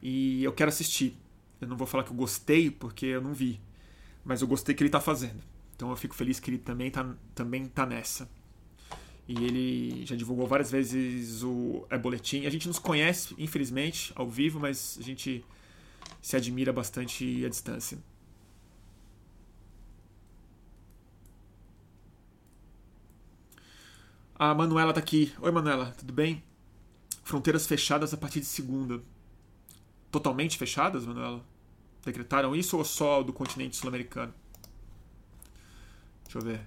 e 0.00 0.42
eu 0.42 0.52
quero 0.52 0.68
assistir. 0.68 1.16
Eu 1.60 1.68
não 1.68 1.76
vou 1.76 1.86
falar 1.86 2.04
que 2.04 2.10
eu 2.10 2.16
gostei, 2.16 2.70
porque 2.70 3.06
eu 3.06 3.20
não 3.20 3.32
vi. 3.32 3.60
Mas 4.24 4.40
eu 4.40 4.48
gostei 4.48 4.74
que 4.74 4.82
ele 4.82 4.90
tá 4.90 5.00
fazendo. 5.00 5.42
Então 5.76 5.90
eu 5.90 5.96
fico 5.96 6.14
feliz 6.14 6.40
que 6.40 6.50
ele 6.50 6.58
também 6.58 6.90
tá, 6.90 7.14
também 7.34 7.66
tá 7.66 7.86
nessa. 7.86 8.28
E 9.28 9.34
ele 9.44 10.06
já 10.06 10.16
divulgou 10.16 10.46
várias 10.46 10.70
vezes 10.70 11.42
o 11.42 11.86
é 11.88 11.96
boletim. 11.96 12.44
A 12.46 12.50
gente 12.50 12.66
nos 12.66 12.78
conhece, 12.78 13.34
infelizmente, 13.38 14.12
ao 14.14 14.28
vivo, 14.28 14.58
mas 14.58 14.98
a 15.00 15.02
gente 15.02 15.44
se 16.22 16.36
admira 16.36 16.72
bastante 16.72 17.44
à 17.44 17.48
distância. 17.48 17.98
A 24.36 24.54
Manuela 24.54 24.92
tá 24.92 25.00
aqui. 25.00 25.32
Oi, 25.40 25.50
Manuela, 25.50 25.94
tudo 25.98 26.12
bem? 26.12 26.42
Fronteiras 27.22 27.66
fechadas 27.66 28.14
a 28.14 28.16
partir 28.16 28.40
de 28.40 28.46
segunda. 28.46 29.02
Totalmente 30.10 30.56
fechadas, 30.56 31.04
Manuela? 31.04 31.44
decretaram 32.04 32.54
isso 32.54 32.76
ou 32.76 32.84
só 32.84 33.22
do 33.22 33.32
continente 33.32 33.76
sul-americano? 33.76 34.34
Deixa 36.24 36.38
eu 36.38 36.42
ver. 36.42 36.60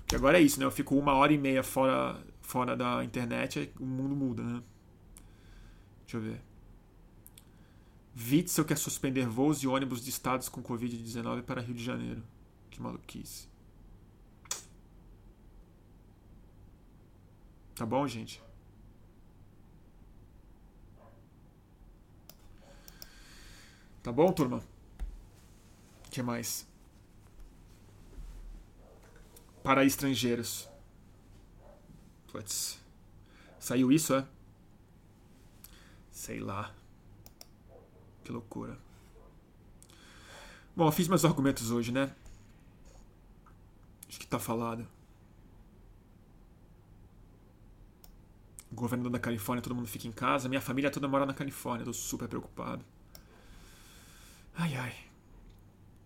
Porque 0.00 0.16
agora 0.16 0.38
é 0.38 0.42
isso, 0.42 0.58
né? 0.58 0.64
Eu 0.64 0.70
fico 0.70 0.96
uma 0.96 1.14
hora 1.14 1.32
e 1.32 1.38
meia 1.38 1.62
fora, 1.62 2.16
fora 2.40 2.76
da 2.76 3.04
internet, 3.04 3.72
o 3.78 3.84
mundo 3.84 4.14
muda, 4.14 4.42
né? 4.42 4.62
Deixa 6.02 6.16
eu 6.16 6.20
ver. 6.20 6.47
Witzel 8.18 8.64
quer 8.64 8.76
suspender 8.76 9.26
voos 9.28 9.62
e 9.62 9.68
ônibus 9.68 10.02
de 10.02 10.10
estados 10.10 10.48
com 10.48 10.60
Covid-19 10.60 11.42
para 11.42 11.60
Rio 11.60 11.74
de 11.74 11.84
Janeiro. 11.84 12.22
Que 12.68 12.82
maluquice. 12.82 13.48
Tá 17.76 17.86
bom, 17.86 18.06
gente? 18.08 18.42
Tá 24.02 24.10
bom, 24.10 24.32
turma? 24.32 24.64
O 26.06 26.10
que 26.10 26.22
mais? 26.22 26.66
Para 29.62 29.84
estrangeiros. 29.84 30.68
Putz. 32.32 32.80
Saiu 33.60 33.92
isso, 33.92 34.12
é? 34.14 34.26
Sei 36.10 36.40
lá. 36.40 36.74
Que 38.28 38.32
loucura. 38.32 38.78
Bom, 40.76 40.86
eu 40.86 40.92
fiz 40.92 41.08
meus 41.08 41.24
argumentos 41.24 41.70
hoje, 41.70 41.90
né? 41.90 42.14
Acho 44.06 44.20
que 44.20 44.26
tá 44.26 44.38
falado. 44.38 44.86
Governador 48.70 49.10
da 49.10 49.18
Califórnia, 49.18 49.62
todo 49.62 49.74
mundo 49.74 49.88
fica 49.88 50.06
em 50.06 50.12
casa. 50.12 50.46
Minha 50.46 50.60
família 50.60 50.90
toda 50.90 51.08
mora 51.08 51.24
na 51.24 51.32
Califórnia. 51.32 51.86
Tô 51.86 51.92
super 51.94 52.28
preocupado. 52.28 52.84
Ai, 54.54 54.76
ai. 54.76 54.94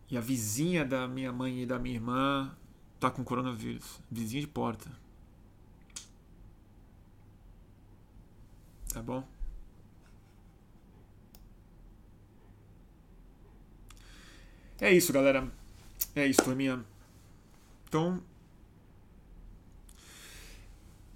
E 0.09 0.17
a 0.17 0.21
vizinha 0.21 0.85
da 0.85 1.09
minha 1.09 1.33
mãe 1.33 1.63
e 1.63 1.67
da 1.67 1.77
minha 1.77 1.97
irmã 1.97 2.57
tá 3.01 3.11
com 3.11 3.25
coronavírus. 3.25 4.01
Vizinha 4.09 4.43
de 4.43 4.47
porta. 4.47 4.89
Tá 8.93 9.03
bom? 9.03 9.27
É 14.83 14.91
isso, 14.93 15.13
galera. 15.13 15.49
É 16.13 16.27
isso, 16.27 16.43
turminha. 16.43 16.85
Então. 17.87 18.21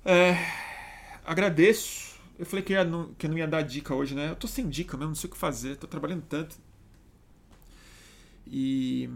É, 0.04 0.36
agradeço. 1.24 2.14
Eu 2.38 2.46
falei 2.46 2.64
que, 2.64 2.74
ia, 2.74 2.84
não, 2.84 3.12
que 3.14 3.26
não 3.26 3.36
ia 3.36 3.48
dar 3.48 3.62
dica 3.62 3.92
hoje, 3.92 4.14
né? 4.14 4.30
Eu 4.30 4.36
tô 4.36 4.46
sem 4.46 4.68
dica 4.68 4.96
mesmo, 4.96 5.08
não 5.08 5.16
sei 5.16 5.28
o 5.28 5.32
que 5.32 5.36
fazer. 5.38 5.76
Tô 5.78 5.88
trabalhando 5.88 6.22
tanto. 6.28 6.56
E. 8.46 9.10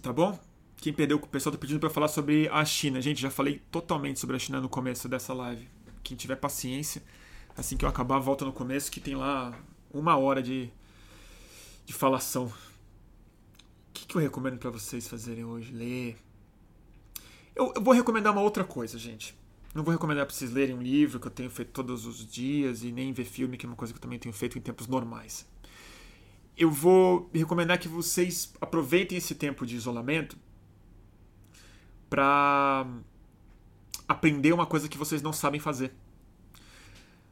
Tá 0.00 0.12
bom? 0.12 0.38
Quem 0.76 0.92
perdeu, 0.92 1.16
o 1.16 1.26
pessoal 1.26 1.52
tá 1.52 1.58
pedindo 1.58 1.80
para 1.80 1.90
falar 1.90 2.06
sobre 2.06 2.48
a 2.50 2.64
China. 2.64 3.00
Gente, 3.00 3.20
já 3.20 3.30
falei 3.30 3.60
totalmente 3.72 4.20
sobre 4.20 4.36
a 4.36 4.38
China 4.38 4.60
no 4.60 4.68
começo 4.68 5.08
dessa 5.08 5.34
live. 5.34 5.68
Quem 6.04 6.16
tiver 6.16 6.36
paciência, 6.36 7.02
assim 7.56 7.76
que 7.76 7.84
eu 7.84 7.88
acabar, 7.88 8.20
volta 8.20 8.44
no 8.44 8.52
começo, 8.52 8.88
que 8.88 9.00
tem 9.00 9.16
lá 9.16 9.52
uma 9.98 10.16
hora 10.16 10.42
de, 10.42 10.70
de 11.84 11.92
falação. 11.92 12.46
O 12.46 12.52
que, 13.92 14.06
que 14.06 14.16
eu 14.16 14.20
recomendo 14.20 14.58
para 14.58 14.70
vocês 14.70 15.08
fazerem 15.08 15.44
hoje? 15.44 15.72
Ler. 15.72 16.16
Eu, 17.54 17.72
eu 17.74 17.82
vou 17.82 17.94
recomendar 17.94 18.32
uma 18.32 18.42
outra 18.42 18.64
coisa, 18.64 18.98
gente. 18.98 19.34
Não 19.74 19.82
vou 19.84 19.92
recomendar 19.92 20.24
para 20.24 20.34
vocês 20.34 20.52
lerem 20.52 20.74
um 20.74 20.82
livro 20.82 21.20
que 21.20 21.26
eu 21.26 21.30
tenho 21.30 21.50
feito 21.50 21.70
todos 21.70 22.06
os 22.06 22.26
dias 22.26 22.82
e 22.82 22.90
nem 22.90 23.12
ver 23.12 23.24
filme, 23.24 23.56
que 23.56 23.66
é 23.66 23.68
uma 23.68 23.76
coisa 23.76 23.92
que 23.92 23.98
eu 23.98 24.02
também 24.02 24.18
tenho 24.18 24.34
feito 24.34 24.58
em 24.58 24.60
tempos 24.60 24.86
normais. 24.86 25.46
Eu 26.56 26.70
vou 26.70 27.28
recomendar 27.34 27.78
que 27.78 27.86
vocês 27.86 28.54
aproveitem 28.60 29.18
esse 29.18 29.34
tempo 29.34 29.66
de 29.66 29.76
isolamento 29.76 30.36
para 32.08 32.86
aprender 34.08 34.52
uma 34.52 34.64
coisa 34.64 34.88
que 34.88 34.96
vocês 34.96 35.20
não 35.20 35.32
sabem 35.32 35.60
fazer. 35.60 35.92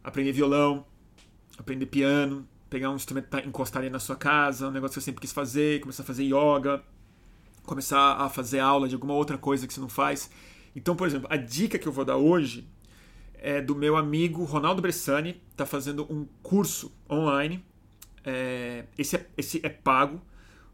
Aprender 0.02 0.32
violão, 0.32 0.84
aprender 1.56 1.86
piano, 1.86 2.46
pegar 2.74 2.90
um 2.90 2.96
instrumento 2.96 3.28
tá, 3.28 3.40
encostar 3.40 3.82
ali 3.82 3.90
na 3.90 3.98
sua 4.00 4.16
casa, 4.16 4.68
um 4.68 4.70
negócio 4.70 4.94
que 4.94 5.00
você 5.00 5.04
sempre 5.04 5.20
quis 5.20 5.32
fazer, 5.32 5.80
começar 5.80 6.02
a 6.02 6.06
fazer 6.06 6.24
yoga, 6.24 6.82
começar 7.64 8.14
a 8.14 8.28
fazer 8.28 8.58
aula 8.58 8.88
de 8.88 8.94
alguma 8.94 9.14
outra 9.14 9.38
coisa 9.38 9.66
que 9.66 9.72
você 9.72 9.80
não 9.80 9.88
faz 9.88 10.30
então, 10.74 10.96
por 10.96 11.06
exemplo, 11.06 11.28
a 11.30 11.36
dica 11.36 11.78
que 11.78 11.86
eu 11.86 11.92
vou 11.92 12.04
dar 12.04 12.16
hoje 12.16 12.66
é 13.34 13.60
do 13.60 13.76
meu 13.76 13.96
amigo 13.96 14.42
Ronaldo 14.44 14.82
Bressani, 14.82 15.40
está 15.50 15.64
fazendo 15.64 16.04
um 16.10 16.26
curso 16.42 16.92
online. 17.08 17.64
É, 18.24 18.84
esse, 18.98 19.16
é, 19.16 19.26
esse 19.36 19.60
é 19.62 19.68
pago, 19.68 20.20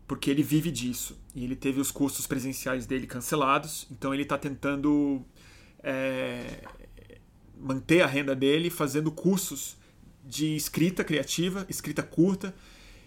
porque 0.06 0.31
ele 0.31 0.43
vive 0.43 0.70
disso. 0.70 1.20
E 1.35 1.44
ele 1.44 1.56
teve 1.56 1.81
os 1.81 1.90
cursos 1.90 2.27
presenciais 2.27 2.86
dele 2.86 3.06
cancelados, 3.06 3.86
então 3.90 4.14
ele 4.14 4.22
está 4.22 4.39
tentando 4.39 5.22
é, 5.82 6.64
manter 7.59 8.01
a 8.01 8.06
renda 8.06 8.35
dele 8.35 8.70
fazendo 8.70 9.10
cursos 9.10 9.77
de 10.31 10.55
escrita 10.55 11.02
criativa, 11.02 11.66
escrita 11.69 12.02
curta. 12.02 12.55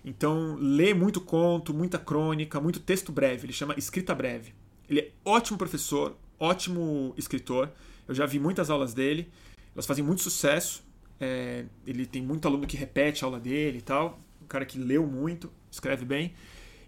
Então, 0.04 0.58
lê 0.60 0.94
muito 0.94 1.22
conto, 1.22 1.74
muita 1.74 1.98
crônica, 1.98 2.60
muito 2.60 2.82
texto 2.82 3.12
breve. 3.12 3.46
Ele 3.46 3.54
chama 3.54 3.74
Escrita 3.78 4.14
Breve. 4.14 4.54
Ele 4.90 5.00
é 5.00 5.12
ótimo 5.24 5.58
professor, 5.58 6.18
ótimo 6.38 7.14
escritor. 7.18 7.72
Eu 8.06 8.14
já 8.14 8.26
vi 8.26 8.38
muitas 8.38 8.70
aulas 8.70 8.94
dele, 8.94 9.32
elas 9.74 9.86
fazem 9.86 10.04
muito 10.04 10.22
sucesso. 10.22 10.84
É, 11.20 11.64
ele 11.88 12.06
tem 12.06 12.22
muito 12.22 12.46
aluno 12.46 12.68
que 12.68 12.76
repete 12.76 13.24
a 13.24 13.28
aula 13.28 13.40
dele 13.40 13.78
e 13.78 13.82
tal. 13.82 14.20
Um 14.42 14.46
cara 14.46 14.66
que 14.66 14.78
leu 14.78 15.08
muito, 15.08 15.50
escreve 15.72 16.04
bem. 16.04 16.34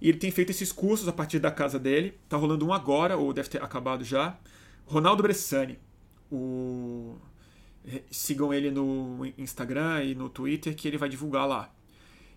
E 0.01 0.09
ele 0.09 0.17
tem 0.17 0.29
feito 0.29 0.49
esses 0.49 0.73
cursos 0.73 1.07
a 1.07 1.13
partir 1.13 1.39
da 1.39 1.49
casa 1.49 1.79
dele. 1.79 2.19
Tá 2.27 2.35
rolando 2.35 2.67
um 2.67 2.73
agora, 2.73 3.15
ou 3.15 3.31
deve 3.31 3.47
ter 3.47 3.63
acabado 3.63 4.03
já. 4.03 4.37
Ronaldo 4.85 5.23
Bressani. 5.23 5.79
O... 6.29 7.15
Sigam 8.09 8.53
ele 8.53 8.71
no 8.71 9.25
Instagram 9.37 10.03
e 10.03 10.15
no 10.15 10.29
Twitter 10.29 10.75
que 10.75 10.87
ele 10.87 10.97
vai 10.97 11.09
divulgar 11.09 11.47
lá. 11.47 11.73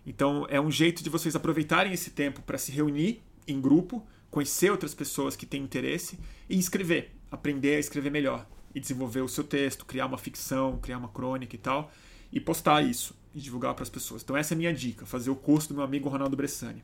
Então 0.05 0.45
é 0.49 0.59
um 0.59 0.71
jeito 0.71 1.03
de 1.03 1.09
vocês 1.09 1.35
aproveitarem 1.35 1.93
esse 1.93 2.11
tempo 2.11 2.41
para 2.41 2.57
se 2.57 2.71
reunir 2.71 3.21
em 3.47 3.59
grupo, 3.59 4.05
conhecer 4.29 4.71
outras 4.71 4.93
pessoas 4.93 5.35
que 5.35 5.45
têm 5.45 5.63
interesse 5.63 6.19
e 6.47 6.57
escrever, 6.57 7.15
aprender 7.31 7.75
a 7.75 7.79
escrever 7.79 8.11
melhor 8.11 8.47
e 8.73 8.79
desenvolver 8.79 9.21
o 9.21 9.27
seu 9.27 9.43
texto, 9.43 9.85
criar 9.85 10.05
uma 10.05 10.17
ficção, 10.17 10.77
criar 10.77 10.97
uma 10.97 11.09
crônica 11.09 11.55
e 11.55 11.59
tal, 11.59 11.91
e 12.31 12.39
postar 12.39 12.83
isso 12.83 13.15
e 13.33 13.39
divulgar 13.39 13.73
para 13.73 13.83
as 13.83 13.89
pessoas. 13.89 14.21
Então 14.21 14.37
essa 14.37 14.53
é 14.53 14.55
a 14.55 14.57
minha 14.57 14.73
dica, 14.73 15.05
fazer 15.05 15.29
o 15.29 15.35
curso 15.35 15.69
do 15.69 15.75
meu 15.75 15.83
amigo 15.83 16.09
Ronaldo 16.09 16.35
Bressani. 16.35 16.83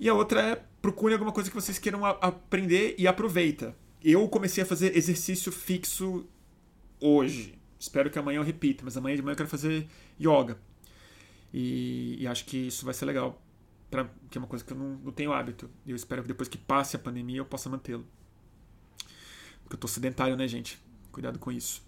E 0.00 0.08
a 0.08 0.14
outra 0.14 0.40
é 0.40 0.64
procure 0.80 1.12
alguma 1.14 1.32
coisa 1.32 1.50
que 1.50 1.56
vocês 1.56 1.78
queiram 1.78 2.04
aprender 2.04 2.94
e 2.98 3.06
aproveita. 3.06 3.76
Eu 4.02 4.28
comecei 4.28 4.62
a 4.62 4.66
fazer 4.66 4.96
exercício 4.96 5.50
fixo 5.50 6.24
hoje. 7.00 7.58
Espero 7.78 8.10
que 8.10 8.18
amanhã 8.18 8.38
eu 8.38 8.42
repita, 8.42 8.84
mas 8.84 8.96
amanhã 8.96 9.16
de 9.16 9.22
manhã 9.22 9.32
eu 9.32 9.36
quero 9.36 9.48
fazer 9.48 9.86
yoga. 10.20 10.58
E, 11.52 12.16
e 12.20 12.26
acho 12.26 12.44
que 12.44 12.68
isso 12.68 12.84
vai 12.84 12.92
ser 12.92 13.04
legal, 13.06 13.40
pra, 13.90 14.08
que 14.30 14.36
é 14.36 14.40
uma 14.40 14.48
coisa 14.48 14.64
que 14.64 14.72
eu 14.72 14.76
não, 14.76 14.96
não 14.96 15.12
tenho 15.12 15.32
hábito. 15.32 15.70
E 15.86 15.90
eu 15.90 15.96
espero 15.96 16.22
que 16.22 16.28
depois 16.28 16.48
que 16.48 16.58
passe 16.58 16.96
a 16.96 16.98
pandemia 16.98 17.38
eu 17.38 17.44
possa 17.44 17.68
mantê-lo. 17.68 18.06
Porque 19.62 19.76
eu 19.76 19.80
tô 19.80 19.88
sedentário, 19.88 20.36
né, 20.36 20.48
gente? 20.48 20.78
Cuidado 21.12 21.38
com 21.38 21.52
isso. 21.52 21.82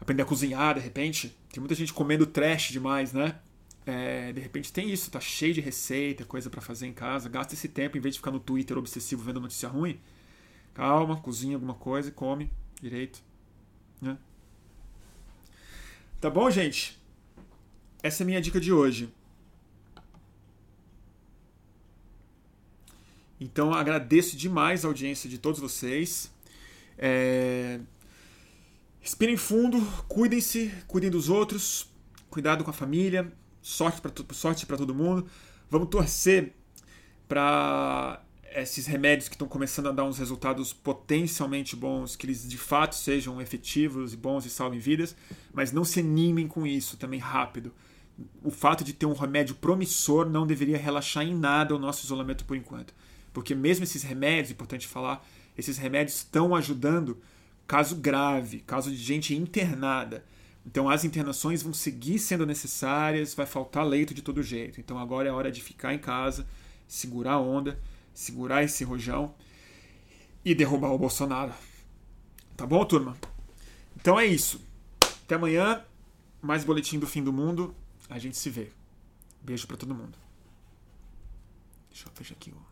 Aprender 0.00 0.22
a 0.22 0.26
cozinhar, 0.26 0.74
de 0.74 0.80
repente. 0.80 1.36
Tem 1.52 1.60
muita 1.60 1.74
gente 1.74 1.92
comendo 1.92 2.26
trash 2.26 2.70
demais, 2.70 3.12
né? 3.12 3.38
É, 3.84 4.32
de 4.32 4.40
repente 4.40 4.70
tem 4.70 4.90
isso, 4.90 5.10
tá 5.10 5.18
cheio 5.18 5.54
de 5.54 5.62
receita, 5.62 6.24
coisa 6.24 6.50
para 6.50 6.60
fazer 6.60 6.86
em 6.86 6.92
casa. 6.92 7.28
Gasta 7.28 7.54
esse 7.54 7.68
tempo 7.68 7.96
em 7.96 8.00
vez 8.00 8.14
de 8.14 8.20
ficar 8.20 8.30
no 8.30 8.38
Twitter 8.38 8.76
obsessivo 8.76 9.22
vendo 9.22 9.40
notícia 9.40 9.68
ruim. 9.68 9.98
Calma, 10.74 11.16
cozinha 11.16 11.56
alguma 11.56 11.74
coisa 11.74 12.10
e 12.10 12.12
come 12.12 12.50
direito. 12.80 13.22
Né? 14.00 14.16
Tá 16.20 16.28
bom, 16.28 16.50
gente? 16.50 16.98
Essa 18.02 18.22
é 18.22 18.24
a 18.24 18.26
minha 18.26 18.40
dica 18.40 18.60
de 18.60 18.72
hoje. 18.72 19.12
Então 23.40 23.72
agradeço 23.72 24.36
demais 24.36 24.84
a 24.84 24.88
audiência 24.88 25.28
de 25.28 25.38
todos 25.38 25.60
vocês. 25.60 26.32
É... 26.96 27.80
Respirem 29.00 29.36
fundo, 29.36 29.80
cuidem-se, 30.08 30.72
cuidem 30.86 31.10
dos 31.10 31.28
outros, 31.28 31.90
cuidado 32.28 32.64
com 32.64 32.70
a 32.70 32.74
família, 32.74 33.32
sorte 33.62 34.00
para 34.00 34.12
sorte 34.34 34.66
todo 34.66 34.94
mundo. 34.94 35.26
Vamos 35.70 35.88
torcer 35.88 36.52
para 37.28 38.22
esses 38.54 38.86
remédios 38.86 39.28
que 39.28 39.34
estão 39.34 39.48
começando 39.48 39.88
a 39.88 39.92
dar 39.92 40.04
uns 40.04 40.18
resultados 40.18 40.72
potencialmente 40.72 41.76
bons, 41.76 42.16
que 42.16 42.26
eles 42.26 42.48
de 42.48 42.58
fato 42.58 42.94
sejam 42.94 43.40
efetivos 43.40 44.12
e 44.12 44.16
bons 44.16 44.44
e 44.46 44.50
salvem 44.50 44.78
vidas, 44.78 45.14
mas 45.52 45.72
não 45.72 45.84
se 45.84 46.00
animem 46.00 46.46
com 46.48 46.66
isso 46.66 46.96
também 46.96 47.20
rápido. 47.20 47.72
O 48.42 48.50
fato 48.50 48.82
de 48.82 48.92
ter 48.92 49.06
um 49.06 49.12
remédio 49.12 49.54
promissor 49.54 50.28
não 50.28 50.46
deveria 50.46 50.76
relaxar 50.76 51.24
em 51.24 51.34
nada 51.34 51.74
o 51.74 51.78
nosso 51.78 52.04
isolamento 52.04 52.44
por 52.44 52.56
enquanto. 52.56 52.92
Porque 53.32 53.54
mesmo 53.54 53.84
esses 53.84 54.02
remédios, 54.02 54.50
importante 54.50 54.86
falar, 54.86 55.24
esses 55.56 55.78
remédios 55.78 56.16
estão 56.16 56.54
ajudando 56.54 57.18
caso 57.66 57.96
grave, 57.96 58.60
caso 58.60 58.90
de 58.90 58.96
gente 58.96 59.34
internada. 59.34 60.24
Então 60.66 60.88
as 60.88 61.04
internações 61.04 61.62
vão 61.62 61.72
seguir 61.72 62.18
sendo 62.18 62.44
necessárias, 62.44 63.34
vai 63.34 63.46
faltar 63.46 63.86
leito 63.86 64.12
de 64.12 64.22
todo 64.22 64.42
jeito. 64.42 64.80
Então 64.80 64.98
agora 64.98 65.28
é 65.28 65.32
hora 65.32 65.52
de 65.52 65.62
ficar 65.62 65.94
em 65.94 65.98
casa, 65.98 66.46
segurar 66.86 67.34
a 67.34 67.40
onda, 67.40 67.78
segurar 68.18 68.64
esse 68.64 68.82
rojão 68.82 69.32
e 70.44 70.52
derrubar 70.52 70.90
o 70.90 70.98
Bolsonaro. 70.98 71.54
Tá 72.56 72.66
bom, 72.66 72.84
turma? 72.84 73.16
Então 73.94 74.18
é 74.18 74.26
isso. 74.26 74.60
Até 75.00 75.36
amanhã. 75.36 75.84
Mais 76.42 76.64
boletim 76.64 76.98
do 76.98 77.06
fim 77.06 77.22
do 77.22 77.32
mundo. 77.32 77.72
A 78.10 78.18
gente 78.18 78.36
se 78.36 78.50
vê. 78.50 78.72
Beijo 79.40 79.68
para 79.68 79.76
todo 79.76 79.94
mundo. 79.94 80.18
Deixa 81.90 82.08
eu 82.08 82.12
fechar 82.12 82.34
aqui 82.34 82.50
o 82.50 82.67